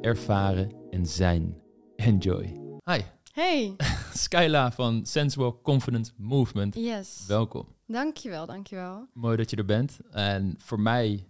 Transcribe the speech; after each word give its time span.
ervaren 0.00 0.72
en 0.90 1.06
zijn. 1.06 1.56
Enjoy. 1.96 2.60
Hi, 2.84 3.00
Hey, 3.32 3.76
Skyla 4.14 4.72
van 4.72 5.06
Sensual 5.06 5.60
Confidence 5.62 6.12
Movement. 6.16 6.74
yes. 6.74 7.24
Welkom. 7.26 7.66
Dankjewel, 7.86 8.46
dankjewel. 8.46 9.06
Mooi 9.12 9.36
dat 9.36 9.50
je 9.50 9.56
er 9.56 9.64
bent. 9.64 9.98
En 10.10 10.54
voor 10.58 10.80
mij 10.80 11.26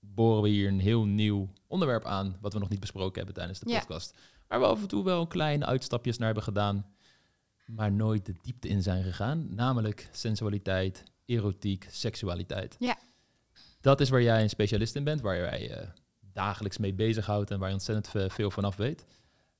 boren 0.00 0.42
we 0.42 0.48
hier 0.48 0.68
een 0.68 0.80
heel 0.80 1.04
nieuw 1.04 1.48
onderwerp 1.66 2.04
aan, 2.04 2.36
wat 2.40 2.52
we 2.52 2.58
nog 2.58 2.68
niet 2.68 2.80
besproken 2.80 3.16
hebben 3.16 3.34
tijdens 3.34 3.58
de 3.60 3.70
Ja. 3.70 3.78
podcast. 3.78 4.14
Waar 4.48 4.60
we 4.60 4.66
af 4.66 4.80
en 4.80 4.88
toe 4.88 5.04
wel 5.04 5.26
kleine 5.26 5.66
uitstapjes 5.66 6.16
naar 6.16 6.26
hebben 6.26 6.44
gedaan, 6.44 6.86
maar 7.66 7.92
nooit 7.92 8.26
de 8.26 8.34
diepte 8.42 8.68
in 8.68 8.82
zijn 8.82 9.02
gegaan. 9.02 9.54
Namelijk 9.54 10.08
sensualiteit, 10.12 11.02
erotiek, 11.26 11.86
seksualiteit. 11.90 12.76
Ja. 12.78 12.96
Dat 13.80 14.00
is 14.00 14.08
waar 14.10 14.22
jij 14.22 14.42
een 14.42 14.48
specialist 14.48 14.96
in 14.96 15.04
bent, 15.04 15.20
waar 15.20 15.36
jij 15.36 15.62
je 15.62 15.88
dagelijks 16.34 16.78
mee 16.78 16.94
bezighoudt 16.94 17.50
en 17.50 17.58
waar 17.58 17.68
je 17.68 17.74
ontzettend 17.74 18.08
ve- 18.08 18.30
veel 18.30 18.50
vanaf 18.50 18.76
weet. 18.76 19.04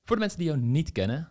Voor 0.04 0.16
de 0.16 0.20
mensen 0.22 0.38
die 0.38 0.48
jou 0.48 0.60
niet 0.60 0.92
kennen, 0.92 1.28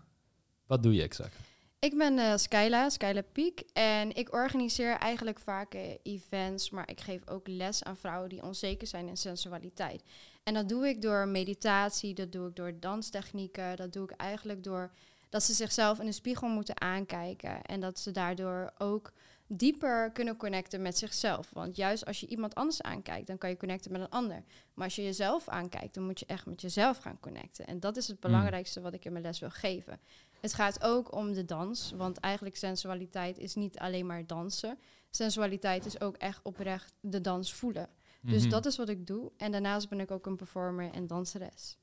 wat 0.67 0.83
doe 0.83 0.93
je 0.93 1.01
exact? 1.01 1.35
Ik 1.79 1.97
ben 1.97 2.17
eh, 2.17 2.37
Skyla, 2.37 2.89
Skyla 2.89 3.21
Piek. 3.31 3.63
En 3.73 4.15
ik 4.15 4.33
organiseer 4.33 4.97
eigenlijk 4.97 5.39
vaak 5.39 5.73
eh, 5.73 5.81
events, 6.03 6.69
maar 6.69 6.89
ik 6.89 7.01
geef 7.01 7.27
ook 7.27 7.47
les 7.47 7.83
aan 7.83 7.97
vrouwen 7.97 8.29
die 8.29 8.43
onzeker 8.43 8.87
zijn 8.87 9.07
in 9.07 9.17
sensualiteit. 9.17 10.03
En 10.43 10.53
dat 10.53 10.69
doe 10.69 10.87
ik 10.87 11.01
door 11.01 11.27
meditatie, 11.27 12.13
dat 12.13 12.31
doe 12.31 12.49
ik 12.49 12.55
door 12.55 12.79
danstechnieken, 12.79 13.75
dat 13.75 13.93
doe 13.93 14.03
ik 14.03 14.11
eigenlijk 14.11 14.63
door 14.63 14.91
dat 15.29 15.43
ze 15.43 15.53
zichzelf 15.53 15.99
in 15.99 16.05
de 16.05 16.11
spiegel 16.11 16.47
moeten 16.47 16.81
aankijken. 16.81 17.61
En 17.61 17.79
dat 17.79 17.99
ze 17.99 18.11
daardoor 18.11 18.73
ook 18.77 19.13
dieper 19.47 20.11
kunnen 20.11 20.37
connecten 20.37 20.81
met 20.81 20.97
zichzelf. 20.97 21.49
Want 21.53 21.75
juist 21.75 22.05
als 22.05 22.19
je 22.19 22.27
iemand 22.27 22.55
anders 22.55 22.81
aankijkt, 22.81 23.27
dan 23.27 23.37
kan 23.37 23.49
je 23.49 23.57
connecten 23.57 23.91
met 23.91 24.01
een 24.01 24.09
ander. 24.09 24.43
Maar 24.73 24.85
als 24.85 24.95
je 24.95 25.03
jezelf 25.03 25.47
aankijkt, 25.49 25.93
dan 25.93 26.03
moet 26.05 26.19
je 26.19 26.25
echt 26.25 26.45
met 26.45 26.61
jezelf 26.61 26.97
gaan 26.97 27.19
connecten. 27.19 27.65
En 27.65 27.79
dat 27.79 27.97
is 27.97 28.07
het 28.07 28.17
Hmm. 28.21 28.31
belangrijkste 28.31 28.81
wat 28.81 28.93
ik 28.93 29.05
in 29.05 29.11
mijn 29.11 29.23
les 29.23 29.39
wil 29.39 29.49
geven. 29.49 29.99
Het 30.41 30.53
gaat 30.53 30.83
ook 30.83 31.15
om 31.15 31.33
de 31.33 31.45
dans, 31.45 31.91
want 31.95 32.17
eigenlijk 32.17 32.55
sensualiteit 32.55 33.37
is 33.37 33.55
niet 33.55 33.79
alleen 33.79 34.05
maar 34.05 34.27
dansen. 34.27 34.77
Sensualiteit 35.09 35.85
is 35.85 36.01
ook 36.01 36.15
echt 36.17 36.39
oprecht 36.43 36.93
de 36.99 37.21
dans 37.21 37.53
voelen. 37.53 37.89
Dus 38.21 38.41
Mhm. 38.41 38.49
dat 38.51 38.65
is 38.65 38.77
wat 38.77 38.89
ik 38.89 39.07
doe. 39.07 39.31
En 39.37 39.51
daarnaast 39.51 39.89
ben 39.89 39.99
ik 39.99 40.11
ook 40.11 40.25
een 40.25 40.35
performer 40.35 40.91
en 40.91 41.07
danseres. 41.07 41.77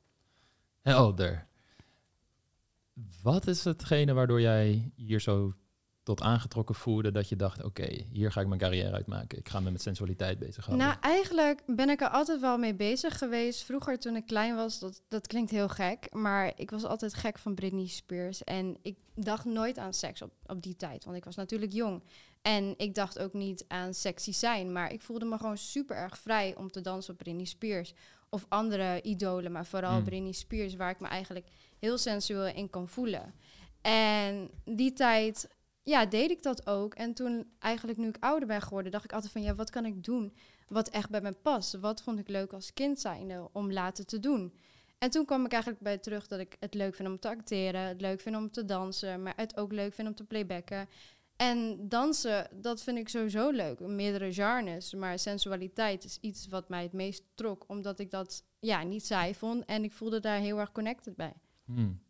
Helder. 0.80 1.46
Wat 3.22 3.46
is 3.46 3.64
hetgene 3.64 4.12
waardoor 4.12 4.40
jij 4.40 4.92
hier 4.96 5.20
zo 5.20 5.54
tot 6.16 6.22
aangetrokken 6.22 6.74
voelde 6.74 7.12
dat 7.12 7.28
je 7.28 7.36
dacht, 7.36 7.64
oké, 7.64 8.04
hier 8.12 8.32
ga 8.32 8.40
ik 8.40 8.46
mijn 8.46 8.60
carrière 8.60 8.92
uitmaken. 8.92 9.38
Ik 9.38 9.48
ga 9.48 9.60
me 9.60 9.70
met 9.70 9.82
sensualiteit 9.82 10.38
bezighouden. 10.38 10.86
Nou, 10.86 10.98
eigenlijk 11.00 11.62
ben 11.66 11.88
ik 11.88 12.00
er 12.00 12.08
altijd 12.08 12.40
wel 12.40 12.58
mee 12.58 12.74
bezig 12.74 13.18
geweest. 13.18 13.62
Vroeger 13.62 13.98
toen 13.98 14.16
ik 14.16 14.26
klein 14.26 14.54
was, 14.54 14.78
dat, 14.78 15.02
dat 15.08 15.26
klinkt 15.26 15.50
heel 15.50 15.68
gek. 15.68 16.12
Maar 16.12 16.52
ik 16.56 16.70
was 16.70 16.84
altijd 16.84 17.14
gek 17.14 17.38
van 17.38 17.54
Britney 17.54 17.86
Spears. 17.86 18.44
En 18.44 18.76
ik 18.82 18.96
dacht 19.14 19.44
nooit 19.44 19.78
aan 19.78 19.94
seks 19.94 20.22
op, 20.22 20.32
op 20.46 20.62
die 20.62 20.76
tijd. 20.76 21.04
Want 21.04 21.16
ik 21.16 21.24
was 21.24 21.36
natuurlijk 21.36 21.72
jong. 21.72 22.02
En 22.42 22.74
ik 22.76 22.94
dacht 22.94 23.18
ook 23.18 23.32
niet 23.32 23.64
aan 23.68 23.94
sexy 23.94 24.32
zijn. 24.32 24.72
Maar 24.72 24.92
ik 24.92 25.02
voelde 25.02 25.24
me 25.24 25.36
gewoon 25.36 25.58
super 25.58 25.96
erg 25.96 26.18
vrij 26.18 26.56
om 26.56 26.70
te 26.70 26.80
dansen 26.80 27.12
op 27.12 27.18
Britney 27.18 27.44
Spears. 27.44 27.94
Of 28.28 28.46
andere 28.48 29.02
idolen, 29.02 29.52
maar 29.52 29.66
vooral 29.66 29.94
Hmm. 29.94 30.04
Britney 30.04 30.32
Spears. 30.32 30.74
Waar 30.74 30.90
ik 30.90 31.00
me 31.00 31.06
eigenlijk 31.08 31.46
heel 31.78 31.98
sensueel 31.98 32.46
in 32.46 32.70
kan 32.70 32.88
voelen. 32.88 33.34
En 33.80 34.50
die 34.64 34.92
tijd, 34.92 35.48
ja, 35.82 36.06
deed 36.06 36.30
ik 36.30 36.42
dat 36.42 36.66
ook. 36.66 36.94
En 36.94 37.14
toen 37.14 37.50
eigenlijk 37.58 37.98
nu 37.98 38.08
ik 38.08 38.16
ouder 38.20 38.48
ben 38.48 38.62
geworden, 38.62 38.92
dacht 38.92 39.04
ik 39.04 39.12
altijd 39.12 39.32
van... 39.32 39.42
Ja, 39.42 39.54
wat 39.54 39.70
kan 39.70 39.84
ik 39.84 40.04
doen 40.04 40.32
wat 40.70 40.88
echt 40.88 41.10
bij 41.10 41.20
me 41.20 41.32
past? 41.32 41.78
Wat 41.78 42.02
vond 42.02 42.18
ik 42.18 42.28
leuk 42.28 42.52
als 42.52 42.72
kind 42.72 43.00
zijnde 43.00 43.48
om 43.52 43.72
later 43.72 44.04
te 44.04 44.20
doen? 44.20 44.54
En 44.98 45.10
toen 45.10 45.24
kwam 45.24 45.44
ik 45.44 45.52
eigenlijk 45.52 45.82
bij 45.82 45.98
terug 45.98 46.26
dat 46.26 46.40
ik 46.40 46.56
het 46.60 46.74
leuk 46.74 46.94
vind 46.94 47.08
om 47.08 47.18
te 47.18 47.28
acteren, 47.28 47.80
het 47.80 48.00
leuk 48.00 48.20
vind 48.20 48.36
om 48.36 48.50
te 48.50 48.64
dansen, 48.64 49.22
maar 49.22 49.32
het 49.36 49.56
ook 49.56 49.72
leuk 49.72 49.94
vind 49.94 50.08
om 50.08 50.14
te 50.14 50.24
playbacken. 50.24 50.88
En 51.36 51.88
dansen, 51.88 52.48
dat 52.52 52.82
vind 52.82 52.98
ik 52.98 53.08
sowieso 53.08 53.50
leuk, 53.50 53.80
meerdere 53.80 54.32
genres. 54.32 54.94
Maar 54.94 55.18
sensualiteit 55.18 56.04
is 56.04 56.18
iets 56.20 56.48
wat 56.48 56.68
mij 56.68 56.82
het 56.82 56.92
meest 56.92 57.24
trok, 57.34 57.64
omdat 57.66 57.98
ik 57.98 58.10
dat 58.10 58.44
ja, 58.58 58.82
niet 58.82 59.06
saai 59.06 59.34
vond 59.34 59.64
en 59.64 59.84
ik 59.84 59.92
voelde 59.92 60.20
daar 60.20 60.38
heel 60.38 60.58
erg 60.58 60.72
connected 60.72 61.16
bij. 61.16 61.34
Hmm. 61.64 62.00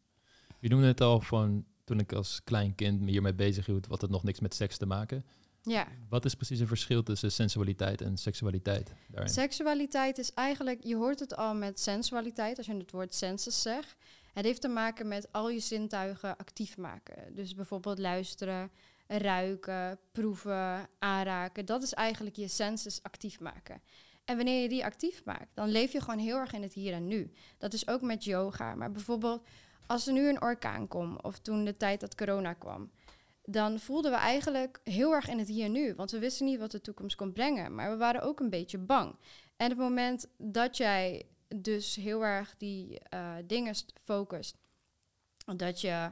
Je 0.58 0.68
noemde 0.68 0.86
het 0.86 1.00
al 1.00 1.20
van 1.20 1.64
toen 1.90 1.98
ik 2.00 2.12
als 2.12 2.40
klein 2.44 2.74
kind 2.74 3.00
me 3.00 3.10
hiermee 3.10 3.34
bezig 3.34 3.66
hield, 3.66 3.86
wat 3.86 4.00
het 4.00 4.10
nog 4.10 4.22
niks 4.22 4.40
met 4.40 4.54
seks 4.54 4.76
te 4.76 4.86
maken. 4.86 5.24
Ja, 5.62 5.86
Wat 6.08 6.24
is 6.24 6.34
precies 6.34 6.58
het 6.58 6.68
verschil 6.68 7.02
tussen 7.02 7.32
sensualiteit 7.32 8.00
en 8.00 8.16
seksualiteit 8.16 8.92
daarin? 9.08 9.32
seksualiteit 9.32 10.18
is 10.18 10.32
eigenlijk, 10.34 10.84
je 10.84 10.96
hoort 10.96 11.18
het 11.20 11.36
al 11.36 11.54
met 11.54 11.80
sensualiteit, 11.80 12.56
als 12.56 12.66
je 12.66 12.76
het 12.76 12.90
woord 12.90 13.14
senses 13.14 13.62
zegt. 13.62 13.96
Het 14.32 14.44
heeft 14.44 14.60
te 14.60 14.68
maken 14.68 15.08
met 15.08 15.32
al 15.32 15.50
je 15.50 15.58
zintuigen 15.60 16.36
actief 16.36 16.76
maken. 16.76 17.34
Dus 17.34 17.54
bijvoorbeeld 17.54 17.98
luisteren, 17.98 18.70
ruiken, 19.06 19.98
proeven, 20.12 20.88
aanraken. 20.98 21.66
Dat 21.66 21.82
is 21.82 21.92
eigenlijk 21.92 22.36
je 22.36 22.48
senses 22.48 23.02
actief 23.02 23.40
maken. 23.40 23.82
En 24.24 24.36
wanneer 24.36 24.62
je 24.62 24.68
die 24.68 24.84
actief 24.84 25.24
maakt, 25.24 25.54
dan 25.54 25.68
leef 25.68 25.92
je 25.92 26.00
gewoon 26.00 26.18
heel 26.18 26.36
erg 26.36 26.52
in 26.52 26.62
het 26.62 26.72
hier 26.72 26.92
en 26.92 27.06
nu. 27.06 27.32
Dat 27.58 27.72
is 27.72 27.88
ook 27.88 28.02
met 28.02 28.24
yoga. 28.24 28.74
Maar 28.74 28.92
bijvoorbeeld, 28.92 29.42
als 29.90 30.06
er 30.06 30.12
nu 30.12 30.28
een 30.28 30.42
orkaan 30.42 30.88
komt, 30.88 31.22
of 31.22 31.38
toen 31.38 31.64
de 31.64 31.76
tijd 31.76 32.00
dat 32.00 32.14
corona 32.14 32.52
kwam, 32.52 32.90
dan 33.44 33.78
voelden 33.78 34.10
we 34.10 34.16
eigenlijk 34.16 34.80
heel 34.84 35.12
erg 35.12 35.28
in 35.28 35.38
het 35.38 35.48
hier 35.48 35.64
en 35.64 35.72
nu. 35.72 35.94
Want 35.94 36.10
we 36.10 36.18
wisten 36.18 36.46
niet 36.46 36.58
wat 36.58 36.70
de 36.70 36.80
toekomst 36.80 37.16
kon 37.16 37.32
brengen. 37.32 37.74
Maar 37.74 37.90
we 37.90 37.96
waren 37.96 38.22
ook 38.22 38.40
een 38.40 38.50
beetje 38.50 38.78
bang. 38.78 39.16
En 39.56 39.68
het 39.68 39.78
moment 39.78 40.26
dat 40.38 40.76
jij 40.76 41.26
dus 41.56 41.96
heel 41.96 42.24
erg 42.24 42.54
die 42.58 42.98
eh, 42.98 43.34
dingen 43.44 43.74
st- 43.74 43.92
focust, 44.02 44.56
dat 45.56 45.80
je 45.80 46.10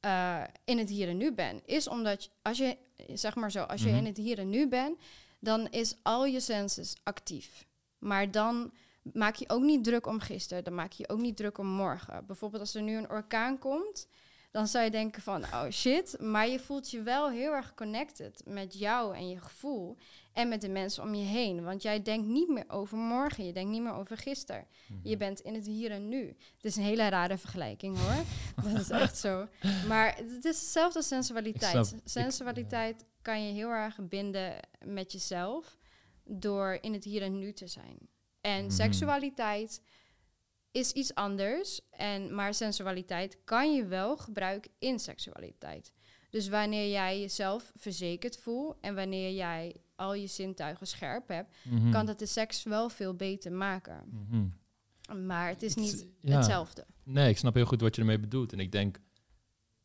eh, 0.00 0.42
in 0.64 0.78
het 0.78 0.88
hier 0.88 1.08
en 1.08 1.16
nu 1.16 1.32
bent, 1.32 1.62
is 1.66 1.88
omdat 1.88 2.24
je- 2.24 2.30
als 2.42 2.58
je, 2.58 2.76
zeg 3.14 3.34
maar 3.34 3.50
zo, 3.50 3.62
als 3.62 3.82
je 3.82 3.88
Mhm. 3.88 3.96
in 3.98 4.04
het 4.06 4.16
hier 4.16 4.38
en 4.38 4.50
nu 4.50 4.68
bent, 4.68 4.98
dan 5.40 5.68
is 5.70 5.96
al 6.02 6.24
je 6.26 6.40
senses 6.40 6.96
actief. 7.02 7.66
Maar 7.98 8.30
dan 8.30 8.72
maak 9.02 9.34
je 9.34 9.48
ook 9.48 9.62
niet 9.62 9.84
druk 9.84 10.06
om 10.06 10.20
gisteren, 10.20 10.64
dan 10.64 10.74
maak 10.74 10.92
je 10.92 11.08
ook 11.08 11.20
niet 11.20 11.36
druk 11.36 11.58
om 11.58 11.66
morgen. 11.66 12.26
Bijvoorbeeld 12.26 12.60
als 12.62 12.74
er 12.74 12.82
nu 12.82 12.96
een 12.96 13.10
orkaan 13.10 13.58
komt, 13.58 14.08
dan 14.50 14.66
zou 14.66 14.84
je 14.84 14.90
denken 14.90 15.22
van, 15.22 15.42
oh 15.44 15.68
shit, 15.70 16.16
maar 16.20 16.48
je 16.48 16.58
voelt 16.60 16.90
je 16.90 17.02
wel 17.02 17.30
heel 17.30 17.52
erg 17.52 17.74
connected 17.74 18.42
met 18.46 18.78
jou 18.78 19.16
en 19.16 19.28
je 19.28 19.40
gevoel 19.40 19.96
en 20.32 20.48
met 20.48 20.60
de 20.60 20.68
mensen 20.68 21.02
om 21.02 21.14
je 21.14 21.24
heen. 21.24 21.62
Want 21.64 21.82
jij 21.82 22.02
denkt 22.02 22.26
niet 22.26 22.48
meer 22.48 22.64
over 22.68 22.98
morgen, 22.98 23.46
je 23.46 23.52
denkt 23.52 23.70
niet 23.70 23.82
meer 23.82 23.92
over 23.94 24.16
gisteren. 24.16 24.66
Mhm. 24.86 25.08
Je 25.08 25.16
bent 25.16 25.40
in 25.40 25.54
het 25.54 25.66
hier 25.66 25.90
en 25.90 26.08
nu. 26.08 26.26
Het 26.26 26.64
is 26.64 26.76
een 26.76 26.82
hele 26.82 27.08
rare 27.08 27.38
vergelijking 27.38 27.98
hoor. 27.98 28.24
dat 28.72 28.80
is 28.80 28.90
echt 28.90 29.16
zo. 29.18 29.46
Maar 29.88 30.16
het 30.16 30.44
is 30.44 30.60
hetzelfde 30.60 30.98
als 30.98 31.08
sensualiteit. 31.08 31.92
Ik- 31.92 32.00
sensualiteit 32.04 33.04
kan 33.22 33.46
je 33.46 33.52
heel 33.52 33.68
erg 33.70 33.98
binden 34.08 34.54
met 34.84 35.12
jezelf 35.12 35.76
door 36.24 36.78
in 36.80 36.92
het 36.92 37.04
hier 37.04 37.22
en 37.22 37.38
nu 37.38 37.52
te 37.52 37.66
zijn. 37.66 37.98
En 38.42 38.64
Mhm. 38.64 38.74
seksualiteit 38.74 39.82
is 40.70 40.92
iets 40.92 41.14
anders. 41.14 41.80
En, 41.90 42.34
maar 42.34 42.54
sensualiteit 42.54 43.38
kan 43.44 43.74
je 43.74 43.84
wel 43.86 44.16
gebruiken 44.16 44.70
in 44.78 44.98
seksualiteit. 44.98 45.92
Dus 46.30 46.48
wanneer 46.48 46.90
jij 46.90 47.20
jezelf 47.20 47.72
verzekerd 47.76 48.36
voelt 48.38 48.76
en 48.80 48.94
wanneer 48.94 49.32
jij 49.32 49.76
al 49.96 50.14
je 50.14 50.26
zintuigen 50.26 50.86
scherp 50.86 51.28
hebt, 51.28 51.56
Mhm. 51.64 51.90
kan 51.90 52.06
dat 52.06 52.18
de 52.18 52.26
seks 52.26 52.62
wel 52.62 52.88
veel 52.88 53.14
beter 53.14 53.52
maken. 53.52 54.04
Mhm. 54.10 55.26
Maar 55.26 55.48
het 55.48 55.62
is 55.62 55.74
Het 55.74 55.84
niet 55.84 56.06
ja. 56.20 56.36
hetzelfde. 56.36 56.86
Nee, 57.02 57.28
ik 57.28 57.38
snap 57.38 57.54
heel 57.54 57.64
goed 57.64 57.80
wat 57.80 57.94
je 57.94 58.00
ermee 58.00 58.18
bedoelt. 58.18 58.52
En 58.52 58.60
ik 58.60 58.72
denk 58.72 58.98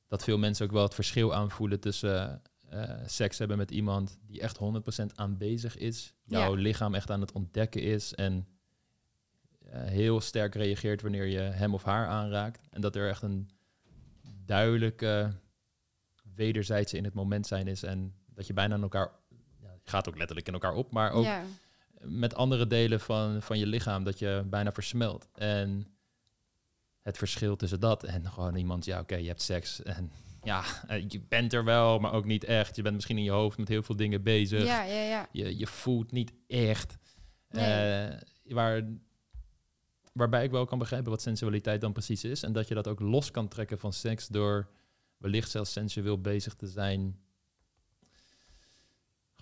dat 0.08 0.24
veel 0.24 0.38
mensen 0.38 0.66
ook 0.66 0.72
wel 0.72 0.84
het 0.84 0.94
verschil 0.94 1.34
aanvoelen 1.34 1.80
tussen 1.80 2.42
eh, 2.70 2.94
seks 3.06 3.38
hebben 3.38 3.58
met 3.58 3.72
iemand 3.72 4.18
die 4.26 4.42
echt 4.42 4.58
100% 4.58 5.16
aanwezig 5.16 5.78
is, 5.78 6.14
jouw 6.24 6.56
Ja. 6.56 6.62
lichaam 6.62 6.96
echt 6.96 7.12
aan 7.12 7.22
het 7.22 7.32
ontdekken 7.32 7.82
is 7.82 8.14
en 8.14 8.48
eh, 9.66 9.84
heel 9.84 10.22
sterk 10.22 10.56
reageert 10.56 11.02
wanneer 11.02 11.26
je 11.26 11.40
hem 11.40 11.74
of 11.74 11.84
haar 11.84 12.08
aanraakt. 12.08 12.68
En 12.72 12.82
dat 12.82 12.96
er 12.96 13.10
echt 13.10 13.22
een 13.22 13.50
duidelijke 14.46 15.32
wederzijdse 16.36 16.98
in 16.98 17.04
het 17.04 17.14
moment 17.14 17.48
zijn 17.48 17.68
is 17.68 17.84
en 17.84 18.14
dat 18.26 18.48
je 18.48 18.54
bijna 18.54 18.74
aan 18.74 18.82
elkaar, 18.82 19.12
ja, 19.62 19.72
je 19.84 19.90
gaat 19.90 20.08
ook 20.10 20.18
letterlijk 20.18 20.48
in 20.48 20.54
elkaar 20.54 20.74
op, 20.74 20.92
maar 20.92 21.12
ook 21.12 21.24
Ja. 21.24 21.44
met 22.02 22.36
andere 22.36 22.68
delen 22.68 23.00
van, 23.00 23.42
van 23.42 23.60
je 23.60 23.66
lichaam 23.68 24.04
dat 24.04 24.20
je 24.20 24.44
bijna 24.50 24.72
versmelt. 24.72 25.28
En 25.34 25.88
het 27.02 27.18
verschil 27.18 27.56
tussen 27.56 27.80
dat 27.80 28.04
en 28.04 28.32
gewoon 28.32 28.56
iemand, 28.56 28.86
ja 28.86 29.00
oké, 29.00 29.16
je 29.16 29.28
hebt 29.28 29.42
seks 29.42 29.84
en 29.84 30.12
ja, 30.44 30.64
eh, 30.88 31.06
je 31.08 31.22
bent 31.28 31.54
er 31.54 31.64
wel, 31.64 32.00
maar 32.00 32.14
ook 32.14 32.26
niet 32.26 32.44
echt. 32.44 32.76
Je 32.76 32.82
bent 32.82 32.96
misschien 32.96 33.18
in 33.18 33.24
je 33.24 33.32
hoofd 33.32 33.58
met 33.58 33.68
heel 33.68 33.84
veel 33.84 33.96
dingen 33.96 34.24
bezig. 34.24 34.66
Ja, 34.66 34.84
ja, 34.84 35.02
ja. 35.02 35.28
Je, 35.32 35.58
je 35.58 35.68
voelt 35.68 36.12
niet 36.12 36.34
echt. 36.48 36.98
Nee. 37.50 37.66
Eh, 37.66 38.18
waar, 38.44 38.84
waarbij 40.14 40.44
ik 40.44 40.52
wel 40.52 40.66
kan 40.66 40.80
begrijpen 40.80 41.12
wat 41.12 41.22
sensualiteit 41.22 41.82
dan 41.82 41.94
precies 41.94 42.24
is. 42.24 42.44
En 42.44 42.54
dat 42.54 42.68
je 42.68 42.74
dat 42.74 42.88
ook 42.88 43.00
los 43.00 43.32
kan 43.32 43.48
trekken 43.48 43.80
van 43.80 43.94
seks 43.94 44.28
door 44.28 44.70
wellicht 45.18 45.52
zelfs 45.52 45.72
sensueel 45.72 46.22
bezig 46.22 46.54
te 46.54 46.68
zijn. 46.68 47.20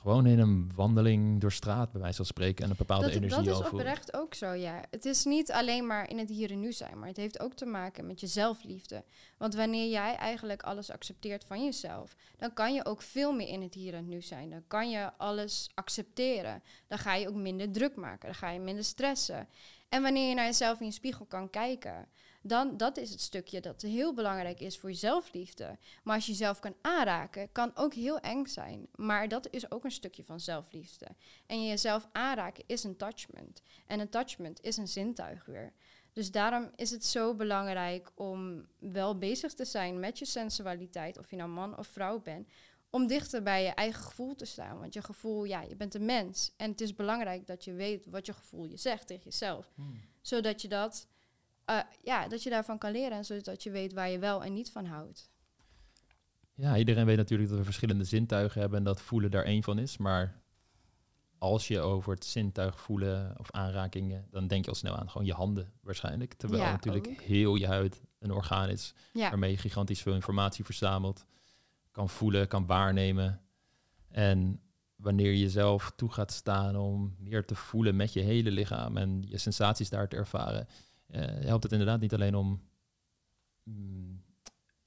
Gewoon 0.06 0.26
in 0.26 0.40
een 0.40 0.72
wandeling 0.76 1.42
door 1.42 1.52
straat, 1.52 1.92
bij 1.92 2.02
wijze 2.02 2.16
van 2.16 2.26
spreken, 2.26 2.64
en 2.64 2.70
een 2.70 2.76
bepaalde 2.78 3.06
Dat, 3.06 3.16
energie 3.16 3.44
dat 3.44 3.60
is 3.60 3.70
oprecht 3.72 4.14
ook 4.14 4.34
zo, 4.34 4.52
ja. 4.52 4.82
Het 4.92 5.06
is 5.06 5.24
niet 5.24 5.52
alleen 5.52 5.88
maar 5.88 6.10
in 6.10 6.18
het 6.18 6.30
hier 6.30 6.52
en 6.52 6.60
nu 6.60 6.72
zijn, 6.72 7.00
maar 7.00 7.08
het 7.08 7.18
heeft 7.18 7.40
ook 7.40 7.54
te 7.54 7.66
maken 7.66 8.08
met 8.08 8.20
je 8.20 8.28
zelfliefde. 8.28 9.04
Want 9.38 9.56
wanneer 9.56 9.90
jij 9.90 10.16
eigenlijk 10.16 10.64
alles 10.64 10.92
accepteert 10.92 11.44
van 11.44 11.64
jezelf, 11.64 12.16
dan 12.38 12.54
kan 12.54 12.74
je 12.74 12.86
ook 12.86 13.02
veel 13.02 13.34
meer 13.34 13.48
in 13.48 13.62
het 13.62 13.74
hier 13.74 13.94
en 13.94 14.08
nu 14.08 14.22
zijn. 14.22 14.50
Dan 14.50 14.64
kan 14.68 14.90
je 14.90 15.12
alles 15.18 15.70
accepteren. 15.74 16.64
Dan 16.88 16.98
ga 16.98 17.16
je 17.16 17.28
ook 17.28 17.36
minder 17.36 17.72
druk 17.72 17.96
maken, 17.96 18.26
dan 18.26 18.36
ga 18.36 18.50
je 18.50 18.60
minder 18.60 18.84
stressen. 18.84 19.48
En 19.90 20.02
wanneer 20.02 20.30
je 20.30 20.36
naar 20.36 20.46
jezelf 20.46 20.80
in 20.80 20.86
je 20.86 20.92
spiegel 20.92 21.26
kan 21.26 21.50
kijken, 21.50 22.08
dan 22.48 22.78
dat 22.78 22.98
is 22.98 23.10
het 23.10 23.22
stukje 23.22 23.62
dat 23.62 23.82
heel 23.82 24.14
belangrijk 24.14 24.60
is 24.60 24.78
voor 24.78 24.90
je 24.90 24.96
zelfliefde. 24.96 25.78
Maar 26.04 26.16
als 26.16 26.26
je 26.26 26.32
jezelf 26.32 26.60
kan 26.60 26.76
aanraken, 26.82 27.52
kan 27.52 27.72
ook 27.76 27.94
heel 27.94 28.20
eng 28.20 28.46
zijn. 28.46 28.88
Maar 28.96 29.28
dat 29.28 29.48
is 29.52 29.72
ook 29.72 29.84
een 29.84 29.92
stukje 29.92 30.24
van 30.24 30.40
zelfliefde. 30.40 31.08
En 31.46 31.68
jezelf 31.68 32.08
aanraken 32.12 32.64
is 32.68 32.84
een 32.84 32.98
touchment. 32.98 33.62
En 33.88 34.00
een 34.00 34.10
touchment 34.10 34.62
is 34.62 34.78
een 34.78 34.88
zintuig 34.88 35.46
weer. 35.46 35.74
Dus 36.14 36.32
daarom 36.32 36.72
is 36.76 36.92
het 36.92 37.06
zo 37.06 37.36
belangrijk 37.36 38.12
om 38.16 38.68
wel 38.80 39.18
bezig 39.18 39.54
te 39.54 39.66
zijn 39.66 40.00
met 40.00 40.20
je 40.20 40.26
sensualiteit, 40.26 41.18
of 41.18 41.30
je 41.30 41.36
nou 41.36 41.50
man 41.50 41.78
of 41.78 41.88
vrouw 41.88 42.20
bent, 42.22 42.50
om 42.90 43.08
dichter 43.08 43.44
bij 43.44 43.64
je 43.64 43.70
eigen 43.70 44.04
gevoel 44.04 44.36
te 44.36 44.46
staan. 44.46 44.80
Want 44.80 44.94
je 44.94 45.02
gevoel, 45.02 45.44
ja, 45.44 45.62
je 45.62 45.76
bent 45.76 45.94
een 45.96 46.06
mens. 46.06 46.52
En 46.58 46.72
het 46.72 46.82
is 46.82 46.96
belangrijk 46.96 47.48
dat 47.48 47.64
je 47.64 47.74
weet 47.74 48.06
wat 48.06 48.26
je 48.26 48.34
gevoel 48.34 48.66
je 48.66 48.78
zegt 48.78 49.08
tegen 49.08 49.24
jezelf. 49.24 49.72
Hmm. 49.76 50.02
Zodat 50.22 50.62
je 50.62 50.68
dat, 50.68 51.08
eh, 51.66 51.80
ja, 52.02 52.28
dat 52.28 52.44
je 52.44 52.50
daarvan 52.50 52.78
kan 52.78 52.92
leren 52.92 53.18
en 53.18 53.26
zodat 53.26 53.64
je 53.64 53.72
weet 53.72 53.94
waar 53.94 54.10
je 54.10 54.20
wel 54.20 54.44
en 54.44 54.54
niet 54.54 54.72
van 54.72 54.86
houdt. 54.86 55.30
Ja, 56.54 56.78
iedereen 56.78 57.06
weet 57.06 57.18
natuurlijk 57.18 57.50
dat 57.50 57.58
we 57.58 57.64
verschillende 57.64 58.04
zintuigen 58.04 58.62
hebben 58.62 58.80
en 58.80 58.86
dat 58.86 59.02
voelen 59.02 59.32
daar 59.32 59.44
één 59.44 59.64
van 59.64 59.80
is. 59.80 59.98
Maar 59.98 60.42
als 61.38 61.68
je 61.68 61.80
over 61.80 62.14
het 62.14 62.26
zintuig 62.26 62.80
voelen 62.80 63.36
of 63.40 63.52
aanrakingen, 63.52 64.28
dan 64.32 64.48
denk 64.48 64.64
je 64.64 64.70
al 64.70 64.76
snel 64.76 64.96
aan 64.96 65.10
gewoon 65.10 65.28
je 65.28 65.34
handen 65.34 65.74
waarschijnlijk. 65.82 66.34
Terwijl 66.34 66.64
Ja, 66.64 66.72
natuurlijk 66.72 67.08
ook. 67.08 67.22
heel 67.22 67.56
je 67.56 67.68
huid 67.68 68.02
een 68.20 68.32
orgaan 68.32 68.70
is 68.70 68.94
Ja, 69.14 69.30
waarmee 69.30 69.52
je 69.52 69.58
gigantisch 69.58 70.02
veel 70.02 70.14
informatie 70.14 70.66
verzamelt, 70.66 71.26
kan 71.92 72.10
voelen, 72.10 72.48
kan 72.48 72.66
waarnemen. 72.66 73.42
En 74.10 74.62
wanneer 74.96 75.32
je 75.32 75.50
zelf 75.50 75.92
toe 75.96 76.12
gaat 76.12 76.32
staan 76.32 76.76
om 76.76 77.16
meer 77.20 77.46
te 77.46 77.56
voelen 77.56 77.96
met 77.96 78.14
je 78.14 78.22
hele 78.22 78.52
lichaam 78.52 78.98
en 78.98 79.24
je 79.28 79.38
sensaties 79.38 79.90
daar 79.90 80.08
te 80.08 80.16
ervaren, 80.16 80.68
helpt 81.12 81.64
het 81.64 81.72
inderdaad 81.72 82.00
niet 82.00 82.14
alleen 82.14 82.36
om 82.36 82.62
mm, 83.64 84.24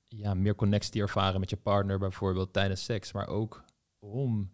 ja, 0.04 0.34
meer 0.34 0.54
connectie 0.54 0.92
te 0.92 1.00
ervaren 1.00 1.40
met 1.40 1.50
je 1.50 1.56
partner 1.56 1.98
bijvoorbeeld 1.98 2.52
tijdens 2.52 2.84
seks, 2.84 3.12
maar 3.12 3.28
ook 3.28 3.64
om 3.98 4.50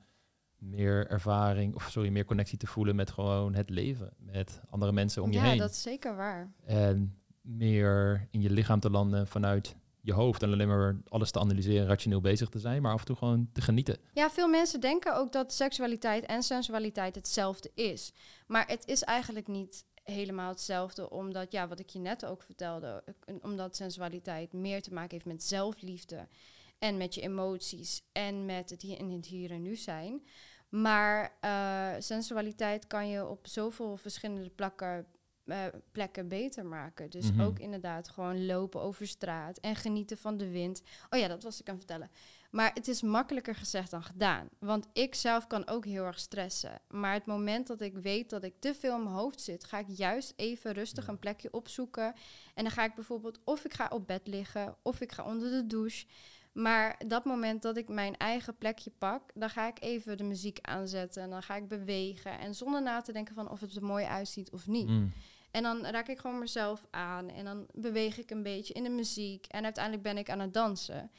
meer 0.58 1.06
ervaring, 1.06 1.74
of 1.74 1.88
sorry, 1.90 2.08
meer 2.08 2.24
connectie 2.24 2.58
te 2.58 2.66
voelen 2.66 2.96
met 2.96 3.10
gewoon 3.10 3.54
het 3.54 3.70
leven, 3.70 4.12
met 4.18 4.60
andere 4.70 4.92
mensen 4.92 5.22
om 5.22 5.32
je 5.32 5.38
ja 5.38 5.44
heen. 5.44 5.58
dat 5.58 5.70
is 5.70 5.82
zeker 5.82 6.16
waar. 6.16 6.52
En 6.64 7.18
meer 7.40 8.28
in 8.30 8.40
je 8.40 8.50
lichaam 8.50 8.80
te 8.80 8.90
landen 8.90 9.26
vanuit 9.26 9.76
je 10.00 10.12
hoofd. 10.12 10.42
En 10.42 10.52
alleen 10.52 10.68
maar 10.68 11.00
alles 11.08 11.30
te 11.30 11.40
analyseren, 11.40 11.86
rationeel 11.86 12.20
bezig 12.20 12.48
te 12.48 12.58
zijn, 12.58 12.82
maar 12.82 12.92
af 12.92 13.00
en 13.00 13.06
toe 13.06 13.16
gewoon 13.16 13.48
te 13.52 13.60
genieten. 13.60 13.98
Ja, 14.12 14.30
veel 14.30 14.48
mensen 14.48 14.80
denken 14.80 15.16
ook 15.16 15.32
dat 15.32 15.52
seksualiteit 15.52 16.26
en 16.26 16.42
sensualiteit 16.42 17.14
hetzelfde 17.14 17.70
is. 17.74 18.12
Maar 18.46 18.66
het 18.66 18.86
is 18.86 19.02
eigenlijk 19.02 19.48
niet 19.48 19.84
helemaal 20.04 20.48
hetzelfde, 20.48 21.10
omdat, 21.10 21.52
ja, 21.52 21.68
wat 21.68 21.78
ik 21.78 21.88
je 21.88 21.98
net 21.98 22.24
ook 22.26 22.42
vertelde, 22.42 23.04
omdat 23.42 23.76
sensualiteit 23.76 24.52
meer 24.52 24.82
te 24.82 24.92
maken 24.92 25.10
heeft 25.10 25.24
met 25.24 25.42
zelfliefde 25.42 26.28
en 26.78 26.96
met 26.96 27.14
je 27.14 27.20
emoties 27.20 28.02
en 28.12 28.44
met 28.44 28.70
het 28.70 28.82
hier 28.82 28.98
in 28.98 29.10
het 29.10 29.26
hier 29.26 29.50
en 29.50 29.62
nu 29.62 29.76
zijn. 29.76 30.26
Maar 30.68 31.36
eh, 31.40 31.90
sensualiteit 31.98 32.86
kan 32.86 33.08
je 33.08 33.26
op 33.26 33.46
zoveel 33.46 33.96
verschillende 33.96 34.50
plakken, 34.50 35.06
eh, 35.44 35.64
plekken 35.92 36.28
beter 36.28 36.66
maken. 36.66 37.10
Dus 37.10 37.32
Mhm. 37.32 37.40
ook 37.40 37.58
inderdaad 37.58 38.08
gewoon 38.08 38.46
lopen 38.46 38.80
over 38.80 39.06
straat 39.06 39.58
en 39.58 39.76
genieten 39.76 40.18
van 40.18 40.36
de 40.36 40.48
wind. 40.50 40.82
Oh 41.10 41.18
ja, 41.18 41.28
dat 41.28 41.42
was 41.42 41.60
ik 41.60 41.68
aan 41.68 41.74
het 41.76 41.84
vertellen. 41.84 42.10
Maar 42.54 42.70
het 42.74 42.88
is 42.88 43.02
makkelijker 43.02 43.54
gezegd 43.54 43.90
dan 43.90 44.02
gedaan. 44.02 44.48
Want 44.58 44.86
ik 44.92 45.14
zelf 45.14 45.46
kan 45.46 45.68
ook 45.68 45.84
heel 45.84 46.04
erg 46.04 46.18
stressen. 46.18 46.80
Maar 46.88 47.12
het 47.12 47.26
moment 47.26 47.66
dat 47.66 47.80
ik 47.80 47.94
weet 47.94 48.30
dat 48.30 48.44
ik 48.44 48.54
te 48.58 48.74
veel 48.74 48.96
in 48.96 49.02
mijn 49.02 49.14
hoofd 49.14 49.40
zit, 49.40 49.64
ga 49.64 49.78
ik 49.78 49.86
juist 49.88 50.32
even 50.36 50.72
rustig 50.72 51.08
een 51.08 51.18
plekje 51.18 51.52
opzoeken. 51.52 52.14
En 52.54 52.64
dan 52.64 52.72
ga 52.72 52.84
ik 52.84 52.94
bijvoorbeeld 52.94 53.40
of 53.44 53.64
ik 53.64 53.74
ga 53.74 53.88
op 53.92 54.06
bed 54.06 54.26
liggen 54.26 54.76
of 54.82 55.00
ik 55.00 55.12
ga 55.12 55.24
onder 55.24 55.50
de 55.50 55.66
douche. 55.66 56.06
Maar 56.52 57.00
dat 57.06 57.24
moment 57.24 57.62
dat 57.62 57.76
ik 57.76 57.88
mijn 57.88 58.16
eigen 58.16 58.56
plekje 58.56 58.90
pak, 58.98 59.30
dan 59.34 59.50
ga 59.50 59.68
ik 59.68 59.82
even 59.82 60.16
de 60.16 60.24
muziek 60.24 60.58
aanzetten 60.62 61.22
en 61.22 61.30
dan 61.30 61.42
ga 61.42 61.56
ik 61.56 61.68
bewegen. 61.68 62.38
En 62.38 62.54
zonder 62.54 62.82
na 62.82 63.00
te 63.00 63.12
denken 63.12 63.34
van 63.34 63.50
of 63.50 63.60
het 63.60 63.76
er 63.76 63.84
mooi 63.84 64.04
uitziet 64.04 64.50
of 64.50 64.66
niet. 64.66 64.88
Mm. 64.88 65.12
En 65.50 65.62
dan 65.62 65.86
raak 65.86 66.08
ik 66.08 66.18
gewoon 66.18 66.38
mezelf 66.38 66.86
aan 66.90 67.30
en 67.30 67.44
dan 67.44 67.66
beweeg 67.72 68.18
ik 68.18 68.30
een 68.30 68.42
beetje 68.42 68.74
in 68.74 68.82
de 68.82 68.90
muziek 68.90 69.46
en 69.46 69.64
uiteindelijk 69.64 70.04
ben 70.04 70.18
ik 70.18 70.30
aan 70.30 70.40
het 70.40 70.54
dansen. 70.54 71.10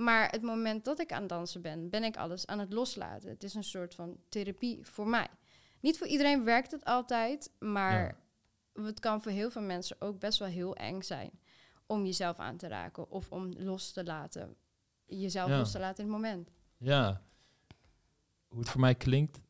Maar 0.00 0.30
het 0.30 0.42
moment 0.42 0.84
dat 0.84 1.00
ik 1.00 1.12
aan 1.12 1.20
het 1.20 1.28
dansen 1.28 1.62
ben, 1.62 1.90
ben 1.90 2.04
ik 2.04 2.16
alles 2.16 2.46
aan 2.46 2.58
het 2.58 2.72
loslaten. 2.72 3.28
Het 3.28 3.42
is 3.42 3.54
een 3.54 3.64
soort 3.64 3.94
van 3.94 4.16
therapie 4.28 4.78
voor 4.82 5.08
mij. 5.08 5.28
Niet 5.80 5.98
voor 5.98 6.06
iedereen 6.06 6.44
werkt 6.44 6.70
het 6.70 6.84
altijd, 6.84 7.50
maar 7.58 8.18
het 8.72 9.00
kan 9.00 9.22
voor 9.22 9.32
heel 9.32 9.50
veel 9.50 9.62
mensen 9.62 10.00
ook 10.00 10.18
best 10.18 10.38
wel 10.38 10.48
heel 10.48 10.76
eng 10.76 11.02
zijn 11.02 11.30
om 11.86 12.04
jezelf 12.04 12.38
aan 12.38 12.56
te 12.56 12.68
raken 12.68 13.10
of 13.10 13.30
om 13.32 13.52
los 13.52 13.92
te 13.92 14.04
laten, 14.04 14.56
jezelf 15.06 15.48
Ja. 15.48 15.58
los 15.58 15.70
te 15.70 15.78
laten 15.78 16.04
in 16.04 16.10
het 16.12 16.20
moment. 16.20 16.50
Ja, 16.76 17.22
hoe 18.48 18.58
het 18.60 18.68
voor 18.68 18.80
mij 18.80 18.94
klinkt, 18.94 19.40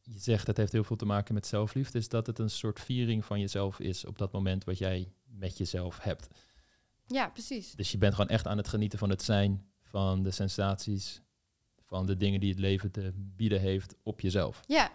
je 0.00 0.18
zegt 0.18 0.46
het 0.46 0.56
heeft 0.56 0.72
heel 0.72 0.84
veel 0.84 0.96
te 0.96 1.04
maken 1.04 1.34
met 1.34 1.46
zelfliefde, 1.46 1.98
is 1.98 2.08
dat 2.08 2.26
het 2.26 2.38
een 2.38 2.50
soort 2.50 2.80
viering 2.80 3.24
van 3.24 3.40
jezelf 3.40 3.80
is 3.80 4.04
op 4.04 4.18
dat 4.18 4.32
moment 4.32 4.64
wat 4.64 4.78
jij 4.78 5.12
met 5.24 5.58
jezelf 5.58 5.98
hebt. 5.98 6.28
Ja, 7.12 7.28
precies. 7.28 7.72
Dus 7.72 7.90
je 7.92 7.98
bent 7.98 8.14
gewoon 8.14 8.30
echt 8.30 8.46
aan 8.46 8.56
het 8.56 8.68
genieten 8.68 8.98
van 8.98 9.10
het 9.10 9.22
zijn, 9.22 9.66
van 9.82 10.22
de 10.22 10.30
sensaties, 10.30 11.20
van 11.86 12.06
de 12.06 12.16
dingen 12.16 12.40
die 12.40 12.50
het 12.50 12.58
leven 12.58 12.90
te 12.90 13.12
bieden 13.14 13.60
heeft 13.60 13.94
op 14.02 14.20
jezelf. 14.20 14.60
Ja, 14.66 14.90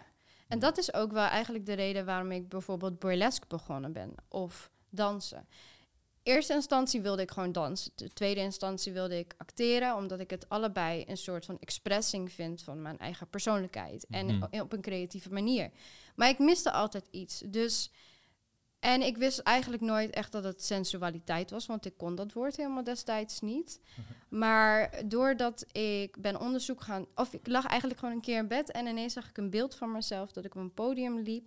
en 0.48 0.58
dat 0.58 0.78
is 0.78 0.92
ook 0.94 1.12
wel 1.12 1.24
eigenlijk 1.26 1.66
de 1.66 1.72
reden 1.72 2.04
waarom 2.04 2.30
ik 2.32 2.48
bijvoorbeeld 2.48 2.98
burlesque 2.98 3.46
begonnen 3.48 3.92
ben 3.92 4.14
of 4.28 4.70
dansen. 4.90 5.46
Eerste 6.22 6.52
instantie 6.54 7.00
wilde 7.00 7.22
ik 7.22 7.30
gewoon 7.30 7.52
dansen. 7.52 7.92
De 7.94 8.08
tweede 8.12 8.40
instantie 8.40 8.92
wilde 8.92 9.18
ik 9.18 9.34
acteren, 9.36 9.96
omdat 9.96 10.20
ik 10.20 10.30
het 10.30 10.48
allebei 10.48 11.04
een 11.06 11.16
soort 11.16 11.44
van 11.44 11.58
expressing 11.60 12.32
vind 12.32 12.62
van 12.62 12.82
mijn 12.82 12.98
eigen 12.98 13.28
persoonlijkheid. 13.28 14.06
En 14.10 14.26
Mhm. 14.26 14.60
op 14.60 14.72
een 14.72 14.80
creatieve 14.80 15.32
manier. 15.32 15.70
Maar 16.16 16.28
ik 16.28 16.38
miste 16.38 16.72
altijd 16.72 17.08
iets. 17.10 17.42
Dus, 17.46 17.90
en 18.80 19.02
ik 19.02 19.16
wist 19.16 19.38
eigenlijk 19.38 19.82
nooit 19.82 20.10
echt 20.10 20.32
dat 20.32 20.44
het 20.44 20.64
sensualiteit 20.64 21.50
was, 21.50 21.66
want 21.66 21.86
ik 21.86 21.96
kon 21.96 22.14
dat 22.14 22.32
woord 22.32 22.56
helemaal 22.56 22.84
destijds 22.84 23.40
niet. 23.40 23.80
Maar 24.28 25.02
doordat 25.06 25.66
ik 25.76 26.20
ben 26.20 26.40
onderzoek 26.40 26.80
gaan, 26.80 27.06
of 27.14 27.32
ik 27.32 27.46
lag 27.46 27.66
eigenlijk 27.66 28.00
gewoon 28.00 28.14
een 28.14 28.20
keer 28.20 28.38
in 28.38 28.48
bed 28.48 28.70
en 28.70 28.86
ineens 28.86 29.12
zag 29.12 29.28
ik 29.28 29.36
een 29.36 29.50
beeld 29.50 29.74
van 29.74 29.92
mezelf 29.92 30.32
dat 30.32 30.44
ik 30.44 30.54
op 30.54 30.60
een 30.60 30.74
podium 30.74 31.18
liep. 31.18 31.44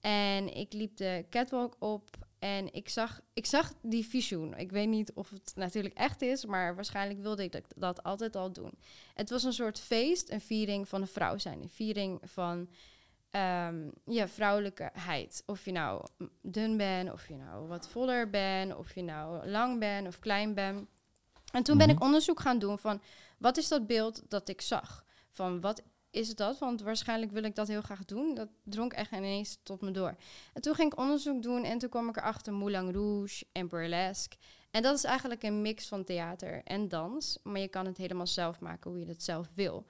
En 0.00 0.54
ik 0.54 0.72
liep 0.72 0.96
de 0.96 1.24
catwalk 1.30 1.76
op 1.78 2.10
en 2.38 2.72
ik 2.72 2.88
zag, 2.88 3.20
ik 3.32 3.46
zag 3.46 3.72
die 3.82 4.06
visioen. 4.06 4.56
Ik 4.56 4.70
weet 4.70 4.88
niet 4.88 5.12
of 5.12 5.30
het 5.30 5.52
natuurlijk 5.54 5.94
echt 5.94 6.22
is, 6.22 6.44
maar 6.44 6.74
waarschijnlijk 6.74 7.20
wilde 7.20 7.42
ik 7.42 7.52
dat, 7.52 7.64
dat 7.76 8.02
altijd 8.02 8.36
al 8.36 8.52
doen. 8.52 8.72
Het 9.14 9.30
was 9.30 9.42
een 9.42 9.52
soort 9.52 9.80
feest, 9.80 10.30
een 10.30 10.40
viering 10.40 10.88
van 10.88 11.00
de 11.00 11.06
vrouw 11.06 11.38
zijn. 11.38 11.62
Een 11.62 11.68
viering 11.68 12.20
van 12.24 12.68
ehm, 13.30 13.88
ja, 14.04 14.28
vrouwelijkheid. 14.28 15.42
Of 15.46 15.64
je 15.64 15.72
nou 15.72 16.06
dun 16.42 16.76
bent, 16.76 17.12
of 17.12 17.28
je 17.28 17.34
nou 17.36 17.66
wat 17.66 17.88
voller 17.88 18.30
bent, 18.30 18.76
of 18.76 18.94
je 18.94 19.02
nou 19.02 19.48
lang 19.48 19.78
bent 19.78 20.06
of 20.06 20.18
klein 20.18 20.54
bent. 20.54 20.88
En 21.52 21.62
toen 21.62 21.78
ben 21.78 21.86
Mhm. 21.86 21.96
ik 21.96 22.02
onderzoek 22.02 22.40
gaan 22.40 22.58
doen 22.58 22.78
van 22.78 23.02
wat 23.38 23.56
is 23.56 23.68
dat 23.68 23.86
beeld 23.86 24.22
dat 24.28 24.48
ik 24.48 24.60
zag? 24.60 25.04
Van 25.30 25.60
wat 25.60 25.82
is 26.10 26.34
dat? 26.34 26.58
Want 26.58 26.80
waarschijnlijk 26.82 27.32
wil 27.32 27.42
ik 27.42 27.54
dat 27.54 27.68
heel 27.68 27.80
graag 27.80 28.04
doen. 28.04 28.34
Dat 28.34 28.48
dronk 28.64 28.92
echt 28.92 29.10
ineens 29.12 29.58
tot 29.62 29.80
me 29.80 29.90
door. 29.90 30.16
En 30.52 30.62
toen 30.62 30.74
ging 30.74 30.92
ik 30.92 30.98
onderzoek 30.98 31.42
doen 31.42 31.64
en 31.64 31.78
toen 31.78 31.88
kwam 31.88 32.08
ik 32.08 32.16
erachter 32.16 32.52
Moulin 32.52 32.92
Rouge 32.92 33.44
en 33.52 33.68
burlesque. 33.68 34.38
En 34.70 34.82
dat 34.82 34.96
is 34.96 35.04
eigenlijk 35.04 35.42
een 35.42 35.62
mix 35.62 35.88
van 35.88 36.04
theater 36.04 36.60
en 36.64 36.88
dans. 36.88 37.38
Maar 37.42 37.60
je 37.60 37.68
kan 37.68 37.86
het 37.86 37.96
helemaal 37.96 38.26
zelf 38.26 38.60
maken 38.60 38.90
hoe 38.90 39.00
je 39.00 39.06
het 39.06 39.22
zelf 39.22 39.48
wil. 39.54 39.86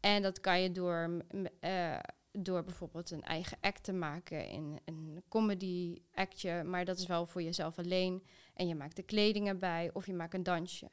En 0.00 0.22
dat 0.22 0.40
kan 0.40 0.60
je 0.60 0.72
door 0.72 1.24
eh, 1.60 1.98
door 2.38 2.64
bijvoorbeeld 2.64 3.10
een 3.10 3.22
eigen 3.22 3.58
act 3.60 3.84
te 3.84 3.92
maken 3.92 4.48
in 4.48 4.78
een 4.84 5.22
comedy 5.28 5.98
actje, 6.14 6.64
maar 6.64 6.84
dat 6.84 6.98
is 6.98 7.06
wel 7.06 7.26
voor 7.26 7.42
jezelf 7.42 7.78
alleen. 7.78 8.22
En 8.54 8.68
je 8.68 8.74
maakt 8.74 8.96
de 8.96 9.02
kleding 9.02 9.48
erbij 9.48 9.90
of 9.92 10.06
je 10.06 10.14
maakt 10.14 10.34
een 10.34 10.42
dansje. 10.42 10.90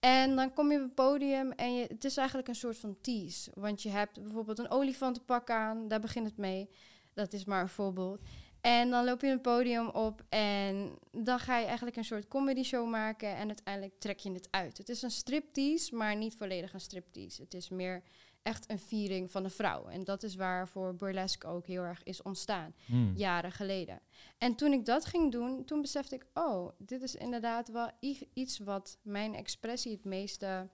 En 0.00 0.36
dan 0.36 0.52
kom 0.52 0.70
je 0.70 0.76
op 0.76 0.84
het 0.84 0.94
podium 0.94 1.52
en 1.52 1.74
je, 1.74 1.86
het 1.88 2.04
is 2.04 2.16
eigenlijk 2.16 2.48
een 2.48 2.54
soort 2.54 2.78
van 2.78 2.96
tease. 3.00 3.50
Want 3.54 3.82
je 3.82 3.88
hebt 3.88 4.22
bijvoorbeeld 4.22 4.58
een 4.58 4.70
olifantenpak 4.70 5.50
aan, 5.50 5.88
daar 5.88 6.00
begint 6.00 6.26
het 6.26 6.36
mee. 6.36 6.70
Dat 7.14 7.32
is 7.32 7.44
maar 7.44 7.60
een 7.60 7.68
voorbeeld. 7.68 8.20
En 8.60 8.90
dan 8.90 9.04
loop 9.04 9.20
je 9.20 9.26
het 9.26 9.42
podium 9.42 9.88
op 9.88 10.24
en 10.28 10.98
dan 11.12 11.38
ga 11.38 11.58
je 11.58 11.66
eigenlijk 11.66 11.96
een 11.96 12.04
soort 12.04 12.28
comedy 12.28 12.62
show 12.62 12.88
maken 12.88 13.36
en 13.36 13.46
uiteindelijk 13.46 13.94
trek 13.98 14.18
je 14.18 14.32
het 14.32 14.48
uit. 14.50 14.78
Het 14.78 14.88
is 14.88 15.02
een 15.02 15.10
striptease, 15.10 15.94
maar 15.94 16.16
niet 16.16 16.34
volledig 16.34 16.72
een 16.72 16.80
striptease. 16.80 17.42
Het 17.42 17.54
is 17.54 17.68
meer 17.68 18.02
echt 18.48 18.70
een 18.70 18.78
viering 18.78 19.30
van 19.30 19.42
de 19.42 19.50
vrouw. 19.50 19.86
En 19.88 20.04
dat 20.04 20.22
is 20.22 20.34
waarvoor 20.34 20.94
burlesque 20.94 21.48
ook 21.48 21.66
heel 21.66 21.82
erg 21.82 22.02
is 22.02 22.22
ontstaan, 22.22 22.74
Hmm. 22.86 23.12
jaren 23.16 23.52
geleden. 23.52 24.00
En 24.38 24.54
toen 24.54 24.72
ik 24.72 24.84
dat 24.84 25.04
ging 25.04 25.32
doen, 25.32 25.64
toen 25.64 25.80
besefte 25.80 26.14
ik, 26.14 26.26
oh, 26.34 26.70
dit 26.78 27.02
is 27.02 27.14
inderdaad 27.14 27.68
wel 27.68 27.90
iets 28.32 28.58
wat 28.58 28.98
mijn 29.02 29.34
expressie 29.34 29.92
het 29.92 30.04
meeste, 30.04 30.68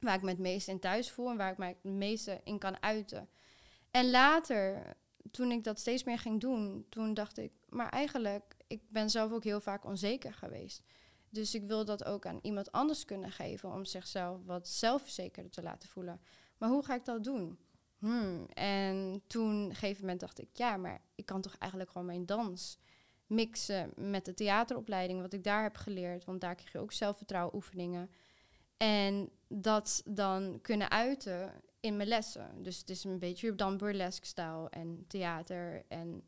waar 0.00 0.14
ik 0.14 0.22
me 0.22 0.30
het 0.30 0.38
meeste 0.38 0.70
in 0.70 0.78
thuis 0.78 1.10
voel 1.10 1.30
en 1.30 1.36
waar 1.36 1.52
ik 1.52 1.58
mij 1.58 1.68
het 1.82 1.92
meeste 1.92 2.40
in 2.44 2.58
kan 2.58 2.82
uiten. 2.82 3.28
En 3.90 4.10
later, 4.10 4.96
toen 5.30 5.50
ik 5.50 5.64
dat 5.64 5.78
steeds 5.78 6.04
meer 6.04 6.18
ging 6.18 6.40
doen, 6.40 6.86
toen 6.88 7.14
dacht 7.14 7.38
ik, 7.38 7.52
maar 7.68 7.88
eigenlijk, 7.88 8.56
ik 8.66 8.82
ben 8.88 9.10
zelf 9.10 9.32
ook 9.32 9.44
heel 9.44 9.60
vaak 9.60 9.84
onzeker 9.84 10.34
geweest. 10.34 10.82
Dus 11.28 11.54
ik 11.54 11.66
wil 11.66 11.84
dat 11.84 12.04
ook 12.04 12.26
aan 12.26 12.38
iemand 12.42 12.72
anders 12.72 13.04
kunnen 13.04 13.30
geven 13.30 13.72
om 13.72 13.84
zichzelf 13.84 14.44
wat 14.44 14.68
zelfverzekerder 14.68 15.50
te 15.50 15.62
laten 15.62 15.88
voelen. 15.88 16.20
Maar 16.62 16.70
hoe 16.70 16.84
ga 16.84 16.94
ik 16.94 17.04
dat 17.04 17.24
doen? 17.24 17.58
Hmm. 17.98 18.46
En 18.54 19.22
toen 19.26 19.64
op 19.64 19.68
een 19.68 19.74
gegeven 19.74 20.00
moment 20.00 20.20
dacht 20.20 20.40
ik, 20.40 20.48
ja, 20.52 20.76
maar 20.76 21.00
ik 21.14 21.26
kan 21.26 21.40
toch 21.40 21.54
eigenlijk 21.58 21.90
gewoon 21.90 22.06
mijn 22.06 22.26
dans 22.26 22.78
mixen 23.26 23.92
met 23.96 24.24
de 24.24 24.34
theateropleiding, 24.34 25.20
wat 25.20 25.32
ik 25.32 25.44
daar 25.44 25.62
heb 25.62 25.76
geleerd. 25.76 26.24
Want 26.24 26.40
daar 26.40 26.54
krijg 26.54 26.72
je 26.72 26.78
ook 26.78 26.92
zelfvertrouwen 26.92 27.54
oefeningen. 27.54 28.10
En 28.76 29.30
dat 29.48 30.02
dan 30.04 30.58
kunnen 30.60 30.90
uiten 30.90 31.52
in 31.80 31.96
mijn 31.96 32.08
lessen. 32.08 32.62
Dus 32.62 32.78
het 32.78 32.90
is 32.90 33.04
een 33.04 33.18
beetje 33.18 33.54
dan 33.54 33.76
burlesque 33.76 34.26
stijl 34.26 34.70
en 34.70 35.04
theater. 35.08 35.84
En 35.88 36.22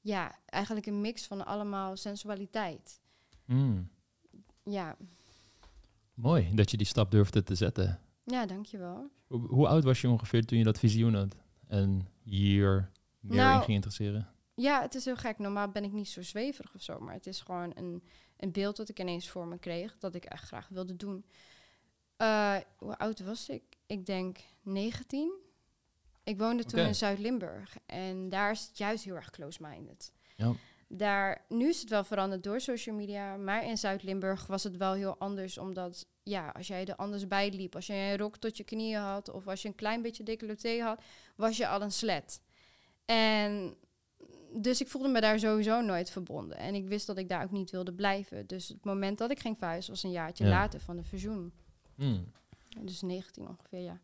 ja, 0.00 0.38
eigenlijk 0.44 0.86
een 0.86 1.00
mix 1.00 1.26
van 1.26 1.46
allemaal 1.46 1.96
sensualiteit. 1.96 3.00
Hmm. 3.44 3.90
Ja, 4.62 4.96
Mooi 6.14 6.54
dat 6.54 6.70
je 6.70 6.76
die 6.76 6.86
stap 6.86 7.10
durfde 7.10 7.42
te 7.42 7.54
zetten. 7.54 8.00
Ja 8.26 8.46
dankjewel. 8.46 9.10
Hoe, 9.26 9.48
hoe 9.48 9.68
oud 9.68 9.84
was 9.84 10.00
je 10.00 10.08
ongeveer 10.08 10.44
toen 10.44 10.58
je 10.58 10.64
dat 10.64 10.78
visioen 10.78 11.14
had 11.14 11.36
en 11.66 12.08
hier 12.22 12.90
meer 13.20 13.36
Nou, 13.36 13.56
in 13.56 13.62
ging 13.62 13.74
interesseren? 13.74 14.28
Ja, 14.54 14.82
het 14.82 14.94
is 14.94 15.04
heel 15.04 15.16
gek. 15.16 15.38
Normaal 15.38 15.68
ben 15.68 15.84
ik 15.84 15.92
niet 15.92 16.08
zo 16.08 16.22
zweverig 16.22 16.74
of 16.74 16.82
zo. 16.82 17.00
Maar 17.00 17.14
het 17.14 17.26
is 17.26 17.40
gewoon 17.40 17.72
een, 17.74 18.02
een 18.36 18.52
beeld 18.52 18.76
dat 18.76 18.88
ik 18.88 19.00
ineens 19.00 19.28
voor 19.28 19.46
me 19.46 19.58
kreeg. 19.58 19.98
Dat 19.98 20.14
ik 20.14 20.24
echt 20.24 20.44
graag 20.44 20.68
wilde 20.68 20.96
doen. 20.96 21.24
Eh, 22.16 22.56
hoe 22.76 22.98
oud 22.98 23.20
was 23.20 23.48
ik? 23.48 23.62
Ik 23.86 24.06
denk 24.06 24.38
19. 24.62 25.32
Ik 26.24 26.38
woonde 26.38 26.64
toen 26.64 26.80
in 26.80 26.94
Zuid-Limburg. 26.94 27.76
En 27.86 28.28
daar 28.28 28.50
is 28.50 28.66
het 28.66 28.78
juist 28.78 29.04
heel 29.04 29.14
erg 29.14 29.30
close-minded. 29.30 30.12
Ja. 30.36 30.52
Daar, 30.88 31.44
nu 31.48 31.68
is 31.68 31.80
het 31.80 31.90
wel 31.90 32.04
veranderd 32.04 32.42
door 32.42 32.60
social 32.60 32.96
media. 32.96 33.36
Maar 33.36 33.64
in 33.64 33.78
Zuid-Limburg 33.78 34.46
was 34.46 34.62
het 34.62 34.76
wel 34.76 34.92
heel 34.92 35.18
anders. 35.18 35.58
Omdat, 35.58 36.06
ja, 36.28 36.48
als 36.48 36.66
jij 36.66 36.84
er 36.86 36.96
anders 36.96 37.26
bij 37.26 37.50
liep. 37.50 37.74
Als 37.74 37.86
jij 37.86 38.12
een 38.12 38.18
rok 38.18 38.36
tot 38.36 38.56
je 38.56 38.64
knieën 38.64 39.00
had. 39.00 39.30
Of 39.30 39.46
als 39.48 39.62
je 39.62 39.68
een 39.68 39.74
klein 39.74 40.02
beetje 40.02 40.22
decolleté 40.22 40.78
had. 40.82 41.02
Was 41.36 41.56
je 41.56 41.68
al 41.68 41.82
een 41.82 41.92
slet. 41.92 42.40
En 43.04 43.74
dus 44.54 44.80
ik 44.80 44.88
voelde 44.88 45.08
me 45.08 45.20
daar 45.20 45.38
sowieso 45.38 45.80
nooit 45.80 46.10
verbonden. 46.10 46.56
En 46.56 46.74
ik 46.74 46.88
wist 46.88 47.06
dat 47.06 47.18
ik 47.18 47.28
daar 47.28 47.44
ook 47.44 47.50
niet 47.50 47.70
wilde 47.70 47.92
blijven. 47.92 48.46
Dus 48.46 48.68
het 48.68 48.84
moment 48.84 49.18
dat 49.18 49.30
ik 49.30 49.40
ging 49.40 49.58
verhuizen 49.58 49.90
was 49.92 50.02
een 50.02 50.10
jaartje 50.10 50.44
Ja. 50.44 50.50
later 50.50 50.80
van 50.80 50.96
de 50.96 51.04
verzoen. 51.04 51.52
Hmm. 51.94 52.32
Dus 52.80 53.02
19 53.02 53.48
ongeveer, 53.48 53.80
ja. 53.80 54.00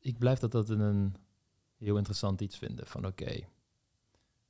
Ik 0.00 0.18
blijf 0.18 0.38
dat, 0.38 0.52
dat 0.52 0.68
een 0.68 1.14
heel 1.78 1.96
interessant 1.96 2.40
iets 2.40 2.58
vinden. 2.58 2.86
Van 2.86 3.06
oké, 3.06 3.40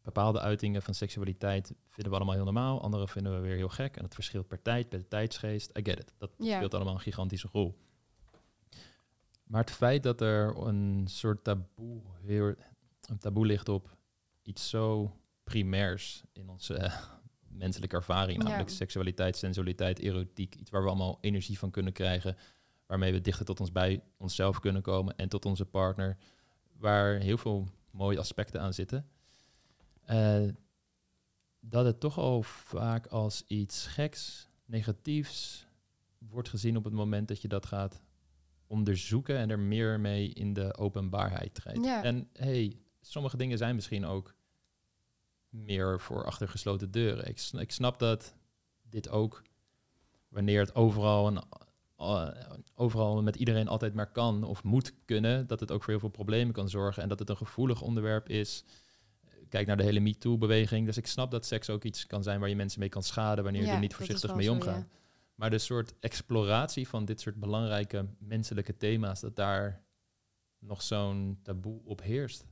bepaalde 0.04 0.40
uitingen 0.40 0.82
van 0.82 0.94
seksualiteit 0.94 1.66
vinden 1.88 2.12
we 2.12 2.16
allemaal 2.16 2.34
heel 2.34 2.44
normaal. 2.44 2.82
Andere 2.82 3.08
vinden 3.08 3.34
we 3.34 3.38
weer 3.38 3.56
heel 3.56 3.68
gek. 3.68 3.96
En 3.96 4.04
het 4.04 4.14
verschilt 4.14 4.48
per 4.48 4.62
tijd, 4.62 4.88
per 4.88 5.08
tijdsgeest. 5.08 5.78
I 5.78 5.84
get 5.84 5.98
it. 5.98 6.14
Dat 6.18 6.30
speelt 6.38 6.74
allemaal 6.74 6.94
een 6.94 7.00
gigantische 7.00 7.48
rol. 7.52 7.78
Maar 9.44 9.60
het 9.60 9.70
feit 9.70 10.02
dat 10.02 10.20
er 10.20 10.56
een 10.56 11.04
soort 11.08 11.44
taboe, 11.44 12.56
een 13.08 13.18
taboe 13.18 13.46
ligt 13.46 13.68
op 13.68 13.96
iets 14.42 14.68
zo 14.68 15.16
primairs 15.44 16.22
in 16.32 16.48
onze 16.48 16.74
eh, 16.74 17.02
menselijke 17.48 17.96
ervaring, 17.96 18.42
namelijk 18.42 18.68
seksualiteit, 18.68 19.36
sensualiteit, 19.36 19.98
erotiek, 19.98 20.54
iets 20.54 20.70
waar 20.70 20.82
we 20.82 20.88
allemaal 20.88 21.18
energie 21.20 21.58
van 21.58 21.70
kunnen 21.70 21.92
krijgen, 21.92 22.36
waarmee 22.86 23.12
we 23.12 23.20
dichter 23.20 23.44
tot 23.44 23.60
ons 23.60 23.72
bij 23.72 24.02
onszelf 24.16 24.60
kunnen 24.60 24.82
komen 24.82 25.16
en 25.16 25.28
tot 25.28 25.44
onze 25.44 25.64
partner, 25.64 26.16
waar 26.76 27.18
heel 27.18 27.38
veel 27.38 27.68
mooie 27.90 28.18
aspecten 28.18 28.60
aan 28.60 28.74
zitten. 28.74 29.08
Eh, 30.04 30.48
dat 31.60 31.84
het 31.84 32.00
toch 32.00 32.18
al 32.18 32.42
vaak 32.42 33.06
als 33.06 33.44
iets 33.46 33.86
geks, 33.86 34.48
negatiefs 34.64 35.66
wordt 36.18 36.48
gezien 36.48 36.76
op 36.76 36.84
het 36.84 36.92
moment 36.92 37.28
dat 37.28 37.42
je 37.42 37.48
dat 37.48 37.66
gaat 37.66 38.02
onderzoeken 38.66 39.36
en 39.36 39.50
er 39.50 39.58
meer 39.58 40.00
mee 40.00 40.28
in 40.28 40.52
de 40.52 40.76
openbaarheid 40.76 41.54
treedt. 41.54 41.84
Ja. 41.84 42.02
En 42.02 42.28
hey, 42.32 42.76
sommige 43.00 43.36
dingen 43.36 43.58
zijn 43.58 43.74
misschien 43.74 44.04
ook 44.04 44.34
meer 45.48 46.00
voor 46.00 46.24
achter 46.24 46.48
gesloten 46.48 46.90
deuren. 46.90 47.28
Ik, 47.28 47.40
ik 47.52 47.72
snap 47.72 47.98
dat 47.98 48.34
dit 48.82 49.08
ook, 49.08 49.42
wanneer 50.28 50.60
het 50.60 50.74
overal 50.74 51.26
en 51.26 51.42
eh, 51.96 52.28
overal 52.74 53.22
met 53.22 53.36
iedereen 53.36 53.68
altijd 53.68 53.94
maar 53.94 54.12
kan 54.12 54.44
of 54.44 54.62
moet 54.64 54.92
kunnen, 55.04 55.46
dat 55.46 55.60
het 55.60 55.70
ook 55.70 55.82
voor 55.82 55.90
heel 55.90 56.00
veel 56.00 56.08
problemen 56.08 56.54
kan 56.54 56.68
zorgen 56.68 57.02
en 57.02 57.08
dat 57.08 57.18
het 57.18 57.28
een 57.28 57.36
gevoelig 57.36 57.82
onderwerp 57.82 58.28
is. 58.28 58.64
Kijk 59.54 59.66
naar 59.66 59.76
de 59.76 59.82
hele 59.82 60.00
MeToo-beweging. 60.00 60.86
Dus 60.86 60.96
ik 60.96 61.06
snap 61.06 61.30
dat 61.30 61.46
seks 61.46 61.70
ook 61.70 61.84
iets 61.84 62.06
kan 62.06 62.22
zijn 62.22 62.40
waar 62.40 62.48
je 62.48 62.56
mensen 62.56 62.80
mee 62.80 62.88
kan 62.88 63.02
schaden 63.02 63.44
wanneer 63.44 63.62
je 63.62 63.68
er 63.70 63.78
niet 63.78 63.94
voorzichtig 63.94 64.34
mee 64.34 64.50
omgaat. 64.50 64.76
ja. 64.76 64.86
Maar 65.34 65.50
de 65.50 65.58
soort 65.58 65.94
exploratie 66.00 66.88
van 66.88 67.04
dit 67.04 67.20
soort 67.20 67.34
belangrijke 67.36 68.06
menselijke 68.18 68.76
thema's, 68.76 69.20
dat 69.20 69.36
daar 69.36 69.82
nog 70.58 70.82
zo'n 70.82 71.38
taboe 71.42 71.80
op 71.84 72.02
heerst. 72.02 72.46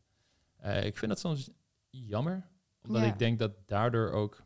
Eh, 0.57 0.85
ik 0.85 0.97
vind 0.97 1.11
dat 1.11 1.21
soms 1.21 1.51
jammer, 1.91 2.49
omdat 2.83 3.03
Ja. 3.03 3.09
ik 3.09 3.19
denk 3.19 3.39
dat 3.39 3.53
daardoor 3.67 4.11
ook 4.11 4.43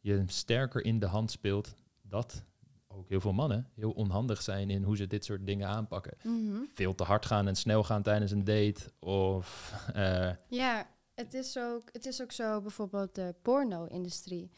je 0.00 0.22
sterker 0.26 0.84
in 0.84 0.98
de 0.98 1.06
hand 1.06 1.30
speelt 1.30 1.74
dat 2.02 2.44
ook 2.88 3.08
heel 3.08 3.20
veel 3.20 3.32
mannen 3.32 3.68
heel 3.74 3.90
onhandig 3.90 4.42
zijn 4.42 4.70
in 4.70 4.82
hoe 4.82 4.96
ze 4.96 5.06
dit 5.06 5.24
soort 5.24 5.46
dingen 5.46 5.68
aanpakken. 5.68 6.16
Mhm. 6.22 6.56
Veel 6.74 6.94
te 6.94 7.04
hard 7.04 7.26
gaan 7.26 7.48
en 7.48 7.56
snel 7.56 7.84
gaan 7.84 8.02
tijdens 8.02 8.30
een 8.30 8.44
date 8.44 8.80
of 8.98 9.72
eh, 9.94 10.30
Ja, 10.48 10.92
het 11.14 11.34
is, 11.34 11.56
ook, 11.58 11.88
het 11.92 12.06
is 12.06 12.22
ook 12.22 12.32
zo 12.32 12.60
bijvoorbeeld 12.60 13.14
de 13.14 13.34
porno-industrie. 13.42 14.50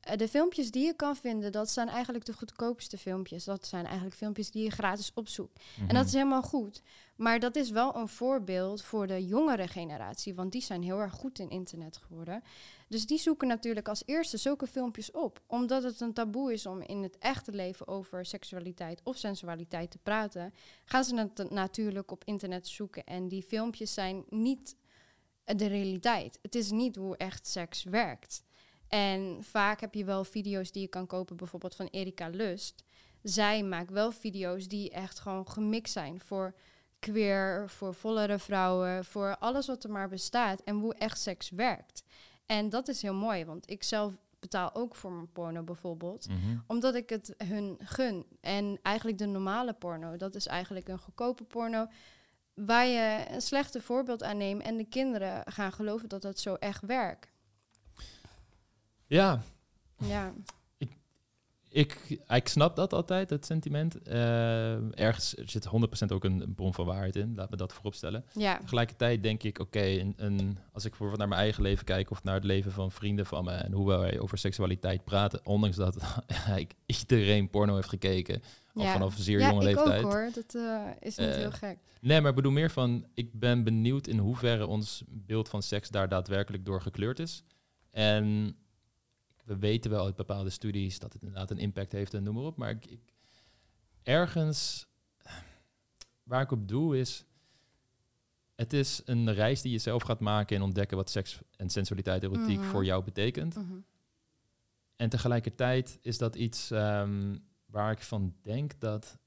Eh, 0.00 0.16
De 0.16 0.28
filmpjes 0.28 0.70
die 0.70 0.84
je 0.84 0.94
kan 0.94 1.16
vinden, 1.16 1.52
dat 1.52 1.70
zijn 1.70 1.88
eigenlijk 1.88 2.24
de 2.24 2.32
goedkoopste 2.32 2.98
filmpjes. 2.98 3.44
Dat 3.44 3.66
zijn 3.66 3.84
eigenlijk 3.84 4.16
filmpjes 4.16 4.50
die 4.50 4.64
je 4.64 4.70
gratis 4.70 5.10
opzoekt. 5.14 5.60
En 5.88 5.94
dat 5.94 6.06
is 6.06 6.12
helemaal 6.12 6.42
goed. 6.42 6.82
Maar 7.16 7.40
dat 7.40 7.56
is 7.56 7.70
wel 7.70 7.96
een 7.96 8.08
voorbeeld 8.08 8.82
voor 8.82 9.06
de 9.06 9.26
jongere 9.26 9.68
generatie, 9.68 10.34
want 10.34 10.52
die 10.52 10.62
zijn 10.62 10.82
heel 10.82 10.98
erg 11.00 11.12
goed 11.12 11.38
in 11.38 11.50
internet 11.50 11.96
geworden. 11.96 12.42
Dus 12.88 13.06
die 13.06 13.18
zoeken 13.18 13.48
natuurlijk 13.48 13.88
als 13.88 14.02
eerste 14.06 14.36
zulke 14.36 14.66
filmpjes 14.66 15.10
op, 15.10 15.40
omdat 15.46 15.82
het 15.82 16.00
een 16.00 16.12
taboe 16.12 16.52
is 16.52 16.66
om 16.66 16.80
in 16.80 17.02
het 17.02 17.18
echte 17.18 17.52
leven 17.52 17.88
over 17.88 18.26
seksualiteit 18.26 19.00
of 19.04 19.16
sensualiteit 19.16 19.90
te 19.90 19.98
praten. 19.98 20.54
Gaan 20.84 21.04
ze 21.04 21.14
het 21.14 21.50
natuurlijk 21.50 22.10
op 22.10 22.24
internet 22.24 22.68
zoeken 22.68 23.04
en 23.04 23.28
die 23.28 23.42
filmpjes 23.42 23.94
zijn 23.94 24.24
niet 24.28 24.76
de 25.54 25.66
realiteit. 25.66 26.38
Het 26.42 26.54
is 26.54 26.70
niet 26.70 26.96
hoe 26.96 27.16
echt 27.16 27.46
seks 27.46 27.84
werkt. 27.84 28.42
En 28.88 29.38
vaak 29.40 29.80
heb 29.80 29.94
je 29.94 30.04
wel 30.04 30.24
video's 30.24 30.72
die 30.72 30.82
je 30.82 30.88
kan 30.88 31.06
kopen, 31.06 31.36
bijvoorbeeld 31.36 31.74
van 31.74 31.86
Erika 31.86 32.28
Lust. 32.28 32.84
Zij 33.22 33.62
maakt 33.62 33.90
wel 33.90 34.12
video's 34.12 34.68
die 34.68 34.90
echt 34.90 35.18
gewoon 35.18 35.48
gemixt 35.48 35.92
zijn 35.92 36.20
voor 36.20 36.54
queer, 36.98 37.70
voor 37.70 37.94
vollere 37.94 38.38
vrouwen, 38.38 39.04
voor 39.04 39.36
alles 39.38 39.66
wat 39.66 39.84
er 39.84 39.90
maar 39.90 40.08
bestaat 40.08 40.60
en 40.60 40.76
hoe 40.76 40.94
echt 40.94 41.20
seks 41.20 41.50
werkt. 41.50 42.02
En 42.46 42.68
dat 42.68 42.88
is 42.88 43.02
heel 43.02 43.14
mooi, 43.14 43.44
want 43.44 43.70
ik 43.70 43.82
zelf 43.82 44.16
betaal 44.40 44.74
ook 44.74 44.94
voor 44.94 45.12
mijn 45.12 45.32
porno 45.32 45.62
bijvoorbeeld, 45.62 46.28
Mhm. 46.28 46.58
omdat 46.66 46.94
ik 46.94 47.08
het 47.08 47.34
hun 47.44 47.76
gun. 47.78 48.26
En 48.40 48.78
eigenlijk 48.82 49.18
de 49.18 49.26
normale 49.26 49.72
porno, 49.72 50.16
dat 50.16 50.34
is 50.34 50.46
eigenlijk 50.46 50.88
een 50.88 50.98
goedkope 50.98 51.44
porno 51.44 51.86
waar 52.56 52.86
je 52.86 53.24
een 53.30 53.42
slechte 53.42 53.80
voorbeeld 53.80 54.22
aan 54.22 54.36
neemt 54.36 54.62
en 54.62 54.76
de 54.76 54.84
kinderen 54.88 55.52
gaan 55.52 55.72
geloven 55.72 56.08
dat 56.08 56.22
dat 56.22 56.38
zo 56.38 56.54
echt 56.54 56.82
werkt. 56.86 57.28
Ja, 59.06 59.42
Ja, 59.98 60.32
ik, 61.76 62.18
ik 62.28 62.48
snap 62.48 62.76
dat 62.76 62.92
altijd, 62.92 63.30
het 63.30 63.46
sentiment. 63.46 64.02
Eh, 64.02 64.98
ergens 65.00 65.36
er 65.36 65.48
zit 65.50 65.66
100% 65.66 65.68
ook 66.12 66.24
een, 66.24 66.40
een 66.40 66.54
bron 66.54 66.74
van 66.74 66.86
waarheid 66.86 67.16
in, 67.16 67.32
laten 67.34 67.50
we 67.50 67.56
dat 67.56 67.72
vooropstellen. 67.72 68.24
Ja, 68.32 68.58
Tegelijkertijd 68.58 69.22
denk 69.22 69.42
ik, 69.42 69.58
oké, 69.58 69.80
een, 69.84 70.14
een- 70.16 70.58
als 70.72 70.84
ik 70.84 70.90
bijvoorbeeld 70.90 71.18
naar 71.18 71.28
mijn 71.28 71.40
eigen 71.40 71.62
leven 71.62 71.84
kijk 71.84 72.10
of 72.10 72.22
naar 72.24 72.34
het 72.34 72.44
leven 72.44 72.72
van 72.72 72.90
vrienden 72.90 73.26
van 73.26 73.44
me 73.44 73.50
en 73.50 73.72
hoe 73.72 73.86
wij 73.86 74.18
over 74.20 74.38
seksualiteit 74.38 75.04
praten, 75.04 75.40
ondanks 75.46 75.76
dat 75.76 75.96
ik 76.56 76.74
iedereen 76.86 77.50
porno 77.50 77.74
heeft 77.74 77.88
gekeken, 77.88 78.42
al 78.74 78.82
ja. 78.82 78.92
vanaf 78.92 79.16
een 79.16 79.22
zeer 79.22 79.38
ja, 79.38 79.48
jonge 79.48 79.68
ik 79.68 79.74
leeftijd. 79.76 80.04
ook 80.04 80.12
hoor. 80.12 80.30
Dat 80.34 80.54
eh, 80.54 80.80
is 81.00 81.16
niet 81.16 81.28
Eh, 81.28 81.34
heel 81.34 81.50
gek. 81.52 81.78
Nee, 82.00 82.20
maar 82.20 82.30
ik 82.30 82.36
bedoel 82.36 82.52
meer 82.52 82.70
van, 82.70 83.06
ik 83.14 83.32
ben 83.32 83.64
benieuwd 83.64 84.06
in 84.06 84.18
hoeverre 84.18 84.66
ons 84.66 85.02
beeld 85.08 85.48
van 85.48 85.62
seks 85.62 85.88
daar 85.88 86.08
daadwerkelijk 86.08 86.64
door 86.64 86.80
gekleurd 86.80 87.18
is. 87.18 87.42
En 87.90 88.56
we 89.46 89.56
weten 89.58 89.90
wel 89.90 90.04
uit 90.04 90.16
bepaalde 90.16 90.50
studies 90.50 90.98
dat 90.98 91.12
het 91.12 91.22
inderdaad 91.22 91.50
een 91.50 91.58
impact 91.58 91.92
heeft 91.92 92.14
en 92.14 92.22
noem 92.22 92.34
maar 92.34 92.44
op. 92.44 92.56
Maar 92.56 92.70
ik, 92.70 92.86
ik- 92.86 93.12
ergens 94.02 94.86
waar 96.22 96.42
ik 96.42 96.50
op 96.50 96.68
doe 96.68 96.98
is, 96.98 97.24
het 98.54 98.72
is 98.72 99.02
een 99.04 99.32
reis 99.34 99.62
die 99.62 99.72
je 99.72 99.78
zelf 99.78 100.02
gaat 100.02 100.20
maken 100.20 100.56
en 100.56 100.62
ontdekken 100.62 100.96
wat 100.96 101.10
seks 101.10 101.40
en 101.56 101.70
sensualiteit 101.70 102.22
erotiek 102.22 102.58
Mhm. 102.58 102.68
voor 102.68 102.84
jou 102.84 103.04
betekent. 103.04 103.54
Mhm. 103.54 103.74
En 104.96 105.08
tegelijkertijd 105.08 105.98
is 106.02 106.18
dat 106.18 106.34
iets 106.36 106.70
ehm, 106.70 107.36
waar 107.66 107.90
ik 107.92 108.02
van 108.02 108.34
denk 108.42 108.80
dat 108.80 109.18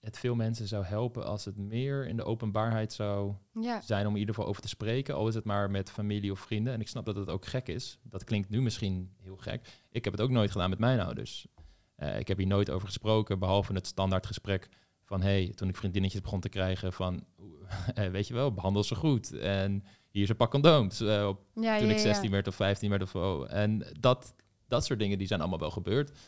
het 0.00 0.18
veel 0.18 0.34
mensen 0.34 0.66
zou 0.68 0.84
helpen 0.84 1.24
als 1.26 1.44
het 1.44 1.56
meer 1.56 2.06
in 2.06 2.16
de 2.16 2.24
openbaarheid 2.24 2.92
zou 2.92 3.34
Ja, 3.60 3.80
zijn 3.80 4.06
om 4.06 4.12
in 4.12 4.18
ieder 4.18 4.34
geval 4.34 4.50
over 4.50 4.62
te 4.62 4.68
spreken. 4.68 5.14
Al 5.14 5.28
is 5.28 5.34
het 5.34 5.44
maar 5.44 5.70
met 5.70 5.90
familie 5.90 6.32
of 6.32 6.40
vrienden. 6.40 6.72
En 6.72 6.80
ik 6.80 6.88
snap 6.88 7.04
dat 7.04 7.16
het 7.16 7.28
ook 7.28 7.46
gek 7.46 7.68
is. 7.68 7.98
Dat 8.02 8.24
klinkt 8.24 8.48
nu 8.48 8.62
misschien 8.62 9.14
heel 9.16 9.36
gek. 9.36 9.68
Ik 9.90 10.04
heb 10.04 10.12
het 10.12 10.22
ook 10.22 10.30
nooit 10.30 10.50
gedaan 10.50 10.70
met 10.70 10.78
mijn 10.78 11.00
ouders. 11.00 11.46
Eh, 11.96 12.18
ik 12.18 12.28
heb 12.28 12.38
hier 12.38 12.46
nooit 12.46 12.70
over 12.70 12.86
gesproken, 12.86 13.38
behalve 13.38 13.72
het 13.72 13.86
standaard 13.86 14.26
gesprek 14.26 14.68
van... 15.04 15.22
hey, 15.22 15.52
toen 15.54 15.68
ik 15.68 15.76
vriendinnetjes 15.76 16.20
begon 16.20 16.40
te 16.40 16.48
krijgen 16.48 16.92
van... 16.92 17.24
eh, 17.94 18.08
weet 18.08 18.26
je 18.26 18.34
wel, 18.34 18.52
behandel 18.52 18.84
ze 18.84 18.94
goed. 18.94 19.32
En 19.32 19.84
hier 20.10 20.22
is 20.22 20.28
een 20.28 20.36
pak 20.36 20.50
condooms. 20.50 21.00
eh, 21.00 21.26
op 21.26 21.44
ja, 21.54 21.78
toen 21.78 21.86
ja, 21.86 21.92
ik 21.92 21.98
ja. 21.98 22.02
16 22.02 22.30
werd 22.30 22.46
of 22.48 22.54
15 22.54 22.90
werd 22.90 23.02
of 23.02 23.10
zo. 23.10 23.44
En 23.44 23.86
dat, 24.00 24.34
dat 24.68 24.84
soort 24.84 24.98
dingen 24.98 25.18
die 25.18 25.26
zijn 25.26 25.40
allemaal 25.40 25.58
wel 25.58 25.70
gebeurd. 25.70 26.18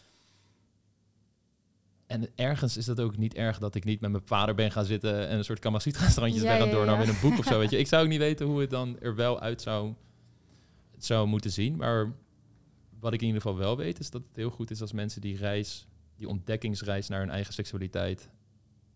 En 2.13 2.29
ergens 2.35 2.77
is 2.77 2.85
dat 2.85 3.01
ook 3.01 3.17
niet 3.17 3.35
erg 3.35 3.59
dat 3.59 3.75
ik 3.75 3.85
niet 3.85 4.01
met 4.01 4.11
mijn 4.11 4.23
vader 4.27 4.55
ben 4.55 4.71
gaan 4.71 4.85
zitten 4.85 5.29
en 5.29 5.39
een 5.39 5.45
soort 5.45 5.59
Kamasutra 5.59 6.09
strandjes 6.09 6.43
Ja, 6.43 6.49
ben 6.49 6.69
gaan 6.69 6.87
ja, 6.87 6.93
ja. 6.93 7.03
in 7.03 7.09
een 7.09 7.21
boek 7.21 7.39
of 7.39 7.45
zo. 7.45 7.59
Weet 7.59 7.71
je. 7.71 7.79
Ik 7.85 7.87
zou 7.87 8.03
ook 8.03 8.09
niet 8.09 8.19
weten 8.19 8.47
hoe 8.47 8.61
het 8.61 8.71
dan 8.71 9.01
er 9.01 9.15
wel 9.15 9.41
uit 9.41 9.63
zou, 9.63 9.95
zou 10.99 11.27
moeten 11.27 11.51
zien. 11.51 11.77
Maar 11.77 12.13
wat 13.01 13.13
ik 13.13 13.21
in 13.21 13.27
ieder 13.27 13.43
geval 13.43 13.57
wel 13.57 13.77
weet, 13.77 13.99
is 13.99 14.11
dat 14.11 14.23
het 14.23 14.37
heel 14.37 14.51
goed 14.51 14.71
is 14.71 14.81
als 14.81 14.93
mensen 14.93 15.21
die 15.21 15.37
reis, 15.37 15.87
die 16.17 16.29
ontdekkingsreis 16.29 17.09
naar 17.09 17.21
hun 17.21 17.31
eigen 17.31 17.53
seksualiteit 17.53 18.29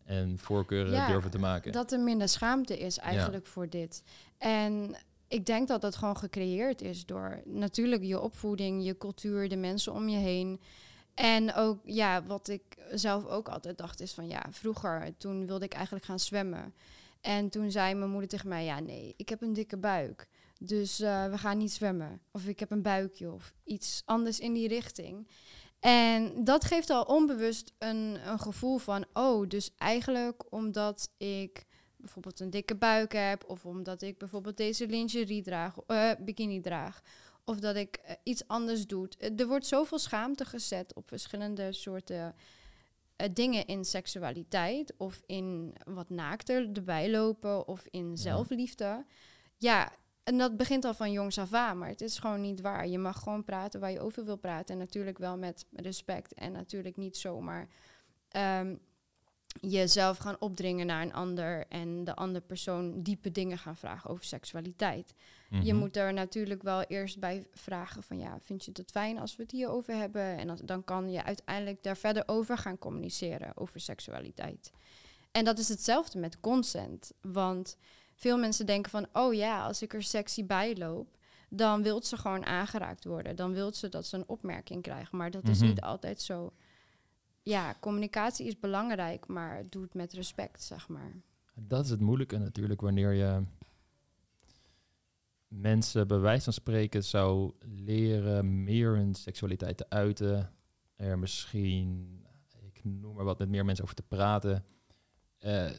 en 0.05 0.39
voorkeuren 0.39 1.07
durven 1.09 1.31
te 1.31 1.39
maken. 1.39 1.73
Dat 1.73 1.93
er 1.93 2.01
minder 2.01 2.29
schaamte 2.29 2.79
is 2.79 2.99
eigenlijk 2.99 3.47
voor 3.47 3.69
dit. 3.69 4.03
En 4.39 4.97
ik 5.29 5.47
denk 5.47 5.69
dat 5.69 5.81
dat 5.81 5.97
gewoon 5.97 6.17
gecreëerd 6.17 6.83
is 6.83 7.07
door 7.07 7.41
natuurlijk 7.45 8.03
je 8.03 8.21
opvoeding, 8.21 8.85
je 8.85 8.99
cultuur, 8.99 9.49
de 9.49 9.57
mensen 9.57 9.93
om 9.93 10.09
je 10.09 10.19
heen. 10.19 10.61
En 11.17 11.55
ook, 11.55 11.81
ja, 11.85 12.25
wat 12.25 12.49
ik 12.49 12.63
zelf 12.91 13.27
ook 13.27 13.49
altijd 13.49 13.79
dacht 13.79 14.01
is 14.01 14.13
van, 14.13 14.29
ja, 14.29 14.47
vroeger, 14.51 15.17
toen 15.17 15.47
wilde 15.47 15.65
ik 15.65 15.73
eigenlijk 15.73 16.05
gaan 16.05 16.19
zwemmen. 16.21 16.75
En 17.21 17.49
toen 17.49 17.71
zei 17.71 17.95
mijn 17.95 18.11
moeder 18.11 18.29
tegen 18.29 18.49
mij, 18.49 18.65
ja, 18.65 18.81
nee, 18.81 19.15
ik 19.17 19.29
heb 19.29 19.43
een 19.43 19.53
dikke 19.53 19.77
buik. 19.77 20.29
Dus 20.59 21.01
eh, 21.01 21.31
we 21.31 21.39
gaan 21.39 21.59
niet 21.59 21.73
zwemmen. 21.73 22.21
Of 22.31 22.47
ik 22.47 22.61
heb 22.61 22.71
een 22.71 22.83
buikje 22.83 23.33
of 23.33 23.55
iets 23.65 24.03
anders 24.05 24.41
in 24.41 24.53
die 24.53 24.69
richting. 24.69 25.29
En 25.81 26.45
dat 26.45 26.65
geeft 26.65 26.91
al 26.91 27.03
onbewust 27.03 27.73
een, 27.79 28.19
een 28.29 28.39
gevoel 28.39 28.79
van, 28.79 29.05
oh, 29.13 29.49
dus 29.49 29.71
eigenlijk 29.77 30.43
omdat 30.53 31.11
ik 31.17 31.65
bijvoorbeeld 31.97 32.41
een 32.41 32.51
dikke 32.51 32.77
buik 32.77 33.13
heb, 33.13 33.45
of 33.47 33.65
omdat 33.65 34.03
ik 34.03 34.19
bijvoorbeeld 34.19 34.57
deze 34.57 34.87
lingerie 34.87 35.43
draag, 35.43 35.77
eh, 35.87 36.11
bikini 36.19 36.61
draag, 36.61 37.03
of 37.47 37.61
dat 37.61 37.77
ik 37.77 37.97
eh, 37.97 38.15
iets 38.23 38.49
anders 38.49 38.87
doe. 38.87 39.09
Eh, 39.19 39.41
Er 39.41 39.47
wordt 39.47 39.67
zoveel 39.67 39.99
schaamte 39.99 40.45
gezet 40.45 40.95
op 40.95 41.09
verschillende 41.09 41.73
soorten 41.73 42.35
eh, 43.17 43.29
dingen 43.33 43.67
in 43.67 43.85
seksualiteit, 43.85 44.95
of 44.97 45.23
in 45.27 45.75
wat 45.85 46.11
naakter 46.11 46.69
erbij 46.73 47.11
lopen, 47.11 47.69
of 47.69 47.87
in 47.91 48.17
zelfliefde. 48.17 49.05
Ja, 49.57 49.93
en 50.23 50.39
dat 50.39 50.57
begint 50.57 50.85
al 50.85 50.95
van 50.95 51.13
jongs 51.13 51.39
af 51.39 51.53
aan, 51.53 51.79
maar 51.79 51.89
het 51.89 52.01
is 52.01 52.19
gewoon 52.19 52.41
niet 52.41 52.61
waar. 52.61 52.87
Je 52.89 52.99
mag 52.99 53.23
gewoon 53.23 53.45
praten 53.45 53.81
waar 53.81 53.91
je 53.91 54.01
over 54.01 54.25
wil 54.25 54.37
praten. 54.37 54.75
En 54.75 54.81
natuurlijk 54.81 55.19
wel 55.19 55.39
met 55.39 55.67
respect 55.73 56.35
en 56.35 56.53
natuurlijk 56.53 56.97
niet 56.97 57.17
zomaar 57.17 57.69
ehm, 58.29 58.77
jezelf 59.61 60.19
gaan 60.19 60.37
opdringen 60.39 60.87
naar 60.87 61.03
een 61.03 61.13
ander 61.13 61.67
en 61.69 62.05
de 62.05 62.15
andere 62.15 62.45
persoon 62.45 63.03
diepe 63.03 63.31
dingen 63.31 63.59
gaan 63.59 63.77
vragen 63.77 64.11
over 64.11 64.25
seksualiteit. 64.25 65.15
Je 65.51 65.57
Mhm. 65.73 65.77
moet 65.77 65.97
er 65.97 66.13
natuurlijk 66.13 66.63
wel 66.63 66.83
eerst 66.83 67.19
bij 67.19 67.47
vragen 67.53 68.03
van 68.03 68.19
ja, 68.19 68.39
vind 68.43 68.65
je 68.65 68.71
het 68.75 68.91
fijn 68.91 69.19
als 69.19 69.37
we 69.37 69.43
het 69.43 69.53
hierover 69.53 69.95
hebben? 69.95 70.23
En 70.39 70.51
als, 70.51 70.61
dan 70.61 70.85
kan 70.85 71.11
je 71.11 71.25
uiteindelijk 71.25 71.83
daar 71.83 71.97
verder 71.97 72.23
over 72.27 72.59
gaan 72.59 72.79
communiceren 72.79 73.57
over 73.57 73.81
seksualiteit. 73.81 74.71
En 75.33 75.45
dat 75.45 75.59
is 75.59 75.69
hetzelfde 75.69 76.19
met 76.19 76.41
consent. 76.41 77.13
Want 77.21 77.77
veel 78.15 78.39
mensen 78.39 78.67
denken 78.67 78.91
van, 78.91 79.07
oh 79.13 79.35
ja, 79.35 79.65
als 79.67 79.83
ik 79.83 79.95
er 79.95 80.03
sexy 80.03 80.45
bij 80.45 80.77
loop, 80.77 81.09
dan 81.49 81.83
wil 81.83 82.03
ze 82.03 82.17
gewoon 82.17 82.47
aangeraakt 82.47 83.05
worden. 83.05 83.37
Dan 83.37 83.53
wil 83.53 83.73
ze 83.73 83.89
dat 83.89 84.07
ze 84.07 84.17
een 84.17 84.29
opmerking 84.29 84.83
krijgen. 84.83 85.17
Maar 85.19 85.31
dat 85.31 85.49
is 85.49 85.59
Mhm. 85.59 85.69
niet 85.69 85.81
altijd 85.81 86.23
zo. 86.23 86.53
Ja, 87.49 87.77
communicatie 87.81 88.47
is 88.47 88.59
belangrijk, 88.59 89.27
maar 89.27 89.65
doe 89.69 89.83
het 89.83 89.95
met 89.95 90.13
respect, 90.13 90.63
zeg 90.63 90.89
maar. 90.89 91.17
Dat 91.55 91.85
is 91.85 91.91
het 91.91 92.01
moeilijke 92.01 92.39
natuurlijk 92.39 92.81
wanneer 92.81 93.13
je 93.13 93.43
mensen 95.49 96.07
bij 96.09 96.19
wijze 96.19 96.45
van 96.45 96.53
spreken 96.53 97.05
zou 97.05 97.53
leren 97.61 98.65
meer 98.65 98.97
hun 98.97 99.15
seksualiteit 99.15 99.77
te 99.77 99.91
uiten. 99.91 100.53
Er 100.97 101.19
misschien, 101.19 102.21
ik 102.63 102.85
noem 102.85 103.15
maar 103.15 103.25
wat, 103.25 103.39
met 103.39 103.49
meer 103.49 103.65
mensen 103.65 103.85
over 103.85 103.97
te 103.97 104.03
praten. 104.03 104.65
Eh, 105.39 105.71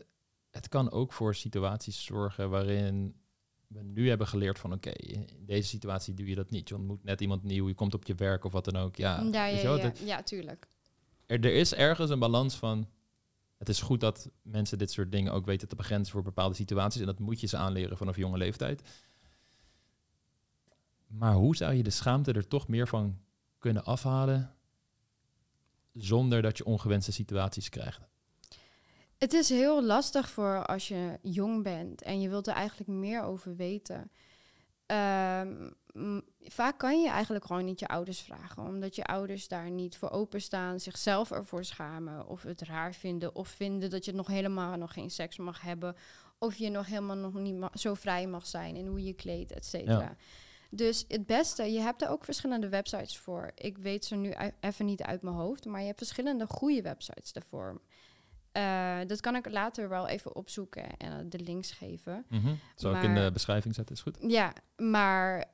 het 0.52 0.68
kan 0.68 0.92
ook 0.92 1.14
voor 1.14 1.36
situaties 1.36 2.04
zorgen 2.04 2.50
waarin 2.50 3.16
we 3.68 3.84
nu 3.84 4.10
hebben 4.10 4.28
geleerd 4.28 4.60
van 4.60 4.74
oké, 4.74 4.92
in 4.92 5.46
deze 5.46 5.68
situatie 5.68 6.14
doe 6.14 6.28
je 6.28 6.36
dat 6.36 6.50
niet. 6.50 6.70
Je 6.70 6.76
ontmoet 6.76 7.04
net 7.04 7.22
iemand 7.22 7.44
nieuw, 7.44 7.68
je 7.68 7.74
komt 7.74 7.94
op 7.94 8.06
je 8.06 8.16
werk 8.16 8.44
of 8.44 8.52
wat 8.52 8.66
dan 8.66 8.76
ook. 8.76 8.96
Ja, 8.96 9.22
ja, 9.22 9.46
ja, 9.46 9.76
ja, 9.76 9.92
ja, 10.06 10.24
tuurlijk. 10.24 10.68
Er, 11.28 11.46
er 11.46 11.54
is 11.54 11.74
ergens 11.74 12.10
een 12.10 12.20
balans 12.20 12.56
van. 12.56 12.88
Het 13.58 13.70
is 13.70 13.82
goed 13.82 14.00
dat 14.00 14.30
mensen 14.42 14.78
dit 14.78 14.92
soort 14.92 15.12
dingen 15.12 15.34
ook 15.34 15.46
weten 15.46 15.68
te 15.68 15.76
begrenzen 15.76 16.14
voor 16.14 16.24
bepaalde 16.24 16.56
situaties. 16.56 17.02
En 17.02 17.08
dat 17.08 17.20
moet 17.20 17.40
je 17.40 17.48
ze 17.48 17.58
aanleren 17.58 17.98
vanaf 17.98 18.16
jonge 18.16 18.38
leeftijd. 18.38 18.82
Maar 21.08 21.34
hoe 21.34 21.56
zou 21.56 21.74
je 21.74 21.84
de 21.84 21.90
schaamte 21.90 22.32
er 22.32 22.48
toch 22.48 22.68
meer 22.68 22.88
van 22.88 23.20
kunnen 23.60 23.86
afhalen? 23.86 24.56
Zonder 25.94 26.42
dat 26.42 26.58
je 26.58 26.66
ongewenste 26.66 27.12
situaties 27.12 27.70
krijgt. 27.70 28.08
Het 29.18 29.34
is 29.34 29.50
heel 29.50 29.84
lastig 29.84 30.30
voor 30.30 30.66
als 30.66 30.88
je 30.88 31.20
jong 31.22 31.64
bent 31.64 32.02
en 32.02 32.22
je 32.22 32.30
wilt 32.30 32.48
er 32.48 32.54
eigenlijk 32.54 32.90
meer 32.90 33.24
over 33.24 33.56
weten. 33.56 34.12
Ehm, 34.88 35.70
vaak 36.40 36.78
kan 36.78 37.02
je 37.02 37.10
eigenlijk 37.10 37.46
gewoon 37.46 37.66
niet 37.66 37.80
je 37.80 37.88
ouders 37.88 38.22
vragen, 38.22 38.64
omdat 38.64 38.96
je 38.96 39.04
ouders 39.04 39.48
daar 39.48 39.70
niet 39.70 39.98
voor 39.98 40.10
openstaan, 40.10 40.80
zichzelf 40.80 41.32
ervoor 41.32 41.66
schamen, 41.66 42.28
of 42.28 42.44
het 42.44 42.62
raar 42.62 42.94
vinden, 42.94 43.36
of 43.36 43.48
vinden 43.48 43.90
dat 43.90 44.06
je 44.06 44.14
nog 44.14 44.28
helemaal 44.28 44.78
nog 44.78 44.94
geen 44.94 45.10
seks 45.10 45.38
mag 45.38 45.62
hebben, 45.62 45.96
of 46.38 46.56
je 46.56 46.70
nog 46.70 46.86
helemaal 46.86 47.16
nog 47.16 47.34
niet 47.34 47.66
zo 47.74 47.94
vrij 47.94 48.28
mag 48.28 48.48
zijn 48.48 48.76
in 48.76 48.88
hoe 48.88 49.04
je 49.04 49.14
kleedt, 49.14 49.52
et 49.52 49.66
cetera. 49.66 50.00
Ja. 50.00 50.16
Dus 50.70 51.06
het 51.08 51.26
beste, 51.26 51.64
je 51.64 51.80
hebt 51.80 52.02
er 52.02 52.10
ook 52.10 52.24
verschillende 52.24 52.70
websites 52.70 53.18
voor. 53.18 53.52
Ik 53.56 53.78
weet 53.78 54.06
ze 54.06 54.16
nu 54.16 54.34
even 54.60 54.86
niet 54.86 55.02
uit 55.02 55.22
mijn 55.22 55.36
hoofd, 55.36 55.66
maar 55.66 55.80
je 55.80 55.86
hebt 55.86 55.98
verschillende 55.98 56.48
goede 56.48 56.82
websites 56.82 57.34
daarvoor. 57.34 57.82
Eh, 58.58 59.00
dat 59.08 59.20
kan 59.20 59.36
ik 59.36 59.52
later 59.52 59.90
wel 59.90 60.08
even 60.08 60.36
opzoeken 60.36 60.98
en 60.98 61.20
eh, 61.20 61.26
de 61.30 61.40
links 61.40 61.72
geven. 61.72 62.26
Zal 62.76 62.96
ik 62.96 63.04
in 63.04 63.16
de 63.16 63.30
beschrijving 63.34 63.76
zetten, 63.76 63.96
is 63.96 64.02
goed? 64.02 64.18
Ja, 64.22 64.54
maar 64.76 65.46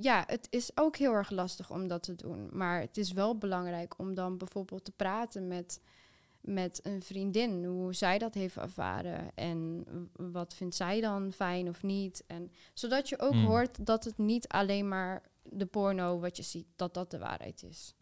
ja, 0.00 0.24
het 0.26 0.46
is 0.50 0.70
ook 0.74 0.96
heel 0.96 1.12
erg 1.12 1.30
lastig 1.30 1.70
om 1.70 1.88
dat 1.88 2.02
te 2.02 2.14
doen. 2.14 2.48
Maar 2.52 2.80
het 2.80 2.96
is 2.96 3.12
wel 3.12 3.38
belangrijk 3.38 3.98
om 3.98 4.14
dan 4.14 4.36
bijvoorbeeld 4.36 4.84
te 4.84 4.92
praten 4.92 5.48
met, 5.48 5.80
met 6.40 6.80
een 6.82 7.02
vriendin. 7.02 7.64
Hoe 7.64 7.94
zij 7.94 8.18
dat 8.18 8.34
heeft 8.34 8.56
ervaren. 8.56 9.30
En 9.34 9.84
wat 10.12 10.54
vindt 10.54 10.74
zij 10.74 11.00
dan 11.00 11.32
fijn 11.32 11.68
of 11.68 11.82
niet. 11.82 12.24
En, 12.26 12.50
zodat 12.74 13.08
je 13.08 13.18
ook 13.18 13.34
Mm. 13.34 13.44
hoort 13.44 13.86
dat 13.86 14.04
het 14.04 14.18
niet 14.18 14.48
alleen 14.48 14.88
maar 14.88 15.22
de 15.42 15.66
porno 15.66 16.18
wat 16.18 16.36
je 16.36 16.42
ziet, 16.42 16.66
dat 16.76 16.94
dat 16.94 17.10
de 17.10 17.18
waarheid 17.18 17.62
is. 17.62 17.94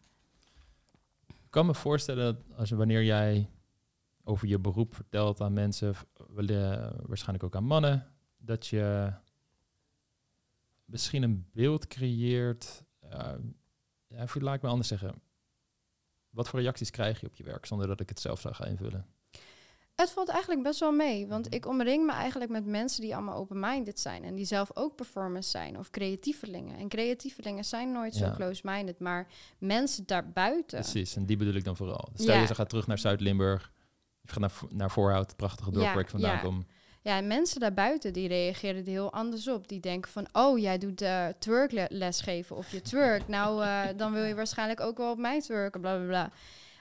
Ik 1.27 1.55
kan 1.55 1.65
me 1.65 1.75
voorstellen 1.75 2.23
dat 2.23 2.57
als, 2.57 2.69
wanneer 2.69 3.03
jij 3.03 3.49
over 4.29 4.47
je 4.47 4.59
beroep 4.59 4.95
vertelt 4.95 5.41
aan 5.41 5.53
mensen, 5.53 5.95
eh, 6.37 6.89
waarschijnlijk 7.05 7.43
ook 7.43 7.55
aan 7.55 7.63
mannen, 7.63 8.07
dat 8.37 8.67
je 8.67 9.13
misschien 10.85 11.23
een 11.23 11.45
beeld 11.53 11.87
creëert. 11.87 12.83
eh, 12.99 13.33
ja, 14.07 14.25
laat 14.33 14.55
ik 14.55 14.61
me 14.61 14.69
anders 14.69 14.87
zeggen. 14.87 15.21
Wat 16.29 16.47
voor 16.49 16.59
reacties 16.59 16.89
krijg 16.89 17.19
je 17.19 17.27
op 17.27 17.35
je 17.35 17.43
werk 17.43 17.65
zonder 17.65 17.87
dat 17.87 17.99
ik 17.99 18.09
het 18.09 18.19
zelf 18.19 18.39
zou 18.39 18.53
gaan 18.53 18.67
invullen? 18.67 19.05
Het 19.95 20.11
valt 20.11 20.29
eigenlijk 20.29 20.63
best 20.63 20.79
wel 20.79 20.91
mee, 20.91 21.27
want 21.27 21.53
ik 21.53 21.65
omring 21.67 22.05
me 22.05 22.11
eigenlijk 22.11 22.51
met 22.51 22.65
mensen 22.65 23.01
die 23.01 23.15
allemaal 23.15 23.35
open-minded 23.35 23.99
zijn 23.99 24.23
en 24.23 24.35
die 24.35 24.45
zelf 24.45 24.69
ook 24.73 24.95
performers 24.95 25.49
zijn 25.51 25.77
of 25.77 25.89
creatievelingen. 25.89 26.77
En 26.77 26.87
creatievelingen 26.87 27.65
zijn 27.65 27.91
nooit 27.91 28.15
zo 28.15 28.31
close-minded, 28.31 28.99
maar 28.99 29.27
mensen 29.57 30.05
daarbuiten. 30.05 30.79
Precies, 30.79 31.15
en 31.15 31.25
die 31.25 31.37
bedoel 31.37 31.53
ik 31.53 31.63
dan 31.63 31.75
vooral. 31.77 32.09
Stel 32.13 32.33
Ja. 32.33 32.41
je 32.41 32.47
ze 32.47 32.55
gaat 32.55 32.69
terug 32.69 32.87
naar 32.87 32.97
Zuid-Limburg, 32.99 33.71
naar, 34.37 34.51
naar 34.69 34.91
Voorhout, 34.91 35.27
het 35.27 35.35
prachtige 35.35 35.71
dorp 35.71 35.85
Ja, 35.85 35.93
waar 35.93 36.03
ik 36.03 36.09
vandaan 36.09 36.35
ja. 36.35 36.41
kom. 36.41 36.65
Ja, 37.01 37.17
en 37.17 37.27
mensen 37.27 37.59
daarbuiten 37.59 38.13
die 38.13 38.27
reageren 38.27 38.85
er 38.85 38.89
heel 38.89 39.13
anders 39.13 39.47
op. 39.47 39.67
Die 39.67 39.79
denken 39.79 40.11
van, 40.11 40.27
oh, 40.31 40.59
jij 40.59 40.77
doet 40.77 41.01
eh 41.01 41.25
twerkles 41.39 42.21
geven 42.21 42.55
of 42.55 42.71
je 42.71 42.81
twerk. 42.81 43.27
Nou, 43.27 43.63
eh, 43.63 43.81
dan 43.95 44.13
wil 44.13 44.23
je 44.23 44.35
waarschijnlijk 44.35 44.79
ook 44.79 44.97
wel 44.97 45.11
op 45.11 45.17
mij 45.17 45.41
twerken, 45.41 45.81
bla 45.81 45.95
bla 45.95 46.05
bla. 46.05 46.31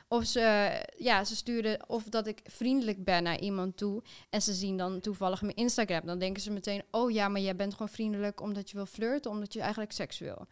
Of 0.08 0.24
ze, 0.24 0.70
ja, 0.96 1.24
ze 1.24 1.37
sturen 1.37 1.88
of 1.88 2.04
dat 2.04 2.26
ik 2.26 2.40
vriendelijk 2.44 3.04
ben 3.04 3.22
naar 3.22 3.38
iemand 3.38 3.76
toe. 3.76 4.02
En 4.30 4.42
ze 4.42 4.52
zien 4.52 4.76
dan 4.76 5.00
toevallig 5.00 5.42
mijn 5.42 5.56
Instagram. 5.56 6.06
Dan 6.06 6.18
denken 6.18 6.42
ze 6.42 6.50
meteen, 6.50 6.82
oh 6.90 7.11
ja, 7.11 7.28
maar 7.28 7.40
jij 7.40 7.56
bent 7.56 7.72
gewoon 7.72 7.88
vriendelijk 7.88 8.40
omdat 8.40 8.70
je 8.70 8.76
wil 8.76 8.87
flirten, 8.87 9.30
omdat 9.30 9.52
je 9.52 9.61
eigenlijk 9.61 9.92
seks 9.92 10.18
wil. 10.18 10.46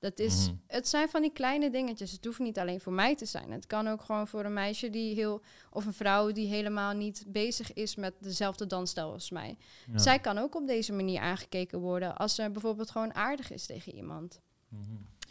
Dat 0.00 0.18
is, 0.18 0.46
Mhm. 0.46 0.56
het 0.66 0.88
zijn 0.88 1.08
van 1.08 1.22
die 1.22 1.32
kleine 1.32 1.70
dingetjes. 1.70 2.12
Het 2.12 2.24
hoeft 2.24 2.38
niet 2.38 2.58
alleen 2.58 2.80
voor 2.80 2.92
mij 2.92 3.16
te 3.16 3.24
zijn. 3.24 3.50
Het 3.52 3.66
kan 3.66 3.88
ook 3.88 4.02
gewoon 4.02 4.28
voor 4.28 4.44
een 4.44 4.52
meisje 4.52 4.90
die 4.90 5.14
heel, 5.14 5.42
of 5.70 5.86
een 5.86 5.92
vrouw 5.92 6.32
die 6.32 6.48
helemaal 6.48 6.92
niet 6.92 7.24
bezig 7.26 7.72
is 7.72 7.96
met 7.96 8.14
dezelfde 8.20 8.66
dansstijl 8.66 9.12
als 9.12 9.30
mij. 9.30 9.56
Ja. 9.92 9.98
Zij 9.98 10.18
kan 10.18 10.38
ook 10.38 10.54
op 10.54 10.66
deze 10.66 10.92
manier 10.92 11.20
aangekeken 11.20 11.78
worden 11.78 12.16
als 12.16 12.34
ze 12.34 12.50
bijvoorbeeld 12.50 12.90
gewoon 12.90 13.14
aardig 13.14 13.50
is 13.50 13.66
tegen 13.66 13.94
iemand. 13.94 14.40
Mhm. 14.68 14.82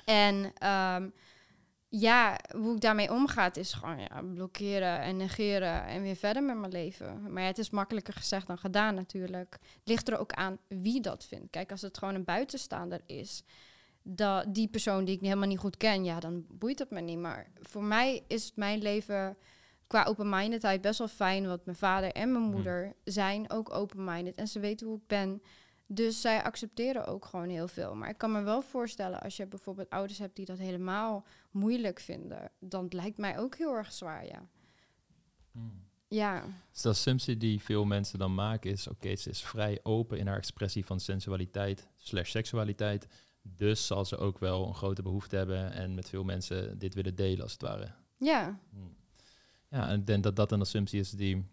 En 0.06 0.52
ehm, 0.58 1.10
ja, 1.90 2.40
hoe 2.56 2.76
ik 2.76 2.82
daarmee 2.82 3.12
omgaat 3.12 3.58
is 3.58 3.74
gewoon 3.74 4.00
ja, 4.00 4.22
blokkeren 4.34 5.00
en 5.02 5.18
negeren 5.18 5.86
en 5.86 6.02
weer 6.02 6.16
verder 6.16 6.44
met 6.44 6.58
mijn 6.58 6.72
leven. 6.72 7.32
Maar 7.34 7.42
ja, 7.42 7.48
het 7.48 7.58
is 7.58 7.70
makkelijker 7.70 8.14
gezegd 8.14 8.48
dan 8.48 8.58
gedaan 8.58 8.96
natuurlijk. 8.96 9.58
Het 9.62 9.82
ligt 9.84 10.08
er 10.10 10.18
ook 10.18 10.32
aan 10.34 10.58
wie 10.68 11.02
dat 11.02 11.26
vindt. 11.26 11.50
Kijk, 11.50 11.72
als 11.72 11.82
het 11.82 11.98
gewoon 11.98 12.16
een 12.16 12.24
buitenstaander 12.24 13.02
is, 13.06 13.44
dat 14.04 14.54
die 14.54 14.68
persoon 14.68 15.06
die 15.06 15.16
ik 15.16 15.22
helemaal 15.22 15.48
niet 15.48 15.58
goed 15.60 15.78
ken, 15.78 16.04
ja, 16.04 16.20
dan 16.20 16.46
boeit 16.50 16.80
het 16.80 16.90
me 16.90 17.02
niet. 17.02 17.18
Maar 17.20 17.52
voor 17.62 17.84
mij 17.84 18.24
is 18.28 18.52
mijn 18.56 18.82
leven 18.82 19.38
qua 19.88 20.04
open-mindedheid 20.04 20.82
best 20.82 20.98
wel 21.00 21.08
fijn, 21.08 21.48
want 21.48 21.66
mijn 21.66 21.78
vader 21.78 22.12
en 22.12 22.32
mijn 22.32 22.44
Hmm. 22.44 22.54
moeder 22.54 22.96
zijn 23.04 23.52
ook 23.52 23.74
open-minded 23.74 24.36
en 24.36 24.48
ze 24.48 24.60
weten 24.60 24.88
hoe 24.88 24.98
ik 24.98 25.08
ben. 25.08 25.42
Dus 25.92 26.22
zij 26.22 26.44
accepteren 26.44 27.06
ook 27.06 27.26
gewoon 27.26 27.50
heel 27.50 27.68
veel. 27.68 27.96
Maar 27.96 28.10
ik 28.10 28.18
kan 28.18 28.32
me 28.32 28.42
wel 28.42 28.62
voorstellen, 28.62 29.22
als 29.22 29.38
je 29.38 29.48
bijvoorbeeld 29.48 29.90
ouders 29.90 30.20
hebt 30.20 30.36
die 30.36 30.46
dat 30.46 30.58
helemaal 30.58 31.26
moeilijk 31.52 32.00
vinden, 32.00 32.52
dan 32.60 32.88
lijkt 32.90 33.18
mij 33.18 33.40
ook 33.40 33.56
heel 33.56 33.74
erg 33.76 33.92
zwaar, 33.92 34.26
ja. 34.26 34.48
Mhm. 35.52 35.66
Ja, 36.08 36.44
Dus 36.72 36.82
de 36.82 36.90
assumptie 36.90 37.38
die 37.38 37.62
veel 37.62 37.86
mensen 37.86 38.20
dan 38.20 38.34
maken 38.34 38.72
is... 38.72 38.88
oké, 38.88 39.16
ze 39.16 39.30
is 39.30 39.42
vrij 39.42 39.80
open 39.84 40.18
in 40.18 40.28
haar 40.28 40.38
expressie 40.38 40.86
van 40.86 41.00
sensualiteit 41.00 41.88
slash 41.98 42.30
seksualiteit... 42.30 43.08
dus 43.56 43.88
zal 43.88 44.06
ze 44.06 44.18
ook 44.18 44.40
wel 44.40 44.68
een 44.68 44.76
grote 44.76 45.02
behoefte 45.02 45.36
hebben... 45.36 45.72
en 45.72 45.94
met 45.96 46.10
veel 46.10 46.24
mensen 46.24 46.80
dit 46.80 46.94
willen 46.94 47.16
delen, 47.16 47.44
als 47.44 47.52
het 47.52 47.62
ware. 47.62 47.92
ja, 48.18 48.60
Ja, 49.70 49.90
en 49.90 50.00
ik 50.00 50.08
denk 50.08 50.24
dat 50.24 50.36
dat 50.36 50.52
een 50.52 50.62
assumptie 50.62 51.00
is 51.00 51.12
die, 51.12 51.46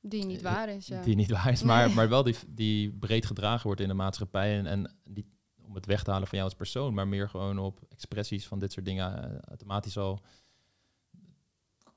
die 0.00 0.24
niet 0.24 0.42
waar 0.42 0.68
is, 0.68 0.86
ja. 0.86 1.02
die 1.02 1.16
niet 1.16 1.30
waar 1.30 1.52
is... 1.52 1.62
maar, 1.62 1.86
Nee. 1.86 1.94
maar 1.94 2.08
wel 2.08 2.22
die, 2.22 2.36
die 2.48 2.92
breed 2.92 3.26
gedragen 3.26 3.66
wordt 3.66 3.80
in 3.80 3.88
de 3.88 3.94
maatschappij... 3.94 4.58
en, 4.58 4.66
en 4.66 4.96
die, 5.04 5.26
om 5.62 5.74
het 5.74 5.86
weg 5.86 6.02
te 6.02 6.10
halen 6.10 6.28
van 6.28 6.38
jou 6.38 6.50
als 6.50 6.58
persoon... 6.58 6.94
maar 6.94 7.08
meer 7.08 7.28
gewoon 7.28 7.58
op 7.58 7.80
expressies 7.88 8.46
van 8.46 8.58
dit 8.58 8.72
soort 8.72 8.86
dingen... 8.86 9.32
eh, 9.32 9.38
automatisch 9.38 9.98
al 9.98 10.22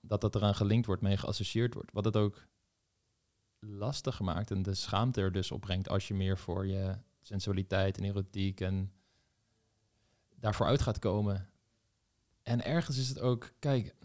dat 0.01 0.21
dat 0.21 0.35
eraan 0.35 0.55
gelinkt 0.55 0.85
wordt, 0.85 1.01
mee 1.01 1.17
geassocieerd 1.17 1.73
wordt. 1.73 1.91
Wat 1.91 2.05
het 2.05 2.17
ook 2.17 2.47
lastig 3.59 4.19
maakt 4.19 4.51
en 4.51 4.61
de 4.61 4.73
schaamte 4.73 5.21
er 5.21 5.31
dus 5.31 5.51
opbrengt 5.51 5.89
als 5.89 6.07
je 6.07 6.13
meer 6.13 6.37
voor 6.37 6.67
je 6.67 6.97
sensualiteit 7.21 7.97
en 7.97 8.03
erotiek 8.03 8.61
en 8.61 8.91
daarvoor 10.43 10.65
uit 10.65 10.81
gaat 10.81 10.99
komen. 10.99 11.49
En 12.43 12.63
ergens 12.65 12.97
is 12.97 13.09
het 13.09 13.19
ook, 13.19 13.51
kijk, 13.59 13.95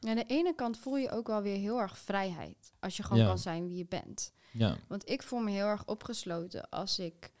Ja, 0.00 0.10
aan 0.10 0.16
de 0.16 0.24
ene 0.26 0.54
kant 0.54 0.78
voel 0.78 0.96
je 0.96 1.10
ook 1.10 1.26
wel 1.26 1.42
weer 1.42 1.56
heel 1.56 1.80
erg 1.80 1.98
vrijheid. 1.98 2.72
Als 2.80 2.96
je 2.96 3.02
gewoon 3.02 3.18
Ja. 3.22 3.26
kan 3.28 3.38
zijn 3.38 3.66
wie 3.68 3.76
je 3.76 3.86
bent. 3.86 4.32
ja, 4.52 4.76
Want 4.88 5.08
ik 5.08 5.22
voel 5.22 5.38
me 5.38 5.50
heel 5.50 5.66
erg 5.66 5.86
opgesloten 5.86 6.68
als 6.68 6.98
ik 6.98 7.32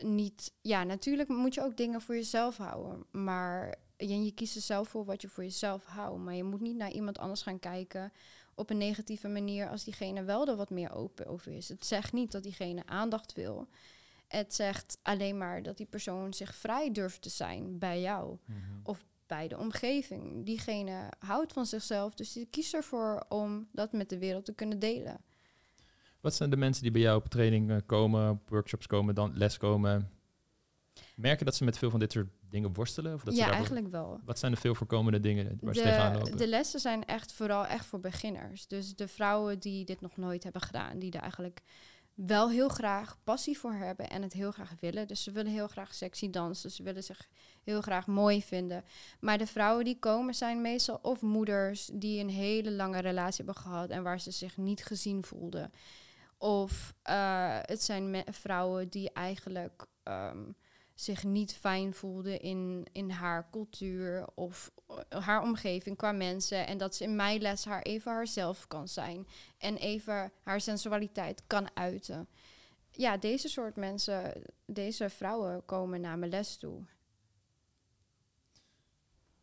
niet... 0.00 0.52
Ja, 0.60 0.84
natuurlijk 0.84 1.28
moet 1.28 1.54
je 1.54 1.62
ook 1.62 1.76
dingen 1.76 2.00
voor 2.00 2.14
jezelf 2.14 2.56
houden. 2.56 3.04
Maar 3.10 3.74
je, 3.96 4.24
je 4.24 4.32
kiest 4.32 4.56
er 4.56 4.62
zelf 4.62 4.88
voor 4.88 5.04
wat 5.04 5.22
je 5.22 5.28
voor 5.28 5.44
jezelf 5.44 5.84
houdt. 5.84 6.22
Maar 6.24 6.34
je 6.34 6.44
moet 6.44 6.60
niet 6.60 6.76
naar 6.76 6.90
iemand 6.90 7.18
anders 7.18 7.42
gaan 7.42 7.58
kijken 7.58 8.12
op 8.54 8.70
een 8.70 8.78
negatieve 8.78 9.28
manier... 9.28 9.68
als 9.68 9.84
diegene 9.84 10.22
wel 10.22 10.46
er 10.48 10.56
wat 10.56 10.70
meer 10.70 10.92
open 10.92 11.26
over 11.26 11.52
is. 11.52 11.68
Het 11.68 11.86
zegt 11.86 12.12
niet 12.12 12.32
dat 12.32 12.42
diegene 12.42 12.86
aandacht 12.86 13.32
wil. 13.32 13.68
Het 14.36 14.54
zegt 14.54 14.98
alleen 15.02 15.38
maar 15.38 15.62
dat 15.62 15.76
die 15.76 15.86
persoon 15.86 16.34
zich 16.34 16.54
vrij 16.54 16.92
durft 16.92 17.22
te 17.22 17.28
zijn 17.28 17.78
bij 17.78 18.00
jou 18.00 18.38
bij 19.26 19.48
de 19.48 19.58
omgeving. 19.58 20.46
Diegene 20.46 21.08
houdt 21.18 21.52
van 21.52 21.66
zichzelf, 21.66 22.14
dus 22.14 22.32
die 22.32 22.46
kiest 22.50 22.74
ervoor 22.74 23.24
om 23.28 23.68
dat 23.72 23.92
met 23.92 24.08
de 24.08 24.18
wereld 24.18 24.44
te 24.44 24.54
kunnen 24.54 24.78
delen. 24.78 25.20
Wat 26.20 26.34
zijn 26.34 26.50
de 26.50 26.56
mensen 26.56 26.82
die 26.82 26.92
bij 26.92 27.00
jou 27.00 27.16
op 27.16 27.28
training 27.28 27.70
eh, 27.70 27.76
komen, 27.86 28.30
op 28.30 28.48
workshops 28.48 28.86
komen, 28.86 29.14
dan 29.14 29.36
les 29.36 29.56
komen? 29.56 30.10
Merken 31.16 31.44
dat 31.46 31.56
ze 31.56 31.64
met 31.64 31.78
veel 31.78 31.90
van 31.90 32.00
dit 32.00 32.12
soort 32.12 32.28
dingen 32.48 32.72
worstelen? 32.72 33.14
Of 33.14 33.24
dat 33.24 33.34
ze 33.34 33.40
ja, 33.40 33.46
daar- 33.46 33.54
eigenlijk 33.54 33.88
wel. 33.88 34.20
Wat 34.24 34.38
zijn 34.38 34.52
de 34.52 34.58
veel 34.60 34.74
voorkomende 34.74 35.20
dingen 35.20 35.58
waar 35.60 35.74
ze 35.74 35.82
tegenaan 35.82 36.12
De, 36.12 36.18
lopen? 36.18 36.36
de 36.36 36.48
lessen 36.48 36.80
zijn 36.80 37.04
echt 37.04 37.32
vooral 37.32 37.66
echt 37.66 37.86
voor 37.86 38.00
beginners. 38.00 38.66
Dus 38.66 38.94
de 38.96 39.08
vrouwen 39.08 39.58
die 39.58 39.84
dit 39.84 40.00
nog 40.00 40.16
nooit 40.16 40.42
hebben 40.42 40.62
gedaan, 40.62 40.98
die 40.98 41.12
er 41.12 41.20
eigenlijk 41.20 41.62
wel 42.14 42.50
heel 42.50 42.68
graag 42.68 43.16
passie 43.24 43.58
voor 43.58 43.72
hebben 43.72 44.10
en 44.10 44.22
het 44.22 44.32
heel 44.32 44.50
graag 44.50 44.74
willen. 44.80 45.08
Dus 45.08 45.22
ze 45.22 45.30
willen 45.30 45.52
heel 45.52 45.68
graag 45.68 45.94
sexy 45.94 46.30
dansen, 46.30 46.70
ze 46.70 46.82
willen 46.82 47.02
zich 47.02 47.28
heel 47.62 47.80
graag 47.80 48.06
mooi 48.06 48.42
vinden. 48.42 48.84
Maar 49.20 49.38
de 49.38 49.46
vrouwen 49.46 49.84
die 49.84 49.98
komen 49.98 50.34
zijn 50.34 50.60
meestal 50.60 50.98
of 51.02 51.20
moeders 51.20 51.90
die 51.92 52.20
een 52.20 52.30
hele 52.30 52.70
lange 52.70 52.98
relatie 52.98 53.44
hebben 53.44 53.62
gehad 53.62 53.90
en 53.90 54.02
waar 54.02 54.20
ze 54.20 54.30
zich 54.30 54.56
niet 54.56 54.84
gezien 54.84 55.24
voelden. 55.24 55.72
Of 56.38 56.94
eh, 57.02 57.58
het 57.62 57.82
zijn 57.82 58.24
vrouwen 58.30 58.88
die 58.88 59.12
eigenlijk 59.12 59.86
ehm, 60.02 60.42
zich 60.94 61.24
niet 61.24 61.54
fijn 61.54 61.94
voelden 61.94 62.40
in, 62.40 62.86
in 62.92 63.10
haar 63.10 63.50
cultuur 63.50 64.26
of 64.34 64.70
haar 65.08 65.42
omgeving 65.42 65.96
qua 65.96 66.12
mensen. 66.12 66.66
En 66.66 66.78
dat 66.78 66.94
ze 66.94 67.04
in 67.04 67.16
mijn 67.16 67.40
les 67.40 67.64
haar 67.64 67.82
even 67.82 68.12
haarzelf 68.12 68.66
kan 68.66 68.88
zijn. 68.88 69.26
En 69.58 69.76
even 69.76 70.32
haar 70.42 70.60
sensualiteit 70.60 71.42
kan 71.46 71.68
uiten. 71.74 72.28
Ja, 72.90 73.16
deze 73.16 73.48
soort 73.48 73.76
mensen, 73.76 74.42
deze 74.66 75.08
vrouwen 75.08 75.64
komen 75.64 76.00
naar 76.00 76.18
mijn 76.18 76.30
les 76.30 76.56
toe. 76.56 76.82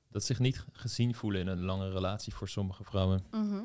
Dat 0.07 0.23
zich 0.23 0.39
niet 0.39 0.65
gezien 0.71 1.15
voelen 1.15 1.41
in 1.41 1.47
een 1.47 1.63
lange 1.63 1.89
relatie 1.89 2.33
voor 2.33 2.49
sommige 2.49 2.83
vrouwen. 2.83 3.25
Mhm. 3.31 3.63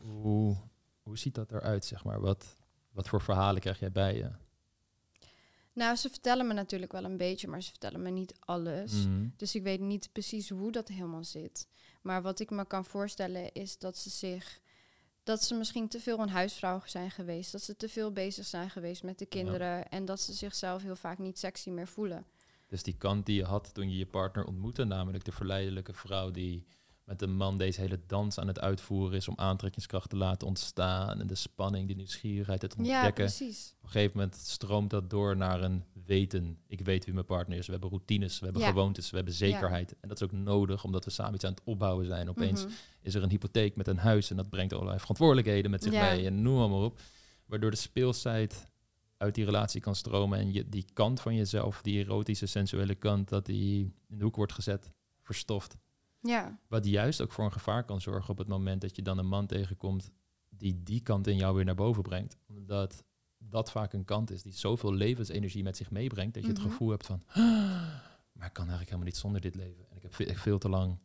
Hoe, 0.00 0.56
hoe 1.02 1.18
ziet 1.18 1.34
dat 1.34 1.52
eruit, 1.52 1.84
zeg 1.84 2.04
maar? 2.04 2.20
Wat, 2.20 2.56
wat 2.90 3.08
voor 3.08 3.20
verhalen 3.20 3.60
krijg 3.60 3.78
jij 3.78 3.92
bij 3.92 4.16
je? 4.16 4.30
Nou, 5.74 5.96
ze 5.96 6.08
vertellen 6.10 6.46
me 6.46 6.52
natuurlijk 6.52 6.92
wel 6.92 7.04
een 7.04 7.16
beetje, 7.16 7.48
maar 7.48 7.62
ze 7.62 7.70
vertellen 7.70 8.02
me 8.02 8.10
niet 8.10 8.34
alles. 8.40 8.92
Mhm. 8.92 9.28
Dus 9.36 9.54
ik 9.54 9.62
weet 9.62 9.80
niet 9.80 10.08
precies 10.12 10.48
hoe 10.48 10.72
dat 10.72 10.88
helemaal 10.88 11.24
zit. 11.24 11.68
Maar 12.02 12.22
wat 12.22 12.40
ik 12.40 12.50
me 12.50 12.66
kan 12.66 12.84
voorstellen 12.84 13.52
is 13.52 13.78
dat 13.78 13.98
ze 13.98 14.10
zich. 14.10 14.60
Dat 15.22 15.44
ze 15.44 15.54
misschien 15.54 15.88
te 15.88 16.00
veel 16.00 16.18
een 16.18 16.28
huisvrouw 16.28 16.82
zijn 16.84 17.10
geweest. 17.10 17.52
Dat 17.52 17.62
ze 17.62 17.76
te 17.76 17.88
veel 17.88 18.12
bezig 18.12 18.46
zijn 18.46 18.70
geweest 18.70 19.02
met 19.02 19.18
de 19.18 19.26
kinderen. 19.26 19.88
En 19.88 20.04
dat 20.04 20.20
ze 20.20 20.32
zichzelf 20.32 20.82
heel 20.82 20.96
vaak 20.96 21.18
niet 21.18 21.38
sexy 21.38 21.70
meer 21.70 21.88
voelen. 21.88 22.26
Dus 22.68 22.82
die 22.82 22.96
kant 22.96 23.26
die 23.26 23.36
je 23.36 23.44
had 23.44 23.74
toen 23.74 23.90
je 23.90 23.96
je 23.96 24.06
partner 24.06 24.44
ontmoette, 24.44 24.84
namelijk 24.84 25.24
de 25.24 25.32
verleidelijke 25.32 25.92
vrouw 25.92 26.30
die 26.30 26.66
met 27.04 27.22
een 27.22 27.36
man 27.36 27.56
deze 27.58 27.80
hele 27.80 28.00
dans 28.06 28.38
aan 28.38 28.46
het 28.46 28.60
uitvoeren 28.60 29.16
is 29.16 29.28
om 29.28 29.34
aantrekkingskracht 29.38 30.10
te 30.10 30.16
laten 30.16 30.46
ontstaan 30.48 31.20
en 31.20 31.26
de 31.26 31.34
spanning, 31.34 31.88
de 31.88 31.94
nieuwsgierigheid, 31.94 32.62
het 32.62 32.72
Ja, 32.72 32.78
ontdekken. 32.78 33.14
precies. 33.24 33.74
Op 33.78 33.84
een 33.84 33.90
gegeven 33.90 34.16
moment 34.16 34.34
stroomt 34.36 34.90
dat 34.90 35.10
door 35.10 35.36
naar 35.36 35.62
een 35.62 35.84
weten. 36.04 36.58
Ik 36.66 36.80
weet 36.80 37.04
wie 37.04 37.14
mijn 37.14 37.26
partner 37.26 37.58
is. 37.58 37.66
We 37.66 37.72
hebben 37.72 37.90
routines, 37.90 38.38
we 38.38 38.44
hebben 38.44 38.62
Ja. 38.62 38.68
gewoontes, 38.68 39.10
we 39.10 39.16
hebben 39.16 39.34
zekerheid. 39.34 39.94
En 40.00 40.08
dat 40.08 40.16
is 40.20 40.22
ook 40.22 40.32
nodig, 40.32 40.84
omdat 40.84 41.04
we 41.04 41.10
samen 41.10 41.34
iets 41.34 41.44
aan 41.44 41.50
het 41.52 41.62
opbouwen 41.64 42.06
zijn. 42.06 42.28
Opeens 42.28 42.64
Mhm. 42.64 42.72
is 43.02 43.14
er 43.14 43.22
een 43.22 43.30
hypotheek 43.30 43.76
met 43.76 43.86
een 43.88 43.98
huis 43.98 44.30
en 44.30 44.36
dat 44.36 44.48
brengt 44.50 44.72
allerlei 44.72 44.98
verantwoordelijkheden 44.98 45.70
met 45.70 45.82
zich 45.82 45.92
Ja. 45.92 46.10
mee 46.10 46.26
en 46.26 46.42
noem 46.42 46.70
maar 46.70 46.80
op. 46.80 47.00
Waardoor 47.46 47.70
de 47.70 47.76
speelsheid 47.76 48.68
uit 49.16 49.34
die 49.34 49.44
relatie 49.44 49.80
kan 49.80 49.94
stromen 49.94 50.38
en 50.38 50.52
je, 50.52 50.68
die 50.68 50.84
kant 50.92 51.20
van 51.20 51.34
jezelf, 51.34 51.82
die 51.82 52.04
erotische, 52.04 52.46
sensuele 52.46 52.94
kant, 52.94 53.28
dat 53.28 53.46
die 53.46 53.78
in 54.08 54.18
de 54.18 54.24
hoek 54.24 54.36
wordt 54.36 54.52
gezet, 54.52 54.92
verstoft. 55.22 55.76
Ja, 56.26 56.58
Wat 56.68 56.86
juist 56.86 57.20
ook 57.20 57.32
voor 57.32 57.44
een 57.44 57.52
gevaar 57.52 57.84
kan 57.84 58.00
zorgen 58.00 58.30
op 58.30 58.38
het 58.38 58.48
moment 58.48 58.80
dat 58.80 58.96
je 58.96 59.02
dan 59.02 59.18
een 59.18 59.26
man 59.28 59.46
tegenkomt 59.46 60.10
die 60.48 60.82
die 60.82 61.00
kant 61.00 61.26
in 61.26 61.36
jou 61.36 61.54
weer 61.54 61.64
naar 61.64 61.74
boven 61.74 62.02
brengt. 62.02 62.36
Omdat 62.48 63.04
dat 63.38 63.70
vaak 63.70 63.92
een 63.92 64.04
kant 64.04 64.30
is 64.30 64.42
die 64.42 64.52
zoveel 64.52 64.92
levensenergie 64.92 65.62
met 65.62 65.76
zich 65.76 65.90
meebrengt, 65.90 66.34
dat 66.34 66.42
je 66.44 66.50
Mhm. 66.50 66.60
het 66.60 66.70
gevoel 66.70 66.90
hebt 66.90 67.06
van, 67.06 67.22
maar 68.32 68.46
ik 68.46 68.52
kan 68.52 68.68
eigenlijk 68.68 68.84
helemaal 68.84 69.04
niet 69.06 69.16
zonder 69.16 69.40
dit 69.40 69.54
leven. 69.54 69.86
En 69.90 69.96
ik 69.96 70.02
heb 70.02 70.14
ve- 70.14 70.34
veel 70.34 70.58
te 70.58 70.68
lang 70.68 70.98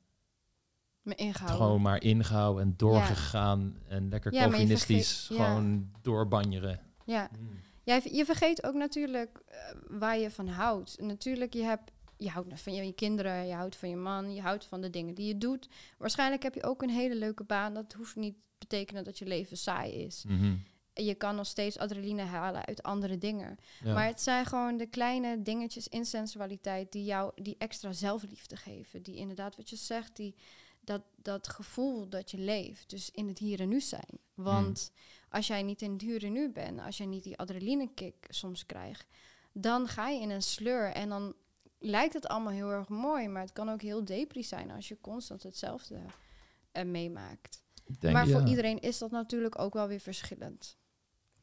Me 1.01 1.15
ingehouden. 1.15 1.57
gewoon 1.65 1.81
maar 1.81 2.01
ingehouden 2.03 2.63
en 2.63 2.73
doorgegaan 2.77 3.77
en 3.87 4.09
lekker 4.09 4.33
Ja, 4.33 4.41
Calvinistisch 4.41 5.25
vergeet- 5.25 5.37
ja. 5.37 5.45
gewoon 5.53 5.91
doorbanjeren. 6.01 6.79
Ja. 7.05 7.29
Ja, 7.83 7.99
je 8.11 8.25
vergeet 8.25 8.63
ook 8.63 8.73
natuurlijk 8.75 9.41
eh, 9.45 9.57
waar 9.87 10.17
je 10.17 10.31
van 10.31 10.47
houdt. 10.47 11.01
Natuurlijk, 11.01 11.53
je, 11.53 11.63
hebt, 11.63 11.91
je 12.19 12.29
houdt 12.29 12.61
van 12.61 12.73
je, 12.73 12.85
je 12.85 12.93
kinderen, 12.93 13.47
je 13.47 13.53
houdt 13.53 13.75
van 13.75 13.89
je 13.89 13.95
man, 13.95 14.33
je 14.33 14.41
houdt 14.41 14.65
van 14.65 14.81
de 14.81 14.89
dingen 14.89 15.13
die 15.13 15.27
je 15.27 15.37
doet. 15.37 15.69
Waarschijnlijk 15.97 16.43
heb 16.43 16.53
je 16.53 16.63
ook 16.63 16.81
een 16.81 16.89
hele 16.89 17.15
leuke 17.15 17.43
baan. 17.43 17.73
Dat 17.73 17.93
hoeft 17.93 18.15
niet 18.15 18.41
te 18.41 18.47
betekenen 18.57 19.03
dat 19.03 19.17
je 19.17 19.25
leven 19.25 19.57
saai 19.57 19.91
is. 19.91 20.23
Mhm. 20.27 20.55
Je 20.93 21.15
kan 21.15 21.35
nog 21.35 21.45
steeds 21.45 21.77
adrenaline 21.77 22.21
halen 22.21 22.65
uit 22.65 22.83
andere 22.83 23.17
dingen. 23.17 23.57
Ja. 23.83 23.93
Maar 23.93 24.05
het 24.05 24.21
zijn 24.21 24.45
gewoon 24.45 24.77
de 24.77 24.85
kleine 24.85 25.41
dingetjes 25.41 25.87
in 25.87 26.05
sensualiteit 26.05 26.91
die 26.91 27.03
jou 27.03 27.31
die 27.35 27.55
extra 27.57 27.91
zelfliefde 27.91 28.55
geven. 28.55 29.03
Die 29.03 29.15
inderdaad, 29.15 29.55
wat 29.55 29.69
je 29.69 29.75
zegt, 29.75 30.15
die, 30.15 30.35
dat, 30.79 31.01
dat 31.15 31.47
gevoel 31.47 32.09
dat 32.09 32.31
je 32.31 32.37
leeft. 32.37 32.89
Dus 32.89 33.11
in 33.11 33.27
het 33.27 33.39
hier 33.39 33.59
en 33.59 33.69
nu 33.69 33.81
zijn. 33.81 34.19
Want 34.33 34.91
als 35.29 35.47
jij 35.47 35.63
niet 35.63 35.81
in 35.81 35.91
het 35.91 36.01
hier 36.01 36.23
en 36.23 36.31
nu 36.31 36.49
bent, 36.49 36.79
als 36.79 36.97
jij 36.97 37.05
niet 37.05 37.23
die 37.23 37.37
adrenaline 37.37 37.89
kick 37.93 38.25
soms 38.29 38.65
krijgt, 38.65 39.07
dan 39.53 39.87
ga 39.87 40.09
je 40.09 40.21
in 40.21 40.29
een 40.29 40.41
sleur 40.41 40.91
en 40.91 41.09
dan 41.09 41.33
lijkt 41.79 42.13
het 42.13 42.27
allemaal 42.27 42.53
heel 42.53 42.71
erg 42.71 42.87
mooi. 42.87 43.27
Maar 43.27 43.41
het 43.41 43.53
kan 43.53 43.69
ook 43.69 43.81
heel 43.81 44.05
depri 44.05 44.43
zijn 44.43 44.71
als 44.71 44.87
je 44.87 44.97
constant 45.01 45.43
hetzelfde 45.43 45.99
eh, 46.71 46.85
meemaakt. 46.85 47.63
Denk, 47.99 48.13
maar 48.13 48.27
voor 48.27 48.41
ja. 48.41 48.47
iedereen 48.47 48.79
is 48.79 48.97
dat 48.97 49.11
natuurlijk 49.11 49.59
ook 49.59 49.73
wel 49.73 49.87
weer 49.87 49.99
verschillend. 49.99 50.77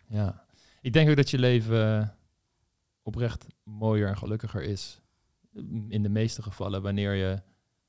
Ja. 0.08 0.46
Ik 0.80 0.92
denk 0.92 1.08
ook 1.10 1.16
dat 1.16 1.30
je 1.30 1.38
leven 1.38 2.00
eh, 2.00 2.08
oprecht 3.02 3.46
mooier 3.62 4.08
en 4.08 4.16
gelukkiger 4.18 4.62
is. 4.62 5.00
In 5.88 6.02
de 6.02 6.08
meeste 6.08 6.42
gevallen, 6.42 6.82
wanneer 6.82 7.12
je 7.14 7.42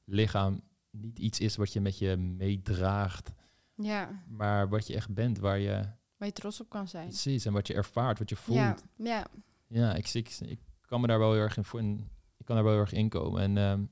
lichaam 0.05 0.61
niet 0.91 1.19
iets 1.19 1.39
is 1.39 1.55
wat 1.55 1.73
je 1.73 1.81
met 1.81 1.97
je 1.97 2.15
meedraagt, 2.17 3.31
Ja, 3.75 4.23
maar 4.27 4.69
wat 4.69 4.87
je 4.87 4.95
echt 4.95 5.13
bent, 5.13 5.39
waar 5.39 5.59
je 5.59 5.71
waar 6.17 6.27
je 6.27 6.33
trots 6.33 6.61
op 6.61 6.69
kan 6.69 6.87
zijn. 6.87 7.07
precies 7.07 7.45
en 7.45 7.53
wat 7.53 7.67
je 7.67 7.73
ervaart, 7.73 8.19
wat 8.19 8.29
je 8.29 8.35
voelt. 8.35 8.57
Ja, 8.59 8.75
Ja, 8.95 9.27
ja. 9.67 9.93
ik, 9.93 10.07
zie- 10.07 10.21
ik, 10.21 10.37
ik 10.39 10.59
kan 10.81 11.01
me 11.01 11.07
daar 11.07 11.19
wel 11.19 11.31
heel 11.33 11.41
erg 11.41 11.57
in 11.57 11.63
voor. 11.63 11.83
Kan 12.47 12.55
daar 12.55 12.65
wel 12.65 12.73
heel 12.73 12.81
erg 12.81 12.93
in 12.93 13.09
komen. 13.09 13.41
En 13.41 13.57
ehm, 13.57 13.83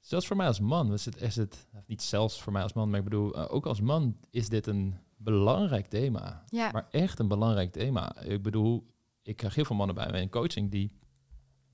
zelfs 0.00 0.26
voor 0.26 0.36
mij 0.36 0.46
als 0.46 0.60
man 0.60 0.92
is 0.92 1.04
het, 1.04 1.20
is 1.20 1.36
het 1.36 1.68
niet 1.86 2.02
zelfs 2.02 2.42
voor 2.42 2.52
mij 2.52 2.62
als 2.62 2.72
man, 2.72 2.90
maar 2.90 2.98
ik 2.98 3.04
bedoel 3.04 3.34
eh, 3.34 3.54
ook 3.54 3.66
als 3.66 3.80
man 3.80 4.16
is 4.30 4.48
dit 4.48 4.66
een 4.66 4.94
belangrijk 5.16 5.86
thema. 5.86 6.44
ja. 6.48 6.70
Maar 6.72 6.88
echt 6.90 7.18
een 7.18 7.28
belangrijk 7.28 7.72
thema. 7.72 8.20
Ik 8.20 8.42
bedoel, 8.42 8.86
ik 9.22 9.36
krijg 9.36 9.54
heel 9.54 9.64
veel 9.64 9.76
mannen 9.76 9.94
bij 9.96 10.10
mij 10.10 10.20
in 10.20 10.30
coaching 10.30 10.70
die 10.70 10.92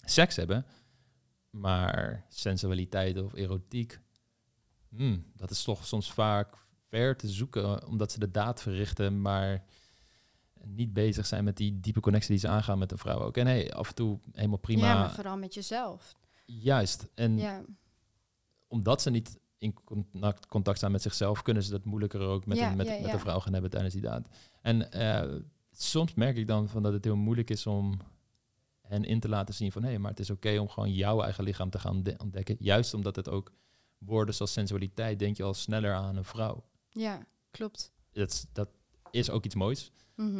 seks 0.00 0.36
hebben, 0.36 0.66
maar 1.50 2.24
sensualiteit 2.28 3.22
of 3.22 3.34
erotiek, 3.34 4.00
hmm, 4.88 5.32
dat 5.34 5.50
is 5.50 5.62
toch 5.62 5.86
soms 5.86 6.12
vaak 6.12 6.66
ver 6.88 7.16
te 7.16 7.28
zoeken, 7.28 7.86
omdat 7.86 8.12
ze 8.12 8.18
de 8.18 8.30
daad 8.30 8.62
verrichten, 8.62 9.20
maar 9.20 9.64
niet 10.64 10.92
bezig 10.92 11.26
zijn 11.26 11.44
met 11.44 11.56
die 11.56 11.80
diepe 11.80 12.00
connectie 12.00 12.30
die 12.30 12.38
ze 12.38 12.48
aangaan 12.48 12.78
met 12.78 12.92
een 12.92 12.98
vrouw 12.98 13.18
ook. 13.20 13.36
En 13.36 13.46
hey, 13.46 13.72
af 13.72 13.88
en 13.88 13.94
toe 13.94 14.18
helemaal 14.32 14.58
prima. 14.58 14.86
Ja, 14.86 14.98
maar 14.98 15.10
vooral 15.10 15.36
met 15.36 15.54
jezelf. 15.54 16.16
Juist. 16.46 17.08
En 17.14 17.38
Ja, 17.38 17.62
omdat 18.68 19.02
ze 19.02 19.10
niet 19.10 19.38
in 19.58 19.74
contact, 19.84 20.46
contact 20.46 20.76
staan 20.76 20.92
met 20.92 21.02
zichzelf, 21.02 21.42
kunnen 21.42 21.62
ze 21.62 21.70
dat 21.70 21.84
moeilijker 21.84 22.20
ook 22.20 22.46
met, 22.46 22.58
Ja, 22.58 22.70
een, 22.70 22.76
met, 22.76 22.86
ja, 22.86 23.00
met 23.00 23.12
een 23.12 23.18
vrouw 23.20 23.40
gaan 23.40 23.52
hebben 23.52 23.70
tijdens 23.70 23.94
die 23.94 24.02
daad. 24.02 24.28
En 24.62 24.92
eh, 24.92 25.36
soms 25.72 26.14
merk 26.14 26.36
ik 26.36 26.46
dan 26.46 26.68
van 26.68 26.82
dat 26.82 26.92
het 26.92 27.04
heel 27.04 27.16
moeilijk 27.16 27.50
is 27.50 27.66
om 27.66 27.98
hen 28.80 29.04
in 29.04 29.20
te 29.20 29.28
laten 29.28 29.54
zien 29.54 29.72
van 29.72 29.82
hé, 29.82 29.98
maar 29.98 30.10
het 30.10 30.20
is 30.20 30.30
oké 30.30 30.58
om 30.58 30.68
gewoon 30.68 30.92
jouw 30.92 31.22
eigen 31.22 31.44
lichaam 31.44 31.70
te 31.70 31.78
gaan 31.78 32.02
de- 32.02 32.14
ontdekken. 32.18 32.56
Juist 32.58 32.94
omdat 32.94 33.16
het 33.16 33.28
ook 33.28 33.52
woorden 33.98 34.34
zoals 34.34 34.52
sensualiteit, 34.52 35.18
denk 35.18 35.36
je 35.36 35.42
al 35.42 35.54
sneller 35.54 35.94
aan 35.94 36.16
een 36.16 36.24
vrouw. 36.24 36.64
ja 36.88 37.26
klopt. 37.50 37.92
Dat 38.12 38.46
dat 38.52 38.68
is 39.10 39.30
ook 39.30 39.44
iets 39.44 39.54
moois. 39.54 39.90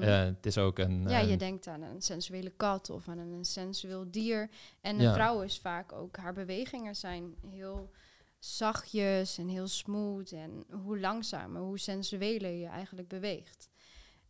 Eh, 0.00 0.24
het 0.24 0.46
is 0.46 0.58
ook 0.58 0.78
een. 0.78 1.08
ja, 1.08 1.18
je 1.18 1.36
denkt 1.36 1.66
aan 1.66 1.82
een 1.82 2.02
sensuele 2.02 2.50
kat 2.50 2.90
of 2.90 3.08
aan 3.08 3.18
een 3.18 3.44
sensueel 3.44 4.10
dier. 4.10 4.50
En 4.80 4.96
een 4.96 5.02
Ja. 5.02 5.12
vrouw 5.14 5.40
is 5.42 5.58
vaak 5.58 5.92
ook, 5.92 6.16
haar 6.16 6.32
bewegingen 6.32 6.96
zijn 6.96 7.34
heel 7.50 7.90
zachtjes 8.38 9.38
en 9.38 9.48
heel 9.48 9.68
smooth. 9.68 10.32
En 10.32 10.64
hoe 10.84 10.98
langzamer, 10.98 11.62
hoe 11.62 11.78
sensueler 11.78 12.52
je 12.52 12.66
eigenlijk 12.66 13.08
beweegt. 13.08 13.68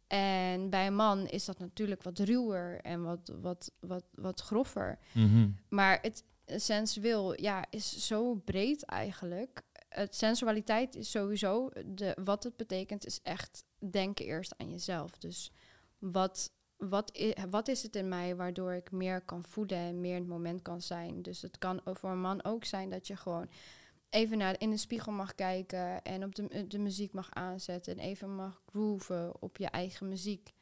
En 0.07 0.71
bij 0.71 0.87
een 0.87 0.95
man 0.97 1.27
is 1.27 1.45
dat 1.45 1.59
natuurlijk 1.59 2.03
wat 2.03 2.19
ruwer 2.19 2.81
en 2.81 3.03
wat, 3.03 3.33
wat, 3.41 3.73
wat, 3.81 4.05
wat 4.15 4.41
groffer. 4.41 4.99
Mhm. 5.13 5.49
Maar 5.69 5.99
het 6.03 6.25
sensueel 6.47 7.41
ja, 7.41 7.65
is 7.71 8.07
zo 8.07 8.35
breed 8.35 8.85
eigenlijk. 8.85 9.63
Het 9.89 10.15
sensualiteit 10.17 10.97
is 10.97 11.11
sowieso, 11.11 11.71
de, 11.87 12.17
wat 12.25 12.45
het 12.45 12.57
betekent, 12.57 13.07
is 13.07 13.21
echt 13.23 13.65
denken 13.90 14.25
eerst 14.25 14.55
aan 14.59 14.71
jezelf. 14.71 15.19
Dus 15.19 15.53
wat, 15.99 16.53
wat, 16.77 17.19
i- 17.19 17.35
wat 17.51 17.69
is 17.69 17.83
het 17.83 17.97
in 17.97 18.09
mij 18.09 18.37
waardoor 18.37 18.73
ik 18.73 18.90
meer 18.93 19.21
kan 19.21 19.45
voelen 19.45 19.79
en 19.79 20.01
meer 20.01 20.14
in 20.14 20.21
het 20.21 20.31
moment 20.31 20.62
kan 20.62 20.81
zijn. 20.81 21.23
Dus 21.23 21.43
het 21.43 21.59
kan 21.59 21.81
voor 21.85 22.11
een 22.11 22.21
man 22.21 22.45
ook 22.45 22.64
zijn 22.64 22.90
dat 22.90 23.07
je 23.07 23.16
gewoon 23.16 23.49
even 24.11 24.38
naar, 24.38 24.61
in 24.61 24.71
de 24.71 24.77
spiegel 24.77 25.12
mag 25.12 25.35
kijken 25.35 26.03
en 26.03 26.25
op 26.25 26.35
de, 26.35 26.66
de 26.66 26.79
muziek 26.79 27.12
mag 27.12 27.31
aanzetten 27.31 27.93
en 27.99 28.05
even 28.05 28.35
mag 28.35 28.62
grooven 28.66 29.43
op 29.43 29.57
je 29.57 29.66
eigen 29.66 30.09
muziek. 30.09 30.53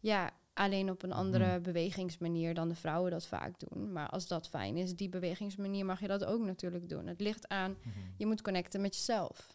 Ja, 0.00 0.30
alleen 0.52 0.90
op 0.90 1.02
een 1.02 1.12
andere 1.12 1.46
Mhm. 1.52 1.62
bewegingsmanier 1.62 2.54
dan 2.54 2.68
de 2.68 2.74
vrouwen 2.74 3.10
dat 3.10 3.26
vaak 3.26 3.58
doen. 3.60 3.92
Maar 3.92 4.08
als 4.10 4.26
dat 4.28 4.48
fijn 4.48 4.76
is, 4.76 4.96
die 4.96 5.08
bewegingsmanier 5.08 5.84
mag 5.84 6.00
je 6.00 6.06
dat 6.08 6.24
ook 6.24 6.40
natuurlijk 6.44 6.88
doen. 6.88 7.06
Het 7.06 7.20
ligt 7.20 7.48
aan, 7.48 7.70
Mhm. 7.70 7.98
je 8.16 8.26
moet 8.26 8.42
connecten 8.42 8.80
met 8.80 8.94
jezelf. 8.94 9.54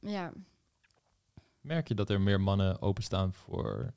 Ja, 0.00 0.32
Merk 1.66 1.88
je 1.88 1.94
dat 1.94 2.10
er 2.10 2.20
meer 2.20 2.40
mannen 2.40 2.82
openstaan 2.82 3.32
voor 3.32 3.92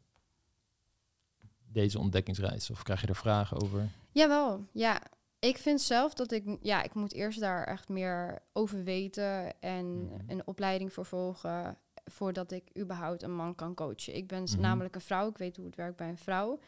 deze 1.72 2.00
ontdekkingsreis? 2.00 2.70
Of 2.70 2.84
krijg 2.84 3.02
je 3.02 3.08
er 3.08 3.16
vragen 3.16 3.62
over? 3.62 3.90
jawel. 4.12 4.66
Ja, 4.72 5.02
ik 5.40 5.58
vind 5.58 5.82
zelf 5.82 6.14
dat 6.14 6.32
ik, 6.32 6.58
ja, 6.62 6.82
ik 6.84 6.94
moet 6.94 7.14
eerst 7.14 7.40
daar 7.40 7.64
echt 7.64 7.90
meer 7.90 8.42
over 8.54 8.84
weten 8.84 9.60
en 9.62 10.04
Mhm. 10.06 10.14
een 10.28 10.48
opleiding 10.48 10.94
voor 10.94 11.06
volgen 11.06 11.78
voordat 12.06 12.52
ik 12.52 12.70
überhaupt 12.78 13.24
een 13.24 13.36
man 13.36 13.56
kan 13.56 13.74
coachen. 13.76 14.16
Ik 14.16 14.28
ben 14.28 14.44
Mhm. 14.44 14.60
namelijk 14.60 14.96
een 14.96 15.02
vrouw, 15.02 15.30
ik 15.30 15.38
weet 15.38 15.56
hoe 15.56 15.66
het 15.66 15.76
werkt 15.76 15.98
bij 15.98 16.10
een 16.10 16.18
vrouw. 16.18 16.60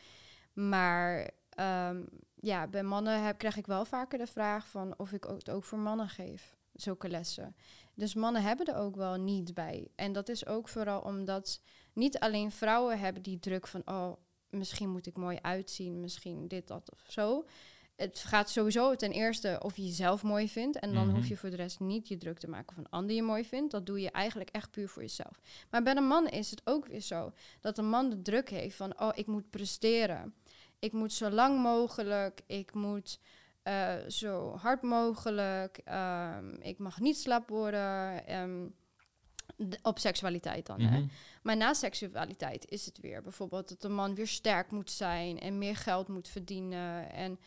Maar 0.54 1.30
ehm, 1.50 2.02
ja, 2.36 2.68
bij 2.68 2.84
mannen 2.84 3.24
heb, 3.26 3.38
krijg 3.38 3.58
ik 3.58 3.66
wel 3.68 3.86
vaker 3.86 4.18
de 4.18 4.28
vraag 4.28 4.68
van 4.68 4.94
of 4.98 5.12
ik 5.12 5.24
het 5.24 5.50
ook 5.50 5.64
voor 5.64 5.80
mannen 5.80 6.10
geef, 6.10 6.56
zulke 6.74 7.10
lessen. 7.10 7.56
Dus 7.94 8.14
mannen 8.14 8.42
hebben 8.44 8.66
er 8.66 8.76
ook 8.76 8.96
wel 8.96 9.16
niet 9.16 9.54
bij. 9.54 9.88
En 9.96 10.12
dat 10.14 10.30
is 10.30 10.46
ook 10.46 10.68
vooral 10.68 11.02
omdat 11.02 11.62
niet 11.94 12.20
alleen 12.20 12.52
vrouwen 12.52 13.00
hebben 13.00 13.22
die 13.22 13.40
druk 13.40 13.68
van, 13.68 13.82
oh, 13.86 14.12
misschien 14.50 14.90
moet 14.90 15.06
ik 15.08 15.18
mooi 15.18 15.38
uitzien, 15.42 16.00
misschien 16.00 16.48
dit, 16.48 16.68
dat 16.68 16.92
of 16.92 17.04
zo. 17.08 17.46
Het 17.96 18.20
gaat 18.20 18.50
sowieso 18.50 18.96
ten 18.96 19.12
eerste 19.12 19.60
of 19.64 19.76
je 19.76 19.84
jezelf 19.86 20.24
mooi 20.24 20.50
vindt. 20.50 20.80
En 20.80 20.94
dan 20.94 21.06
Mhm. 21.08 21.16
hoef 21.16 21.28
je 21.28 21.38
voor 21.38 21.50
de 21.50 21.56
rest 21.56 21.80
niet 21.80 22.08
je 22.08 22.18
druk 22.18 22.38
te 22.40 22.50
maken 22.50 22.70
of 22.70 22.78
een 22.78 22.90
ander 22.90 23.16
je 23.16 23.24
mooi 23.24 23.46
vindt. 23.46 23.72
Dat 23.72 23.86
doe 23.86 24.02
je 24.02 24.12
eigenlijk 24.12 24.50
echt 24.50 24.72
puur 24.72 24.90
voor 24.90 25.02
jezelf. 25.02 25.40
Maar 25.70 25.84
bij 25.84 25.96
een 25.96 26.08
man 26.08 26.28
is 26.28 26.50
het 26.52 26.62
ook 26.64 26.86
weer 26.88 27.02
zo 27.02 27.34
dat 27.60 27.78
een 27.78 27.90
man 27.90 28.10
de 28.10 28.22
druk 28.22 28.50
heeft 28.50 28.76
van, 28.76 29.00
oh, 29.02 29.10
ik 29.14 29.28
moet 29.28 29.50
presteren. 29.50 30.34
Ik 30.80 30.92
moet 30.92 31.14
zo 31.14 31.30
lang 31.30 31.62
mogelijk, 31.62 32.42
ik 32.48 32.74
moet 32.74 33.20
eh, 33.64 33.96
zo 34.08 34.56
hard 34.56 34.82
mogelijk, 34.82 35.78
ehm, 35.78 36.54
ik 36.60 36.78
mag 36.78 37.00
niet 37.00 37.18
slap 37.18 37.50
worden. 37.50 38.28
ehm, 38.28 38.68
op 39.82 40.00
seksualiteit 40.00 40.66
dan. 40.66 40.80
Hè? 40.80 41.00
Mhm. 41.00 41.08
Maar 41.44 41.58
na 41.58 41.74
seksualiteit 41.74 42.70
is 42.70 42.86
het 42.86 43.00
weer 43.00 43.22
bijvoorbeeld 43.22 43.70
dat 43.70 43.82
de 43.82 43.90
man 43.90 44.16
weer 44.16 44.28
sterk 44.28 44.72
moet 44.72 44.92
zijn 44.92 45.40
en 45.40 45.58
meer 45.58 45.76
geld 45.76 46.08
moet 46.08 46.28
verdienen. 46.28 47.12
En 47.12 47.40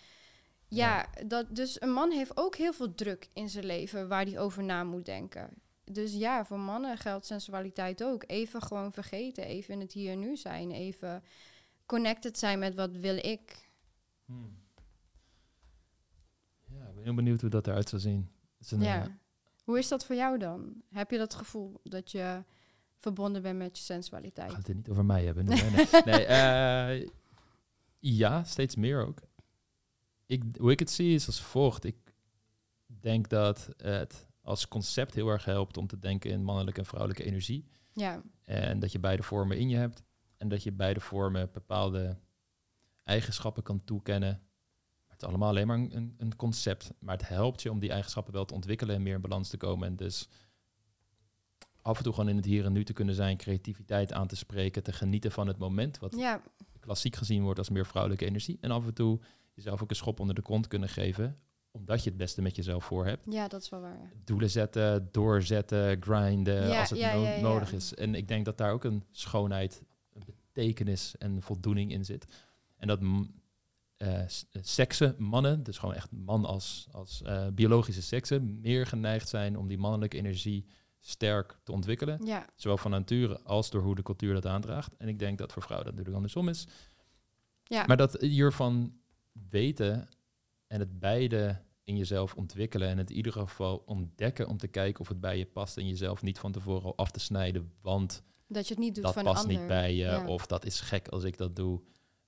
ja, 0.68 1.06
Dat, 1.26 1.56
dus 1.56 1.80
een 1.80 1.92
man 1.92 2.10
heeft 2.10 2.36
ook 2.36 2.56
heel 2.56 2.72
veel 2.72 2.94
druk 2.94 3.28
in 3.32 3.48
zijn 3.48 3.66
leven 3.66 4.08
waar 4.08 4.24
hij 4.24 4.38
over 4.38 4.62
na 4.64 4.84
moet 4.84 5.04
denken. 5.04 5.50
Dus 5.84 6.14
ja, 6.14 6.44
voor 6.44 6.58
mannen 6.58 6.98
geldt 6.98 7.26
sensualiteit 7.26 8.04
ook. 8.04 8.24
Even 8.26 8.62
gewoon 8.62 8.92
vergeten, 8.92 9.44
even 9.44 9.74
in 9.74 9.80
het 9.80 9.92
hier 9.92 10.12
en 10.12 10.18
nu 10.18 10.36
zijn, 10.36 10.70
even 10.70 11.22
connected 11.86 12.38
zijn 12.38 12.58
met 12.58 12.74
wat 12.74 12.96
wil 12.96 13.16
ik. 13.16 13.70
Hmm. 14.24 14.62
Heel 17.04 17.14
benieuwd 17.14 17.40
hoe 17.40 17.50
dat 17.50 17.66
eruit 17.66 17.88
zou 17.88 18.02
zien. 18.02 18.30
Is 18.58 18.70
een, 18.70 18.80
ja. 18.80 19.02
eh, 19.02 19.08
Hoe 19.64 19.78
is 19.78 19.88
dat 19.88 20.04
voor 20.04 20.16
jou 20.16 20.38
dan? 20.38 20.82
Heb 20.90 21.10
je 21.10 21.18
dat 21.18 21.34
gevoel 21.34 21.80
dat 21.82 22.10
je 22.10 22.42
verbonden 22.96 23.42
bent 23.42 23.58
met 23.58 23.78
je 23.78 23.84
sensualiteit? 23.84 24.52
gaat 24.52 24.66
het 24.66 24.76
niet 24.76 24.88
over 24.88 25.04
mij 25.04 25.24
hebben. 25.24 25.44
nu? 25.44 25.54
Nee, 25.56 26.02
nee 26.04 26.24
eh, 26.26 27.08
ja, 27.98 28.44
steeds 28.44 28.76
meer 28.76 29.06
ook. 29.06 29.18
Ik, 30.26 30.42
hoe 30.58 30.70
ik 30.70 30.78
het 30.78 30.90
zie 30.90 31.14
is 31.14 31.26
als 31.26 31.40
volgt. 31.42 31.84
Ik 31.84 31.96
denk 32.86 33.28
dat 33.28 33.68
het 33.76 34.26
als 34.42 34.68
concept 34.68 35.14
heel 35.14 35.28
erg 35.28 35.44
helpt 35.44 35.76
om 35.76 35.86
te 35.86 35.98
denken 35.98 36.30
in 36.30 36.44
mannelijke 36.44 36.80
en 36.80 36.86
vrouwelijke 36.86 37.24
energie. 37.24 37.64
Ja, 37.92 38.22
En 38.42 38.78
dat 38.78 38.92
je 38.92 38.98
beide 38.98 39.22
vormen 39.22 39.58
in 39.58 39.68
je 39.68 39.76
hebt. 39.76 40.02
En 40.36 40.48
dat 40.48 40.62
je 40.62 40.72
beide 40.72 41.00
vormen 41.00 41.50
bepaalde 41.52 42.18
eigenschappen 43.04 43.62
kan 43.62 43.84
toekennen. 43.84 44.42
Is 45.24 45.30
allemaal 45.30 45.48
alleen 45.48 45.66
maar 45.66 45.78
een, 45.78 46.14
een 46.18 46.36
concept. 46.36 46.92
Maar 46.98 47.16
het 47.16 47.28
helpt 47.28 47.62
je 47.62 47.70
om 47.70 47.78
die 47.78 47.90
eigenschappen 47.90 48.32
wel 48.32 48.44
te 48.44 48.54
ontwikkelen 48.54 48.94
en 48.94 49.02
meer 49.02 49.14
in 49.14 49.20
balans 49.20 49.48
te 49.48 49.56
komen. 49.56 49.88
En 49.88 49.96
dus 49.96 50.28
af 51.82 51.96
en 51.98 52.02
toe 52.04 52.12
gewoon 52.12 52.28
in 52.28 52.36
het 52.36 52.44
hier 52.44 52.64
en 52.64 52.72
nu 52.72 52.84
te 52.84 52.92
kunnen 52.92 53.14
zijn, 53.14 53.36
creativiteit 53.36 54.12
aan 54.12 54.26
te 54.26 54.36
spreken, 54.36 54.82
te 54.82 54.92
genieten 54.92 55.30
van 55.32 55.46
het 55.46 55.58
moment, 55.58 55.98
wat 55.98 56.16
Ja, 56.16 56.42
klassiek 56.80 57.16
gezien 57.16 57.42
wordt 57.42 57.58
als 57.58 57.68
meer 57.70 57.86
vrouwelijke 57.86 58.26
energie. 58.26 58.58
En 58.60 58.70
af 58.70 58.86
en 58.86 58.94
toe 58.94 59.20
jezelf 59.54 59.82
ook 59.82 59.90
een 59.90 59.96
schop 59.96 60.20
onder 60.20 60.34
de 60.34 60.42
kont 60.42 60.66
kunnen 60.66 60.88
geven, 60.88 61.38
omdat 61.70 62.02
je 62.04 62.08
het 62.08 62.18
beste 62.18 62.42
met 62.42 62.56
jezelf 62.56 62.84
voor 62.84 63.06
hebt. 63.06 63.26
ja, 63.32 63.48
dat 63.48 63.62
is 63.62 63.68
wel 63.68 63.80
waar. 63.80 64.12
Doelen 64.24 64.50
zetten, 64.50 65.08
doorzetten, 65.12 66.02
grinden 66.02 66.68
Ja, 66.68 66.80
als 66.80 66.90
het 66.90 67.00
no- 67.00 67.40
nodig 67.40 67.72
is. 67.72 67.94
En 67.94 68.14
ik 68.14 68.28
denk 68.28 68.44
dat 68.44 68.58
daar 68.58 68.72
ook 68.72 68.84
een 68.84 69.04
schoonheid, 69.10 69.82
een 70.12 70.22
betekenis 70.24 71.16
en 71.18 71.42
voldoening 71.42 71.92
in 71.92 72.04
zit. 72.04 72.26
En 72.76 72.86
dat 72.86 73.00
eh, 74.04 74.60
seksen, 74.60 75.14
mannen, 75.18 75.62
dus 75.62 75.78
gewoon 75.78 75.94
echt 75.94 76.10
man 76.10 76.44
als, 76.44 76.86
als 76.90 77.22
eh, 77.22 77.46
biologische 77.48 78.02
seksen, 78.02 78.60
meer 78.60 78.86
geneigd 78.86 79.28
zijn 79.28 79.58
om 79.58 79.68
die 79.68 79.78
mannelijke 79.78 80.16
energie 80.16 80.66
sterk 81.00 81.58
te 81.62 81.72
ontwikkelen. 81.72 82.24
Ja, 82.26 82.46
Zowel 82.56 82.76
van 82.78 82.90
nature 82.90 83.40
als 83.42 83.70
door 83.70 83.82
hoe 83.82 83.94
de 83.94 84.02
cultuur 84.02 84.34
dat 84.34 84.46
aandraagt. 84.46 84.96
En 84.96 85.08
ik 85.08 85.18
denk 85.18 85.38
dat 85.38 85.52
voor 85.52 85.62
vrouwen 85.62 85.86
dat 85.86 85.96
natuurlijk 85.96 86.24
andersom 86.24 86.48
is. 86.48 86.66
ja. 87.62 87.84
Maar 87.86 87.96
dat 87.96 88.20
hiervan 88.20 88.92
weten 89.50 90.08
en 90.66 90.80
het 90.80 90.98
beide 90.98 91.62
in 91.84 91.96
jezelf 91.96 92.34
ontwikkelen 92.34 92.88
en 92.88 92.98
het 92.98 93.10
in 93.10 93.16
ieder 93.16 93.32
geval 93.32 93.82
ontdekken 93.86 94.48
om 94.48 94.56
te 94.56 94.68
kijken 94.68 95.00
of 95.00 95.08
het 95.08 95.20
bij 95.20 95.38
je 95.38 95.46
past 95.46 95.76
en 95.76 95.88
jezelf 95.88 96.22
niet 96.22 96.38
van 96.38 96.52
tevoren 96.52 96.84
al 96.84 96.96
af 96.96 97.10
te 97.10 97.20
snijden, 97.20 97.72
want 97.80 98.22
dat 98.46 98.68
je 98.68 98.74
het 98.74 98.82
niet 98.82 98.94
doet 98.94 99.04
dat 99.04 99.14
van 99.14 99.24
past 99.24 99.44
een 99.44 99.48
ander. 99.48 99.58
niet 99.58 99.68
bij 99.68 99.94
je 99.94 100.04
Ja. 100.04 100.26
of 100.26 100.46
dat 100.46 100.64
is 100.64 100.80
gek 100.80 101.08
als 101.08 101.24
ik 101.24 101.36
dat 101.36 101.56
doe. 101.56 101.80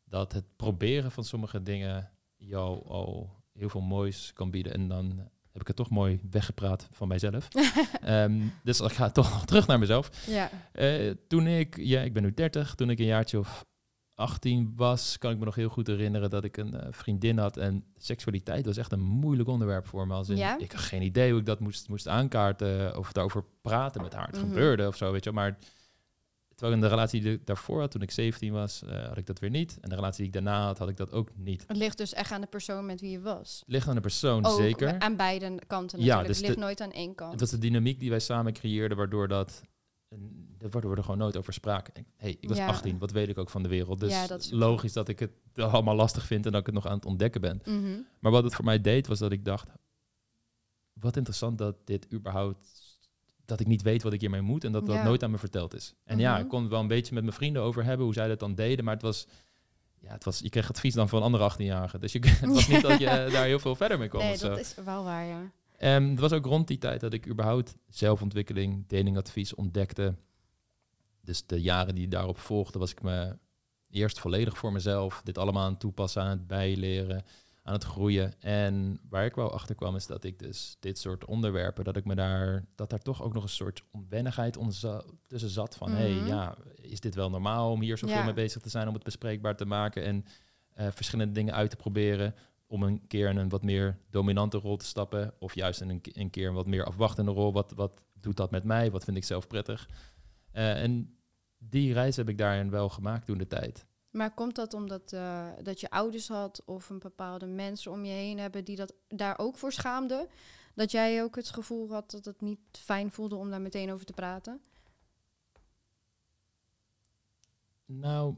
Dat 0.09 0.33
het 0.33 0.45
proberen 0.57 1.11
van 1.11 1.25
sommige 1.25 1.63
dingen 1.63 2.11
jou 2.37 2.87
al 2.89 3.35
heel 3.53 3.69
veel 3.69 3.81
moois 3.81 4.33
kan 4.33 4.51
bieden 4.51 4.73
en 4.73 4.89
dan 4.89 5.19
heb 5.53 5.61
ik 5.61 5.67
het 5.67 5.77
toch 5.77 5.91
mooi 5.91 6.21
weggepraat 6.31 6.89
van 6.93 7.09
mijzelf. 7.09 7.49
Ehm, 8.01 8.41
dus 8.65 8.81
ik 8.81 8.93
ga 8.93 9.11
toch 9.11 9.45
terug 9.47 9.67
naar 9.67 9.79
mezelf. 9.79 10.27
Ja, 10.27 10.51
Eh, 10.73 11.11
toen 11.29 11.47
ik, 11.47 11.77
ja, 11.77 12.01
ik 12.01 12.13
ben 12.13 12.23
nu 12.23 12.35
30, 12.35 12.75
toen 12.75 12.91
ik 12.91 12.99
een 12.99 13.05
jaartje 13.05 13.39
of 13.39 13.65
18 14.15 14.73
was, 14.77 15.19
kan 15.19 15.31
ik 15.33 15.39
me 15.39 15.45
nog 15.45 15.55
heel 15.55 15.69
goed 15.69 15.87
herinneren 15.87 16.31
dat 16.31 16.45
ik 16.45 16.57
een 16.57 16.75
eh, 16.75 16.87
vriendin 16.91 17.39
had. 17.39 17.57
En 17.57 17.85
seksualiteit 17.97 18.67
was 18.67 18.77
echt 18.77 18.93
een 18.93 19.01
moeilijk 19.03 19.49
onderwerp 19.49 19.87
voor 19.87 20.07
me. 20.07 20.15
Als 20.15 20.29
in, 20.29 20.37
Ja? 20.37 20.59
Ik 20.59 20.73
had 20.73 20.81
geen 20.81 21.03
idee 21.03 21.31
hoe 21.31 21.41
ik 21.41 21.47
dat 21.47 21.61
moest, 21.61 21.89
moest 21.89 22.09
aankaarten 22.09 22.99
of 22.99 23.13
daarover 23.13 23.45
praten 23.61 24.03
met 24.03 24.13
haar. 24.15 24.27
Het 24.27 24.37
Mhm. 24.37 24.47
gebeurde 24.47 24.87
of 24.87 24.97
zo, 24.97 25.13
weet 25.13 25.25
je 25.25 25.33
wel. 25.33 25.43
Maar 25.43 25.59
terwijl 26.57 26.75
in 26.77 26.81
de 26.83 26.89
relatie 26.89 27.21
die 27.21 27.33
ik 27.33 27.47
daarvoor 27.47 27.81
had, 27.81 27.91
toen 27.91 28.03
ik 28.03 28.11
17 28.11 28.53
was, 28.53 28.83
eh, 28.83 29.07
had 29.07 29.17
ik 29.17 29.27
dat 29.27 29.39
weer 29.39 29.51
niet. 29.51 29.79
En 29.81 29.89
de 29.89 29.95
relatie 29.95 30.17
die 30.19 30.27
ik 30.27 30.33
daarna 30.33 30.65
had, 30.65 30.79
had 30.79 30.89
ik 30.89 30.97
dat 30.97 31.13
ook 31.13 31.29
niet. 31.37 31.65
het 31.67 31.77
ligt 31.77 31.99
dus 31.99 32.13
echt 32.13 32.33
aan 32.33 32.41
de 32.41 32.47
persoon 32.47 32.87
met 32.87 33.01
wie 33.01 33.11
je 33.11 33.21
was. 33.21 33.63
Ligt 33.67 33.89
aan 33.89 33.95
de 33.95 34.01
persoon, 34.01 34.45
Ook 34.45 34.57
zeker. 34.59 34.99
aan 34.99 35.17
beide 35.17 35.59
kanten 35.67 35.99
Ja, 35.99 36.05
natuurlijk. 36.05 36.27
dus 36.27 36.37
het 36.37 36.47
ligt 36.47 36.55
de- 36.59 36.65
nooit 36.65 36.81
aan 36.81 36.93
één 36.93 37.15
kant. 37.15 37.31
Het 37.33 37.41
was 37.41 37.51
de 37.51 37.59
dynamiek 37.59 38.01
die 38.01 38.11
wij 38.11 38.19
samen 38.21 38.53
creëerden, 38.53 38.97
waardoor 38.97 39.29
dat. 39.29 39.63
Waardoor 40.59 40.91
we 40.91 40.97
er 40.97 41.03
gewoon 41.03 41.19
nooit 41.19 41.37
over 41.37 41.53
spraken. 41.53 41.95
En, 41.95 42.07
hey, 42.17 42.37
ik 42.41 42.49
was 42.49 42.57
Ja. 42.59 42.67
18, 42.67 42.99
wat 42.99 43.11
weet 43.11 43.29
ik 43.29 43.39
ook 43.39 43.51
van 43.51 43.63
de 43.63 43.69
wereld? 43.69 44.01
Dus 44.01 44.11
Ja, 44.13 44.27
dat 44.27 44.41
is 44.41 44.53
ook 44.53 44.59
logisch 44.59 44.93
dat 44.93 45.09
ik 45.09 45.19
het 45.19 45.31
allemaal 45.55 45.95
lastig 45.95 46.27
vind 46.27 46.47
en 46.47 46.51
dat 46.53 46.61
ik 46.61 46.67
het 46.67 46.75
nog 46.75 46.87
aan 46.87 46.97
het 46.97 47.05
ontdekken 47.07 47.41
ben. 47.41 47.61
Mhm. 47.65 48.01
Maar 48.21 48.33
wat 48.33 48.45
het 48.45 48.55
voor 48.55 48.65
mij 48.65 48.81
deed, 48.81 49.07
was 49.07 49.19
dat 49.19 49.33
ik 49.33 49.45
dacht: 49.45 49.69
wat 50.93 51.17
interessant 51.17 51.59
dat 51.59 51.77
dit 51.85 52.07
überhaupt. 52.13 52.86
Dat 53.47 53.61
ik 53.61 53.67
niet 53.67 53.83
weet 53.83 54.03
wat 54.03 54.13
ik 54.13 54.21
hiermee 54.21 54.41
moet 54.41 54.65
en 54.65 54.73
dat 54.73 54.87
dat 54.87 54.95
Ja. 54.95 55.05
nooit 55.05 55.23
aan 55.23 55.31
me 55.31 55.39
verteld 55.39 55.75
is. 55.75 55.95
En 56.05 56.19
ja, 56.19 56.33
Mhm. 56.33 56.43
ik 56.43 56.49
kon 56.49 56.61
het 56.61 56.71
wel 56.71 56.81
een 56.81 56.87
beetje 56.89 57.15
met 57.15 57.23
mijn 57.23 57.35
vrienden 57.37 57.63
over 57.63 57.85
hebben, 57.85 58.05
hoe 58.05 58.15
zij 58.15 58.29
dat 58.29 58.39
dan 58.41 58.55
deden, 58.55 58.85
maar 58.85 58.95
het 58.95 59.03
was. 59.03 59.27
Ja, 60.01 60.13
het 60.13 60.25
was, 60.25 60.39
je 60.39 60.49
kreeg 60.49 60.69
advies 60.69 60.95
dan 60.95 61.09
van 61.09 61.23
andere 61.23 61.45
18-jarigen. 61.45 62.01
Dus 62.01 62.13
je, 62.13 62.19
het 62.29 62.53
was 62.55 62.69
niet 62.69 62.83
dat 62.83 62.99
je 62.99 63.05
daar 63.33 63.45
heel 63.45 63.59
veel 63.59 63.75
verder 63.77 63.99
mee 63.99 64.09
kwam. 64.09 64.23
Nee, 64.23 64.39
dat 64.39 64.59
is 64.59 64.75
wel 64.85 65.05
waar, 65.05 65.25
ja. 65.27 65.51
En 65.77 66.05
het 66.11 66.21
was 66.21 66.33
ook 66.33 66.45
rond 66.47 66.69
die 66.69 66.79
tijd 66.79 67.01
dat 67.01 67.13
ik 67.13 67.29
überhaupt 67.29 67.75
zelfontwikkeling, 67.89 68.85
datingadvies 68.87 69.55
ontdekte. 69.55 70.15
Dus 71.21 71.47
de 71.47 71.61
jaren 71.63 71.95
die 71.95 72.09
daarop 72.09 72.39
volgden, 72.39 72.81
was 72.81 72.91
ik 72.91 73.03
me 73.03 73.37
eerst 73.91 74.19
volledig 74.21 74.59
voor 74.59 74.73
mezelf 74.73 75.21
dit 75.25 75.39
allemaal 75.39 75.65
aan 75.65 75.71
het 75.71 75.81
toepassen, 75.81 76.23
aan 76.23 76.29
het 76.29 76.47
bijleren, 76.47 77.25
aan 77.67 77.73
het 77.73 77.85
groeien. 77.85 78.41
En 78.41 79.01
waar 79.09 79.25
ik 79.25 79.35
wel 79.35 79.53
achter 79.53 79.75
kwam, 79.75 79.97
is 79.97 80.07
dat 80.07 80.25
ik 80.25 80.39
dus 80.39 80.77
dit 80.81 80.99
soort 80.99 81.25
onderwerpen, 81.25 81.85
dat 81.85 81.97
ik 81.97 82.05
me 82.05 82.15
daar, 82.15 82.65
dat 82.75 82.91
daar 82.91 83.03
toch 83.03 83.23
ook 83.23 83.33
nog 83.35 83.43
een 83.43 83.49
soort 83.49 83.83
onwennigheid 83.93 84.57
onder 84.57 85.03
tussen 85.27 85.51
zat. 85.51 85.77
Van, 85.77 85.91
hé, 85.93 86.09
Mhm. 86.09 86.19
hey, 86.19 86.27
ja, 86.29 86.57
is 86.75 87.01
dit 87.01 87.15
wel 87.15 87.31
normaal 87.31 87.71
om 87.71 87.81
hier 87.81 87.99
zoveel 87.99 88.17
Ja. 88.17 88.25
mee 88.25 88.35
bezig 88.35 88.63
te 88.63 88.69
zijn, 88.69 88.89
om 88.89 88.95
het 88.95 89.03
bespreekbaar 89.03 89.57
te 89.57 89.65
maken 89.65 90.05
en 90.05 90.25
eh, 90.75 90.87
verschillende 90.91 91.33
dingen 91.33 91.55
uit 91.55 91.71
te 91.71 91.77
proberen 91.77 92.35
om 92.67 92.83
een 92.83 93.07
keer 93.07 93.29
in 93.29 93.37
een 93.37 93.49
wat 93.49 93.63
meer 93.63 93.99
dominante 94.11 94.59
rol 94.59 94.77
te 94.77 94.85
stappen. 94.85 95.35
Of 95.39 95.55
juist 95.55 95.81
in 95.81 95.89
een, 95.89 96.01
een 96.03 96.31
keer 96.31 96.49
een 96.49 96.55
wat 96.55 96.67
meer 96.67 96.85
afwachtende 96.85 97.31
rol. 97.31 97.53
Wat, 97.53 97.73
wat 97.73 98.03
doet 98.21 98.37
dat 98.37 98.51
met 98.51 98.65
mij? 98.65 98.91
Wat 98.91 99.05
vind 99.05 99.17
ik 99.17 99.25
zelf 99.25 99.47
prettig? 99.47 99.89
Eh, 100.53 100.83
en 100.83 101.17
die 101.59 101.93
reis 101.93 102.17
heb 102.17 102.29
ik 102.29 102.39
daarin 102.39 102.71
wel 102.71 102.89
gemaakt 102.89 103.27
toen 103.27 103.39
de 103.39 103.47
tijd. 103.47 103.87
Maar 104.17 104.35
komt 104.35 104.55
dat 104.55 104.75
omdat 104.75 105.13
eh, 105.13 105.49
dat 105.63 105.81
je 105.81 105.91
ouders 105.91 106.29
had 106.29 106.63
of 106.65 106.91
een 106.91 106.99
bepaalde 106.99 107.47
mensen 107.47 107.93
om 107.93 108.05
je 108.05 108.13
heen 108.13 108.39
hebben 108.39 108.65
die 108.65 108.77
dat 108.77 108.95
daar 109.09 109.39
ook 109.39 109.57
voor 109.57 109.73
schaamden? 109.73 110.29
Dat 110.75 110.91
jij 110.91 111.23
ook 111.23 111.37
het 111.37 111.49
gevoel 111.49 111.91
had 111.91 112.11
dat 112.11 112.25
het 112.25 112.41
niet 112.41 112.59
fijn 112.73 113.11
voelde 113.11 113.37
om 113.37 113.51
daar 113.51 113.61
meteen 113.61 113.93
over 113.93 114.07
te 114.07 114.13
praten? 114.13 114.61
Nou, 117.85 118.35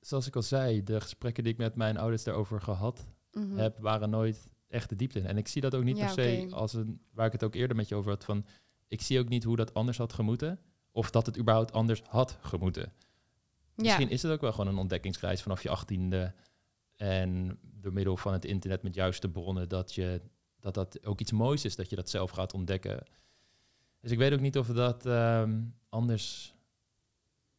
zoals 0.00 0.26
ik 0.26 0.36
al 0.36 0.42
zei, 0.42 0.82
de 0.84 1.00
gesprekken 1.00 1.44
die 1.44 1.52
ik 1.52 1.58
met 1.58 1.74
mijn 1.74 1.96
ouders 1.96 2.24
daarover 2.24 2.60
gehad 2.60 3.06
Mhm. 3.32 3.56
heb, 3.56 3.78
waren 3.78 4.10
nooit 4.10 4.48
echt 4.68 4.88
de 4.88 4.96
diepte 4.96 5.18
in. 5.18 5.26
En 5.26 5.36
ik 5.36 5.48
zie 5.48 5.60
dat 5.62 5.74
ook 5.74 5.84
niet 5.84 5.96
Ja, 5.96 6.14
per 6.14 6.24
se 6.24 6.48
als 6.50 6.72
een, 6.72 7.00
waar 7.10 7.26
ik 7.26 7.32
het 7.32 7.44
ook 7.44 7.54
eerder 7.54 7.76
met 7.76 7.88
je 7.88 7.94
over 7.94 8.10
had, 8.10 8.24
van 8.24 8.46
ik 8.88 9.02
zie 9.02 9.18
ook 9.18 9.28
niet 9.28 9.44
hoe 9.44 9.56
dat 9.56 9.74
anders 9.74 9.98
had 9.98 10.12
gemoeten. 10.12 10.60
Of 10.92 11.10
dat 11.10 11.26
het 11.26 11.38
überhaupt 11.38 11.72
anders 11.72 12.02
had 12.08 12.38
gemoeten. 12.40 12.92
Misschien 13.82 14.10
is 14.10 14.22
het 14.22 14.32
ook 14.32 14.40
wel 14.40 14.52
gewoon 14.52 14.66
een 14.66 14.78
ontdekkingsreis 14.78 15.42
vanaf 15.42 15.62
je 15.62 15.68
achttiende. 15.70 16.34
En 16.96 17.58
door 17.62 17.92
middel 17.92 18.16
van 18.16 18.32
het 18.32 18.44
internet 18.44 18.82
met 18.82 18.94
juiste 18.94 19.28
bronnen, 19.28 19.68
dat, 19.68 19.94
je, 19.94 20.20
dat 20.60 20.74
dat 20.74 21.04
ook 21.04 21.20
iets 21.20 21.32
moois 21.32 21.64
is, 21.64 21.76
dat 21.76 21.90
je 21.90 21.96
dat 21.96 22.10
zelf 22.10 22.30
gaat 22.30 22.54
ontdekken. 22.54 23.02
Dus 24.00 24.10
ik 24.10 24.18
weet 24.18 24.32
ook 24.32 24.40
niet 24.40 24.58
of 24.58 24.66
dat 24.66 25.06
ehm, 25.06 25.60
anders 25.88 26.54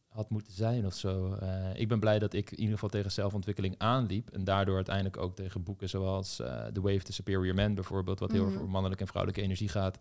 had 0.08 0.30
moeten 0.30 0.52
zijn 0.52 0.86
of 0.86 0.94
zo. 0.94 1.32
Eh, 1.34 1.74
ik 1.74 1.88
ben 1.88 2.00
blij 2.00 2.18
dat 2.18 2.32
ik 2.32 2.50
in 2.50 2.58
ieder 2.58 2.74
geval 2.74 2.88
tegen 2.88 3.12
zelfontwikkeling 3.12 3.74
aanliep. 3.78 4.30
En 4.30 4.44
daardoor 4.44 4.74
uiteindelijk 4.76 5.16
ook 5.16 5.34
tegen 5.36 5.62
boeken 5.62 5.88
zoals 5.88 6.40
eh 6.40 6.66
The 6.66 6.80
of 6.80 7.02
the 7.02 7.12
Superior 7.12 7.54
Man 7.54 7.74
bijvoorbeeld, 7.74 8.18
wat 8.18 8.32
heel 8.32 8.44
Mhm. 8.46 8.54
over 8.54 8.68
mannelijke 8.68 9.02
en 9.02 9.08
vrouwelijke 9.08 9.44
energie 9.44 9.68
gaat. 9.68 9.98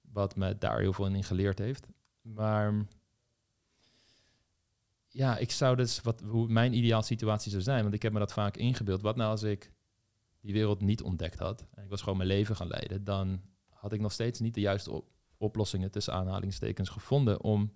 Wat 0.00 0.36
me 0.36 0.58
daar 0.58 0.78
heel 0.78 0.92
veel 0.92 1.06
in 1.06 1.24
geleerd 1.24 1.58
heeft. 1.58 1.86
Maar 2.22 2.86
ja, 5.12 5.36
ik 5.38 5.50
zou 5.50 5.76
dus 5.76 6.00
wat 6.00 6.20
hoe 6.20 6.48
mijn 6.48 6.72
ideaal 6.72 7.02
situatie 7.02 7.50
zou 7.50 7.62
zijn, 7.62 7.82
want 7.82 7.94
ik 7.94 8.02
heb 8.02 8.12
me 8.12 8.18
dat 8.18 8.32
vaak 8.32 8.56
ingebeeld. 8.56 9.02
Wat 9.02 9.16
nou 9.16 9.30
als 9.30 9.42
ik 9.42 9.72
die 10.40 10.52
wereld 10.52 10.80
niet 10.80 11.02
ontdekt 11.02 11.38
had 11.38 11.66
en 11.74 11.82
ik 11.84 11.90
was 11.90 12.00
gewoon 12.02 12.16
mijn 12.16 12.28
leven 12.28 12.56
gaan 12.56 12.68
leiden, 12.68 13.04
dan 13.04 13.40
had 13.68 13.92
ik 13.92 14.00
nog 14.00 14.12
steeds 14.12 14.40
niet 14.40 14.54
de 14.54 14.60
juiste 14.60 14.90
op- 14.92 15.08
oplossingen 15.36 15.90
tussen 15.90 16.12
aanhalingstekens 16.14 16.88
gevonden 16.88 17.42
om 17.42 17.72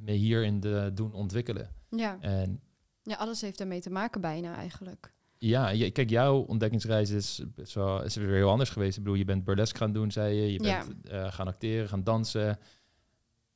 me 0.00 0.12
hierin 0.12 0.60
te 0.60 0.90
doen 0.94 1.12
ontwikkelen. 1.12 1.74
Ja. 1.90 2.20
En 2.20 2.60
ja, 3.02 3.14
alles 3.16 3.40
heeft 3.40 3.60
ermee 3.60 3.80
te 3.80 3.90
maken 3.90 4.20
bijna 4.20 4.54
eigenlijk. 4.54 5.12
ja, 5.38 5.68
je- 5.68 5.90
kijk, 5.90 6.10
jouw 6.10 6.36
ontdekkingsreis 6.40 7.10
is, 7.10 7.42
wel, 7.74 8.02
is 8.02 8.14
weer 8.16 8.34
heel 8.34 8.50
anders 8.50 8.70
geweest. 8.70 8.96
Ik 8.96 9.02
bedoel, 9.02 9.18
je 9.18 9.24
bent 9.24 9.44
burlesque 9.44 9.78
gaan 9.78 9.92
doen, 9.92 10.10
zei 10.10 10.34
je. 10.34 10.52
Je 10.52 10.62
Ja. 10.62 10.84
bent 10.86 11.08
eh, 11.08 11.32
gaan 11.32 11.46
acteren, 11.46 11.88
gaan 11.88 12.04
dansen. 12.04 12.58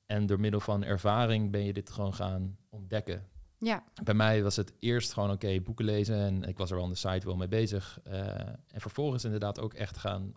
En 0.08 0.26
door 0.26 0.40
middel 0.40 0.60
van 0.60 0.84
ervaring 0.84 1.50
ben 1.50 1.64
je 1.64 1.72
dit 1.72 1.90
gewoon 1.90 2.14
gaan 2.14 2.56
ontdekken. 2.68 3.26
Ja, 3.58 3.84
Bij 4.04 4.14
mij 4.14 4.42
was 4.42 4.56
het 4.56 4.72
eerst 4.78 5.12
gewoon 5.12 5.30
oké, 5.30 5.60
boeken 5.60 5.84
lezen. 5.84 6.16
En 6.16 6.42
ik 6.42 6.58
was 6.58 6.70
er 6.70 6.76
wel 6.76 6.84
aan 6.84 6.90
de 6.90 6.96
site 6.96 7.26
wel 7.26 7.36
mee 7.36 7.48
bezig. 7.48 8.00
Eh, 8.04 8.38
en 8.48 8.80
vervolgens 8.80 9.24
inderdaad 9.24 9.60
ook 9.60 9.74
echt 9.74 9.96
gaan 9.96 10.32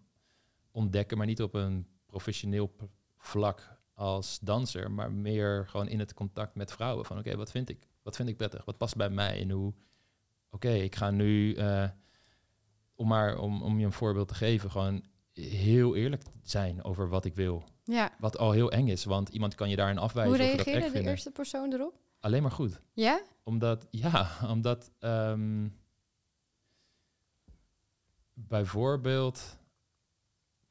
ontdekken. 0.72 1.18
Maar 1.18 1.26
niet 1.28 1.42
op 1.42 1.54
een 1.54 1.88
professioneel 2.06 2.76
vlak 3.18 3.78
als 3.94 4.40
danser. 4.40 4.92
Maar 4.92 5.12
meer 5.12 5.68
gewoon 5.68 5.88
in 5.88 6.00
het 6.00 6.14
contact 6.14 6.56
met 6.56 6.72
vrouwen. 6.72 7.06
Van 7.06 7.18
oké, 7.18 7.36
wat 7.36 7.52
vind 7.52 7.70
ik? 7.70 7.88
Wat 8.04 8.16
vind 8.16 8.30
ik 8.30 8.38
prettig? 8.38 8.66
Wat 8.66 8.78
past 8.78 8.96
bij 8.96 9.10
mij? 9.10 9.42
En 9.42 9.50
hoe... 9.50 9.74
Oké, 10.50 10.72
ik 10.72 10.96
ga 10.96 11.12
nu... 11.12 11.54
eh, 11.54 11.90
om 12.96 13.08
maar 13.08 13.38
om, 13.38 13.62
om 13.62 13.80
je 13.80 13.86
een 13.86 13.92
voorbeeld 13.92 14.28
te 14.28 14.34
geven, 14.34 14.72
gewoon 14.72 15.04
heel 15.34 15.96
eerlijk 15.96 16.24
zijn 16.44 16.84
over 16.84 17.10
wat 17.10 17.26
ik 17.26 17.36
wil. 17.36 17.64
Ja. 17.84 18.12
Wat 18.20 18.38
al 18.38 18.52
heel 18.52 18.72
eng 18.72 18.88
is, 18.88 19.04
want 19.04 19.30
iemand 19.30 19.56
kan 19.56 19.70
je 19.70 19.76
daarin 19.76 19.98
afwijzen. 19.98 20.38
Hoe 20.38 20.46
reageerde 20.46 20.80
de 20.80 20.92
vinden. 20.92 21.12
eerste 21.12 21.32
persoon 21.32 21.74
erop? 21.74 22.00
Alleen 22.20 22.42
maar 22.42 22.52
goed 22.52 22.80
Ja? 22.94 23.22
omdat, 23.44 23.88
ja, 23.92 24.30
omdat 24.54 24.92
ehm, 25.00 25.68
bijvoorbeeld 28.34 29.58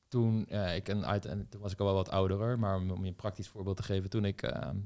toen 0.09 0.47
eh, 0.49 0.77
ik 0.77 0.89
een 0.89 1.07
uit 1.07 1.25
en 1.25 1.49
toen 1.49 1.61
was 1.61 1.73
ik 1.73 1.81
al 1.81 1.87
wel 1.87 1.95
wat 1.95 2.11
ouder, 2.11 2.37
hoor, 2.37 2.59
maar 2.59 2.77
om, 2.77 2.91
om 2.91 3.03
je 3.03 3.09
een 3.09 3.17
praktisch 3.17 3.49
voorbeeld 3.49 3.77
te 3.77 3.83
geven, 3.83 4.11
toen 4.11 4.25
ik 4.25 4.43
ehm, 4.43 4.77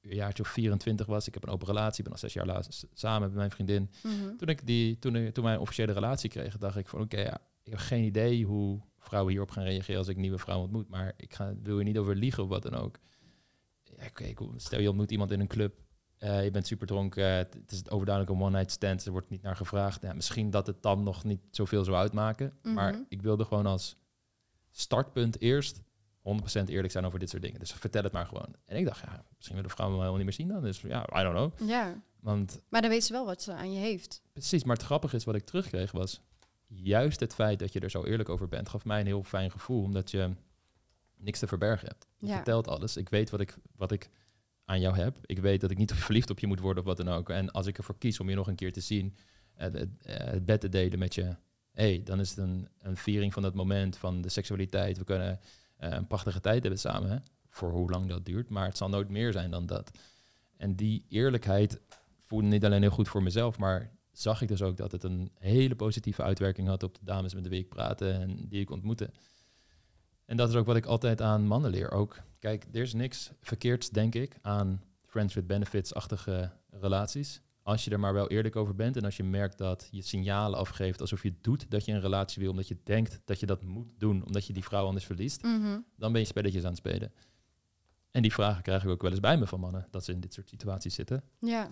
een 0.00 0.14
jaartje 0.14 0.42
of 0.42 0.48
24 0.48 1.06
was. 1.06 1.26
Ik 1.26 1.34
heb 1.34 1.42
een 1.42 1.52
open 1.52 1.66
relatie, 1.66 2.02
ben 2.02 2.12
al 2.12 2.18
zes 2.18 2.32
jaar 2.32 2.64
samen 2.92 3.28
met 3.28 3.36
mijn 3.36 3.50
vriendin. 3.50 3.90
Mhm. 4.02 4.36
Toen 4.36 4.48
ik 4.48 4.66
die, 4.66 4.98
toen, 4.98 5.32
toen 5.32 5.44
wij 5.44 5.54
een 5.54 5.60
officiële 5.60 5.92
relatie 5.92 6.30
kregen, 6.30 6.60
dacht 6.60 6.76
ik 6.76 6.88
van 6.88 7.00
oké, 7.00 7.20
ja, 7.20 7.38
ik 7.62 7.70
heb 7.70 7.78
geen 7.78 8.04
idee 8.04 8.44
hoe 8.44 8.80
vrouwen 9.04 9.32
hierop 9.32 9.50
gaan 9.50 9.64
reageren 9.64 9.98
als 9.98 10.08
ik 10.08 10.16
nieuwe 10.16 10.38
vrouw 10.38 10.60
ontmoet. 10.60 10.88
Maar 10.88 11.12
ik 11.16 11.34
ga, 11.34 11.54
wil 11.62 11.78
je 11.78 11.84
niet 11.84 11.98
over 11.98 12.16
liegen 12.16 12.42
of 12.42 12.48
wat 12.48 12.62
dan 12.62 12.74
ook. 12.74 12.98
Ja, 13.96 14.32
cool. 14.34 14.52
stel 14.56 14.80
je 14.80 14.88
ontmoet 14.88 15.10
iemand 15.10 15.30
in 15.30 15.40
een 15.40 15.46
club, 15.46 15.74
eh, 16.18 16.44
je 16.44 16.50
bent 16.50 16.66
super 16.66 16.86
dronken, 16.86 17.24
het 17.24 17.54
het 17.54 17.72
is 17.72 17.88
overduidelijk 17.90 18.36
een 18.36 18.42
one-night 18.46 18.70
stand, 18.70 19.04
er 19.04 19.12
wordt 19.12 19.30
niet 19.30 19.42
naar 19.42 19.56
gevraagd. 19.56 20.02
Ja, 20.02 20.12
misschien 20.12 20.50
dat 20.50 20.66
het 20.66 20.82
dan 20.82 21.02
nog 21.02 21.24
niet 21.24 21.40
zoveel 21.50 21.84
zou 21.84 21.96
uitmaken. 21.96 22.52
Maar 22.62 22.92
Mhm. 22.92 23.02
ik 23.08 23.22
wilde 23.22 23.44
gewoon 23.44 23.66
als 23.66 23.96
startpunt 24.70 25.40
eerst 25.40 25.82
100% 26.22 26.68
eerlijk 26.68 26.92
zijn 26.92 27.04
over 27.06 27.18
dit 27.18 27.30
soort 27.30 27.42
dingen. 27.42 27.58
Dus 27.60 27.72
vertel 27.72 28.02
het 28.02 28.12
maar 28.12 28.26
gewoon. 28.26 28.54
En 28.66 28.76
ik 28.76 28.84
dacht, 28.84 29.00
ja, 29.00 29.24
misschien 29.36 29.56
willen 29.56 29.70
vrouwen 29.70 29.98
me 29.98 30.04
helemaal 30.04 30.24
niet 30.26 30.36
meer 30.38 30.46
zien 30.46 30.54
dan. 30.54 30.62
Dus 30.62 30.80
ja, 30.80 31.20
I 31.20 31.22
don't 31.22 31.34
know. 31.56 31.68
Ja, 31.70 32.02
Want 32.20 32.60
maar 32.68 32.80
dan 32.80 32.90
weet 32.90 33.04
ze 33.04 33.12
wel 33.12 33.24
wat 33.26 33.42
ze 33.42 33.52
aan 33.52 33.72
je 33.72 33.78
heeft. 33.78 34.22
Precies, 34.32 34.64
maar 34.64 34.76
het 34.76 34.84
grappige 34.84 35.16
is 35.16 35.24
wat 35.24 35.34
ik 35.34 35.44
terugkreeg 35.44 35.92
was 35.92 36.20
juist 36.82 37.20
het 37.20 37.34
feit 37.34 37.58
dat 37.58 37.72
je 37.72 37.80
er 37.80 37.90
zo 37.90 38.04
eerlijk 38.04 38.28
over 38.28 38.48
bent, 38.48 38.68
gaf 38.68 38.84
mij 38.84 39.00
een 39.00 39.06
heel 39.06 39.22
fijn 39.24 39.50
gevoel, 39.50 39.82
omdat 39.82 40.10
je 40.10 40.30
niks 41.16 41.38
te 41.38 41.46
verbergen 41.46 41.88
hebt. 41.88 42.06
Je 42.18 42.26
Ja. 42.26 42.34
vertelt 42.34 42.68
alles. 42.68 42.96
Ik 42.96 43.08
weet 43.08 43.30
wat 43.30 43.40
ik, 43.40 43.56
wat 43.76 43.92
ik 43.92 44.10
aan 44.64 44.80
jou 44.80 44.96
heb. 44.96 45.16
Ik 45.26 45.38
weet 45.38 45.60
dat 45.60 45.70
ik 45.70 45.78
niet 45.78 45.92
verliefd 46.06 46.30
op 46.30 46.38
je 46.38 46.46
moet 46.46 46.60
worden 46.60 46.82
of 46.82 46.88
wat 46.88 46.96
dan 47.06 47.08
ook. 47.08 47.30
En 47.30 47.50
als 47.50 47.66
ik 47.66 47.78
ervoor 47.78 47.98
kies 47.98 48.20
om 48.20 48.28
je 48.28 48.34
nog 48.34 48.46
een 48.46 48.54
keer 48.54 48.72
te 48.72 48.80
zien, 48.80 49.16
het, 49.54 49.86
het 50.02 50.44
bed 50.44 50.60
te 50.60 50.68
delen 50.68 50.98
met 50.98 51.14
je, 51.14 51.36
hey, 51.72 52.02
dan 52.04 52.20
is 52.20 52.28
het 52.28 52.38
een, 52.38 52.68
een 52.78 52.96
viering 52.96 53.32
van 53.32 53.42
dat 53.42 53.54
moment, 53.54 53.96
van 53.96 54.20
de 54.20 54.28
seksualiteit. 54.28 54.98
We 54.98 55.04
kunnen 55.04 55.40
eh, 55.76 55.90
een 55.90 56.06
prachtige 56.06 56.40
tijd 56.40 56.60
hebben 56.62 56.80
samen, 56.80 57.10
hè? 57.10 57.16
voor 57.48 57.70
hoe 57.70 57.90
lang 57.90 58.08
dat 58.08 58.24
duurt, 58.26 58.48
maar 58.48 58.66
het 58.66 58.76
zal 58.76 58.88
nooit 58.88 59.08
meer 59.08 59.32
zijn 59.32 59.50
dan 59.50 59.66
dat. 59.66 59.90
En 60.56 60.74
die 60.76 61.04
eerlijkheid 61.08 61.80
voelde 62.18 62.46
niet 62.46 62.64
alleen 62.64 62.82
heel 62.82 62.90
goed 62.90 63.08
voor 63.08 63.22
mezelf, 63.22 63.58
maar 63.58 63.92
zag 64.18 64.42
ik 64.42 64.48
dus 64.48 64.62
ook 64.62 64.76
dat 64.76 64.92
het 64.92 65.04
een 65.04 65.30
hele 65.38 65.76
positieve 65.76 66.22
uitwerking 66.22 66.68
had 66.68 66.82
op 66.82 66.94
de 66.94 67.04
dames 67.04 67.34
met 67.34 67.48
wie 67.48 67.60
ik 67.60 67.68
praatte 67.68 68.10
en 68.10 68.48
die 68.48 68.60
ik 68.60 68.70
ontmoette. 68.70 69.10
En 70.24 70.36
dat 70.36 70.48
is 70.48 70.54
ook 70.54 70.66
wat 70.66 70.76
ik 70.76 70.86
altijd 70.86 71.20
aan 71.20 71.46
mannen 71.46 71.70
leer. 71.70 71.90
Ook, 71.90 72.16
kijk, 72.38 72.66
er 72.72 72.82
is 72.82 72.92
niks 72.92 73.30
verkeerds, 73.40 73.90
denk 73.90 74.14
ik, 74.14 74.38
aan 74.42 74.82
friends 75.06 75.34
with 75.34 75.46
benefits-achtige 75.46 76.52
relaties. 76.70 77.40
Als 77.62 77.84
je 77.84 77.90
er 77.90 78.00
maar 78.00 78.12
wel 78.14 78.28
eerlijk 78.30 78.56
over 78.56 78.74
bent 78.74 78.96
en 78.96 79.04
als 79.04 79.16
je 79.16 79.24
merkt 79.24 79.58
dat 79.58 79.88
je 79.90 80.02
signalen 80.02 80.58
afgeeft 80.58 81.00
alsof 81.00 81.22
je 81.22 81.34
doet 81.40 81.70
dat 81.70 81.84
je 81.84 81.92
een 81.92 82.00
relatie 82.00 82.42
wil, 82.42 82.50
omdat 82.50 82.68
je 82.68 82.76
denkt 82.84 83.20
dat 83.24 83.40
je 83.40 83.46
dat 83.46 83.62
moet 83.62 83.88
doen, 83.98 84.24
omdat 84.24 84.46
je 84.46 84.52
die 84.52 84.64
vrouw 84.64 84.86
anders 84.86 85.04
verliest, 85.04 85.42
Mhm. 85.42 85.78
dan 85.96 86.12
ben 86.12 86.20
je 86.20 86.26
spelletjes 86.26 86.62
aan 86.62 86.68
het 86.68 86.78
spelen. 86.78 87.12
En 88.10 88.22
die 88.22 88.32
vragen 88.32 88.62
krijg 88.62 88.84
ik 88.84 88.88
ook 88.90 89.02
wel 89.02 89.10
eens 89.10 89.20
bij 89.20 89.38
me 89.38 89.46
van 89.46 89.60
mannen, 89.60 89.86
dat 89.90 90.04
ze 90.04 90.12
in 90.12 90.20
dit 90.20 90.34
soort 90.34 90.48
situaties 90.48 90.94
zitten. 90.94 91.22
Ja, 91.40 91.68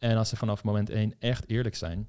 En 0.00 0.16
als 0.16 0.28
ze 0.28 0.36
vanaf 0.36 0.64
moment 0.64 0.90
één 0.90 1.14
echt 1.18 1.48
eerlijk 1.48 1.74
zijn, 1.74 2.08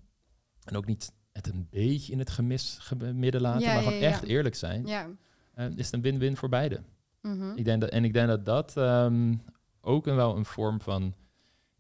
en 0.64 0.76
ook 0.76 0.86
niet 0.86 1.12
het 1.32 1.48
een 1.48 1.68
beetje 1.70 2.12
in 2.12 2.20
het 2.20 2.30
gemis 2.30 2.78
ge- 2.80 2.96
midden 2.96 3.42
laten, 3.42 3.62
Ja, 3.62 3.74
maar 3.74 3.84
gewoon 3.84 4.00
ja. 4.00 4.06
echt 4.08 4.24
eerlijk 4.24 4.56
zijn, 4.56 4.86
ja. 4.86 5.10
eh, 5.54 5.66
is 5.76 5.86
het 5.86 5.94
een 5.94 6.02
win-win 6.02 6.38
voor 6.38 6.50
beide. 6.50 6.82
Mhm. 7.22 7.52
Ik 7.56 7.66
denk 7.66 7.82
dat, 7.82 7.90
en 7.90 8.04
ik 8.04 8.14
denk 8.14 8.28
dat 8.28 8.46
dat 8.46 8.78
ehm, 8.78 9.36
ook 9.82 10.08
een, 10.08 10.16
wel 10.16 10.38
een 10.38 10.46
vorm 10.46 10.82
van 10.82 11.16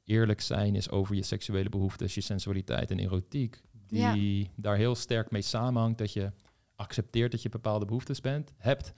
eerlijk 0.03 0.41
zijn 0.41 0.76
is 0.76 0.89
over 0.89 1.16
je 1.16 1.24
seksuele 1.24 1.70
behoeftes, 1.70 2.16
je 2.16 2.22
sensualiteit 2.22 2.91
en 2.91 2.99
erotiek, 2.99 3.62
die 3.88 4.51
daar 4.55 4.76
heel 4.76 4.95
sterk 4.95 5.32
mee 5.32 5.41
samenhangt, 5.41 5.97
dat 5.97 6.14
je 6.14 6.32
accepteert 6.76 7.32
dat 7.32 7.41
je 7.41 7.49
bepaalde 7.49 7.86
behoeftes 7.86 8.22
bent, 8.22 8.51
hebt, 8.57 8.93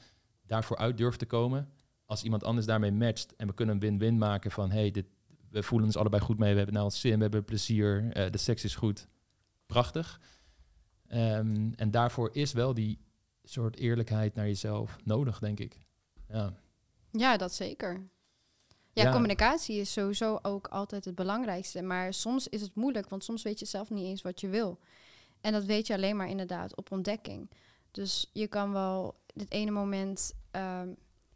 daarvoor 0.45 0.77
uit 0.77 0.97
durft 0.97 1.19
te 1.19 1.25
komen. 1.25 1.69
Als 2.05 2.23
iemand 2.23 2.43
anders 2.43 2.65
daarmee 2.65 2.91
matcht 2.91 3.35
en 3.35 3.47
we 3.47 3.53
kunnen 3.53 3.75
een 3.75 3.81
win-win 3.81 4.17
maken 4.17 4.51
van 4.51 4.71
hey, 4.71 4.91
dit, 4.91 5.05
we 5.53 5.63
voelen 5.63 5.87
ons 5.87 5.97
allebei 5.97 6.21
goed 6.23 6.37
mee, 6.37 6.49
we 6.51 6.57
hebben 6.57 6.73
nou 6.73 6.85
ons 6.85 6.99
zin, 6.99 7.15
we 7.15 7.21
hebben 7.21 7.43
plezier, 7.43 8.11
eh, 8.11 8.31
de 8.31 8.37
seks 8.37 8.63
is 8.63 8.75
goed, 8.75 9.07
prachtig. 9.65 10.19
Ehm, 11.07 11.71
en 11.75 11.91
daarvoor 11.91 12.29
is 12.35 12.53
wel 12.53 12.73
die 12.73 12.99
soort 13.43 13.75
eerlijkheid 13.77 14.35
naar 14.35 14.45
jezelf 14.45 14.97
nodig, 15.03 15.39
denk 15.39 15.59
ik. 15.59 15.77
Ja. 16.29 16.53
Ja, 17.11 17.37
dat 17.37 17.53
zeker. 17.53 18.07
Ja, 18.93 19.03
Ja. 19.03 19.11
communicatie 19.11 19.79
is 19.79 19.93
sowieso 19.93 20.39
ook 20.41 20.67
altijd 20.67 21.05
het 21.05 21.15
belangrijkste. 21.15 21.81
Maar 21.81 22.13
soms 22.13 22.47
is 22.47 22.61
het 22.61 22.75
moeilijk, 22.75 23.09
want 23.09 23.23
soms 23.23 23.43
weet 23.43 23.59
je 23.59 23.65
zelf 23.65 23.89
niet 23.89 24.05
eens 24.05 24.21
wat 24.21 24.41
je 24.41 24.47
wil. 24.49 24.79
En 25.41 25.51
dat 25.51 25.65
weet 25.65 25.87
je 25.87 25.93
alleen 25.93 26.15
maar 26.15 26.29
inderdaad 26.29 26.75
op 26.75 26.91
ontdekking. 26.91 27.49
Dus 27.91 28.29
je 28.33 28.47
kan 28.47 28.71
wel 28.71 29.15
dit 29.33 29.51
ene 29.51 29.71
moment 29.71 30.33
ehm, 30.51 30.89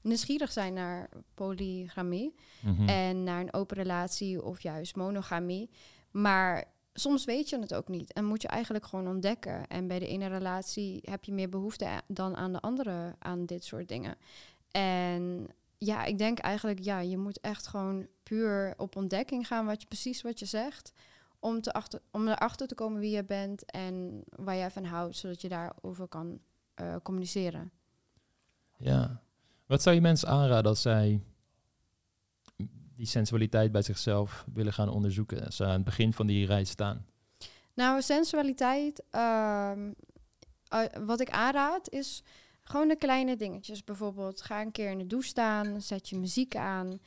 nieuwsgierig 0.07 0.51
zijn 0.51 0.73
naar 0.73 1.09
polygamie 1.33 2.35
Mhm. 2.61 2.89
en 2.89 3.23
naar 3.23 3.41
een 3.41 3.53
open 3.53 3.77
relatie 3.77 4.43
of 4.43 4.61
juist 4.61 4.95
monogamie. 4.95 5.69
Maar 6.11 6.63
soms 6.93 7.25
weet 7.25 7.49
je 7.49 7.59
het 7.59 7.73
ook 7.73 7.87
niet 7.87 8.13
en 8.13 8.25
moet 8.25 8.41
je 8.41 8.47
eigenlijk 8.47 8.85
gewoon 8.85 9.07
ontdekken. 9.07 9.67
En 9.67 9.87
bij 9.87 9.99
de 9.99 10.07
ene 10.07 10.27
relatie 10.27 10.99
heb 11.01 11.23
je 11.23 11.33
meer 11.33 11.49
behoefte 11.49 12.01
dan 12.07 12.35
aan 12.35 12.51
de 12.53 12.59
andere 12.61 13.15
aan 13.19 13.45
dit 13.45 13.63
soort 13.63 13.87
dingen. 13.87 14.15
En 14.71 15.47
ja, 15.77 16.03
ik 16.03 16.17
denk 16.17 16.39
eigenlijk, 16.39 16.79
ja, 16.79 16.99
je 16.99 17.17
moet 17.17 17.39
echt 17.39 17.67
gewoon 17.67 18.07
puur 18.23 18.73
op 18.77 18.95
ontdekking 18.95 19.47
gaan, 19.47 19.65
wat 19.65 19.81
je 19.81 19.87
precies 19.87 20.21
wat 20.21 20.39
je 20.39 20.45
zegt. 20.45 20.91
Om, 21.39 21.61
te 21.61 21.73
achter, 21.73 22.01
om 22.11 22.27
erachter 22.27 22.67
te 22.67 22.75
komen 22.75 22.99
wie 22.99 23.15
je 23.15 23.23
bent 23.23 23.65
en 23.65 24.23
waar 24.35 24.55
jij 24.55 24.71
van 24.71 24.83
houdt, 24.85 25.15
zodat 25.15 25.41
je 25.41 25.49
daarover 25.49 26.07
kan 26.07 26.39
eh, 26.73 26.95
communiceren. 27.03 27.71
Ja. 28.77 29.21
Wat 29.67 29.81
zou 29.81 29.95
je 29.95 30.01
mensen 30.01 30.27
aanraden 30.27 30.69
als 30.71 30.81
zij 30.81 31.21
die 32.95 33.05
sensualiteit 33.05 33.71
bij 33.71 33.81
zichzelf 33.81 34.45
willen 34.53 34.73
gaan 34.73 34.89
onderzoeken? 34.89 35.45
Als 35.45 35.55
ze 35.55 35.63
aan 35.65 35.71
het 35.71 35.83
begin 35.83 36.13
van 36.13 36.27
die 36.27 36.45
reis 36.45 36.69
staan. 36.69 37.05
Nou, 37.73 38.01
sensualiteit. 38.01 39.03
ehm, 39.09 39.91
eh, 40.67 40.83
wat 41.05 41.19
ik 41.21 41.29
aanraad 41.29 41.89
is 41.89 42.23
gewoon 42.63 42.87
de 42.87 42.95
kleine 42.97 43.35
dingetjes. 43.35 43.83
Bijvoorbeeld, 43.83 44.41
ga 44.41 44.61
een 44.61 44.71
keer 44.71 44.89
in 44.91 44.97
de 44.97 45.07
douche 45.07 45.27
staan, 45.27 45.81
zet 45.81 46.09
je 46.09 46.17
muziek 46.17 46.55
aan. 46.55 46.99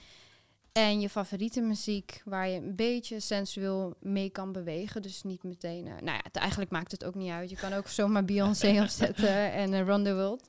En 0.73 1.01
je 1.01 1.09
favoriete 1.09 1.61
muziek, 1.61 2.23
waar 2.25 2.49
je 2.49 2.57
een 2.61 2.77
beetje 2.77 3.21
sensueel 3.21 3.95
mee 4.01 4.31
kan 4.31 4.53
bewegen. 4.53 5.03
Dus 5.03 5.23
niet 5.23 5.43
meteen. 5.43 5.87
eh, 5.87 5.93
nou 5.93 6.05
ja, 6.17 6.21
het, 6.23 6.37
eigenlijk 6.37 6.71
maakt 6.71 6.93
het 6.93 7.05
ook 7.05 7.15
niet 7.15 7.31
uit. 7.31 7.51
Je 7.51 7.57
kan 7.57 7.73
ook 7.73 7.89
zomaar 7.89 8.25
Beyoncé 8.25 8.81
opzetten 8.83 9.53
en 9.53 9.73
uh, 9.73 9.83
Run 9.83 10.05
the 10.05 10.15
World. 10.15 10.49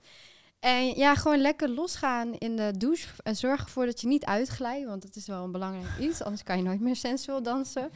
En 0.62 0.96
ja, 0.96 1.16
gewoon 1.16 1.42
lekker 1.42 1.70
losgaan 1.70 2.34
in 2.34 2.56
de 2.56 2.74
douche. 2.78 3.10
En 3.24 3.36
zorg 3.36 3.64
ervoor 3.64 3.86
dat 3.86 4.02
je 4.02 4.08
niet 4.08 4.26
uitglijdt, 4.26 4.88
want 4.88 5.02
dat 5.02 5.16
is 5.16 5.28
wel 5.28 5.44
een 5.44 5.52
belangrijk 5.52 6.00
iets. 6.00 6.22
Anders 6.24 6.44
kan 6.44 6.58
je 6.58 6.64
nooit 6.64 6.80
meer 6.80 6.96
sensueel 6.96 7.44
dansen. 7.44 7.92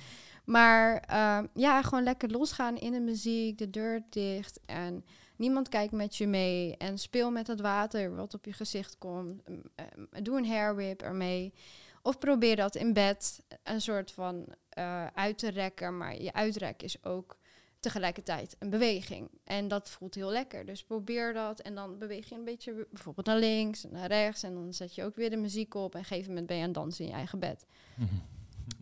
Maar 0.45 0.99
ehm, 0.99 1.45
ja, 1.53 1.81
gewoon 1.81 2.03
lekker 2.03 2.29
losgaan 2.29 2.77
in 2.77 2.91
de 2.91 2.99
muziek, 2.99 3.57
de 3.57 3.69
deur 3.69 4.03
dicht. 4.09 4.59
En 4.65 5.05
niemand 5.35 5.69
kijkt 5.69 5.93
met 5.93 6.15
je 6.15 6.27
mee. 6.27 6.77
En 6.77 6.97
speel 6.97 7.31
met 7.31 7.47
het 7.47 7.61
water 7.61 8.15
wat 8.15 8.33
op 8.33 8.45
je 8.45 8.53
gezicht 8.53 8.97
komt. 8.97 9.41
Ehm, 9.43 9.59
ehm, 9.75 10.23
doe 10.23 10.37
een 10.37 10.47
hair 10.47 10.75
whip 10.75 11.01
ermee. 11.01 11.53
Of 12.01 12.19
probeer 12.19 12.55
dat 12.55 12.75
in 12.75 12.93
bed 12.93 13.41
een 13.63 13.81
soort 13.81 14.11
van 14.11 14.45
eh, 14.69 15.05
uit 15.05 15.37
te 15.37 15.49
rekken. 15.49 15.97
Maar 15.97 16.21
je 16.21 16.33
uitrek 16.33 16.81
is 16.81 17.03
ook 17.03 17.37
tegelijkertijd 17.79 18.55
een 18.59 18.69
beweging. 18.69 19.29
En 19.43 19.67
dat 19.67 19.89
voelt 19.89 20.15
heel 20.15 20.31
lekker. 20.31 20.65
Dus 20.65 20.83
probeer 20.83 21.33
dat. 21.33 21.59
En 21.59 21.75
dan 21.75 21.97
beweeg 21.97 22.29
je 22.29 22.35
een 22.35 22.43
beetje 22.43 22.87
bijvoorbeeld 22.91 23.27
naar 23.27 23.39
links 23.39 23.83
en 23.83 23.91
naar 23.91 24.07
rechts. 24.07 24.43
En 24.43 24.53
dan 24.53 24.73
zet 24.73 24.95
je 24.95 25.03
ook 25.03 25.15
weer 25.15 25.29
de 25.29 25.37
muziek 25.37 25.73
op. 25.73 25.81
En 25.81 25.85
op 25.87 25.95
een 25.95 26.05
gegeven 26.05 26.29
moment 26.29 26.47
ben 26.47 26.55
je 26.55 26.61
aan 26.61 26.69
het 26.69 26.77
dansen 26.77 27.03
in 27.03 27.09
je 27.09 27.15
eigen 27.15 27.39
bed. 27.39 27.65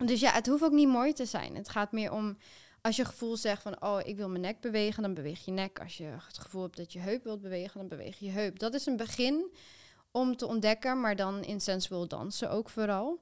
Dus 0.04 0.20
ja, 0.20 0.32
het 0.32 0.46
hoeft 0.46 0.64
ook 0.64 0.72
niet 0.72 0.88
mooi 0.88 1.12
te 1.12 1.24
zijn. 1.24 1.56
Het 1.56 1.68
gaat 1.68 1.92
meer 1.92 2.12
om 2.12 2.36
als 2.80 2.96
je 2.96 3.04
gevoel 3.04 3.36
zegt 3.36 3.62
van 3.62 3.82
oh, 3.82 4.00
ik 4.04 4.16
wil 4.16 4.28
mijn 4.28 4.40
nek 4.40 4.60
bewegen, 4.60 5.02
dan 5.02 5.14
beweeg 5.14 5.44
je 5.44 5.50
nek. 5.50 5.80
Als 5.80 5.96
je 5.96 6.04
het 6.04 6.38
gevoel 6.38 6.62
hebt 6.62 6.76
dat 6.76 6.92
je 6.92 6.98
heup 6.98 7.24
wilt 7.24 7.40
bewegen, 7.40 7.78
dan 7.78 7.88
beweeg 7.88 8.18
je 8.18 8.30
heup. 8.30 8.58
Dat 8.58 8.74
is 8.74 8.86
een 8.86 8.96
begin 8.96 9.50
om 10.10 10.36
te 10.36 10.46
ontdekken, 10.46 11.00
maar 11.00 11.16
dan 11.16 11.44
in 11.44 11.60
sensueel 11.60 12.08
dansen 12.08 12.50
ook 12.50 12.68
vooral. 12.68 13.20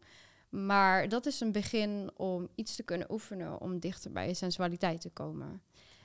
Maar 0.53 1.09
dat 1.09 1.27
is 1.27 1.41
een 1.41 1.53
begin 1.53 2.11
om 2.17 2.49
iets 2.55 2.77
te 2.77 2.83
kunnen 2.83 3.13
oefenen 3.13 3.61
om 3.61 3.79
dichter 3.79 4.13
bij 4.13 4.27
je 4.27 4.35
sensualiteit 4.35 5.01
te 5.01 5.11
komen. 5.11 5.63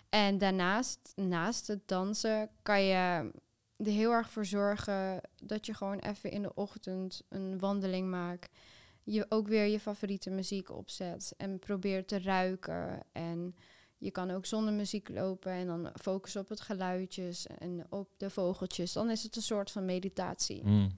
En 0.09 0.37
daarnaast, 0.37 1.11
naast 1.15 1.67
het 1.67 1.87
dansen, 1.87 2.49
kan 2.61 2.83
je 2.83 3.31
er 3.77 3.85
heel 3.85 4.11
erg 4.11 4.29
voor 4.29 4.45
zorgen 4.45 5.21
dat 5.43 5.65
je 5.65 5.73
gewoon 5.73 5.99
even 5.99 6.31
in 6.31 6.41
de 6.41 6.53
ochtend 6.53 7.23
een 7.29 7.59
wandeling 7.59 8.09
maakt. 8.09 8.51
Je 9.03 9.25
ook 9.29 9.47
weer 9.47 9.65
je 9.65 9.79
favoriete 9.79 10.29
muziek 10.29 10.71
opzet 10.71 11.33
en 11.37 11.59
probeert 11.59 12.07
te 12.07 12.19
ruiken. 12.19 13.03
En 13.11 13.55
je 13.97 14.11
kan 14.11 14.31
ook 14.31 14.45
zonder 14.45 14.73
muziek 14.73 15.09
lopen 15.09 15.51
en 15.51 15.67
dan 15.67 15.91
focussen 16.01 16.41
op 16.41 16.49
het 16.49 16.61
geluidjes 16.61 17.47
en 17.47 17.85
op 17.89 18.09
de 18.17 18.29
vogeltjes. 18.29 18.93
Dan 18.93 19.09
is 19.09 19.23
het 19.23 19.35
een 19.35 19.41
soort 19.41 19.71
van 19.71 19.85
meditatie. 19.85 20.63
Mm. 20.63 20.89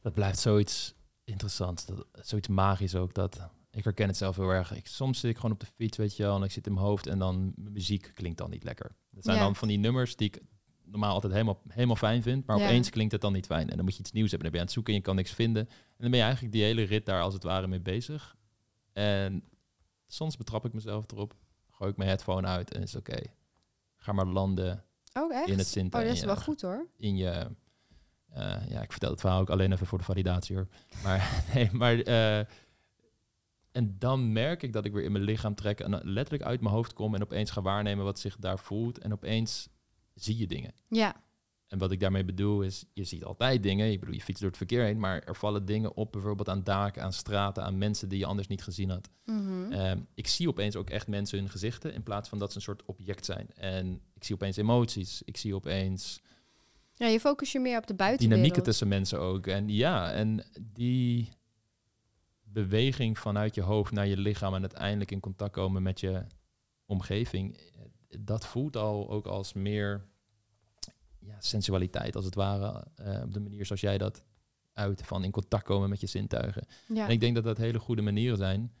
Dat 0.00 0.14
blijft 0.14 0.38
zoiets 0.38 0.94
interessants, 1.24 1.86
dat, 1.86 2.06
zoiets 2.12 2.48
magisch 2.48 2.94
ook. 2.94 3.14
Dat, 3.14 3.48
ik 3.70 3.84
herken 3.84 4.06
het 4.06 4.16
zelf 4.16 4.36
heel 4.36 4.50
erg. 4.50 4.72
Ik, 4.76 4.86
soms 4.86 5.20
zit 5.20 5.30
ik 5.30 5.36
gewoon 5.36 5.52
op 5.52 5.60
de 5.60 5.66
fiets, 5.66 5.96
weet 5.96 6.16
je 6.16 6.22
wel, 6.22 6.36
en 6.36 6.42
ik 6.42 6.50
zit 6.50 6.66
in 6.66 6.72
mijn 6.74 6.86
hoofd 6.86 7.06
en 7.06 7.18
dan 7.18 7.52
muziek 7.56 8.10
klinkt 8.14 8.38
dan 8.38 8.50
niet 8.50 8.64
lekker. 8.64 8.94
Dat 9.10 9.24
zijn 9.24 9.36
Ja. 9.36 9.42
dan 9.42 9.56
van 9.56 9.68
die 9.68 9.78
nummers 9.78 10.16
die 10.16 10.26
ik 10.28 10.40
normaal 10.84 11.12
altijd 11.14 11.32
helemaal, 11.32 11.60
helemaal 11.68 11.96
fijn 11.96 12.22
vindt. 12.22 12.46
Maar 12.46 12.58
Ja. 12.58 12.64
opeens 12.64 12.90
klinkt 12.90 13.12
het 13.12 13.20
dan 13.20 13.32
niet 13.32 13.46
fijn. 13.46 13.70
En 13.70 13.76
dan 13.76 13.84
moet 13.84 13.94
je 13.94 14.00
iets 14.00 14.12
nieuws 14.12 14.30
hebben. 14.30 14.50
Dan 14.50 14.58
ben 14.58 14.60
je 14.60 14.60
aan 14.60 14.64
het 14.64 14.74
zoeken 14.74 14.92
en 14.92 14.98
je 14.98 15.04
kan 15.04 15.16
niks 15.16 15.30
vinden. 15.32 15.68
En 15.68 15.96
dan 15.98 16.10
ben 16.10 16.18
je 16.18 16.24
eigenlijk 16.24 16.54
die 16.54 16.62
hele 16.62 16.82
rit 16.82 17.06
daar 17.06 17.22
als 17.22 17.34
het 17.34 17.42
ware 17.42 17.66
mee 17.66 17.80
bezig. 17.80 18.36
En 18.92 19.44
soms 20.06 20.36
betrap 20.36 20.64
ik 20.64 20.72
mezelf 20.72 21.04
erop. 21.10 21.34
Gooi 21.70 21.90
ik 21.90 21.96
mijn 21.96 22.08
headphone 22.08 22.46
uit 22.46 22.72
en 22.74 22.82
is 22.82 22.94
oké. 22.96 23.22
Ga 23.96 24.12
maar 24.12 24.26
landen 24.26 24.84
Oh, 25.12 25.34
echt? 25.34 25.48
in 25.48 25.58
het 25.58 25.66
Sinta. 25.66 25.98
oh, 25.98 26.04
dat 26.04 26.12
is 26.14 26.24
wel 26.24 26.36
goed 26.36 26.60
hoor. 26.62 26.86
in 26.96 27.16
je. 27.16 27.50
Eh, 28.34 28.68
ja, 28.68 28.82
ik 28.82 28.90
vertel 28.90 29.10
het 29.10 29.20
verhaal 29.20 29.40
ook 29.40 29.50
alleen 29.50 29.72
even 29.72 29.86
voor 29.86 29.98
de 29.98 30.04
validatie 30.04 30.56
hoor. 30.56 30.68
Maar 31.02 31.42
nee, 31.54 31.68
maar. 31.72 31.98
eh, 32.00 32.44
en 33.72 33.96
dan 33.98 34.32
merk 34.32 34.62
ik 34.62 34.72
dat 34.72 34.84
ik 34.84 34.92
weer 34.92 35.04
in 35.04 35.12
mijn 35.12 35.24
lichaam 35.24 35.54
trek 35.54 35.80
en 35.80 36.00
letterlijk 36.02 36.42
uit 36.42 36.60
mijn 36.60 36.74
hoofd 36.74 36.92
kom 36.92 37.14
en 37.14 37.22
opeens 37.22 37.50
ga 37.50 37.62
waarnemen 37.62 38.04
wat 38.04 38.18
zich 38.18 38.36
daar 38.36 38.58
voelt. 38.58 38.98
En 38.98 39.12
opeens 39.12 39.68
zie 40.14 40.38
je 40.38 40.46
dingen. 40.46 40.72
Ja, 40.88 41.14
En 41.68 41.78
wat 41.78 41.92
ik 41.92 42.00
daarmee 42.00 42.24
bedoel 42.24 42.62
is, 42.62 42.84
je 42.92 43.04
ziet 43.04 43.24
altijd 43.24 43.62
dingen. 43.62 43.90
Ik 43.90 44.00
bedoel, 44.00 44.14
je 44.14 44.20
fietst 44.20 44.40
door 44.40 44.48
het 44.50 44.58
verkeer 44.58 44.84
heen, 44.84 44.98
maar 44.98 45.22
er 45.22 45.36
vallen 45.36 45.64
dingen 45.64 45.96
op, 45.96 46.12
bijvoorbeeld 46.12 46.48
aan 46.48 46.64
daken, 46.64 47.02
aan 47.02 47.12
straten, 47.12 47.62
aan 47.64 47.78
mensen 47.78 48.08
die 48.08 48.18
je 48.18 48.26
anders 48.26 48.48
niet 48.48 48.62
gezien 48.62 48.90
had. 48.90 49.08
Mhm. 49.24 49.72
Ehm, 49.72 50.00
ik 50.14 50.26
zie 50.26 50.48
opeens 50.48 50.76
ook 50.76 50.90
echt 50.90 51.06
mensen 51.06 51.38
hun 51.38 51.48
gezichten, 51.48 51.94
in 51.94 52.02
plaats 52.02 52.28
van 52.28 52.38
dat 52.38 52.50
ze 52.50 52.56
een 52.56 52.62
soort 52.62 52.84
object 52.84 53.24
zijn. 53.24 53.48
En 53.54 54.00
ik 54.14 54.24
zie 54.24 54.34
opeens 54.34 54.56
emoties. 54.56 55.22
Ik 55.24 55.36
zie 55.36 55.54
opeens 55.54 56.20
ja, 57.02 57.12
je 57.12 57.20
focus 57.20 57.52
je 57.52 57.60
meer 57.60 57.78
op 57.78 57.86
de 57.86 57.94
buitenwereld. 57.94 58.30
dynamieken 58.30 58.62
tussen 58.62 58.88
mensen 58.88 59.20
ook. 59.20 59.46
En 59.46 59.68
ja, 59.68 60.12
en 60.12 60.44
die 60.60 61.28
beweging 62.42 63.18
vanuit 63.18 63.54
je 63.54 63.60
hoofd 63.60 63.92
naar 63.92 64.06
je 64.06 64.16
lichaam 64.16 64.54
en 64.54 64.60
uiteindelijk 64.60 65.10
in 65.10 65.20
contact 65.20 65.52
komen 65.52 65.82
met 65.82 66.00
je 66.00 66.26
omgeving, 66.86 67.60
dat 68.18 68.46
voelt 68.46 68.76
al 68.76 69.10
ook 69.10 69.26
als 69.26 69.52
meer 69.52 70.06
ja, 71.18 71.40
sensualiteit, 71.40 72.16
als 72.16 72.24
het 72.24 72.34
ware, 72.34 72.86
eh, 72.94 73.22
op 73.22 73.34
de 73.34 73.40
manier 73.40 73.66
zoals 73.66 73.80
jij 73.80 73.98
dat 73.98 74.22
uit, 74.72 75.02
van 75.02 75.24
in 75.24 75.30
contact 75.30 75.64
komen 75.64 75.88
met 75.88 76.00
je 76.00 76.06
zintuigen. 76.06 76.66
Ja. 76.88 77.04
En 77.04 77.10
ik 77.10 77.20
denk 77.20 77.34
dat 77.34 77.44
dat 77.44 77.56
hele 77.56 77.78
goede 77.78 78.02
manieren 78.02 78.36
zijn 78.36 78.72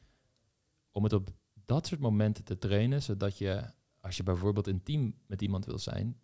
om 0.90 1.02
het 1.04 1.12
op 1.12 1.30
dat 1.64 1.86
soort 1.86 2.00
momenten 2.00 2.44
te 2.44 2.58
trainen, 2.58 3.02
zodat 3.02 3.38
je, 3.38 3.64
als 4.00 4.16
je 4.16 4.22
bijvoorbeeld 4.22 4.68
intiem 4.68 5.14
met 5.26 5.42
iemand 5.42 5.66
wil 5.66 5.78
zijn, 5.78 6.20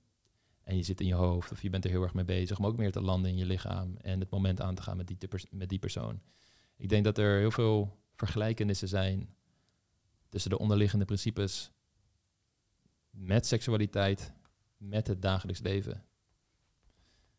en 0.68 0.76
je 0.76 0.82
zit 0.82 1.00
in 1.00 1.06
je 1.06 1.14
hoofd 1.14 1.52
of 1.52 1.62
je 1.62 1.70
bent 1.70 1.84
er 1.84 1.90
heel 1.90 2.02
erg 2.02 2.14
mee 2.14 2.24
bezig, 2.24 2.58
maar 2.58 2.68
ook 2.68 2.76
meer 2.76 2.92
te 2.92 3.00
landen 3.00 3.30
in 3.30 3.36
je 3.36 3.46
lichaam 3.46 3.96
en 3.96 4.20
het 4.20 4.30
moment 4.30 4.60
aan 4.60 4.74
te 4.74 4.82
gaan 4.82 4.96
met 4.96 5.06
die, 5.06 5.18
met 5.50 5.68
die 5.68 5.78
persoon. 5.78 6.20
Ik 6.76 6.88
denk 6.88 7.04
dat 7.04 7.18
er 7.18 7.38
heel 7.38 7.50
veel 7.50 7.98
vergelijkenissen 8.14 8.88
zijn 8.88 9.34
tussen 10.28 10.50
de 10.50 10.58
onderliggende 10.58 11.04
principes 11.04 11.70
met 13.10 13.46
seksualiteit, 13.46 14.32
met 14.76 15.06
het 15.06 15.22
dagelijks 15.22 15.60
leven. 15.60 16.04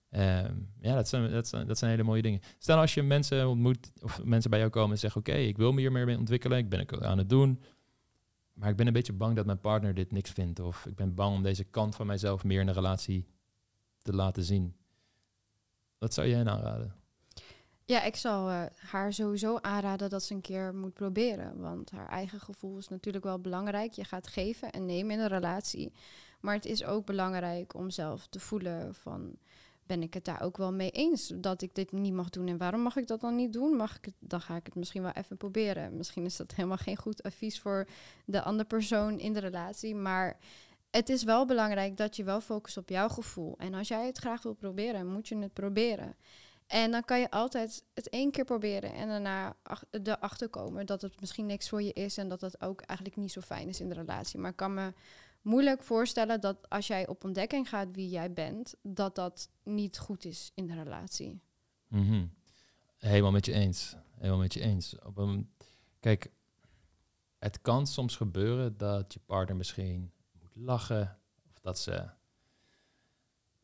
Ehm, 0.10 0.56
ja, 0.82 0.96
dat 0.96 1.08
zijn, 1.08 1.32
dat, 1.32 1.48
zijn, 1.48 1.68
dat 1.68 1.78
zijn 1.78 1.92
hele 1.92 2.04
mooie 2.04 2.22
dingen. 2.22 2.42
Stel 2.58 2.78
als 2.78 2.94
je 2.94 3.04
mensen 3.04 3.48
ontmoet 3.48 3.92
of 4.02 4.24
mensen 4.24 4.50
bij 4.50 4.60
jou 4.60 4.72
komen 4.72 4.92
en 4.92 5.00
zeggen: 5.00 5.20
Oké, 5.20 5.34
ik 5.34 5.58
wil 5.58 5.72
me 5.72 5.80
hier 5.80 5.92
meer 5.92 6.06
mee 6.06 6.18
ontwikkelen, 6.18 6.58
ik 6.58 6.70
ben 6.70 6.80
het 6.80 7.04
aan 7.04 7.18
het 7.18 7.30
doen. 7.30 7.62
Maar 8.60 8.70
ik 8.70 8.76
ben 8.76 8.88
een 8.88 8.94
beetje 8.94 9.14
bang 9.14 9.36
dat 9.36 9.46
mijn 9.46 9.60
partner 9.60 9.94
dit 9.94 10.12
niks 10.12 10.32
vindt. 10.32 10.60
Of 10.60 10.86
ik 10.86 10.96
ben 10.96 11.14
bang 11.14 11.36
om 11.36 11.44
deze 11.44 11.64
kant 11.64 11.96
van 11.96 12.08
mijzelf 12.08 12.44
meer 12.44 12.62
in 12.62 12.68
een 12.68 12.74
relatie 12.74 13.28
te 14.02 14.14
laten 14.14 14.44
zien. 14.44 14.76
Wat 15.98 16.14
zou 16.14 16.28
jij 16.28 16.46
aanraden? 16.46 16.96
Ja, 17.86 18.04
ik 18.04 18.16
zal 18.16 18.50
eh, 18.50 18.64
haar 18.76 19.14
sowieso 19.14 19.58
aanraden 19.62 20.10
dat 20.10 20.24
ze 20.24 20.34
een 20.34 20.42
keer 20.42 20.76
moet 20.76 20.94
proberen. 20.94 21.60
Want 21.60 21.92
haar 21.92 22.08
eigen 22.08 22.40
gevoel 22.40 22.78
is 22.78 22.88
natuurlijk 22.88 23.24
wel 23.24 23.40
belangrijk. 23.40 23.92
Je 23.92 24.04
gaat 24.04 24.28
geven 24.28 24.72
en 24.72 24.86
nemen 24.86 25.12
in 25.12 25.20
een 25.20 25.28
relatie. 25.28 25.94
Maar 26.40 26.54
het 26.54 26.66
is 26.66 26.84
ook 26.84 27.06
belangrijk 27.06 27.74
om 27.74 27.90
zelf 27.90 28.28
te 28.28 28.40
voelen 28.40 28.96
van... 28.96 29.38
ben 29.90 30.04
ik 30.04 30.14
het 30.14 30.26
daar 30.26 30.42
ook 30.42 30.58
wel 30.58 30.74
mee 30.74 30.92
eens 30.92 31.32
dat 31.36 31.62
ik 31.62 31.76
dit 31.76 31.92
niet 31.92 32.14
mag 32.14 32.30
doen? 32.30 32.48
En 32.48 32.58
waarom 32.58 32.82
mag 32.82 32.96
ik 32.96 33.08
dat 33.08 33.22
dan 33.22 33.36
niet 33.36 33.54
doen? 33.54 33.76
Mag 33.76 33.98
ik 33.98 34.06
het, 34.06 34.14
dan 34.20 34.42
ga 34.42 34.56
ik 34.56 34.66
het 34.66 34.76
misschien 34.76 35.02
wel 35.02 35.12
even 35.12 35.38
proberen. 35.38 35.98
Misschien 35.98 36.26
is 36.26 36.36
dat 36.36 36.56
helemaal 36.56 36.78
geen 36.78 36.98
goed 36.98 37.24
advies 37.24 37.60
voor 37.60 37.88
de 38.26 38.42
andere 38.42 38.68
persoon 38.68 39.20
in 39.20 39.34
de 39.34 39.40
relatie. 39.40 39.96
Maar 39.96 40.38
het 40.90 41.10
is 41.10 41.24
wel 41.24 41.46
belangrijk 41.46 41.98
dat 41.98 42.16
je 42.16 42.24
wel 42.24 42.42
focust 42.42 42.78
op 42.78 42.90
jouw 42.90 43.10
gevoel. 43.10 43.56
En 43.58 43.74
als 43.74 43.88
jij 43.88 44.06
het 44.06 44.18
graag 44.18 44.42
wil 44.44 44.54
proberen, 44.54 45.08
moet 45.08 45.28
je 45.28 45.38
het 45.38 45.54
proberen. 45.54 46.16
En 46.68 46.92
dan 46.92 47.06
kan 47.06 47.20
je 47.20 47.32
altijd 47.32 47.84
het 47.94 48.10
één 48.10 48.32
keer 48.32 48.46
proberen 48.46 48.94
en 48.94 49.08
daarna 49.08 49.56
ach- 49.64 49.84
erachter 49.92 50.50
komen 50.50 50.86
dat 50.86 51.02
het 51.02 51.20
misschien 51.20 51.46
niks 51.46 51.70
voor 51.70 51.82
je 51.82 51.94
is 51.94 52.18
en 52.18 52.30
dat 52.30 52.42
het 52.42 52.62
ook 52.62 52.82
eigenlijk 52.82 53.20
niet 53.20 53.32
zo 53.32 53.42
fijn 53.42 53.68
is 53.68 53.80
in 53.80 53.90
de 53.90 53.96
relatie. 53.96 54.40
Maar 54.40 54.54
kan 54.54 54.74
me 54.74 54.94
moeilijk 55.42 55.84
voorstellen 55.84 56.42
dat 56.42 56.70
als 56.70 56.88
jij 56.88 57.08
op 57.08 57.24
ontdekking 57.24 57.70
gaat 57.70 57.88
wie 57.92 58.10
jij 58.10 58.34
bent, 58.34 58.76
dat 58.82 59.16
dat 59.16 59.50
niet 59.64 59.98
goed 59.98 60.26
is 60.26 60.52
in 60.56 60.68
de 60.68 60.74
relatie. 60.74 61.42
Mhm. 61.88 62.26
Helemaal 62.98 63.32
met 63.32 63.46
je 63.46 63.54
eens. 63.54 63.96
Helemaal 64.16 64.40
met 64.40 64.54
je 64.54 64.60
eens. 64.60 65.00
Op 65.00 65.18
een, 65.18 65.54
kijk, 66.00 66.32
het 67.38 67.62
kan 67.62 67.88
soms 67.88 68.16
gebeuren 68.16 68.78
dat 68.78 69.14
je 69.14 69.20
partner 69.26 69.56
misschien 69.56 70.12
moet 70.40 70.56
lachen. 70.56 71.20
Of 71.50 71.60
dat 71.60 71.80
ze 71.80 72.10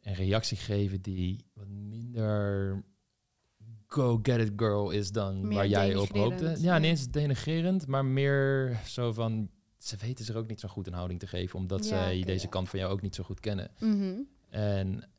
een 0.01 0.13
reactie 0.13 0.57
geven 0.57 1.01
die 1.01 1.45
wat 1.53 1.67
minder 1.67 2.84
go 3.88 4.19
get 4.23 4.39
it 4.39 4.51
girl 4.55 4.89
is 4.89 5.11
dan 5.11 5.47
Meer 5.47 5.57
waar 5.57 5.67
jij 5.67 5.95
op 5.95 6.09
hoopte. 6.09 6.45
ja. 6.45 6.55
Ja, 6.57 6.78
niet 6.78 6.89
eens 6.89 7.09
denigrerend, 7.09 7.88
maar 7.88 8.05
meer 8.05 8.80
zo 8.86 9.13
van... 9.13 9.49
Ze 9.86 9.98
weten 9.98 10.26
zich 10.26 10.36
ook 10.36 10.48
niet 10.48 10.60
zo 10.60 10.68
goed 10.68 10.88
een 10.88 10.94
houding 10.94 11.20
te 11.20 11.28
geven, 11.28 11.60
omdat 11.60 11.84
Ja, 11.84 11.90
zij 11.90 12.22
deze 12.22 12.44
ja. 12.44 12.50
kant 12.50 12.70
van 12.70 12.80
jou 12.80 12.92
ook 12.92 13.02
niet 13.02 13.16
zo 13.16 13.24
goed 13.24 13.40
kennen. 13.40 13.72
Mhm. 13.80 14.14
En 14.50 15.10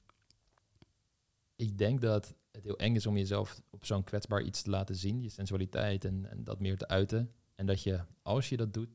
ik 1.57 1.79
denk 1.79 2.01
dat 2.01 2.35
het 2.53 2.65
heel 2.65 2.79
eng 2.79 2.95
is 2.95 3.07
om 3.07 3.17
jezelf 3.17 3.63
op 3.71 3.85
zo'n 3.85 4.05
kwetsbaar 4.05 4.43
iets 4.43 4.63
te 4.63 4.71
laten 4.71 4.97
zien, 4.97 5.23
je 5.23 5.29
sensualiteit 5.29 6.05
en, 6.05 6.31
en 6.31 6.45
dat 6.45 6.61
meer 6.61 6.77
te 6.77 6.89
uiten. 6.89 7.33
En 7.55 7.67
dat 7.67 7.83
je, 7.83 8.01
als 8.23 8.49
je 8.49 8.57
dat 8.57 8.75
doet, 8.75 8.89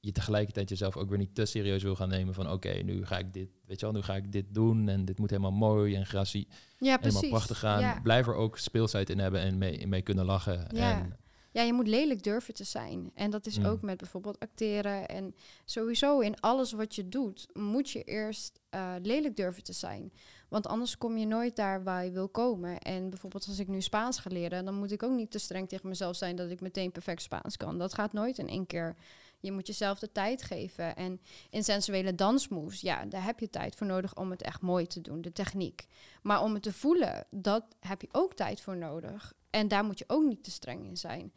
je 0.00 0.12
tegelijkertijd 0.12 0.68
jezelf 0.68 0.96
ook 0.96 1.08
weer 1.08 1.18
niet 1.18 1.34
te 1.34 1.44
serieus 1.44 1.82
wil 1.82 1.96
gaan 1.96 2.08
nemen 2.08 2.34
van 2.34 2.50
oké, 2.50 2.72
nu 2.72 3.06
ga 3.06 3.18
ik 3.18 3.32
dit, 3.32 3.48
weet 3.66 3.80
je 3.80 3.86
wel, 3.86 3.94
nu 3.94 4.02
ga 4.02 4.16
ik 4.16 4.32
dit 4.32 4.54
doen 4.54 4.88
en 4.88 5.04
dit 5.04 5.18
moet 5.18 5.30
helemaal 5.30 5.52
mooi 5.52 5.94
en 5.94 6.06
gracie, 6.06 6.48
Ja, 6.78 6.98
helemaal 7.00 7.28
prachtig 7.28 7.58
gaan. 7.58 7.80
Ja. 7.80 8.00
Blijf 8.00 8.26
er 8.26 8.34
ook 8.34 8.58
speelsheid 8.58 9.10
in 9.10 9.18
hebben 9.18 9.40
en 9.40 9.58
mee, 9.58 9.86
mee 9.86 10.02
kunnen 10.02 10.24
lachen. 10.24 10.66
Ja. 10.74 11.00
En, 11.00 11.16
Ja, 11.52 11.62
je 11.62 11.72
moet 11.72 11.88
lelijk 11.88 12.22
durven 12.22 12.54
te 12.54 12.64
zijn. 12.64 13.10
En 13.14 13.30
dat 13.30 13.46
is 13.46 13.58
Mm. 13.58 13.64
ook 13.64 13.82
met 13.82 13.96
bijvoorbeeld 13.96 14.38
acteren. 14.38 15.08
En 15.08 15.34
sowieso 15.64 16.20
in 16.20 16.40
alles 16.40 16.72
wat 16.72 16.94
je 16.94 17.08
doet, 17.08 17.48
moet 17.52 17.90
je 17.90 18.02
eerst 18.04 18.60
eh, 18.70 18.94
lelijk 19.02 19.36
durven 19.36 19.62
te 19.64 19.72
zijn. 19.72 20.12
Want 20.48 20.66
anders 20.66 20.98
kom 20.98 21.16
je 21.16 21.26
nooit 21.26 21.56
daar 21.56 21.82
waar 21.82 22.04
je 22.04 22.10
wil 22.10 22.28
komen. 22.28 22.78
En 22.78 23.10
bijvoorbeeld 23.10 23.46
als 23.46 23.58
ik 23.58 23.68
nu 23.68 23.80
Spaans 23.80 24.18
ga 24.18 24.30
leren, 24.32 24.64
dan 24.64 24.74
moet 24.74 24.92
ik 24.92 25.02
ook 25.02 25.12
niet 25.16 25.30
te 25.30 25.38
streng 25.38 25.68
tegen 25.68 25.88
mezelf 25.88 26.16
zijn 26.16 26.36
dat 26.36 26.50
ik 26.50 26.60
meteen 26.60 26.92
perfect 26.92 27.22
Spaans 27.22 27.56
kan. 27.56 27.78
Dat 27.78 27.94
gaat 27.94 28.12
nooit 28.12 28.38
in 28.38 28.48
één 28.48 28.66
keer. 28.66 28.96
Je 29.40 29.52
moet 29.52 29.66
jezelf 29.66 29.98
de 29.98 30.12
tijd 30.12 30.42
geven. 30.42 30.96
En 30.96 31.20
in 31.50 31.64
sensuele 31.64 32.14
dansmoves, 32.14 32.80
ja, 32.80 33.04
daar 33.04 33.24
heb 33.24 33.40
je 33.40 33.50
tijd 33.50 33.74
voor 33.74 33.86
nodig 33.86 34.16
om 34.16 34.30
het 34.30 34.42
echt 34.42 34.60
mooi 34.60 34.86
te 34.86 35.00
doen, 35.00 35.20
de 35.20 35.32
techniek. 35.32 35.86
Maar 36.22 36.42
om 36.42 36.54
het 36.54 36.62
te 36.62 36.72
voelen, 36.72 37.26
dat 37.30 37.64
heb 37.80 38.00
je 38.02 38.08
ook 38.12 38.34
tijd 38.34 38.60
voor 38.60 38.76
nodig. 38.76 39.32
En 39.52 39.68
daar 39.68 39.84
moet 39.84 39.98
je 39.98 40.04
ook 40.06 40.24
niet 40.24 40.44
te 40.44 40.50
streng 40.50 40.84
in 40.84 40.96
zijn. 40.96 41.32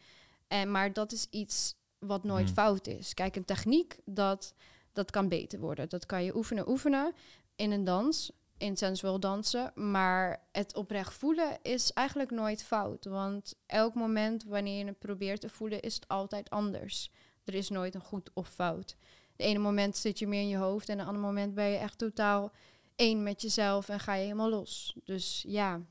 En, 0.47 0.71
maar 0.71 0.93
dat 0.93 1.11
is 1.11 1.27
iets 1.29 1.75
wat 1.99 2.23
nooit 2.23 2.45
Hmm. 2.45 2.53
fout 2.53 2.87
is. 2.87 3.13
Kijk, 3.13 3.35
een 3.35 3.45
techniek, 3.45 3.97
dat, 4.05 4.53
dat 4.93 5.11
kan 5.11 5.27
beter 5.27 5.59
worden. 5.59 5.89
Dat 5.89 6.05
kan 6.05 6.23
je 6.23 6.35
oefenen, 6.35 6.69
oefenen 6.69 7.13
in 7.55 7.71
een 7.71 7.83
dans, 7.83 8.31
in 8.57 8.77
sensueel 8.77 9.19
dansen. 9.19 9.71
Maar 9.91 10.41
het 10.51 10.75
oprecht 10.75 11.13
voelen 11.13 11.57
is 11.61 11.93
eigenlijk 11.93 12.31
nooit 12.31 12.63
fout. 12.63 13.05
Want 13.05 13.55
elk 13.65 13.93
moment 13.93 14.43
wanneer 14.43 14.77
je 14.77 14.85
het 14.85 14.99
probeert 14.99 15.41
te 15.41 15.49
voelen, 15.49 15.81
is 15.81 15.95
het 15.95 16.07
altijd 16.07 16.49
anders. 16.49 17.11
Er 17.43 17.53
is 17.53 17.69
nooit 17.69 17.95
een 17.95 18.01
goed 18.01 18.29
of 18.33 18.47
fout. 18.49 18.95
De 19.35 19.43
ene 19.43 19.59
moment 19.59 19.97
zit 19.97 20.19
je 20.19 20.27
meer 20.27 20.41
in 20.41 20.47
je 20.47 20.57
hoofd 20.57 20.89
en 20.89 20.97
de 20.97 21.03
andere 21.03 21.25
moment 21.25 21.53
ben 21.53 21.65
je 21.65 21.77
echt 21.77 21.97
totaal 21.97 22.51
één 22.95 23.23
met 23.23 23.41
jezelf 23.41 23.89
en 23.89 23.99
ga 23.99 24.13
je 24.13 24.23
helemaal 24.23 24.49
los. 24.49 24.95
Dus 25.03 25.43
ja, 25.47 25.81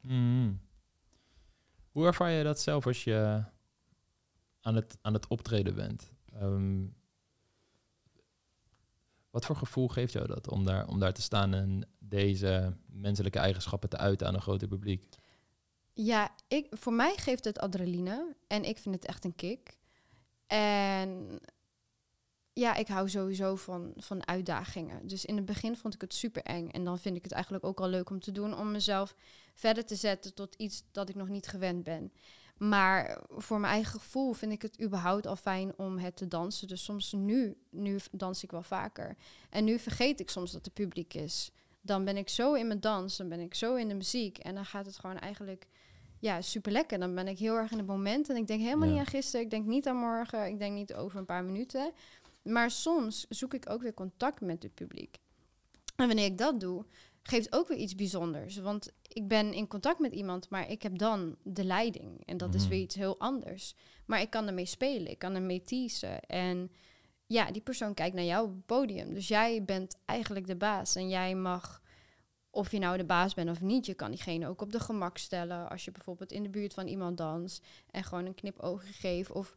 Mhm. 0.00 0.52
Hoe 1.98 2.06
ervaar 2.06 2.30
je 2.30 2.42
dat 2.44 2.60
zelf 2.60 2.86
als 2.86 3.04
je 3.04 3.44
aan 4.60 4.74
het, 4.74 4.98
aan 5.02 5.12
het 5.12 5.26
optreden 5.26 5.74
bent? 5.74 6.12
Ehm, 6.32 6.86
wat 9.30 9.44
voor 9.44 9.56
gevoel 9.56 9.88
geeft 9.88 10.12
jou 10.12 10.26
dat 10.26 10.48
om 10.48 10.64
daar, 10.64 10.88
om 10.88 10.98
daar 10.98 11.12
te 11.12 11.22
staan 11.22 11.54
en 11.54 11.88
deze 11.98 12.76
menselijke 12.86 13.38
eigenschappen 13.38 13.88
te 13.88 13.96
uiten 13.96 14.26
aan 14.26 14.34
een 14.34 14.40
groter 14.40 14.68
publiek? 14.68 15.08
Ja, 15.92 16.34
ik, 16.48 16.66
voor 16.70 16.92
mij 16.92 17.16
geeft 17.16 17.44
het 17.44 17.58
adrenaline 17.58 18.36
en 18.46 18.64
ik 18.64 18.78
vind 18.78 18.94
het 18.94 19.04
echt 19.04 19.24
een 19.24 19.34
kick. 19.34 19.78
En 20.46 21.40
ja, 22.58 22.74
ik 22.74 22.88
hou 22.88 23.08
sowieso 23.08 23.56
van, 23.56 23.92
van 23.96 24.26
uitdagingen. 24.26 25.06
Dus 25.06 25.24
in 25.24 25.36
het 25.36 25.44
begin 25.44 25.76
vond 25.76 25.94
ik 25.94 26.00
het 26.00 26.14
super 26.14 26.42
eng. 26.42 26.68
En 26.68 26.84
dan 26.84 26.98
vind 26.98 27.16
ik 27.16 27.22
het 27.22 27.32
eigenlijk 27.32 27.64
ook 27.64 27.80
al 27.80 27.88
leuk 27.88 28.10
om 28.10 28.20
te 28.20 28.32
doen 28.32 28.58
om 28.58 28.70
mezelf 28.70 29.14
verder 29.54 29.84
te 29.84 29.94
zetten 29.94 30.34
tot 30.34 30.54
iets 30.54 30.84
dat 30.92 31.08
ik 31.08 31.14
nog 31.14 31.28
niet 31.28 31.46
gewend 31.46 31.84
ben. 31.84 32.12
Maar 32.56 33.20
voor 33.28 33.60
mijn 33.60 33.72
eigen 33.72 34.00
gevoel 34.00 34.32
vind 34.32 34.52
ik 34.52 34.62
het 34.62 34.82
überhaupt 34.82 35.26
al 35.26 35.36
fijn 35.36 35.72
om 35.76 35.98
het 35.98 36.16
te 36.16 36.28
dansen. 36.28 36.68
Dus 36.68 36.84
soms 36.84 37.12
nu, 37.12 37.56
nu 37.70 37.98
dans 38.10 38.42
ik 38.42 38.50
wel 38.50 38.62
vaker. 38.62 39.16
En 39.50 39.64
nu 39.64 39.78
vergeet 39.78 40.20
ik 40.20 40.30
soms 40.30 40.52
dat 40.52 40.66
er 40.66 40.72
publiek 40.72 41.14
is. 41.14 41.50
Dan 41.80 42.04
ben 42.04 42.16
ik 42.16 42.28
zo 42.28 42.54
in 42.54 42.66
mijn 42.66 42.80
dans, 42.80 43.16
dan 43.16 43.28
ben 43.28 43.40
ik 43.40 43.54
zo 43.54 43.74
in 43.74 43.88
de 43.88 43.94
muziek. 43.94 44.38
En 44.38 44.54
dan 44.54 44.64
gaat 44.64 44.86
het 44.86 44.98
gewoon 44.98 45.18
eigenlijk 45.18 45.66
ja, 46.18 46.40
super 46.40 46.72
lekker. 46.72 46.98
Dan 46.98 47.14
ben 47.14 47.28
ik 47.28 47.38
heel 47.38 47.56
erg 47.56 47.70
in 47.70 47.78
het 47.78 47.86
moment. 47.86 48.28
En 48.28 48.36
ik 48.36 48.46
denk 48.46 48.60
helemaal 48.60 48.86
Ja. 48.88 48.92
niet 48.94 49.00
aan 49.00 49.06
gisteren. 49.06 49.44
Ik 49.44 49.50
denk 49.50 49.66
niet 49.66 49.86
aan 49.86 49.96
morgen. 49.96 50.46
Ik 50.46 50.58
denk 50.58 50.74
niet 50.74 50.94
over 50.94 51.18
een 51.18 51.24
paar 51.24 51.44
minuten. 51.44 51.92
Maar 52.48 52.70
soms 52.70 53.26
zoek 53.28 53.54
ik 53.54 53.70
ook 53.70 53.82
weer 53.82 53.94
contact 53.94 54.40
met 54.40 54.62
het 54.62 54.74
publiek. 54.74 55.18
En 55.96 56.06
wanneer 56.06 56.24
ik 56.24 56.38
dat 56.38 56.60
doe, 56.60 56.84
geeft 57.22 57.52
ook 57.52 57.68
weer 57.68 57.78
iets 57.78 57.94
bijzonders. 57.94 58.56
Want 58.56 58.92
ik 59.02 59.28
ben 59.28 59.52
in 59.52 59.66
contact 59.66 59.98
met 59.98 60.12
iemand, 60.12 60.50
maar 60.50 60.70
ik 60.70 60.82
heb 60.82 60.98
dan 60.98 61.36
de 61.42 61.64
leiding. 61.64 62.24
En 62.24 62.36
dat 62.36 62.54
is 62.54 62.60
Mhm. 62.60 62.70
weer 62.70 62.80
iets 62.80 62.94
heel 62.94 63.18
anders. 63.18 63.74
Maar 64.06 64.20
ik 64.20 64.30
kan 64.30 64.46
ermee 64.46 64.66
spelen, 64.66 65.10
ik 65.10 65.18
kan 65.18 65.34
ermee 65.34 65.62
teasen. 65.62 66.20
En 66.20 66.70
ja, 67.26 67.50
die 67.50 67.62
persoon 67.62 67.94
kijkt 67.94 68.14
naar 68.14 68.24
jou 68.24 68.46
op 68.48 68.54
het 68.54 68.66
podium. 68.66 69.14
Dus 69.14 69.28
jij 69.28 69.64
bent 69.64 69.96
eigenlijk 70.04 70.46
de 70.46 70.56
baas. 70.56 70.94
En 70.94 71.08
jij 71.08 71.34
mag, 71.34 71.82
of 72.50 72.70
je 72.70 72.78
nou 72.78 72.96
de 72.96 73.04
baas 73.04 73.34
bent 73.34 73.50
of 73.50 73.60
niet, 73.60 73.86
je 73.86 73.94
kan 73.94 74.10
diegene 74.10 74.48
ook 74.48 74.60
op 74.60 74.72
de 74.72 74.80
gemak 74.80 75.18
stellen. 75.18 75.68
Als 75.68 75.84
je 75.84 75.90
bijvoorbeeld 75.90 76.32
in 76.32 76.42
de 76.42 76.48
buurt 76.48 76.74
van 76.74 76.86
iemand 76.86 77.16
danst 77.16 77.66
en 77.90 78.04
gewoon 78.04 78.26
een 78.26 78.34
knipoogje 78.34 78.92
geeft. 78.92 79.32
Of 79.32 79.56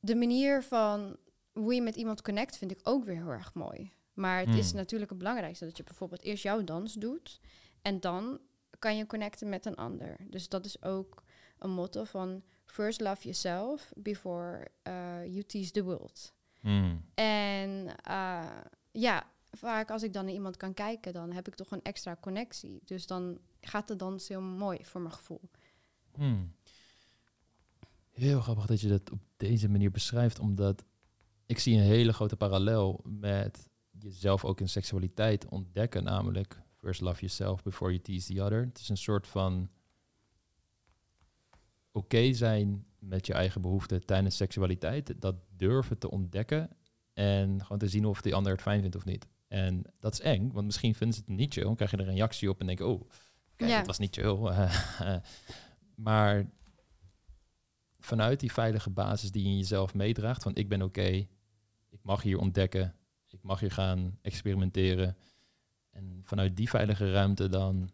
de 0.00 0.14
manier 0.14 0.62
van 0.62 1.16
hoe 1.58 1.74
je 1.74 1.82
met 1.82 1.96
iemand 1.96 2.22
connect, 2.22 2.56
vind 2.56 2.70
ik 2.70 2.80
ook 2.82 3.04
weer 3.04 3.16
heel 3.16 3.30
erg 3.30 3.54
mooi. 3.54 3.92
Maar 4.14 4.38
het 4.38 4.54
is 4.54 4.68
Hmm. 4.68 4.76
natuurlijk 4.76 5.10
het 5.10 5.18
belangrijkste 5.18 5.64
dat 5.64 5.76
je 5.76 5.84
bijvoorbeeld 5.84 6.22
eerst 6.22 6.42
jouw 6.42 6.64
dans 6.64 6.94
doet. 6.94 7.40
En 7.82 8.00
dan 8.00 8.38
kan 8.78 8.96
je 8.96 9.06
connecten 9.06 9.48
met 9.48 9.66
een 9.66 9.74
ander. 9.74 10.16
Dus 10.30 10.48
dat 10.48 10.64
is 10.64 10.82
ook 10.82 11.22
een 11.58 11.70
motto 11.70 12.04
van 12.04 12.42
first 12.64 13.00
love 13.00 13.22
yourself 13.22 13.92
before 13.96 14.70
uh, 14.88 15.26
you 15.26 15.42
tease 15.42 15.70
the 15.70 15.84
world. 15.84 16.32
Mm. 16.60 17.04
En 17.14 17.86
uh, 18.08 18.50
ja, 18.90 19.26
vaak 19.52 19.90
als 19.90 20.02
ik 20.02 20.12
dan 20.12 20.24
naar 20.24 20.34
iemand 20.34 20.56
kan 20.56 20.74
kijken, 20.74 21.12
dan 21.12 21.32
heb 21.32 21.48
ik 21.48 21.54
toch 21.54 21.70
een 21.70 21.82
extra 21.82 22.16
connectie. 22.20 22.80
Dus 22.84 23.06
dan 23.06 23.38
gaat 23.60 23.88
de 23.88 23.96
dans 23.96 24.28
heel 24.28 24.40
mooi 24.40 24.84
voor 24.84 25.00
mijn 25.00 25.14
gevoel. 25.14 25.40
Hmm. 26.14 26.52
Heel 28.10 28.40
grappig 28.40 28.66
dat 28.66 28.80
je 28.80 28.88
dat 28.88 29.10
op 29.10 29.20
deze 29.36 29.68
manier 29.68 29.90
beschrijft, 29.90 30.38
omdat 30.38 30.84
ik 31.48 31.58
zie 31.58 31.76
een 31.76 31.82
hele 31.82 32.12
grote 32.12 32.36
parallel 32.36 33.00
met 33.04 33.68
jezelf 33.98 34.44
ook 34.44 34.60
in 34.60 34.68
seksualiteit 34.68 35.48
ontdekken, 35.48 36.04
namelijk 36.04 36.60
first 36.76 37.00
love 37.00 37.20
yourself 37.20 37.62
before 37.62 37.90
you 37.90 38.02
tease 38.02 38.34
the 38.34 38.42
other. 38.42 38.60
Het 38.60 38.78
is 38.78 38.88
een 38.88 38.96
soort 38.96 39.26
van 39.26 39.70
oké 41.92 42.32
zijn 42.32 42.86
met 42.98 43.26
je 43.26 43.32
eigen 43.32 43.60
behoeften 43.60 44.06
tijdens 44.06 44.36
seksualiteit, 44.36 45.20
dat 45.20 45.34
durven 45.56 45.98
te 45.98 46.10
ontdekken 46.10 46.70
en 47.12 47.62
gewoon 47.62 47.78
te 47.78 47.88
zien 47.88 48.04
of 48.04 48.20
die 48.20 48.34
ander 48.34 48.52
het 48.52 48.62
fijn 48.62 48.80
vindt 48.80 48.96
of 48.96 49.04
niet. 49.04 49.26
En 49.48 49.82
dat 49.98 50.12
is 50.12 50.20
eng, 50.20 50.52
want 50.52 50.66
misschien 50.66 50.94
vinden 50.94 51.16
ze 51.16 51.22
het 51.26 51.36
niet 51.38 51.52
chill, 51.52 51.62
dan 51.64 51.74
krijg 51.76 51.90
je 51.90 51.96
er 51.96 52.08
een 52.08 52.14
reactie 52.14 52.48
op 52.50 52.60
en 52.60 52.66
denk 52.66 52.78
je, 52.78 52.86
oh, 52.86 53.08
kijk, 53.56 53.70
Ja. 53.70 53.76
dat 53.76 53.86
was 53.86 53.98
niet 53.98 54.14
chill. 54.14 54.36
maar 56.08 56.50
vanuit 57.98 58.40
die 58.40 58.52
veilige 58.52 58.90
basis 58.90 59.30
die 59.30 59.42
je 59.42 59.48
in 59.48 59.56
jezelf 59.56 59.94
meedraagt, 59.94 60.42
van 60.42 60.54
ik 60.54 60.68
ben 60.68 60.82
oké, 60.82 61.26
ik 61.98 62.04
mag 62.04 62.22
hier 62.22 62.38
ontdekken, 62.38 62.94
ik 63.26 63.42
mag 63.42 63.60
hier 63.60 63.70
gaan 63.70 64.18
experimenteren. 64.22 65.16
En 65.90 66.20
vanuit 66.24 66.56
die 66.56 66.68
veilige 66.68 67.12
ruimte 67.12 67.48
dan 67.48 67.90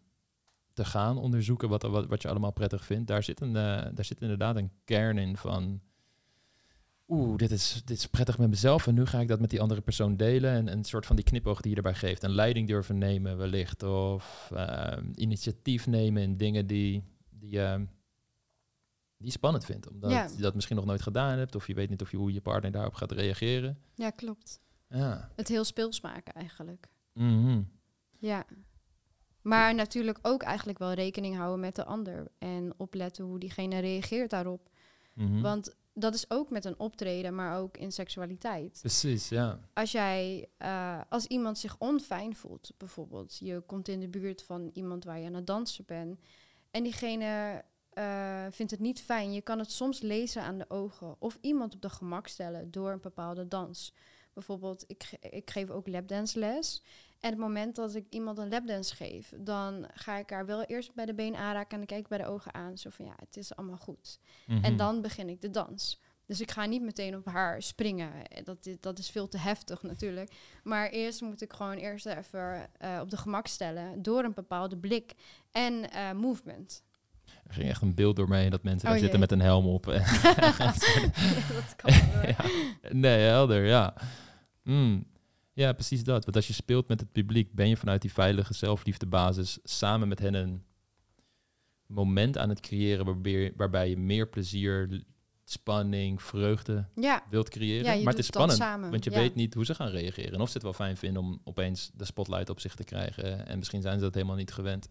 te 0.73 0.85
gaan 0.85 1.17
onderzoeken 1.17 1.69
wat, 1.69 1.81
wat, 1.81 2.07
wat 2.07 2.21
je 2.21 2.27
allemaal 2.27 2.51
prettig 2.51 2.85
vindt, 2.85 3.07
daar 3.07 3.23
zit, 3.23 3.41
een, 3.41 3.55
eh, 3.55 3.87
daar 3.93 4.05
zit 4.05 4.21
inderdaad 4.21 4.55
een 4.55 4.71
kern 4.83 5.17
in 5.17 5.37
van, 5.37 5.81
oeh, 7.07 7.37
dit 7.37 7.51
is, 7.51 7.81
dit 7.85 7.97
is 7.97 8.07
prettig 8.07 8.37
met 8.37 8.49
mezelf 8.49 8.87
en 8.87 8.93
nu 8.93 9.05
ga 9.05 9.19
ik 9.19 9.27
dat 9.27 9.39
met 9.39 9.49
die 9.49 9.61
andere 9.61 9.81
persoon 9.81 10.17
delen. 10.17 10.51
En 10.51 10.67
een 10.67 10.83
soort 10.83 11.05
van 11.05 11.15
die 11.15 11.25
knipoog 11.25 11.61
die 11.61 11.71
je 11.71 11.77
erbij 11.77 11.93
geeft. 11.93 12.23
Een 12.23 12.31
leiding 12.31 12.67
durven 12.67 12.97
nemen 12.97 13.37
wellicht, 13.37 13.83
of 13.83 14.51
ehm, 14.55 15.11
initiatief 15.15 15.87
nemen 15.87 16.23
in 16.23 16.37
dingen 16.37 16.67
die, 16.67 17.03
die, 17.29 17.61
ehm, 17.61 17.85
die 19.17 19.31
spannend 19.31 19.65
vindt. 19.65 19.87
Omdat 19.89 20.11
Ja. 20.11 20.27
je 20.35 20.41
dat 20.41 20.55
misschien 20.55 20.75
nog 20.75 20.85
nooit 20.85 21.01
gedaan 21.01 21.37
hebt, 21.37 21.55
of 21.55 21.67
je 21.67 21.73
weet 21.73 21.89
niet 21.89 22.01
of 22.01 22.11
je, 22.11 22.17
hoe 22.17 22.33
je 22.33 22.41
partner 22.41 22.71
daarop 22.71 22.93
gaat 22.93 23.11
reageren. 23.11 23.79
Ja, 23.95 24.09
klopt. 24.09 24.59
Ja. 24.89 25.31
Het 25.35 25.47
heel 25.47 25.63
speels 25.63 26.01
maken 26.01 26.33
eigenlijk. 26.33 26.87
Mhm. 27.13 27.61
Ja. 28.19 28.45
Maar 29.41 29.75
natuurlijk 29.75 30.19
ook 30.21 30.43
eigenlijk 30.43 30.77
wel 30.77 30.93
rekening 30.93 31.35
houden 31.35 31.59
met 31.59 31.75
de 31.75 31.85
ander. 31.85 32.31
En 32.37 32.73
opletten 32.77 33.25
hoe 33.25 33.39
diegene 33.39 33.79
reageert 33.79 34.29
daarop. 34.29 34.69
Mhm. 35.13 35.41
Want 35.41 35.75
dat 35.93 36.13
is 36.13 36.29
ook 36.29 36.49
met 36.49 36.65
een 36.65 36.79
optreden, 36.79 37.35
maar 37.35 37.57
ook 37.57 37.77
in 37.77 37.91
seksualiteit. 37.91 38.77
Precies, 38.79 39.29
ja. 39.29 39.59
Als 39.73 39.91
jij, 39.91 40.49
eh, 40.57 41.01
als 41.09 41.25
iemand 41.25 41.57
zich 41.57 41.75
onfijn 41.77 42.35
voelt, 42.35 42.71
bijvoorbeeld, 42.77 43.37
je 43.37 43.61
komt 43.65 43.87
in 43.87 43.99
de 43.99 44.07
buurt 44.09 44.43
van 44.43 44.69
iemand 44.73 45.03
waar 45.03 45.19
je 45.19 45.25
aan 45.27 45.33
het 45.33 45.47
dansen 45.47 45.85
bent, 45.85 46.19
en 46.71 46.83
diegene 46.83 47.63
eh, 47.95 48.45
vindt 48.51 48.71
het 48.71 48.79
niet 48.81 49.01
fijn, 49.01 49.33
je 49.33 49.41
kan 49.41 49.59
het 49.59 49.71
soms 49.71 50.01
lezen 50.01 50.41
aan 50.41 50.57
de 50.57 50.69
ogen, 50.69 51.15
of 51.19 51.37
iemand 51.41 51.73
op 51.75 51.81
de 51.81 51.89
gemak 51.89 52.27
stellen 52.27 52.71
door 52.71 52.91
een 52.91 53.01
bepaalde 53.01 53.47
dans. 53.47 53.93
Bijvoorbeeld, 54.33 54.83
ik, 54.87 55.03
ge- 55.03 55.19
ik 55.29 55.49
geef 55.49 55.69
ook 55.69 55.87
lapdance 55.87 56.39
les. 56.39 56.83
En 57.19 57.29
het 57.29 57.39
moment 57.39 57.75
dat 57.75 57.95
ik 57.95 58.05
iemand 58.09 58.37
een 58.37 58.49
lapdance 58.49 58.95
geef, 58.95 59.33
dan 59.37 59.87
ga 59.93 60.17
ik 60.17 60.29
haar 60.29 60.45
wel 60.45 60.63
eerst 60.63 60.93
bij 60.93 61.05
de 61.05 61.13
been 61.13 61.35
aanraken 61.35 61.71
en 61.71 61.77
dan 61.77 61.85
kijk 61.85 61.99
ik 62.01 62.07
bij 62.07 62.17
de 62.17 62.25
ogen 62.25 62.53
aan. 62.53 62.77
Zo 62.77 62.89
van 62.89 63.05
ja, 63.05 63.13
het 63.19 63.37
is 63.37 63.55
allemaal 63.55 63.77
goed. 63.77 64.19
En 64.47 64.55
Mhm. 64.59 64.77
dan 64.77 65.01
begin 65.01 65.29
ik 65.29 65.41
de 65.41 65.49
dans. 65.49 66.01
Dus 66.25 66.41
ik 66.41 66.51
ga 66.51 66.65
niet 66.65 66.81
meteen 66.81 67.15
op 67.15 67.25
haar 67.25 67.61
springen. 67.61 68.27
Eh, 68.27 68.43
Dat, 68.43 68.67
dat 68.79 68.99
is 68.99 69.09
veel 69.09 69.27
te 69.27 69.37
heftig 69.37 69.83
natuurlijk. 69.83 70.31
Maar 70.63 70.89
eerst 70.89 71.21
moet 71.21 71.41
ik 71.41 71.53
gewoon 71.53 71.75
eerst 71.77 72.05
even 72.05 72.67
eh, 72.77 72.99
op 73.01 73.09
de 73.09 73.17
gemak 73.17 73.47
stellen 73.47 74.01
door 74.01 74.23
een 74.23 74.33
bepaalde 74.33 74.77
blik 74.77 75.13
en 75.51 75.89
movement. 76.17 76.83
Er 77.47 77.53
ging 77.53 77.69
echt 77.69 77.81
een 77.81 77.95
beeld 77.95 78.15
door 78.15 78.27
me 78.27 78.37
heen 78.37 78.49
dat 78.49 78.63
mensen 78.63 78.87
Oh 78.87 78.93
daar 78.93 79.01
zitten 79.01 79.19
met 79.19 79.31
een 79.31 79.41
helm 79.41 79.65
op. 79.65 79.85
dat 81.53 81.75
kan 81.75 81.93
ja. 82.37 82.45
Nee, 82.91 83.19
helder, 83.19 83.65
ja. 83.65 83.93
Mm. 84.63 85.05
Ja, 85.53 85.73
precies 85.73 86.03
dat. 86.03 86.23
Want 86.23 86.35
als 86.35 86.47
je 86.47 86.53
speelt 86.53 86.87
met 86.87 86.99
het 86.99 87.11
publiek, 87.11 87.53
ben 87.53 87.69
je 87.69 87.77
vanuit 87.77 88.01
die 88.01 88.13
veilige 88.13 88.53
zelfliefdebasis 88.53 89.59
samen 89.63 90.07
met 90.07 90.19
hen 90.19 90.33
een 90.33 90.63
moment 91.87 92.37
aan 92.37 92.49
het 92.49 92.59
creëren 92.59 93.05
waarbij, 93.05 93.53
waarbij 93.55 93.89
je 93.89 93.97
meer 93.97 94.27
plezier, 94.29 95.03
spanning, 95.43 96.21
vreugde 96.21 96.87
Ja, 96.95 97.23
wilt 97.29 97.49
creëren. 97.49 97.97
ja 97.97 98.03
maar 98.03 98.13
het 98.13 98.21
is 98.21 98.25
spannend, 98.25 98.59
samen. 98.59 98.89
want 98.89 99.03
je 99.03 99.11
ja. 99.11 99.17
weet 99.17 99.35
niet 99.35 99.53
hoe 99.53 99.65
ze 99.65 99.75
gaan 99.75 99.89
reageren. 99.89 100.33
En 100.33 100.41
of 100.41 100.47
ze 100.47 100.53
het 100.53 100.63
wel 100.63 100.73
fijn 100.73 100.97
vinden 100.97 101.21
om 101.21 101.41
opeens 101.43 101.91
de 101.93 102.05
spotlight 102.05 102.49
op 102.49 102.59
zich 102.59 102.75
te 102.75 102.83
krijgen. 102.83 103.47
En 103.47 103.57
misschien 103.57 103.81
zijn 103.81 103.97
ze 103.97 104.03
dat 104.03 104.13
helemaal 104.13 104.35
niet 104.35 104.53
gewend. 104.53 104.89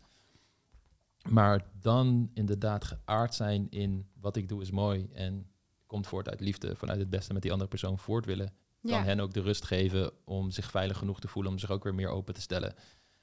Maar 1.28 1.66
dan 1.80 2.30
inderdaad 2.34 2.84
geaard 2.84 3.34
zijn 3.34 3.66
in 3.70 4.08
wat 4.20 4.36
ik 4.36 4.48
doe 4.48 4.62
is 4.62 4.70
mooi. 4.70 5.08
En 5.12 5.46
komt 5.86 6.06
voort 6.06 6.28
uit 6.28 6.40
liefde, 6.40 6.76
vanuit 6.76 6.98
het 6.98 7.10
beste 7.10 7.32
met 7.32 7.42
die 7.42 7.50
andere 7.52 7.70
persoon 7.70 7.98
voort 7.98 8.26
willen. 8.26 8.46
Kan 8.82 8.98
Ja. 8.98 9.04
hen 9.04 9.20
ook 9.20 9.32
de 9.34 9.40
rust 9.40 9.64
geven 9.64 10.12
om 10.24 10.50
zich 10.50 10.70
veilig 10.70 10.98
genoeg 10.98 11.20
te 11.20 11.28
voelen. 11.28 11.52
Om 11.52 11.58
zich 11.58 11.70
ook 11.70 11.84
weer 11.84 11.94
meer 11.94 12.08
open 12.08 12.34
te 12.34 12.40
stellen 12.40 12.74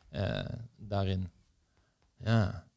eh, 0.10 0.46
daarin. 0.78 1.32
Ja. 2.18 2.68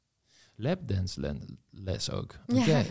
Lapdance 0.55 1.37
les 1.71 2.11
ook. 2.11 2.35
Ja. 2.47 2.83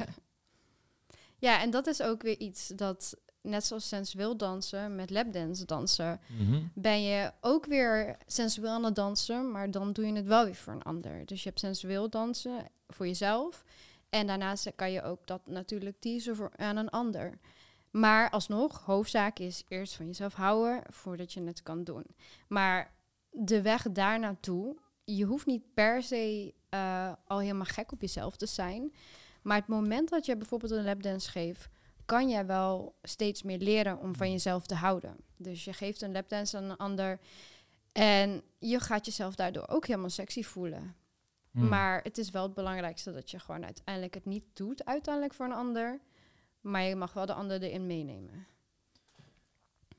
ja, 1.37 1.61
en 1.61 1.69
dat 1.71 1.87
is 1.87 2.01
ook 2.01 2.21
weer 2.21 2.37
iets 2.39 2.67
dat, 2.67 3.17
net 3.43 3.63
zoals 3.65 3.87
sensueel 3.87 4.37
dansen, 4.37 4.95
met 4.95 5.09
lapdance 5.09 5.65
dansen, 5.65 6.19
Mhm. 6.27 6.61
ben 6.73 7.01
je 7.03 7.31
ook 7.41 7.65
weer 7.65 8.17
sensueel 8.25 8.71
aan 8.71 8.83
het 8.83 8.95
dansen, 8.95 9.51
maar 9.51 9.71
dan 9.71 9.93
doe 9.93 10.05
je 10.05 10.13
het 10.13 10.25
wel 10.25 10.45
weer 10.45 10.55
voor 10.55 10.73
een 10.73 10.83
ander. 10.83 11.25
Dus 11.25 11.43
je 11.43 11.49
hebt 11.49 11.61
sensueel 11.61 12.09
dansen 12.09 12.67
voor 12.87 13.07
jezelf. 13.07 13.63
En 14.09 14.27
daarnaast 14.27 14.71
kan 14.75 14.91
je 14.91 15.01
ook 15.01 15.27
dat 15.27 15.41
natuurlijk 15.47 15.95
teasen 15.99 16.35
voor, 16.35 16.51
aan 16.55 16.77
een 16.77 16.89
ander. 16.89 17.39
Maar 17.91 18.29
alsnog, 18.29 18.81
hoofdzaak 18.85 19.39
is 19.39 19.63
eerst 19.67 19.93
van 19.95 20.05
jezelf 20.05 20.33
houden 20.33 20.83
voordat 20.89 21.33
je 21.33 21.43
het 21.43 21.63
kan 21.63 21.83
doen. 21.83 22.05
Maar 22.47 22.93
de 23.29 23.61
weg 23.61 23.91
daar 23.91 24.19
naartoe, 24.19 24.75
je 25.03 25.23
hoeft 25.25 25.45
niet 25.45 25.73
per 25.73 26.03
se 26.03 26.53
eh, 26.69 27.11
al 27.27 27.39
helemaal 27.39 27.65
gek 27.65 27.91
op 27.91 28.01
jezelf 28.01 28.35
te 28.35 28.45
zijn. 28.45 28.93
Maar 29.41 29.57
het 29.57 29.67
moment 29.67 30.09
dat 30.09 30.25
je 30.25 30.37
bijvoorbeeld 30.37 30.71
een 30.71 30.83
lapdance 30.83 31.29
geeft, 31.31 31.69
kan 32.05 32.29
jij 32.29 32.45
wel 32.45 32.95
steeds 33.03 33.43
meer 33.43 33.57
leren 33.57 33.99
om 33.99 34.15
van 34.15 34.31
jezelf 34.31 34.65
te 34.65 34.75
houden. 34.75 35.15
Dus 35.37 35.63
je 35.63 35.73
geeft 35.73 36.01
een 36.01 36.11
lapdance 36.11 36.57
aan 36.57 36.63
een 36.63 36.77
ander 36.77 37.19
en 37.91 38.41
je 38.59 38.79
gaat 38.79 39.05
jezelf 39.05 39.35
daardoor 39.35 39.67
ook 39.67 39.87
helemaal 39.87 40.09
sexy 40.09 40.43
voelen. 40.43 40.95
Mm. 41.51 41.67
Maar 41.67 42.01
het 42.03 42.17
is 42.17 42.29
wel 42.29 42.43
het 42.43 42.53
belangrijkste 42.53 43.13
dat 43.13 43.31
je 43.31 43.39
gewoon 43.39 43.65
uiteindelijk 43.65 44.13
het 44.13 44.25
niet 44.25 44.43
doet, 44.53 44.85
uiteindelijk 44.85 45.33
voor 45.33 45.45
een 45.45 45.51
ander. 45.53 45.99
Maar 46.61 46.83
je 46.83 46.95
mag 46.95 47.13
wel 47.13 47.25
de 47.25 47.33
ander 47.33 47.61
erin 47.61 47.85
meenemen. 47.87 48.45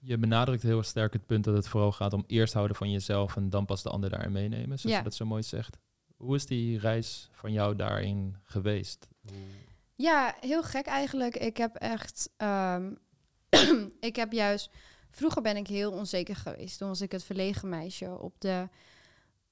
Je 0.00 0.18
benadrukt 0.18 0.62
heel 0.62 0.82
sterk 0.82 1.12
het 1.12 1.26
punt 1.26 1.44
dat 1.44 1.54
het 1.54 1.68
vooral 1.68 1.92
gaat 1.92 2.12
om 2.12 2.24
eerst 2.26 2.52
houden 2.52 2.76
van 2.76 2.90
jezelf 2.90 3.36
en 3.36 3.50
dan 3.50 3.64
pas 3.64 3.82
de 3.82 3.90
ander 3.90 4.10
daarin 4.10 4.32
meenemen, 4.32 4.78
zoals 4.78 4.82
Ja. 4.82 4.96
je 4.98 5.02
dat 5.04 5.14
zo 5.14 5.24
mooi 5.24 5.42
zegt. 5.42 5.78
Hoe 6.16 6.34
is 6.34 6.46
die 6.46 6.78
reis 6.78 7.28
van 7.32 7.52
jou 7.52 7.76
daarin 7.76 8.36
geweest? 8.42 9.08
Ja, 9.94 10.34
heel 10.40 10.62
gek 10.62 10.86
eigenlijk. 10.86 11.36
Ik 11.36 11.56
heb 11.56 11.76
echt, 11.76 12.30
ehm, 12.36 12.94
ik 14.00 14.16
heb 14.16 14.32
juist, 14.32 14.70
vroeger 15.10 15.42
ben 15.42 15.56
ik 15.56 15.66
heel 15.66 15.92
onzeker 15.92 16.36
geweest. 16.36 16.78
Toen 16.78 16.88
was 16.88 17.00
ik 17.00 17.12
het 17.12 17.24
verlegen 17.24 17.68
meisje. 17.68 18.18
Op 18.18 18.34
de, 18.40 18.68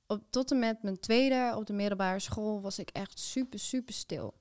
op, 0.07 0.23
tot 0.31 0.51
en 0.51 0.59
met 0.59 0.83
mijn 0.83 1.01
tweede 1.01 1.53
op 1.57 1.67
de 1.67 1.73
middelbare 1.73 2.19
school 2.19 2.61
was 2.61 2.79
ik 2.79 2.91
echt 2.91 3.19
super, 3.19 3.59
super 3.59 3.95
stil. 3.95 4.35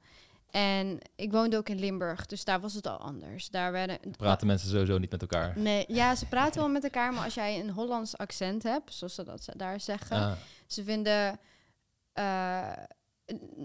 En 0.49 0.99
ik 1.16 1.32
woonde 1.32 1.58
ook 1.58 1.70
in 1.70 1.80
Limburg, 1.80 2.26
dus 2.26 2.43
daar 2.43 2.60
was 2.60 2.74
het 2.74 2.88
al 2.88 2.97
anders. 2.97 3.49
Daar 3.49 3.72
werden 3.72 3.99
Praten 4.18 4.47
mensen 4.47 4.70
sowieso 4.70 4.97
niet 4.97 5.12
met 5.12 5.22
elkaar? 5.22 5.60
Nee, 5.60 5.86
ja, 5.88 6.16
ze 6.16 6.26
praten 6.36 6.62
wel 6.62 6.70
met 6.70 6.84
elkaar, 6.84 7.14
maar 7.14 7.24
als 7.24 7.34
jij 7.34 7.60
een 7.60 7.70
Hollands 7.70 8.18
accent 8.18 8.64
hebt, 8.64 8.93
zoals 8.93 9.16
ze 9.16 9.24
dat 9.24 9.49
daar 9.56 9.80
zeggen, 9.80 10.18
Ah, 10.18 10.32
ze 10.68 10.84
vinden 10.84 11.39
eh, 12.14 12.72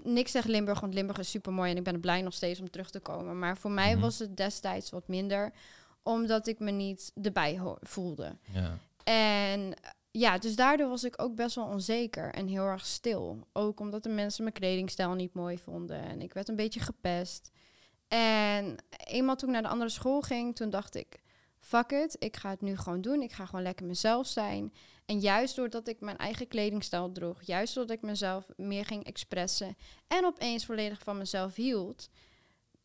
niks 0.04 0.30
tegen 0.32 0.50
Limburg, 0.50 0.80
want 0.80 0.94
Limburg 0.94 1.18
is 1.18 1.30
super 1.30 1.52
mooi 1.52 1.70
en 1.70 1.76
ik 1.76 1.82
ben 1.84 1.94
er 1.94 2.00
blij 2.00 2.22
nog 2.22 2.34
steeds 2.34 2.60
om 2.60 2.70
terug 2.70 2.90
te 2.90 3.00
komen. 3.00 3.38
Maar 3.38 3.56
voor 3.58 3.70
mij 3.70 3.92
Mhm. 3.92 4.00
was 4.00 4.18
het 4.18 4.36
destijds 4.36 4.90
wat 4.90 5.08
minder, 5.08 5.52
omdat 6.02 6.46
ik 6.46 6.58
me 6.58 6.70
niet 6.70 7.12
erbij 7.22 7.60
voelde. 7.80 8.36
ja. 8.52 8.78
En 9.04 9.74
eh, 9.74 9.90
ja, 10.10 10.38
dus 10.38 10.56
daardoor 10.56 10.88
was 10.88 11.04
ik 11.04 11.22
ook 11.22 11.34
best 11.34 11.54
wel 11.54 11.64
onzeker 11.66 12.32
en 12.34 12.46
heel 12.46 12.64
erg 12.66 12.86
stil. 12.86 13.46
Ook 13.52 13.80
omdat 13.80 14.02
de 14.02 14.08
mensen 14.08 14.42
mijn 14.42 14.54
kledingstijl 14.54 15.14
niet 15.14 15.34
mooi 15.34 15.58
vonden 15.58 16.00
en 16.00 16.22
ik 16.22 16.32
werd 16.34 16.48
een 16.48 16.56
beetje 16.56 16.80
gepest. 16.80 17.50
En 18.08 18.76
eenmaal 19.04 19.36
toen 19.36 19.48
ik 19.48 19.54
naar 19.54 19.62
de 19.62 19.68
andere 19.68 19.90
school 19.90 20.20
ging, 20.20 20.56
toen 20.56 20.70
dacht 20.70 20.94
ik, 20.94 21.22
fuck 21.60 21.90
it, 21.92 22.16
ik 22.18 22.36
ga 22.36 22.50
het 22.50 22.60
nu 22.60 22.76
gewoon 22.76 23.00
doen. 23.00 23.22
Ik 23.22 23.32
ga 23.32 23.46
gewoon 23.46 23.62
lekker 23.64 23.86
mezelf 23.86 24.26
zijn. 24.26 24.72
En 25.06 25.20
juist 25.20 25.56
doordat 25.56 25.88
ik 25.88 26.00
mijn 26.00 26.16
eigen 26.16 26.48
kledingstijl 26.48 27.12
droeg, 27.12 27.42
juist 27.42 27.74
doordat 27.74 27.96
ik 27.96 28.02
mezelf 28.02 28.46
meer 28.56 28.84
ging 28.84 29.04
expressen 29.04 29.76
en 30.06 30.24
opeens 30.24 30.66
volledig 30.66 31.02
van 31.02 31.18
mezelf 31.18 31.54
hield, 31.54 32.08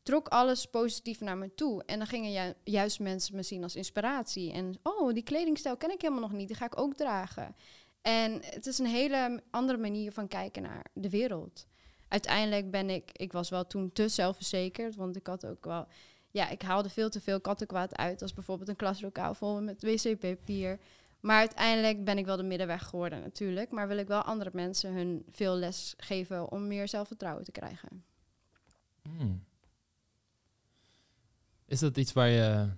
trok 0.03 0.27
alles 0.27 0.65
positief 0.65 1.19
naar 1.19 1.37
me 1.37 1.55
toe. 1.55 1.83
En 1.85 1.97
dan 1.97 2.07
gingen 2.07 2.31
ju- 2.31 2.53
juist 2.63 2.99
mensen 2.99 3.35
me 3.35 3.43
zien 3.43 3.63
als 3.63 3.75
inspiratie. 3.75 4.51
En 4.51 4.79
oh, 4.83 5.13
die 5.13 5.23
kledingstijl 5.23 5.77
ken 5.77 5.91
ik 5.91 6.01
helemaal 6.01 6.21
nog 6.21 6.31
niet, 6.31 6.47
die 6.47 6.57
ga 6.57 6.65
ik 6.65 6.79
ook 6.79 6.93
dragen. 6.93 7.55
En 8.01 8.41
het 8.43 8.67
is 8.67 8.77
een 8.77 8.85
hele 8.85 9.43
andere 9.49 9.77
manier 9.77 10.11
van 10.11 10.27
kijken 10.27 10.61
naar 10.61 10.85
de 10.93 11.09
wereld. 11.09 11.65
Uiteindelijk 12.07 12.71
ben 12.71 12.89
ik, 12.89 13.09
ik 13.13 13.31
was 13.31 13.49
wel 13.49 13.67
toen 13.67 13.91
te 13.91 14.07
zelfverzekerd, 14.07 14.95
want 14.95 15.15
ik 15.15 15.27
had 15.27 15.45
ook 15.45 15.65
wel, 15.65 15.87
ja, 16.31 16.49
ik 16.49 16.61
haalde 16.61 16.89
veel 16.89 17.09
te 17.09 17.21
veel 17.21 17.41
kattenkwaad 17.41 17.95
uit, 17.95 18.21
als 18.21 18.33
bijvoorbeeld 18.33 18.69
een 18.69 18.75
klaslokaal 18.75 19.33
vol 19.33 19.61
met 19.61 19.83
wc-papier. 19.83 20.79
Maar 21.21 21.39
uiteindelijk 21.39 22.03
ben 22.03 22.17
ik 22.17 22.25
wel 22.25 22.37
de 22.37 22.43
middenweg 22.43 22.83
geworden 22.83 23.21
natuurlijk, 23.21 23.71
maar 23.71 23.87
wil 23.87 23.97
ik 23.97 24.07
wel 24.07 24.21
andere 24.21 24.49
mensen 24.53 24.93
hun 24.93 25.25
veel 25.31 25.55
les 25.55 25.93
geven 25.97 26.51
om 26.51 26.67
meer 26.67 26.87
zelfvertrouwen 26.87 27.43
te 27.43 27.51
krijgen. 27.51 28.03
Hmm. 29.01 29.43
Is 31.65 31.79
dat 31.79 31.97
iets 31.97 32.13
waar 32.13 32.29
je... 32.29 32.69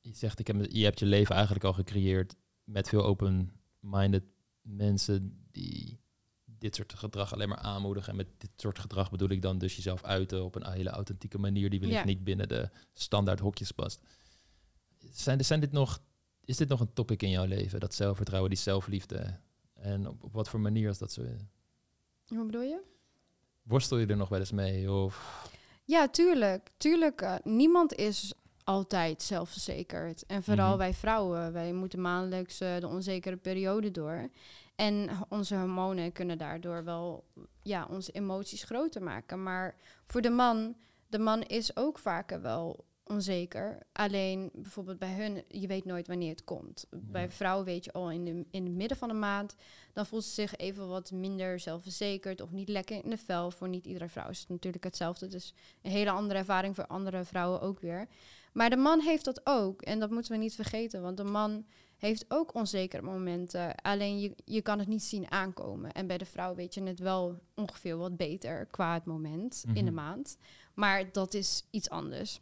Je 0.00 0.14
zegt, 0.14 0.38
ik 0.38 0.46
heb, 0.46 0.66
je 0.70 0.84
hebt 0.84 0.98
je 0.98 1.06
leven 1.06 1.34
eigenlijk 1.34 1.64
al 1.64 1.72
gecreëerd 1.72 2.36
met 2.64 2.88
veel 2.88 3.04
open-minded 3.04 4.24
mensen 4.60 5.46
die 5.50 6.00
dit 6.44 6.74
soort 6.74 6.92
gedrag 6.92 7.32
alleen 7.32 7.48
maar 7.48 7.58
aanmoedigen. 7.58 8.10
En 8.10 8.16
met 8.16 8.28
dit 8.38 8.50
soort 8.56 8.78
gedrag 8.78 9.10
bedoel 9.10 9.28
ik 9.28 9.42
dan 9.42 9.58
dus 9.58 9.76
jezelf 9.76 10.02
uiten 10.02 10.44
op 10.44 10.54
een 10.54 10.72
hele 10.72 10.90
authentieke 10.90 11.38
manier 11.38 11.70
die 11.70 11.80
wellicht 11.80 11.98
Ja. 11.98 12.04
niet 12.06 12.24
binnen 12.24 12.48
de 12.48 12.70
standaard 12.92 13.40
hokjes 13.40 13.72
past. 13.72 14.00
Zijn, 15.10 15.44
zijn 15.44 15.60
dit 15.60 15.72
nog, 15.72 16.02
is 16.44 16.56
dit 16.56 16.68
nog 16.68 16.80
een 16.80 16.92
topic 16.92 17.22
in 17.22 17.30
jouw 17.30 17.44
leven, 17.46 17.80
dat 17.80 17.94
zelfvertrouwen, 17.94 18.50
die 18.50 18.58
zelfliefde? 18.58 19.36
En 19.74 20.08
op, 20.08 20.24
op 20.24 20.32
wat 20.32 20.48
voor 20.48 20.60
manier 20.60 20.88
is 20.88 20.98
dat 20.98 21.12
zo? 21.12 21.22
Hoe 22.26 22.44
bedoel 22.44 22.62
je? 22.62 22.80
Worstel 23.62 23.98
je 23.98 24.06
er 24.06 24.16
nog 24.16 24.28
wel 24.28 24.38
eens 24.38 24.52
mee? 24.52 24.92
Of 24.92 25.46
Ja, 25.84 26.08
tuurlijk. 26.08 26.70
Tuurlijk, 26.76 27.20
eh, 27.20 27.34
niemand 27.44 27.94
is 27.94 28.32
altijd 28.64 29.22
zelfverzekerd. 29.22 30.26
En 30.26 30.42
vooral 30.42 30.68
Mhm. 30.68 30.78
wij 30.78 30.94
vrouwen, 30.94 31.52
wij 31.52 31.72
moeten 31.72 32.00
maandelijks 32.00 32.60
eh, 32.60 32.76
de 32.80 32.88
onzekere 32.88 33.36
periode 33.36 33.90
door. 33.90 34.28
En 34.76 35.08
onze 35.28 35.54
hormonen 35.56 36.12
kunnen 36.12 36.38
daardoor 36.38 36.84
wel 36.84 37.24
ja, 37.62 37.86
onze 37.90 38.12
emoties 38.12 38.64
groter 38.64 39.02
maken. 39.02 39.42
Maar 39.42 39.76
voor 40.06 40.20
de 40.20 40.30
man, 40.30 40.76
de 41.08 41.18
man 41.18 41.42
is 41.42 41.76
ook 41.76 41.98
vaker 41.98 42.40
wel 42.40 42.84
onzeker. 43.12 43.78
Alleen 43.92 44.50
bijvoorbeeld 44.54 44.98
bij 44.98 45.12
hun, 45.14 45.44
je 45.48 45.66
weet 45.66 45.84
nooit 45.84 46.06
wanneer 46.06 46.30
het 46.30 46.44
komt. 46.44 46.86
Bij 46.90 47.30
vrouwen 47.30 47.64
weet 47.64 47.84
je 47.84 47.92
al 47.92 48.10
in, 48.10 48.24
de, 48.24 48.44
in 48.50 48.64
het 48.64 48.74
midden 48.74 48.96
van 48.96 49.08
de 49.08 49.14
maand, 49.14 49.54
dan 49.92 50.06
voelt 50.06 50.24
ze 50.24 50.30
zich 50.30 50.56
even 50.56 50.88
wat 50.88 51.10
minder 51.10 51.60
zelfverzekerd 51.60 52.40
of 52.40 52.50
niet 52.50 52.68
lekker 52.68 53.04
in 53.04 53.10
de 53.10 53.16
vel. 53.18 53.50
Voor 53.50 53.68
niet 53.68 53.86
iedere 53.86 54.08
vrouw 54.08 54.28
is 54.28 54.40
het 54.40 54.48
natuurlijk 54.48 54.84
hetzelfde. 54.84 55.26
Dus 55.26 55.54
een 55.82 55.90
hele 55.90 56.10
andere 56.10 56.38
ervaring 56.38 56.74
voor 56.74 56.86
andere 56.86 57.24
vrouwen 57.24 57.60
ook 57.60 57.80
weer. 57.80 58.08
Maar 58.52 58.70
de 58.70 58.76
man 58.76 59.00
heeft 59.00 59.24
dat 59.24 59.40
ook. 59.44 59.82
En 59.82 59.98
dat 60.00 60.10
moeten 60.10 60.32
we 60.32 60.38
niet 60.38 60.54
vergeten. 60.54 61.02
Want 61.02 61.16
de 61.16 61.24
man 61.24 61.64
heeft 61.96 62.24
ook 62.28 62.54
onzekere 62.54 63.02
momenten. 63.02 63.74
Alleen 63.74 64.20
je, 64.20 64.34
je 64.44 64.62
kan 64.62 64.78
het 64.78 64.88
niet 64.88 65.02
zien 65.02 65.30
aankomen. 65.30 65.92
En 65.92 66.06
bij 66.06 66.18
de 66.18 66.24
vrouw 66.24 66.54
weet 66.54 66.74
je 66.74 66.82
het 66.82 66.98
wel 66.98 67.38
ongeveer 67.54 67.96
wat 67.96 68.16
beter 68.16 68.66
qua 68.66 68.94
het 68.94 69.04
moment 69.04 69.64
in 69.66 69.74
de 69.74 69.90
Mhm. 69.90 69.94
maand. 69.94 70.36
Maar 70.74 71.12
dat 71.12 71.34
is 71.34 71.64
iets 71.70 71.90
anders. 71.90 72.40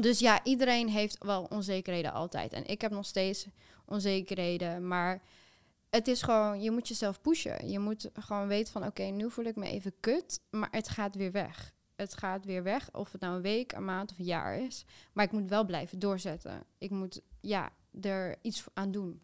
Dus 0.00 0.18
ja, 0.18 0.44
iedereen 0.44 0.88
heeft 0.88 1.24
wel 1.24 1.44
onzekerheden 1.44 2.12
altijd. 2.12 2.52
En 2.52 2.66
ik 2.66 2.80
heb 2.80 2.90
nog 2.90 3.06
steeds 3.06 3.46
onzekerheden. 3.84 4.88
Maar 4.88 5.22
het 5.90 6.08
is 6.08 6.22
gewoon, 6.22 6.62
je 6.62 6.70
moet 6.70 6.88
jezelf 6.88 7.20
pushen. 7.20 7.68
Je 7.68 7.78
moet 7.78 8.10
gewoon 8.14 8.46
weten 8.46 8.72
van, 8.72 8.86
oké, 8.86 9.02
nu 9.02 9.30
voel 9.30 9.44
ik 9.44 9.56
me 9.56 9.66
even 9.66 9.92
kut. 10.00 10.40
Maar 10.50 10.68
het 10.70 10.88
gaat 10.88 11.14
weer 11.14 11.32
weg. 11.32 11.74
Het 11.96 12.16
gaat 12.16 12.44
weer 12.44 12.62
weg. 12.62 12.92
Of 12.92 13.12
het 13.12 13.20
nou 13.20 13.36
een 13.36 13.42
week, 13.42 13.72
een 13.72 13.84
maand 13.84 14.10
of 14.10 14.18
een 14.18 14.24
jaar 14.24 14.58
is. 14.58 14.84
Maar 15.12 15.24
ik 15.24 15.32
moet 15.32 15.48
wel 15.48 15.64
blijven 15.64 15.98
doorzetten. 15.98 16.64
Ik 16.78 16.90
moet, 16.90 17.20
ja, 17.40 17.72
er 18.00 18.38
iets 18.42 18.64
aan 18.74 18.90
doen 18.90 19.22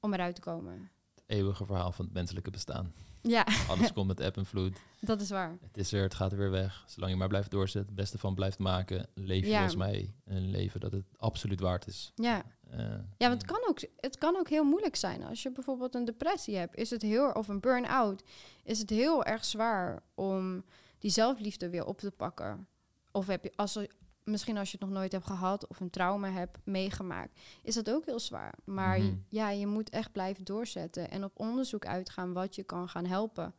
om 0.00 0.12
eruit 0.12 0.34
te 0.34 0.40
komen. 0.40 0.90
het 1.14 1.24
eeuwige 1.26 1.66
verhaal 1.66 1.92
van 1.92 2.04
het 2.04 2.14
menselijke 2.14 2.50
bestaan. 2.50 2.92
Ja, 3.26 3.46
Alles 3.68 3.92
komt 3.92 4.06
met 4.06 4.20
eb 4.20 4.36
en 4.36 4.46
vloed. 4.46 4.76
dat 5.00 5.20
is 5.20 5.30
waar. 5.30 5.56
Het 5.62 5.76
is 5.76 5.92
er, 5.92 6.02
het 6.02 6.14
gaat 6.14 6.32
er 6.32 6.38
weer 6.38 6.50
weg. 6.50 6.84
Zolang 6.86 7.12
je 7.12 7.18
maar 7.18 7.28
blijft 7.28 7.50
doorzetten, 7.50 7.86
het 7.92 8.00
beste 8.00 8.18
van 8.18 8.34
blijft 8.34 8.58
maken, 8.58 9.06
leef 9.14 9.42
je 9.44 9.48
Ja. 9.50 9.54
volgens 9.56 9.76
mij 9.76 10.14
een 10.24 10.50
leven 10.50 10.80
dat 10.80 10.92
het 10.92 11.04
absoluut 11.16 11.60
waard 11.60 11.86
is. 11.86 12.12
Ja. 12.14 12.42
Eh, 12.70 12.78
Ja, 13.18 13.28
want 13.28 13.42
het 13.42 13.44
kan, 13.50 13.60
ook, 13.68 13.78
het 13.96 14.18
kan 14.18 14.36
ook 14.36 14.48
heel 14.48 14.64
moeilijk 14.64 14.96
zijn. 14.96 15.22
Als 15.24 15.42
je 15.42 15.52
bijvoorbeeld 15.52 15.94
een 15.94 16.04
depressie 16.04 16.56
hebt, 16.56 16.76
is 16.76 16.90
het 16.90 17.02
heel, 17.02 17.30
of 17.30 17.48
een 17.48 17.60
burn-out, 17.60 18.22
is 18.64 18.78
het 18.78 18.90
heel 18.90 19.24
erg 19.24 19.44
zwaar 19.44 20.02
om 20.14 20.64
die 20.98 21.10
zelfliefde 21.10 21.70
weer 21.70 21.84
op 21.84 21.98
te 21.98 22.10
pakken. 22.10 22.66
Of 23.12 23.26
heb 23.26 23.44
je, 23.44 23.52
als 23.56 23.78
misschien 24.24 24.56
als 24.56 24.70
je 24.70 24.76
het 24.78 24.86
nog 24.86 24.96
nooit 24.98 25.12
hebt 25.12 25.26
gehad 25.26 25.66
of 25.66 25.80
een 25.80 25.90
trauma 25.90 26.30
hebt 26.30 26.58
meegemaakt, 26.64 27.40
is 27.62 27.74
dat 27.74 27.90
ook 27.90 28.04
heel 28.04 28.20
zwaar. 28.20 28.54
Maar 28.64 28.98
Mhm. 28.98 29.14
ja, 29.28 29.50
je 29.50 29.66
moet 29.66 29.90
echt 29.90 30.12
blijven 30.12 30.44
doorzetten 30.44 31.10
en 31.10 31.24
op 31.24 31.32
onderzoek 31.38 31.86
uitgaan 31.86 32.32
wat 32.32 32.54
je 32.54 32.62
kan 32.62 32.88
gaan 32.88 33.06
helpen 33.06 33.54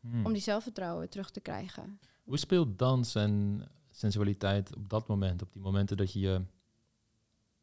hmm. 0.00 0.26
om 0.26 0.32
die 0.32 0.42
zelfvertrouwen 0.42 1.08
terug 1.08 1.30
te 1.30 1.40
krijgen. 1.40 1.98
Hoe 2.24 2.38
speelt 2.38 2.78
dans 2.78 3.14
en 3.14 3.62
sensualiteit 3.90 4.76
op 4.76 4.88
dat 4.88 5.06
moment? 5.08 5.42
Op 5.42 5.52
die 5.52 5.62
momenten 5.62 5.96
dat 5.96 6.12
je 6.12 6.20
je 6.20 6.42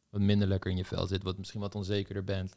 wat 0.09 0.21
minder 0.21 0.47
lekker 0.47 0.71
in 0.71 0.77
je 0.77 0.85
vel 0.85 1.07
zit, 1.07 1.23
wat 1.23 1.37
misschien 1.37 1.61
wat 1.61 1.75
onzekerder 1.75 2.23
bent. 2.23 2.55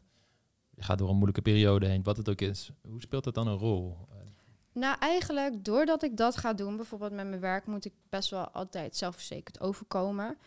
Je 0.75 0.83
gaat 0.83 0.97
door 0.97 1.09
een 1.09 1.15
moeilijke 1.15 1.41
periode 1.41 1.87
heen, 1.87 2.03
wat 2.03 2.17
het 2.17 2.29
ook 2.29 2.41
is. 2.41 2.71
Hoe 2.87 3.01
speelt 3.01 3.23
dat 3.23 3.33
dan 3.33 3.47
een 3.47 3.57
rol? 3.57 3.97
Nou, 4.79 4.95
eigenlijk 4.99 5.63
doordat 5.65 6.03
ik 6.03 6.17
dat 6.17 6.37
ga 6.37 6.53
doen, 6.53 6.75
bijvoorbeeld 6.75 7.11
met 7.11 7.27
mijn 7.27 7.41
werk, 7.41 7.65
moet 7.65 7.85
ik 7.85 7.93
best 8.09 8.29
wel 8.29 8.49
altijd 8.49 8.95
zelfverzekerd 8.95 9.59
overkomen. 9.59 10.37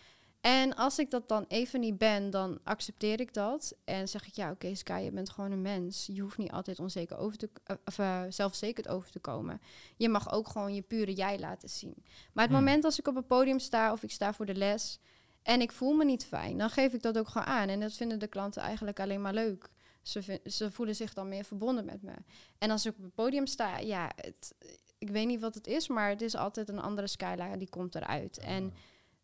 En 0.40 0.74
als 0.76 0.98
ik 0.98 1.10
dat 1.10 1.28
dan 1.28 1.44
even 1.48 1.80
niet 1.80 1.98
ben, 1.98 2.30
dan 2.30 2.58
accepteer 2.64 3.20
ik 3.20 3.34
dat. 3.34 3.74
En 3.84 4.08
zeg 4.08 4.26
ik, 4.26 4.34
ja, 4.34 4.50
oké, 4.50 4.74
Sky, 4.74 5.00
je 5.04 5.12
bent 5.12 5.30
gewoon 5.30 5.50
een 5.50 5.62
mens. 5.62 6.08
Je 6.12 6.20
hoeft 6.20 6.38
niet 6.38 6.50
altijd 6.50 6.78
onzeker 6.78 7.16
over 7.16 7.38
te, 7.38 7.50
eh, 7.64 7.76
of, 7.84 7.98
eh, 7.98 8.22
zelfverzekerd 8.28 8.88
over 8.88 9.10
te 9.10 9.18
komen. 9.18 9.60
Je 9.96 10.08
mag 10.08 10.32
ook 10.32 10.48
gewoon 10.48 10.74
je 10.74 10.82
pure 10.82 11.12
jij 11.12 11.38
laten 11.38 11.68
zien. 11.68 11.94
Maar 12.32 12.44
het 12.44 12.54
Hmm. 12.54 12.64
moment 12.64 12.84
als 12.84 12.98
ik 12.98 13.08
op 13.08 13.16
een 13.16 13.26
podium 13.26 13.58
sta 13.58 13.92
of 13.92 14.02
ik 14.02 14.10
sta 14.10 14.32
voor 14.32 14.46
de 14.46 14.54
les 14.54 15.00
en 15.42 15.60
ik 15.60 15.72
voel 15.72 15.92
me 15.92 16.04
niet 16.04 16.24
fijn, 16.24 16.58
dan 16.58 16.70
geef 16.70 16.92
ik 16.92 17.02
dat 17.02 17.18
ook 17.18 17.28
gewoon 17.28 17.46
aan. 17.46 17.68
En 17.68 17.80
dat 17.80 17.92
vinden 17.92 18.18
de 18.18 18.26
klanten 18.26 18.62
eigenlijk 18.62 19.00
alleen 19.00 19.20
maar 19.20 19.34
leuk. 19.34 19.68
Ze, 20.02 20.40
ze 20.44 20.70
voelen 20.70 20.96
zich 20.96 21.12
dan 21.14 21.28
meer 21.28 21.44
verbonden 21.44 21.84
met 21.84 22.02
me. 22.02 22.12
En 22.58 22.70
als 22.70 22.86
ik 22.86 22.96
op 22.96 23.02
het 23.02 23.14
podium 23.14 23.46
sta, 23.46 23.78
ja, 23.78 24.12
het, 24.16 24.54
ik 24.98 25.08
weet 25.10 25.26
niet 25.26 25.40
wat 25.40 25.54
het 25.54 25.66
is, 25.66 25.88
maar 25.88 26.08
het 26.08 26.22
is 26.22 26.34
altijd 26.34 26.68
een 26.68 26.80
andere 26.80 27.06
skyline 27.06 27.56
die 27.56 27.68
komt 27.68 27.94
eruit. 27.94 28.38
En 28.38 28.72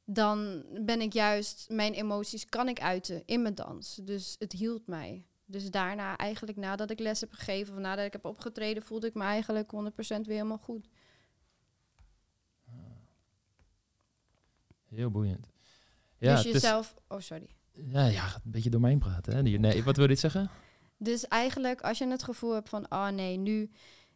dan 0.05 0.65
ben 0.85 1.01
ik 1.01 1.13
juist, 1.13 1.67
mijn 1.71 1.93
emoties 1.93 2.45
kan 2.45 2.69
ik 2.69 2.81
uiten 2.81 3.23
in 3.27 3.43
mijn 3.43 3.55
dans. 3.55 3.95
Dus 4.03 4.37
het 4.39 4.53
hield 4.53 4.87
mij. 4.87 5.27
Dus 5.47 5.71
daarna, 5.71 6.17
eigenlijk 6.17 6.59
nadat 6.59 6.91
ik 6.91 6.99
les 6.99 7.21
heb 7.21 7.33
gegeven 7.33 7.75
of 7.75 7.81
nadat 7.81 8.05
ik 8.05 8.13
heb 8.13 8.25
opgetreden, 8.25 8.83
voelde 8.83 9.07
ik 9.07 9.15
me 9.15 9.23
eigenlijk 9.25 9.73
100% 9.73 9.77
weer 10.07 10.25
helemaal 10.27 10.59
goed. 10.59 10.89
Heel 14.89 15.11
boeiend. 15.11 15.47
dus 16.19 16.29
het 16.37 16.47
is- 16.47 16.53
jezelf, 16.53 16.95
oh 17.09 17.21
sorry. 17.21 17.49
ja, 17.73 18.07
ja, 18.07 18.25
een 18.35 18.51
beetje 18.51 18.71
door 18.71 18.81
mij 18.81 18.97
praten. 18.97 19.35
Hè? 19.37 19.43
Nee, 19.43 19.85
wat 19.85 19.95
wil 19.97 20.05
je 20.05 20.11
dit 20.11 20.21
zeggen? 20.21 20.51
Dus 20.99 21.29
eigenlijk, 21.29 21.81
als 21.81 21.99
je 21.99 22.07
het 22.07 22.23
gevoel 22.23 22.53
hebt 22.53 22.69
van, 22.69 22.87
oh 22.89 23.09
nee, 23.09 23.37
nu, 23.37 23.71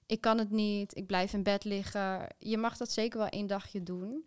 ik 0.06 0.20
kan 0.20 0.38
het 0.38 0.50
niet, 0.50 0.96
ik 0.96 1.06
blijf 1.06 1.32
in 1.32 1.42
bed 1.42 1.64
liggen. 1.64 2.26
Je 2.38 2.58
mag 2.58 2.76
dat 2.76 2.90
zeker 2.90 3.18
wel 3.18 3.28
één 3.28 3.46
dagje 3.46 3.82
doen. 3.82 4.24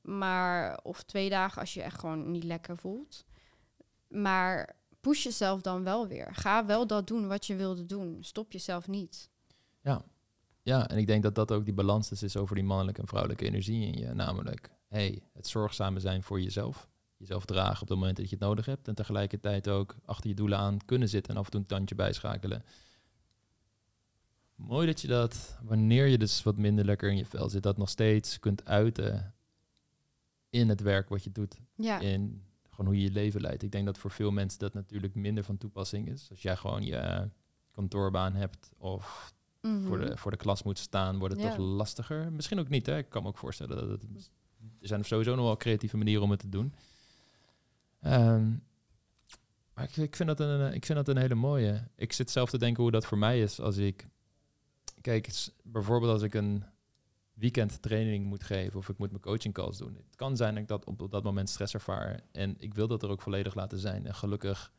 Maar, 0.00 0.80
of 0.82 1.02
twee 1.02 1.30
dagen 1.30 1.60
als 1.60 1.74
je 1.74 1.82
echt 1.82 1.98
gewoon 1.98 2.30
niet 2.30 2.44
lekker 2.44 2.76
voelt. 2.76 3.24
Maar 4.08 4.76
push 5.00 5.22
jezelf 5.22 5.60
dan 5.60 5.84
wel 5.84 6.08
weer. 6.08 6.34
Ga 6.34 6.66
wel 6.66 6.86
dat 6.86 7.06
doen 7.06 7.28
wat 7.28 7.46
je 7.46 7.56
wilde 7.56 7.86
doen. 7.86 8.18
Stop 8.20 8.52
jezelf 8.52 8.88
niet. 8.88 9.30
Ja. 9.80 10.04
ja, 10.62 10.88
en 10.88 10.98
ik 10.98 11.06
denk 11.06 11.22
dat 11.22 11.34
dat 11.34 11.52
ook 11.52 11.64
die 11.64 11.74
balans 11.74 12.10
is, 12.10 12.22
is 12.22 12.36
over 12.36 12.54
die 12.54 12.64
mannelijke 12.64 13.00
en 13.00 13.06
vrouwelijke 13.06 13.44
energie 13.44 13.86
in 13.86 13.98
je. 13.98 14.14
Namelijk, 14.14 14.70
hey, 14.88 15.22
het 15.32 15.46
zorgzame 15.46 16.00
zijn 16.00 16.22
voor 16.22 16.40
jezelf. 16.40 16.88
Jezelf 17.24 17.44
dragen 17.44 17.82
op 17.82 17.88
het 17.88 17.98
moment 17.98 18.16
dat 18.16 18.28
je 18.28 18.36
het 18.36 18.44
nodig 18.44 18.66
hebt. 18.66 18.88
En 18.88 18.94
tegelijkertijd 18.94 19.68
ook 19.68 19.96
achter 20.04 20.28
je 20.28 20.34
doelen 20.34 20.58
aan 20.58 20.78
kunnen 20.84 21.08
zitten 21.08 21.32
en 21.32 21.38
af 21.38 21.44
en 21.44 21.50
toe 21.50 21.60
een 21.60 21.66
tandje 21.66 21.94
bijschakelen. 21.94 22.64
Mooi 24.54 24.86
dat 24.86 25.00
je 25.00 25.08
dat, 25.08 25.58
wanneer 25.62 26.06
je 26.06 26.18
dus 26.18 26.42
wat 26.42 26.56
minder 26.56 26.84
lekker 26.84 27.10
in 27.10 27.16
je 27.16 27.26
vel 27.26 27.48
zit, 27.48 27.62
dat 27.62 27.76
nog 27.76 27.88
steeds 27.88 28.40
kunt 28.40 28.64
uiten 28.64 29.34
in 30.50 30.68
het 30.68 30.80
werk 30.80 31.08
wat 31.08 31.24
je 31.24 31.32
doet. 31.32 31.60
Ja, 31.74 32.00
In 32.00 32.42
gewoon 32.70 32.86
hoe 32.86 32.96
je 32.96 33.02
je 33.02 33.12
leven 33.12 33.40
leidt. 33.40 33.62
Ik 33.62 33.72
denk 33.72 33.86
dat 33.86 33.98
voor 33.98 34.10
veel 34.10 34.30
mensen 34.30 34.58
dat 34.58 34.74
natuurlijk 34.74 35.14
minder 35.14 35.44
van 35.44 35.58
toepassing 35.58 36.08
is. 36.08 36.26
Als 36.30 36.42
jij 36.42 36.56
gewoon 36.56 36.84
je 36.84 37.28
kantoorbaan 37.70 38.34
hebt 38.34 38.72
of 38.78 39.34
mhm. 39.60 39.86
voor, 39.86 39.98
de, 39.98 40.16
voor 40.16 40.30
de 40.30 40.36
klas 40.36 40.62
moet 40.62 40.78
staan, 40.78 41.18
wordt 41.18 41.34
het 41.34 41.42
Ja. 41.42 41.48
toch 41.48 41.58
lastiger. 41.58 42.32
Misschien 42.32 42.58
ook 42.58 42.68
niet, 42.68 42.86
hè. 42.86 42.98
Ik 42.98 43.08
kan 43.08 43.22
me 43.22 43.28
ook 43.28 43.38
voorstellen 43.38 43.76
dat 43.76 43.88
het... 43.88 44.30
Er 44.80 44.86
zijn 44.88 45.04
sowieso 45.04 45.34
nog 45.34 45.44
wel 45.44 45.56
creatieve 45.56 45.96
manieren 45.96 46.22
om 46.22 46.30
het 46.30 46.40
te 46.40 46.48
doen. 46.48 46.74
Ehm, 48.04 48.50
maar 49.74 49.84
ik, 49.84 49.96
ik, 49.96 50.16
vind 50.16 50.28
dat 50.28 50.40
een, 50.40 50.72
ik 50.72 50.84
vind 50.84 50.98
dat 50.98 51.08
een 51.08 51.22
hele 51.22 51.34
mooie. 51.34 51.88
Ik 51.96 52.12
zit 52.12 52.30
zelf 52.30 52.50
te 52.50 52.58
denken 52.58 52.82
hoe 52.82 52.92
dat 52.92 53.06
voor 53.06 53.18
mij 53.18 53.40
is 53.40 53.60
als 53.60 53.76
ik... 53.76 54.08
Kijk, 55.00 55.48
bijvoorbeeld 55.62 56.12
als 56.12 56.22
ik 56.22 56.34
een 56.34 56.64
weekend 57.34 57.82
training 57.82 58.26
moet 58.26 58.44
geven 58.44 58.78
of 58.78 58.88
ik 58.88 58.98
moet 58.98 59.10
mijn 59.10 59.22
coaching 59.22 59.54
calls 59.54 59.78
doen. 59.78 59.94
Het 59.94 60.16
kan 60.16 60.36
zijn 60.36 60.54
dat 60.54 60.62
ik 60.62 60.68
dat 60.68 60.84
op, 60.84 61.10
dat 61.10 61.22
moment 61.22 61.48
stress 61.48 61.74
ervaar. 61.74 62.20
En 62.32 62.54
ik 62.58 62.74
wil 62.74 62.86
dat 62.86 63.02
er 63.02 63.08
ook 63.08 63.22
volledig 63.22 63.54
laten 63.54 63.78
zijn. 63.78 64.06
En 64.06 64.14
gelukkig 64.14 64.72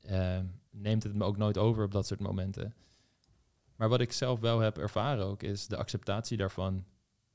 eh, 0.00 0.40
neemt 0.70 1.02
het 1.02 1.14
me 1.14 1.24
ook 1.24 1.36
nooit 1.36 1.58
over 1.58 1.84
op 1.84 1.92
dat 1.92 2.06
soort 2.06 2.20
momenten. 2.20 2.74
Maar 3.76 3.88
wat 3.88 4.00
ik 4.00 4.12
zelf 4.12 4.40
wel 4.40 4.58
heb 4.58 4.78
ervaren 4.78 5.24
ook, 5.24 5.42
is 5.42 5.66
de 5.66 5.76
acceptatie 5.76 6.36
daarvan. 6.36 6.84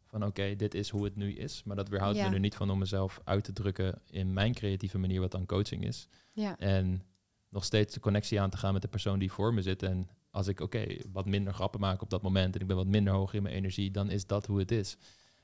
Van 0.08 0.26
oké, 0.26 0.56
dit 0.56 0.74
is 0.74 0.90
hoe 0.90 1.04
het 1.04 1.16
nu 1.16 1.34
is. 1.34 1.64
Maar 1.64 1.76
dat 1.76 1.90
weerhoudt 1.90 2.18
Ja. 2.18 2.28
me 2.28 2.34
er 2.34 2.40
niet 2.40 2.56
van 2.56 2.70
om 2.70 2.80
mezelf 2.80 3.22
uit 3.24 3.44
te 3.44 3.54
drukken 3.54 4.02
in 4.10 4.34
mijn 4.34 4.54
creatieve 4.54 4.98
manier, 4.98 5.20
wat 5.22 5.32
dan 5.32 5.46
coaching 5.46 5.86
is. 5.86 6.08
ja. 6.34 6.58
En 6.60 7.04
nog 7.50 7.64
steeds 7.64 7.94
de 7.94 8.00
connectie 8.00 8.42
aan 8.42 8.50
te 8.50 8.58
gaan 8.58 8.74
met 8.74 8.82
de 8.82 8.88
persoon 8.88 9.20
die 9.20 9.32
voor 9.32 9.54
me 9.54 9.62
zit. 9.62 9.84
En 9.84 10.10
als 10.32 10.48
ik, 10.48 10.60
oké, 10.60 10.86
wat 11.12 11.26
minder 11.26 11.54
grappen 11.54 11.80
maak 11.80 12.02
op 12.02 12.10
dat 12.10 12.22
moment 12.22 12.56
en 12.56 12.62
ik 12.62 12.68
ben 12.68 12.76
wat 12.76 12.88
minder 12.88 13.14
hoog 13.14 13.34
in 13.34 13.44
mijn 13.44 13.56
energie, 13.56 13.92
dan 13.92 14.10
is 14.10 14.26
dat 14.28 14.46
hoe 14.46 14.60
het 14.60 14.72
is. 14.72 14.98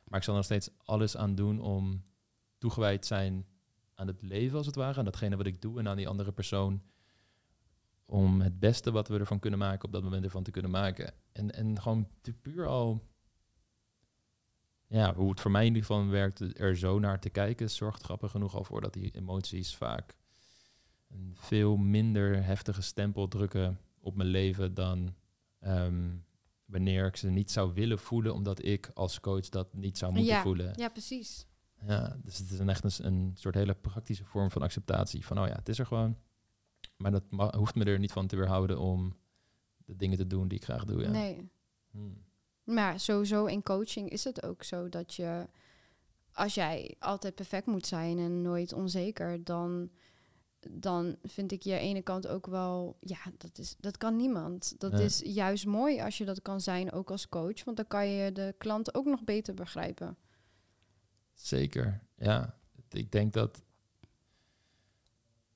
Maar 0.07 0.19
ik 0.19 0.25
zal 0.25 0.33
er 0.33 0.39
nog 0.39 0.49
steeds 0.49 0.69
alles 0.83 1.17
aan 1.17 1.35
doen 1.35 1.59
om 1.61 2.03
toegewijd 2.57 3.05
zijn 3.05 3.45
aan 3.95 4.07
het 4.07 4.21
leven, 4.21 4.57
als 4.57 4.65
het 4.65 4.75
ware, 4.75 4.99
aan 4.99 5.05
datgene 5.05 5.37
wat 5.37 5.45
ik 5.45 5.61
doe 5.61 5.79
en 5.79 5.87
aan 5.87 5.97
die 5.97 6.07
andere 6.07 6.31
persoon. 6.31 6.81
Om 8.05 8.41
het 8.41 8.59
beste 8.59 8.91
wat 8.91 9.07
we 9.07 9.19
ervan 9.19 9.39
kunnen 9.39 9.59
maken 9.59 9.85
op 9.85 9.91
dat 9.91 10.03
moment 10.03 10.23
ervan 10.23 10.43
te 10.43 10.51
kunnen 10.51 10.71
maken. 10.71 11.13
En, 11.31 11.51
en 11.51 11.81
gewoon 11.81 12.07
te 12.21 12.33
puur 12.33 12.67
al, 12.67 13.01
ja, 14.87 15.13
hoe 15.13 15.29
het 15.29 15.39
voor 15.39 15.51
mij 15.51 15.61
in 15.65 15.67
ieder 15.75 15.81
geval 15.85 16.07
werkt, 16.07 16.59
er 16.59 16.77
zo 16.77 16.99
naar 16.99 17.19
te 17.19 17.29
kijken, 17.29 17.69
zorgt 17.69 18.03
grappig 18.03 18.31
genoeg 18.31 18.55
al 18.55 18.63
voor 18.63 18.81
dat 18.81 18.93
die 18.93 19.11
emoties 19.15 19.75
vaak 19.75 20.15
een 21.09 21.31
veel 21.35 21.77
minder 21.77 22.43
heftige 22.45 22.81
stempel 22.81 23.27
drukken 23.27 23.79
op 23.99 24.15
mijn 24.15 24.29
leven 24.29 24.73
dan 24.73 25.15
ehm, 25.59 26.09
wanneer 26.65 27.05
ik 27.05 27.15
ze 27.15 27.29
niet 27.29 27.51
zou 27.51 27.73
willen 27.73 27.99
voelen, 27.99 28.33
omdat 28.33 28.63
ik 28.65 28.91
als 28.93 29.19
coach 29.19 29.49
dat 29.49 29.73
niet 29.73 29.97
zou 29.97 30.13
moeten 30.13 30.33
Ja. 30.33 30.41
voelen. 30.41 30.73
ja, 30.75 30.89
precies. 30.89 31.45
Ja, 31.85 32.17
dus 32.23 32.37
het 32.37 32.51
is 32.51 32.59
een 32.59 32.69
echt 32.69 32.83
een, 32.99 33.05
een 33.05 33.31
soort 33.35 33.55
hele 33.55 33.73
praktische 33.73 34.25
vorm 34.25 34.51
van 34.51 34.61
acceptatie. 34.61 35.25
Van, 35.25 35.39
oh 35.39 35.47
ja, 35.47 35.55
het 35.55 35.69
is 35.69 35.79
er 35.79 35.85
gewoon. 35.85 36.17
Maar 36.97 37.11
dat 37.11 37.23
hoeft 37.55 37.75
me 37.75 37.83
er 37.83 37.99
niet 37.99 38.11
van 38.11 38.27
te 38.27 38.35
weerhouden 38.35 38.79
om 38.79 39.15
de 39.85 39.95
dingen 39.95 40.17
te 40.17 40.27
doen 40.27 40.47
die 40.47 40.57
ik 40.57 40.63
graag 40.63 40.85
doe. 40.85 41.01
Ja. 41.01 41.09
Nee. 41.09 41.49
Hmm. 41.91 42.23
Maar 42.63 42.99
sowieso 42.99 43.45
in 43.45 43.63
coaching 43.63 44.09
is 44.09 44.23
het 44.23 44.43
ook 44.43 44.63
zo 44.63 44.89
dat 44.89 45.13
je, 45.13 45.47
als 46.33 46.53
jij 46.53 46.95
altijd 46.99 47.35
perfect 47.35 47.65
moet 47.65 47.85
zijn 47.85 48.17
en 48.17 48.41
nooit 48.41 48.73
onzeker, 48.73 49.43
dan, 49.43 49.89
dan 50.69 51.15
vind 51.23 51.51
ik 51.51 51.61
je 51.61 51.77
ene 51.77 52.01
kant 52.01 52.27
ook 52.27 52.47
wel, 52.47 52.97
ja, 52.99 53.19
dat, 53.37 53.57
is, 53.57 53.75
dat 53.79 53.97
kan 53.97 54.15
niemand. 54.15 54.75
Dat 54.77 54.99
is 54.99 55.21
juist 55.25 55.65
mooi 55.65 56.01
als 56.01 56.17
je 56.17 56.25
dat 56.25 56.41
kan 56.41 56.61
zijn, 56.61 56.91
ook 56.91 57.11
als 57.11 57.29
coach, 57.29 57.63
want 57.63 57.77
dan 57.77 57.87
kan 57.87 58.07
je 58.07 58.31
de 58.31 58.55
klant 58.57 58.95
ook 58.95 59.05
nog 59.05 59.23
beter 59.23 59.53
begrijpen. 59.53 60.17
Zeker, 61.33 62.03
ja. 62.17 62.61
Ik 62.89 63.11
denk 63.11 63.33
dat 63.33 63.63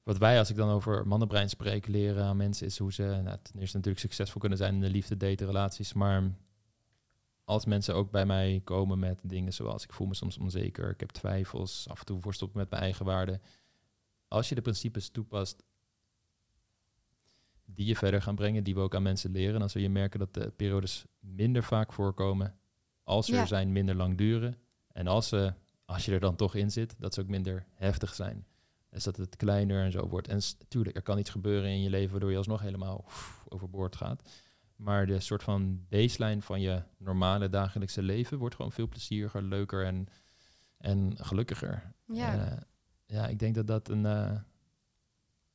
wat 0.04 0.18
wij, 0.18 0.40
als 0.40 0.50
ik 0.50 0.56
dan 0.56 0.70
over 0.70 1.08
mannenbrein 1.08 1.50
spreek, 1.50 1.88
leren 1.88 2.24
aan 2.24 2.38
mensen 2.38 2.68
is 2.68 2.78
hoe 2.78 2.94
ze 2.94 3.04
nou, 3.04 3.38
ten 3.42 3.60
eerste 3.60 3.78
natuurlijk 3.78 4.04
succesvol 4.04 4.40
kunnen 4.40 4.58
zijn 4.58 4.74
in 4.74 4.82
de 4.82 4.90
liefde, 4.90 5.18
daten, 5.18 5.46
relaties. 5.46 5.94
Maar 5.94 6.32
als 7.48 7.66
mensen 7.66 7.96
ook 7.96 8.12
bij 8.12 8.26
mij 8.26 8.62
komen 8.64 9.00
met 9.00 9.20
dingen 9.24 9.54
zoals 9.54 9.84
ik 9.84 9.94
voel 9.94 10.08
me 10.08 10.14
soms 10.14 10.38
onzeker, 10.38 10.90
ik 10.90 11.00
heb 11.00 11.10
twijfels, 11.10 11.88
af 11.90 12.00
en 12.00 12.06
toe 12.06 12.20
worstel 12.20 12.48
ik 12.48 12.54
met 12.54 12.70
mijn 12.70 12.82
eigen 12.82 13.06
waarde. 13.06 13.40
Als 14.28 14.50
je 14.50 14.56
de 14.56 14.62
principes 14.62 15.10
toepast 15.10 15.64
die 17.66 17.86
je 17.86 17.96
verder 17.96 18.22
gaan 18.22 18.36
brengen, 18.36 18.64
die 18.64 18.74
we 18.74 18.80
ook 18.80 18.96
aan 18.96 19.04
mensen 19.04 19.32
leren, 19.32 19.60
dan 19.60 19.70
zul 19.70 19.82
je 19.82 19.90
merken 19.90 20.20
dat 20.20 20.34
de 20.34 20.52
periodes 20.56 21.06
minder 21.20 21.64
vaak 21.64 21.94
voorkomen. 21.94 22.58
Als 23.04 23.26
ze 23.26 23.34
Ja. 23.34 23.42
er 23.42 23.48
zijn, 23.48 23.72
minder 23.72 23.96
lang 23.96 24.18
duren. 24.18 24.58
En 24.92 25.08
als, 25.08 25.28
ze, 25.28 25.54
als 25.86 26.06
je 26.06 26.12
er 26.12 26.20
dan 26.20 26.36
toch 26.36 26.56
in 26.56 26.72
zit, 26.72 26.96
dat 27.00 27.14
ze 27.14 27.22
ook 27.22 27.28
minder 27.28 27.66
heftig 27.74 28.14
zijn. 28.14 28.46
Dus 28.90 29.04
dat 29.04 29.18
het 29.18 29.36
kleiner 29.36 29.84
en 29.84 29.92
zo 29.92 30.08
wordt. 30.08 30.28
En 30.28 30.40
natuurlijk, 30.60 30.96
er 30.96 31.02
kan 31.02 31.18
iets 31.18 31.30
gebeuren 31.30 31.70
in 31.70 31.82
je 31.82 31.90
leven 31.90 32.12
waardoor 32.12 32.32
je 32.32 32.38
alsnog 32.38 32.62
helemaal 32.62 33.06
overboord 33.50 33.96
gaat. 33.96 34.47
Maar 34.78 35.06
de 35.06 35.20
soort 35.20 35.44
van 35.44 35.86
baseline 35.90 36.42
van 36.42 36.62
je 36.62 36.84
normale 36.98 37.50
dagelijkse 37.50 38.02
leven 38.02 38.38
wordt 38.38 38.56
gewoon 38.56 38.72
veel 38.72 38.88
plezieriger, 38.88 39.42
leuker 39.42 39.86
en, 39.86 40.08
en 40.78 41.14
gelukkiger. 41.18 41.94
Ja, 42.06 42.52
Eh, 42.52 42.58
ja, 43.06 43.28
ik 43.28 43.40
denk 43.40 43.56
dat 43.56 43.68
dat, 43.68 43.90
een, 43.90 44.06
eh, 44.06 44.40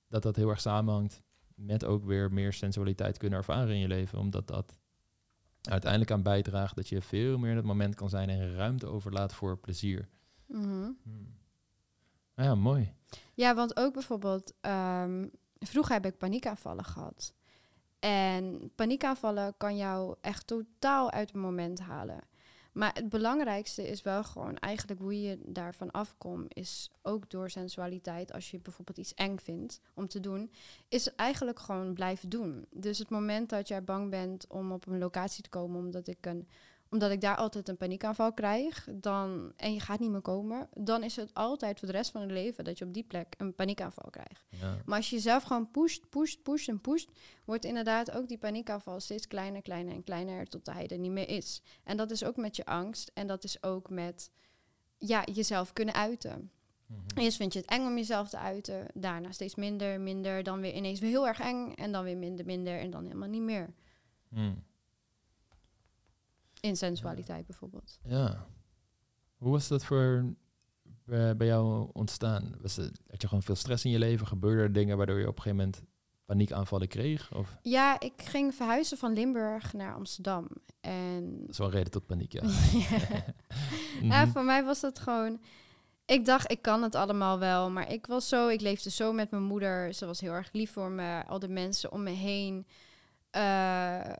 dat 0.09 0.23
dat 0.23 0.37
heel 0.37 0.49
erg 0.49 0.61
samenhangt 0.61 1.23
met 1.55 1.85
ook 1.85 2.05
weer 2.05 2.33
meer 2.33 2.53
sensualiteit 2.53 3.19
kunnen 3.19 3.39
ervaren 3.39 3.75
in 3.75 3.81
je 3.81 3.89
leven. 3.89 4.19
Omdat 4.19 4.47
dat 4.47 4.79
uiteindelijk 5.63 6.11
aan 6.11 6.23
bijdraagt 6.23 6.77
dat 6.77 6.89
je 6.89 7.03
veel 7.03 7.39
meer 7.39 7.51
in 7.51 7.57
het 7.57 7.65
moment 7.65 7.95
kan 7.95 8.09
zijn 8.09 8.29
en 8.29 8.55
ruimte 8.55 8.87
overlaat 8.87 9.35
voor 9.35 9.59
plezier. 9.59 10.09
Nou 12.35 12.49
ja, 12.49 12.55
mooi. 12.55 12.93
Ja, 13.35 13.55
want 13.55 13.77
ook 13.77 13.93
bijvoorbeeld, 13.93 14.53
ehm, 14.61 15.27
vroeger 15.59 15.95
heb 15.95 16.07
ik 16.07 16.19
paniekaanvallen 16.19 16.85
gehad. 16.85 17.35
En 18.03 18.73
paniekaanvallen 18.75 19.55
kan 19.57 19.77
jou 19.77 20.17
echt 20.21 20.47
totaal 20.47 21.11
uit 21.11 21.29
het 21.29 21.41
moment 21.41 21.81
halen. 21.81 22.21
Maar 22.73 22.95
het 22.95 23.09
belangrijkste 23.09 23.89
is 23.89 24.03
wel 24.03 24.25
gewoon 24.25 24.59
eigenlijk 24.59 25.01
hoe 25.01 25.23
je 25.23 25.39
daarvan 25.45 25.91
afkomt, 25.91 26.55
is 26.55 26.91
ook 27.03 27.31
door 27.31 27.51
sensualiteit. 27.51 28.33
Als 28.33 28.51
je 28.51 28.61
bijvoorbeeld 28.61 28.99
iets 28.99 29.15
eng 29.15 29.37
vindt 29.39 29.81
om 29.95 30.09
te 30.09 30.21
doen, 30.21 30.51
is 30.89 31.15
eigenlijk 31.15 31.59
gewoon 31.59 31.95
blijven 31.95 32.29
doen. 32.29 32.67
Dus 32.71 32.99
het 32.99 33.11
moment 33.11 33.49
dat 33.49 33.69
jij 33.69 33.85
bang 33.85 34.11
bent 34.11 34.47
om 34.47 34.73
op 34.73 34.87
een 34.87 34.99
locatie 34.99 35.43
te 35.43 35.49
komen, 35.49 35.79
omdat 35.81 36.09
ik 36.09 36.27
een 36.27 36.49
omdat 36.93 37.11
ik 37.11 37.21
daar 37.21 37.37
altijd 37.37 37.69
een 37.69 37.77
paniekaanval 37.77 38.33
krijg, 38.33 38.89
dan, 38.95 39.53
en 39.57 39.73
je 39.73 39.81
gaat 39.81 40.01
niet 40.01 40.11
meer 40.11 40.21
komen, 40.21 40.69
dan 40.75 41.03
is 41.03 41.17
het 41.17 41.35
altijd 41.35 41.79
voor 41.79 41.89
de 41.89 41.95
rest 41.95 42.11
van 42.11 42.21
het 42.21 42.31
leven 42.31 42.65
dat 42.65 42.79
je 42.79 42.85
op 42.85 42.95
die 42.95 43.05
plek 43.05 43.35
een 43.39 43.55
paniekaanval 43.55 44.11
krijgt. 44.11 44.45
Ja. 44.49 44.77
Maar 44.85 44.97
als 44.97 45.11
je 45.11 45.17
jezelf 45.17 45.43
gewoon 45.43 45.71
pusht, 45.71 46.09
pusht, 46.09 46.43
pusht 46.43 46.69
en 46.69 46.81
pusht, 46.81 47.11
wordt 47.45 47.65
inderdaad 47.65 48.11
ook 48.11 48.29
die 48.29 48.39
paniekaanval 48.39 49.01
steeds 49.01 49.27
kleiner, 49.27 49.63
kleiner 49.63 49.95
en 49.95 50.05
kleiner 50.05 50.49
tot 50.49 50.67
hij 50.67 50.89
er 50.89 50.99
niet 50.99 51.11
meer 51.11 51.29
is. 51.29 51.63
En 51.85 51.97
dat 51.97 52.11
is 52.11 52.25
ook 52.25 52.37
met 52.37 52.57
je 52.57 52.65
angst 52.65 53.11
en 53.15 53.27
dat 53.27 53.45
is 53.45 53.63
ook 53.63 53.91
met 53.91 54.31
ja, 54.99 55.25
jezelf 55.33 55.73
kunnen 55.73 55.95
uiten. 55.95 56.51
Mhm. 56.87 57.19
Eerst 57.19 57.37
vind 57.37 57.53
je 57.53 57.59
het 57.59 57.69
eng 57.69 57.87
om 57.87 57.97
jezelf 57.97 58.29
te 58.29 58.39
uiten, 58.39 58.87
daarna 58.95 59.33
steeds 59.33 59.55
minder, 59.55 60.01
minder, 60.01 60.43
dan 60.43 60.61
weer 60.61 60.75
ineens 60.75 61.01
weer 61.01 61.11
heel 61.11 61.27
erg 61.27 61.41
eng 61.41 61.73
en 61.75 61.93
dan 61.93 62.05
weer 62.05 62.17
minder, 62.17 62.47
minder 62.47 62.79
en 62.79 62.91
dan 62.91 63.05
helemaal 63.05 63.29
niet 63.29 63.43
meer. 63.43 63.75
Hmm. 64.29 64.63
In 66.63 66.77
sensualiteit 66.77 67.47
bijvoorbeeld. 67.47 67.99
Ja. 68.05 68.47
Hoe 69.37 69.51
was 69.51 69.69
dat 69.69 69.85
voor 69.85 70.35
bij, 71.05 71.37
bij 71.37 71.47
jou 71.47 71.91
ontstaan? 71.93 72.55
Was 72.61 72.77
het, 72.77 73.01
had 73.11 73.21
je 73.21 73.29
gewoon 73.29 73.43
veel 73.43 73.55
stress 73.55 73.85
in 73.85 73.91
je 73.91 73.99
leven? 73.99 74.27
Gebeurde 74.27 74.63
er 74.63 74.73
dingen 74.73 74.97
waardoor 74.97 75.19
je 75.19 75.29
op 75.29 75.37
een 75.37 75.43
gegeven 75.43 75.65
moment 75.65 75.83
paniekaanvallen 76.25 76.89
kreeg? 76.89 77.35
Of 77.35 77.57
Ja, 77.63 78.01
ik 78.01 78.13
ging 78.17 78.55
verhuizen 78.55 78.99
van 78.99 79.13
Limburg 79.13 79.73
naar 79.73 79.95
Amsterdam. 79.95 80.49
En 80.81 81.41
dat 81.41 81.51
is 81.51 81.59
wel 81.59 81.67
een 81.67 81.73
reden 81.73 81.91
tot 81.91 82.07
paniek, 82.07 82.33
ja. 82.39 82.43
Mhm. 82.43 84.07
Ja, 84.07 84.27
voor 84.27 84.45
mij 84.45 84.65
was 84.65 84.81
dat 84.81 84.99
gewoon. 84.99 85.41
Ik 86.05 86.25
dacht, 86.25 86.51
ik 86.51 86.63
kan 86.63 86.83
het 86.83 86.95
allemaal 86.95 87.39
wel. 87.39 87.71
Maar 87.71 87.93
ik 87.93 88.07
was 88.07 88.29
zo, 88.29 88.49
ik 88.49 88.61
leefde 88.61 88.91
zo 88.91 89.13
met 89.13 89.31
mijn 89.31 89.43
moeder. 89.43 89.95
Ze 89.95 90.07
was 90.07 90.21
heel 90.21 90.33
erg 90.33 90.53
lief 90.53 90.73
voor 90.73 90.91
me. 90.91 91.25
Al 91.27 91.39
de 91.39 91.49
mensen 91.49 91.93
om 91.93 92.03
me 92.03 92.11
heen. 92.11 92.67
Eh, 93.31 94.13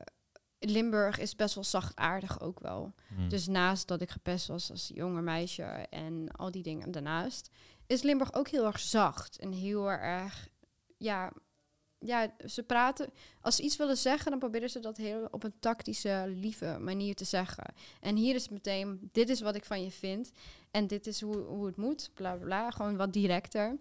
Limburg 0.65 1.19
is 1.19 1.35
best 1.35 1.55
wel 1.55 1.63
zachtaardig 1.63 2.41
ook 2.41 2.59
wel. 2.59 2.93
Hmm. 3.15 3.29
Dus 3.29 3.47
naast 3.47 3.87
dat 3.87 4.01
ik 4.01 4.09
gepest 4.09 4.47
was 4.47 4.71
als 4.71 4.91
jonger 4.93 5.23
meisje 5.23 5.63
en 5.89 6.31
al 6.31 6.51
die 6.51 6.63
dingen 6.63 6.91
daarnaast, 6.91 7.49
is 7.87 8.01
Limburg 8.01 8.33
ook 8.33 8.47
heel 8.47 8.65
erg 8.65 8.79
zacht 8.79 9.39
en 9.39 9.51
heel 9.51 9.91
erg, 9.91 10.49
ja, 10.97 11.31
ja, 11.99 12.33
ze 12.45 12.63
praten, 12.63 13.09
als 13.41 13.55
ze 13.55 13.63
iets 13.63 13.75
willen 13.75 13.97
zeggen, 13.97 14.31
dan 14.31 14.39
proberen 14.39 14.69
ze 14.69 14.79
dat 14.79 14.97
heel 14.97 15.27
op 15.31 15.43
een 15.43 15.59
tactische, 15.59 16.23
lieve 16.27 16.77
manier 16.79 17.15
te 17.15 17.25
zeggen. 17.25 17.73
En 17.99 18.15
hier 18.15 18.35
is 18.35 18.49
meteen, 18.49 19.09
dit 19.11 19.29
is 19.29 19.41
wat 19.41 19.55
ik 19.55 19.65
van 19.65 19.83
je 19.83 19.91
vind 19.91 20.31
en 20.71 20.87
dit 20.87 21.07
is 21.07 21.21
hoe, 21.21 21.37
hoe 21.37 21.65
het 21.65 21.77
moet, 21.77 22.11
bla 22.13 22.35
bla, 22.35 22.45
bla, 22.45 22.71
gewoon 22.71 22.97
wat 22.97 23.13
directer. 23.13 23.77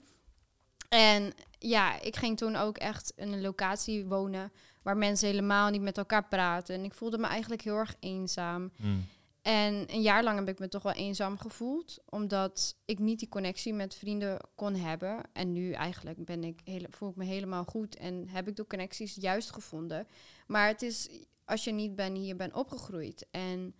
En 0.88 1.32
ja, 1.58 2.00
ik 2.00 2.16
ging 2.16 2.36
toen 2.36 2.56
ook 2.56 2.78
echt 2.78 3.12
in 3.16 3.32
een 3.32 3.40
locatie 3.40 4.06
wonen 4.06 4.52
waar 4.82 4.96
mensen 4.96 5.28
helemaal 5.28 5.70
niet 5.70 5.82
met 5.82 5.98
elkaar 5.98 6.28
praten. 6.28 6.74
En 6.74 6.84
ik 6.84 6.94
voelde 6.94 7.18
me 7.18 7.26
eigenlijk 7.26 7.62
heel 7.62 7.76
erg 7.76 7.96
eenzaam. 8.00 8.70
Hmm. 8.76 9.04
En 9.42 9.84
een 9.92 10.02
jaar 10.02 10.24
lang 10.24 10.38
heb 10.38 10.48
ik 10.48 10.58
me 10.58 10.68
toch 10.68 10.82
wel 10.82 10.92
eenzaam 10.92 11.38
gevoeld, 11.38 11.98
omdat 12.08 12.76
ik 12.84 12.98
niet 12.98 13.18
die 13.18 13.28
connectie 13.28 13.74
met 13.74 13.94
vrienden 13.94 14.38
kon 14.54 14.74
hebben. 14.74 15.22
En 15.32 15.52
nu 15.52 15.72
eigenlijk 15.72 16.24
ben 16.24 16.44
ik 16.44 16.60
hele, 16.64 16.86
voel 16.90 17.10
ik 17.10 17.16
me 17.16 17.24
helemaal 17.24 17.64
goed 17.64 17.96
en 17.96 18.28
heb 18.28 18.48
ik 18.48 18.56
de 18.56 18.66
connecties 18.66 19.14
juist 19.14 19.52
gevonden. 19.52 20.06
Maar 20.46 20.66
het 20.66 20.82
is, 20.82 21.08
als 21.44 21.64
je 21.64 21.72
niet 21.72 21.94
ben, 21.94 22.14
hier 22.14 22.36
bent 22.36 22.54
opgegroeid 22.54 23.26
en 23.30 23.74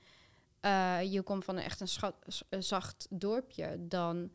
eh, 0.61 1.13
je 1.13 1.23
komt 1.23 1.45
van 1.45 1.57
een 1.57 1.63
echt 1.63 1.81
een, 1.81 1.89
schat, 1.89 2.45
een 2.49 2.63
zacht 2.63 3.07
dorpje, 3.11 3.77
dan, 3.81 4.31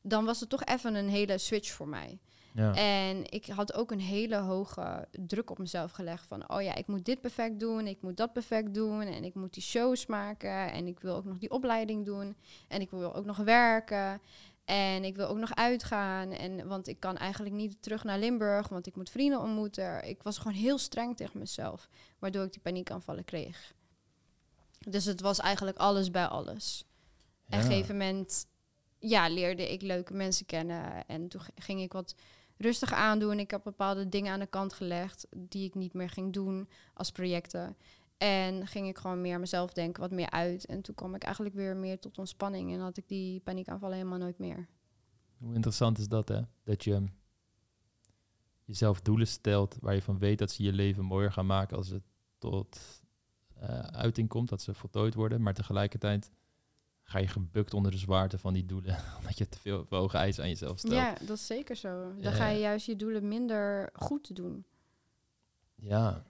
dan 0.00 0.24
was 0.24 0.40
het 0.40 0.48
toch 0.48 0.64
even 0.64 0.94
een 0.94 1.08
hele 1.08 1.38
switch 1.38 1.72
voor 1.72 1.88
mij. 1.88 2.18
Ja. 2.54 2.74
En 2.74 3.30
ik 3.30 3.46
had 3.46 3.74
ook 3.74 3.90
een 3.90 4.00
hele 4.00 4.36
hoge 4.36 5.08
druk 5.10 5.50
op 5.50 5.58
mezelf 5.58 5.90
gelegd 5.90 6.26
van, 6.26 6.50
oh 6.50 6.62
ja, 6.62 6.74
ik 6.74 6.86
moet 6.86 7.04
dit 7.04 7.20
perfect 7.20 7.60
doen, 7.60 7.86
ik 7.86 8.02
moet 8.02 8.16
dat 8.16 8.32
perfect 8.32 8.74
doen 8.74 9.02
en 9.02 9.24
ik 9.24 9.34
moet 9.34 9.54
die 9.54 9.62
shows 9.62 10.06
maken 10.06 10.72
en 10.72 10.86
ik 10.86 11.00
wil 11.00 11.14
ook 11.14 11.24
nog 11.24 11.38
die 11.38 11.50
opleiding 11.50 12.04
doen 12.04 12.36
en 12.68 12.80
ik 12.80 12.90
wil 12.90 13.14
ook 13.14 13.24
nog 13.24 13.36
werken 13.36 14.20
en 14.64 15.04
ik 15.04 15.16
wil 15.16 15.26
ook 15.26 15.38
nog 15.38 15.54
uitgaan 15.54 16.30
en 16.30 16.68
want 16.68 16.88
ik 16.88 17.00
kan 17.00 17.16
eigenlijk 17.16 17.54
niet 17.54 17.82
terug 17.82 18.04
naar 18.04 18.18
Limburg, 18.18 18.68
want 18.68 18.86
ik 18.86 18.96
moet 18.96 19.10
vrienden 19.10 19.40
ontmoeten. 19.40 20.08
Ik 20.08 20.22
was 20.22 20.38
gewoon 20.38 20.56
heel 20.56 20.78
streng 20.78 21.16
tegen 21.16 21.38
mezelf, 21.38 21.88
waardoor 22.18 22.44
ik 22.44 22.52
die 22.52 22.60
paniekaanvallen 22.60 23.24
kreeg. 23.24 23.74
Dus 24.88 25.04
het 25.04 25.20
was 25.20 25.38
eigenlijk 25.38 25.76
alles 25.76 26.10
bij 26.10 26.26
alles. 26.26 26.84
En 27.48 27.58
op 27.58 27.64
een 27.64 27.70
gegeven 27.70 27.96
moment 27.96 28.46
ja, 28.98 29.28
leerde 29.28 29.72
ik 29.72 29.82
leuke 29.82 30.14
mensen 30.14 30.46
kennen. 30.46 31.06
En 31.06 31.28
toen 31.28 31.40
ging 31.54 31.80
ik 31.80 31.92
wat 31.92 32.14
rustig 32.56 32.92
aandoen. 32.92 33.38
Ik 33.38 33.50
heb 33.50 33.62
bepaalde 33.64 34.08
dingen 34.08 34.32
aan 34.32 34.40
de 34.40 34.46
kant 34.46 34.72
gelegd 34.72 35.26
die 35.36 35.64
ik 35.64 35.74
niet 35.74 35.94
meer 35.94 36.10
ging 36.10 36.32
doen 36.32 36.68
als 36.94 37.10
projecten. 37.10 37.76
En 38.18 38.66
ging 38.66 38.88
ik 38.88 38.98
gewoon 38.98 39.20
meer 39.20 39.34
aan 39.34 39.40
mezelf 39.40 39.72
denken, 39.72 40.02
wat 40.02 40.10
meer 40.10 40.30
uit. 40.30 40.66
En 40.66 40.82
toen 40.82 40.94
kwam 40.94 41.14
ik 41.14 41.22
eigenlijk 41.22 41.54
weer 41.54 41.76
meer 41.76 41.98
tot 41.98 42.18
ontspanning. 42.18 42.72
En 42.72 42.80
had 42.80 42.96
ik 42.96 43.08
die 43.08 43.40
paniekaanvallen 43.40 43.96
helemaal 43.96 44.18
nooit 44.18 44.38
meer. 44.38 44.68
Hoe 45.38 45.54
interessant 45.54 45.98
is 45.98 46.08
dat, 46.08 46.28
hè? 46.28 46.40
Dat 46.64 46.84
je 46.84 47.04
jezelf 48.64 49.00
doelen 49.00 49.26
stelt 49.26 49.76
waar 49.80 49.94
je 49.94 50.02
van 50.02 50.18
weet 50.18 50.38
dat 50.38 50.50
ze 50.50 50.62
je 50.62 50.72
leven 50.72 51.04
mooier 51.04 51.32
gaan 51.32 51.46
maken 51.46 51.76
als 51.76 51.88
het 51.88 52.02
tot 52.38 53.02
eh, 53.54 53.78
uiting 53.78 54.28
komt, 54.28 54.48
dat 54.48 54.62
ze 54.62 54.74
voltooid 54.74 55.14
worden. 55.14 55.42
Maar 55.42 55.54
tegelijkertijd 55.54 56.30
ga 57.12 57.18
je 57.18 57.28
gebukt 57.28 57.74
onder 57.74 57.90
de 57.92 57.98
zwaarte 57.98 58.38
van 58.38 58.52
die 58.52 58.66
doelen, 58.66 58.96
omdat 59.18 59.38
je 59.38 59.48
te 59.48 59.58
veel 59.58 59.86
hoge 59.88 60.16
eisen 60.16 60.42
aan 60.42 60.48
jezelf 60.48 60.78
stelt. 60.78 60.92
Ja, 60.94 61.14
dat 61.26 61.36
is 61.36 61.46
zeker 61.46 61.76
zo. 61.76 62.14
Dan 62.20 62.32
ga 62.32 62.48
je 62.48 62.60
juist 62.60 62.86
je 62.86 62.96
doelen 62.96 63.28
minder 63.28 63.90
goed 63.92 64.36
doen 64.36 64.64
Ja. 65.74 66.24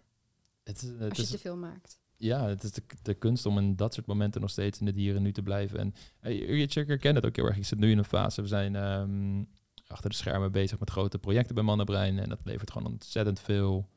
Het 0.65 0.93
als 1.01 1.17
je 1.17 1.23
is, 1.23 1.31
te 1.31 1.39
veel 1.39 1.57
maakt. 1.57 1.99
ja, 2.17 2.47
het 2.49 2.63
is 2.63 2.73
de, 2.73 2.83
de 3.03 3.15
kunst 3.15 3.47
om 3.47 3.59
in 3.59 3.77
dat 3.77 3.95
soort 3.95 4.07
momenten 4.07 4.41
nog 4.41 4.51
steeds 4.51 4.81
in 4.81 4.87
het 4.87 4.95
hier 4.97 5.17
en 5.17 5.23
nu 5.23 5.33
te 5.33 5.43
blijven. 5.43 5.79
En 5.79 5.95
ik 6.21 6.73
herken 6.73 7.15
het 7.15 7.27
ook 7.27 7.37
heel 7.37 7.47
erg. 7.47 7.57
Ik 7.57 7.65
zit 7.65 7.79
nu 7.79 7.91
in 7.91 7.99
een 7.99 8.05
fase, 8.05 8.41
we 8.43 8.49
zijn 8.49 8.77
ehm, 8.77 9.45
achter 9.87 10.11
de 10.11 10.17
schermen 10.17 10.53
bezig 10.53 10.79
met 10.79 10.91
grote 10.91 11.19
projecten 11.19 11.55
bij 11.55 11.65
Mannenbrein. 11.65 12.19
En 12.19 12.29
dat 12.29 12.41
levert 12.45 12.71
gewoon 12.71 12.93
ontzettend 12.93 13.41
veel 13.41 13.89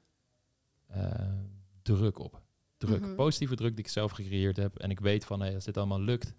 eh, 0.88 1.34
druk 1.82 2.20
op. 2.20 2.42
Druk, 2.78 3.02
Mhm. 3.02 3.16
positieve 3.16 3.56
druk 3.56 3.76
die 3.76 3.86
ik 3.86 3.92
zelf 3.92 4.12
gecreëerd 4.12 4.58
heb. 4.58 4.76
En 4.78 4.90
ik 4.90 5.00
weet 5.00 5.26
van, 5.26 5.40
hey, 5.42 5.56
als 5.56 5.64
dit 5.66 5.78
allemaal 5.78 6.02
lukt, 6.02 6.34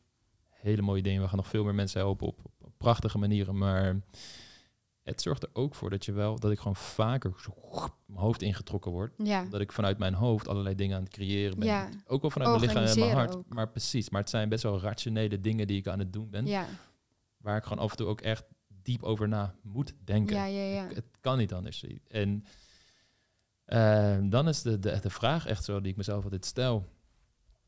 hele 0.66 0.82
mooie 0.82 1.02
dingen. 1.02 1.22
We 1.22 1.28
gaan 1.28 1.36
nog 1.36 1.46
veel 1.48 1.64
meer 1.64 1.74
mensen 1.74 2.00
helpen 2.00 2.26
op, 2.26 2.38
op 2.60 2.72
prachtige 2.76 3.18
manieren. 3.18 3.58
Maar 3.58 4.00
het 5.02 5.22
zorgt 5.22 5.42
er 5.42 5.50
ook 5.52 5.74
voor 5.74 5.90
dat 5.90 6.04
je 6.04 6.12
wel, 6.12 6.38
dat 6.38 6.50
ik 6.50 6.58
gewoon 6.58 6.76
vaker 6.76 7.32
zo 7.40 7.52
mijn 8.06 8.20
hoofd 8.20 8.42
ingetrokken 8.42 8.90
word. 8.90 9.12
Ja, 9.22 9.44
Dat 9.44 9.60
ik 9.60 9.72
vanuit 9.72 9.98
mijn 9.98 10.14
hoofd 10.14 10.48
allerlei 10.48 10.74
dingen 10.74 10.96
aan 10.96 11.02
het 11.02 11.12
creëren 11.12 11.58
ben. 11.58 11.68
Ja. 11.68 11.88
Ook 12.06 12.20
wel 12.20 12.30
vanuit 12.30 12.50
mijn 12.50 12.62
lichaam 12.70 12.84
en 12.84 12.98
mijn 12.98 13.16
hart. 13.16 13.36
ook. 13.36 13.54
Maar 13.54 13.68
precies, 13.68 14.10
maar 14.10 14.20
het 14.20 14.30
zijn 14.30 14.48
best 14.48 14.62
wel 14.62 14.80
rationele 14.80 15.40
dingen 15.40 15.66
die 15.66 15.78
ik 15.78 15.86
aan 15.88 15.98
het 15.98 16.12
doen 16.12 16.30
ben. 16.30 16.46
ja, 16.46 16.66
Waar 17.36 17.56
ik 17.56 17.62
gewoon 17.62 17.84
af 17.84 17.90
en 17.90 17.96
toe 17.96 18.06
ook 18.06 18.20
echt 18.20 18.44
diep 18.82 19.02
over 19.02 19.28
na 19.28 19.54
moet 19.62 19.94
denken. 20.04 20.36
ja, 20.36 20.44
ja, 20.44 20.62
ja. 20.62 20.88
Het 20.94 21.04
kan 21.20 21.38
niet 21.38 21.52
anders. 21.52 21.84
En 22.08 22.44
eh, 23.64 24.18
dan 24.22 24.48
is 24.48 24.62
de, 24.62 24.78
de, 24.78 24.98
de 25.00 25.10
vraag 25.10 25.46
echt 25.46 25.64
zo 25.64 25.80
die 25.80 25.90
ik 25.90 25.96
mezelf 25.96 26.24
altijd 26.24 26.44
stel. 26.44 26.84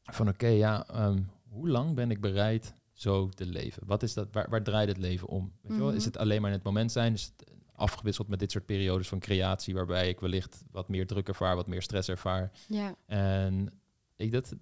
Van 0.03 0.29
oké, 0.29 0.47
ja, 0.47 0.87
ehm, 0.87 1.23
hoe 1.49 1.69
lang 1.69 1.95
ben 1.95 2.11
ik 2.11 2.21
bereid 2.21 2.75
zo 3.01 3.29
te 3.29 3.47
leven? 3.47 3.83
Wat 3.87 4.03
is 4.03 4.15
dat, 4.15 4.29
waar, 4.33 4.51
waar 4.51 4.63
draait 4.63 4.89
het 4.89 4.99
leven 4.99 5.29
om? 5.29 5.53
Weet 5.63 5.73
je 5.73 5.79
wel? 5.79 5.87
Mhm. 5.89 5.97
Is 5.97 6.05
het 6.05 6.17
alleen 6.19 6.41
maar 6.41 6.51
in 6.51 6.57
het 6.57 6.65
moment 6.65 6.93
zijn? 6.93 7.13
Is 7.13 7.33
het 7.37 7.51
afgewisseld 7.73 8.29
met 8.29 8.39
dit 8.39 8.51
soort 8.51 8.67
periodes 8.67 9.09
van 9.09 9.19
creatie... 9.19 9.75
waarbij 9.75 10.09
ik 10.09 10.21
wellicht 10.21 10.65
wat 10.71 10.89
meer 10.89 11.07
druk 11.07 11.29
ervaar, 11.29 11.57
wat 11.57 11.67
meer 11.67 11.83
stress 11.83 12.09
ervaar? 12.09 12.51
Ja, 12.69 12.95
En 13.07 13.73
ik, 14.17 14.33
dat 14.33 14.55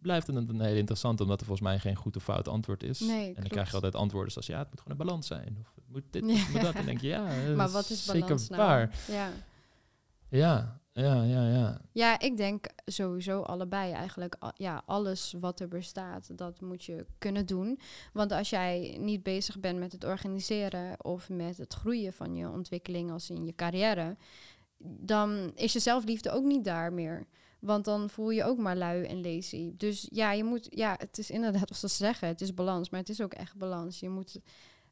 blijft 0.00 0.28
een, 0.28 0.36
een 0.36 0.60
heel 0.60 0.76
interessant, 0.76 1.20
omdat 1.20 1.40
er 1.40 1.46
volgens 1.46 1.68
mij 1.68 1.78
geen 1.78 1.96
goed 1.96 2.16
of 2.16 2.22
fout 2.22 2.48
antwoord 2.48 2.82
is. 2.82 3.00
Nee, 3.00 3.18
en 3.18 3.24
dan 3.24 3.34
klopt. 3.34 3.48
krijg 3.48 3.68
je 3.68 3.74
altijd 3.74 3.94
antwoorden 3.94 4.32
zoals, 4.32 4.46
ja, 4.46 4.58
het 4.58 4.70
moet 4.70 4.80
gewoon 4.80 4.98
een 5.00 5.06
balans 5.06 5.26
zijn. 5.26 5.56
Of 5.60 5.72
het 5.74 5.84
moet 5.88 6.02
dit, 6.10 6.24
Ja. 6.26 6.44
moet 6.52 6.60
dat. 6.60 6.74
En 6.80 6.86
denk 6.86 7.00
je, 7.00 7.06
ja, 7.08 7.22
maar 7.56 7.70
wat 7.70 7.90
is 7.90 8.04
balans 8.04 8.46
zeker 8.46 8.56
nou? 8.56 8.68
waar. 8.68 8.98
Ja. 9.08 9.30
Ja, 10.28 10.80
ja, 10.94 11.22
ja, 11.22 11.48
ja. 11.48 11.80
Ja, 11.92 12.20
ik 12.20 12.36
denk 12.36 12.66
sowieso 12.84 13.40
allebei 13.40 13.92
eigenlijk. 13.92 14.36
Ja, 14.56 14.82
alles 14.86 15.34
wat 15.40 15.60
er 15.60 15.68
bestaat, 15.68 16.38
dat 16.38 16.60
moet 16.60 16.84
je 16.84 17.06
kunnen 17.18 17.46
doen. 17.46 17.78
Want 18.12 18.32
als 18.32 18.50
jij 18.50 18.96
niet 19.00 19.22
bezig 19.22 19.60
bent 19.60 19.78
met 19.78 19.92
het 19.92 20.04
organiseren 20.04 21.04
of 21.04 21.28
met 21.28 21.56
het 21.56 21.74
groeien 21.74 22.12
van 22.12 22.36
je 22.36 22.50
ontwikkeling 22.50 23.10
als 23.10 23.30
in 23.30 23.44
je 23.44 23.54
carrière, 23.54 24.16
dan 24.78 25.52
is 25.54 25.72
je 25.72 25.78
zelfliefde 25.78 26.30
ook 26.30 26.44
niet 26.44 26.64
daar 26.64 26.92
meer. 26.92 27.26
Want 27.58 27.84
dan 27.84 28.10
voel 28.10 28.30
je 28.30 28.44
ook 28.44 28.58
maar 28.58 28.76
lui 28.76 29.04
en 29.04 29.22
lazy. 29.22 29.72
Dus 29.76 30.08
ja, 30.10 30.32
je 30.32 30.44
moet, 30.44 30.66
ja, 30.70 30.94
het 30.98 31.18
is 31.18 31.30
inderdaad 31.30 31.68
wat 31.80 31.90
ze 31.90 31.96
zeggen, 31.96 32.28
het 32.28 32.40
is 32.40 32.54
balans, 32.54 32.90
maar 32.90 33.00
het 33.00 33.08
is 33.08 33.20
ook 33.20 33.34
echt 33.34 33.56
balans. 33.56 34.00
Je 34.00 34.08
moet 34.08 34.40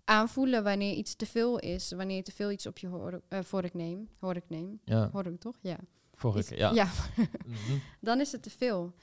aanvoelen 0.04 0.62
wanneer 0.64 0.94
iets 0.94 1.14
te 1.14 1.26
veel 1.26 1.58
is, 1.58 1.92
wanneer 1.92 2.16
je 2.16 2.22
te 2.22 2.32
veel 2.32 2.50
iets 2.50 2.66
op 2.66 2.78
je 2.78 2.86
hoor, 2.86 3.20
eh, 3.28 3.38
vork 3.42 3.74
neemt. 3.74 4.10
Hork 4.18 4.44
neem. 4.48 4.80
ja. 4.84 5.08
Hork 5.12 5.40
toch? 5.40 5.56
Ja. 5.60 5.76
Keer, 6.32 6.58
ja. 6.58 6.70
ja, 6.72 6.88
Mhm. 7.46 7.78
dan 8.00 8.20
is 8.20 8.32
het 8.32 8.42
te 8.42 8.50
veel. 8.50 8.94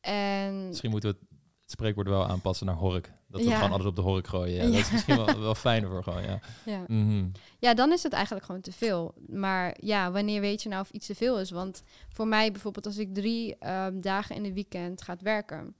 En 0.00 0.66
Misschien 0.66 0.90
moeten 0.90 1.10
we 1.10 1.16
het, 1.20 1.38
spreekwoord 1.70 2.08
wel 2.08 2.26
aanpassen 2.26 2.66
naar 2.66 2.74
hork. 2.74 3.12
Dat 3.28 3.40
we 3.40 3.46
Ja. 3.48 3.54
gewoon 3.54 3.72
alles 3.72 3.86
op 3.86 3.96
de 3.96 4.02
hork 4.02 4.26
gooien. 4.26 4.54
Ja. 4.56 4.62
Ja. 4.62 4.70
Dat 4.70 4.80
is 4.80 4.90
misschien 4.90 5.16
wel, 5.16 5.40
wel 5.40 5.54
fijner 5.54 5.90
voor 5.90 6.02
gewoon, 6.02 6.22
ja. 6.22 6.40
ja. 6.64 6.84
Mhm. 6.86 7.28
ja, 7.58 7.74
dan 7.74 7.92
is 7.92 8.02
het 8.02 8.12
eigenlijk 8.12 8.44
gewoon 8.44 8.60
te 8.60 8.72
veel. 8.72 9.14
Maar 9.26 9.76
ja, 9.80 10.10
wanneer 10.10 10.40
weet 10.40 10.62
je 10.62 10.68
nou 10.68 10.80
of 10.82 10.90
iets 10.90 11.06
te 11.06 11.14
veel 11.14 11.40
is? 11.40 11.50
Want 11.50 11.82
voor 12.08 12.26
mij 12.26 12.52
bijvoorbeeld 12.52 12.86
als 12.86 12.98
ik 12.98 13.14
drie 13.14 13.56
ehm, 13.58 14.00
dagen 14.00 14.36
in 14.36 14.42
de 14.42 14.52
weekend 14.52 15.02
ga 15.02 15.16
werken 15.20 15.74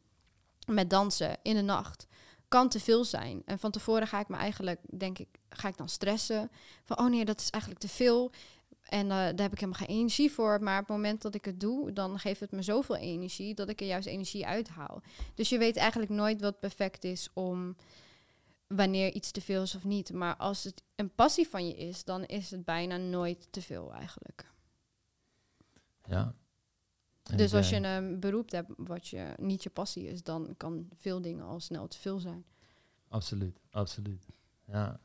met 0.67 0.91
dansen 0.91 1.39
in 1.43 1.55
de 1.55 1.63
nacht, 1.63 2.07
kan 2.51 2.69
te 2.69 2.81
veel 2.81 3.05
zijn. 3.05 3.43
En 3.45 3.59
van 3.59 3.71
tevoren 3.71 4.07
ga 4.07 4.21
ik 4.21 4.29
me 4.29 4.37
eigenlijk, 4.37 4.81
denk 4.99 5.19
ik, 5.19 5.29
ga 5.49 5.69
ik 5.69 5.77
dan 5.77 5.89
stressen. 5.89 6.51
Van, 6.85 6.99
oh 6.99 7.07
nee, 7.07 7.25
dat 7.25 7.41
is 7.41 7.51
eigenlijk 7.51 7.83
te 7.83 7.89
veel. 7.89 8.31
En 8.83 9.03
eh, 9.03 9.17
daar 9.17 9.27
heb 9.27 9.53
ik 9.53 9.61
helemaal 9.61 9.87
geen 9.87 9.97
energie 9.97 10.31
voor. 10.31 10.63
Maar 10.63 10.81
op 10.81 10.87
het 10.87 10.97
moment 10.97 11.23
dat 11.23 11.35
ik 11.35 11.45
het 11.45 11.61
doe, 11.61 11.93
dan 11.93 12.19
geeft 12.19 12.41
het 12.41 12.51
me 12.51 12.63
zoveel 12.63 12.97
energie 12.97 13.55
dat 13.55 13.69
ik 13.69 13.81
er 13.81 13.87
juist 13.87 14.07
energie 14.07 14.47
uithaal. 14.47 15.03
Dus 15.35 15.49
je 15.49 15.59
weet 15.59 15.77
eigenlijk 15.77 16.11
nooit 16.11 16.41
wat 16.41 16.61
perfect 16.61 17.05
is 17.05 17.29
om 17.33 17.77
wanneer 18.67 19.13
iets 19.13 19.31
te 19.31 19.41
veel 19.41 19.63
is 19.63 19.75
of 19.75 19.85
niet. 19.85 20.13
Maar 20.13 20.37
als 20.37 20.65
het 20.65 20.83
een 20.95 21.15
passie 21.15 21.49
van 21.49 21.67
je 21.67 21.75
is, 21.75 22.05
dan 22.05 22.25
is 22.25 22.51
het 22.51 22.65
bijna 22.65 22.97
nooit 22.97 23.47
te 23.51 23.63
veel 23.63 23.93
eigenlijk. 23.93 24.51
Ja. 26.05 26.35
Dus 27.37 27.55
als 27.55 27.71
eh, 27.71 27.81
je 27.81 27.87
een 27.87 28.21
beroep 28.21 28.51
hebt 28.51 28.71
wat 28.77 29.09
je 29.09 29.35
niet 29.37 29.63
je 29.63 29.71
passie 29.71 30.09
is, 30.09 30.23
dan 30.23 30.55
kan 30.57 30.89
veel 30.97 31.21
dingen 31.21 31.45
al 31.45 31.61
snel 31.61 31.89
te 31.89 31.99
veel 31.99 32.19
zijn. 32.19 32.45
Absoluut, 33.09 33.61
absoluut. 33.71 34.27
Ja. 34.67 35.01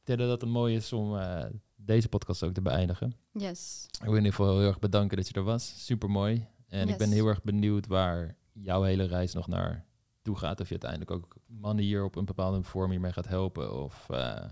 Ik 0.00 0.16
denk 0.16 0.18
dat 0.18 0.30
het 0.30 0.42
een 0.42 0.50
mooi 0.50 0.74
is 0.74 0.92
om 0.92 1.16
eh, 1.16 1.44
deze 1.76 2.08
podcast 2.08 2.42
ook 2.42 2.52
te 2.52 2.62
beëindigen. 2.62 3.14
Yes. 3.32 3.86
Ik 3.90 4.00
wil 4.00 4.10
in 4.10 4.16
ieder 4.16 4.34
geval 4.34 4.58
heel 4.58 4.68
erg 4.68 4.78
bedanken 4.78 5.16
dat 5.16 5.28
je 5.28 5.34
er 5.34 5.42
was. 5.42 5.84
Super 5.84 6.10
mooi. 6.10 6.46
En 6.68 6.88
ik 6.88 6.98
ben 6.98 7.10
heel 7.10 7.26
erg 7.26 7.42
benieuwd 7.42 7.86
waar 7.86 8.36
jouw 8.52 8.82
hele 8.82 9.04
reis 9.04 9.32
nog 9.32 9.46
naar 9.46 9.86
toe 10.22 10.36
gaat. 10.36 10.60
Of 10.60 10.66
je 10.66 10.78
uiteindelijk 10.80 11.10
ook 11.10 11.36
mannen 11.46 11.84
hier 11.84 12.04
op 12.04 12.16
een 12.16 12.24
bepaalde 12.24 12.62
vorm 12.62 12.90
hiermee 12.90 13.12
gaat 13.12 13.28
helpen. 13.28 13.82
Of 13.82 14.08
eh, 14.08 14.44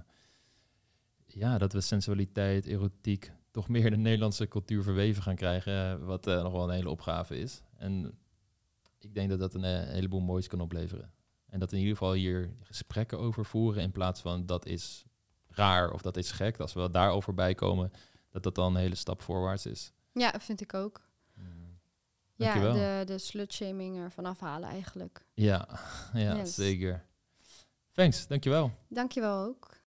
ja, 1.26 1.59
dat 1.59 1.72
we 1.72 1.80
sensualiteit, 1.80 2.66
erotiek, 2.66 3.32
toch 3.57 3.68
meer 3.68 3.90
de 3.90 3.96
Nederlandse 3.96 4.48
cultuur 4.48 4.82
verweven 4.82 5.22
gaan 5.22 5.34
krijgen, 5.34 5.72
eh, 6.00 6.07
wat 6.07 6.26
eh, 6.26 6.42
nog 6.42 6.52
wel 6.52 6.62
een 6.62 6.74
hele 6.74 6.90
opgave 6.90 7.38
is. 7.38 7.62
En 7.76 8.18
ik 8.98 9.14
denk 9.14 9.28
dat 9.30 9.38
dat 9.38 9.54
een, 9.54 9.64
eh, 9.64 9.88
heleboel 9.88 10.20
moois 10.20 10.46
kan 10.46 10.61
opleveren. 10.61 11.12
En 11.46 11.59
dat 11.59 11.72
in 11.72 11.78
ieder 11.78 11.92
geval 11.92 12.12
hier 12.12 12.57
gesprekken 12.62 13.18
over 13.18 13.44
voeren 13.44 13.82
in 13.82 13.92
plaats 13.92 14.20
van 14.20 14.46
dat 14.46 14.66
is 14.66 15.04
raar 15.46 15.90
of 15.90 16.02
dat 16.02 16.16
is 16.16 16.30
gek. 16.30 16.61
Als 16.61 16.72
we 16.72 16.90
daarover 16.90 17.34
bijkomen, 17.34 17.90
dat 18.30 18.42
dat 18.42 18.54
dan 18.54 18.74
een 18.74 18.80
hele 18.80 18.94
stap 18.94 19.22
voorwaarts 19.22 19.66
is. 19.66 19.92
Ja, 20.12 20.34
vind 20.40 20.61
ik 20.61 20.74
ook. 20.74 21.04
Ja, 22.34 22.52
Dankjewel. 22.52 22.72
de, 22.72 23.02
de 23.07 23.18
slutshaming 23.18 23.96
ervan 23.96 24.24
afhalen 24.24 24.68
eigenlijk. 24.68 25.26
Ja, 25.34 25.68
ja 26.14 26.36
Yes. 26.36 26.54
zeker. 26.54 27.04
Thanks, 27.92 28.26
dankjewel. 28.26 28.70
Dankjewel 28.88 29.44
ook. 29.46 29.76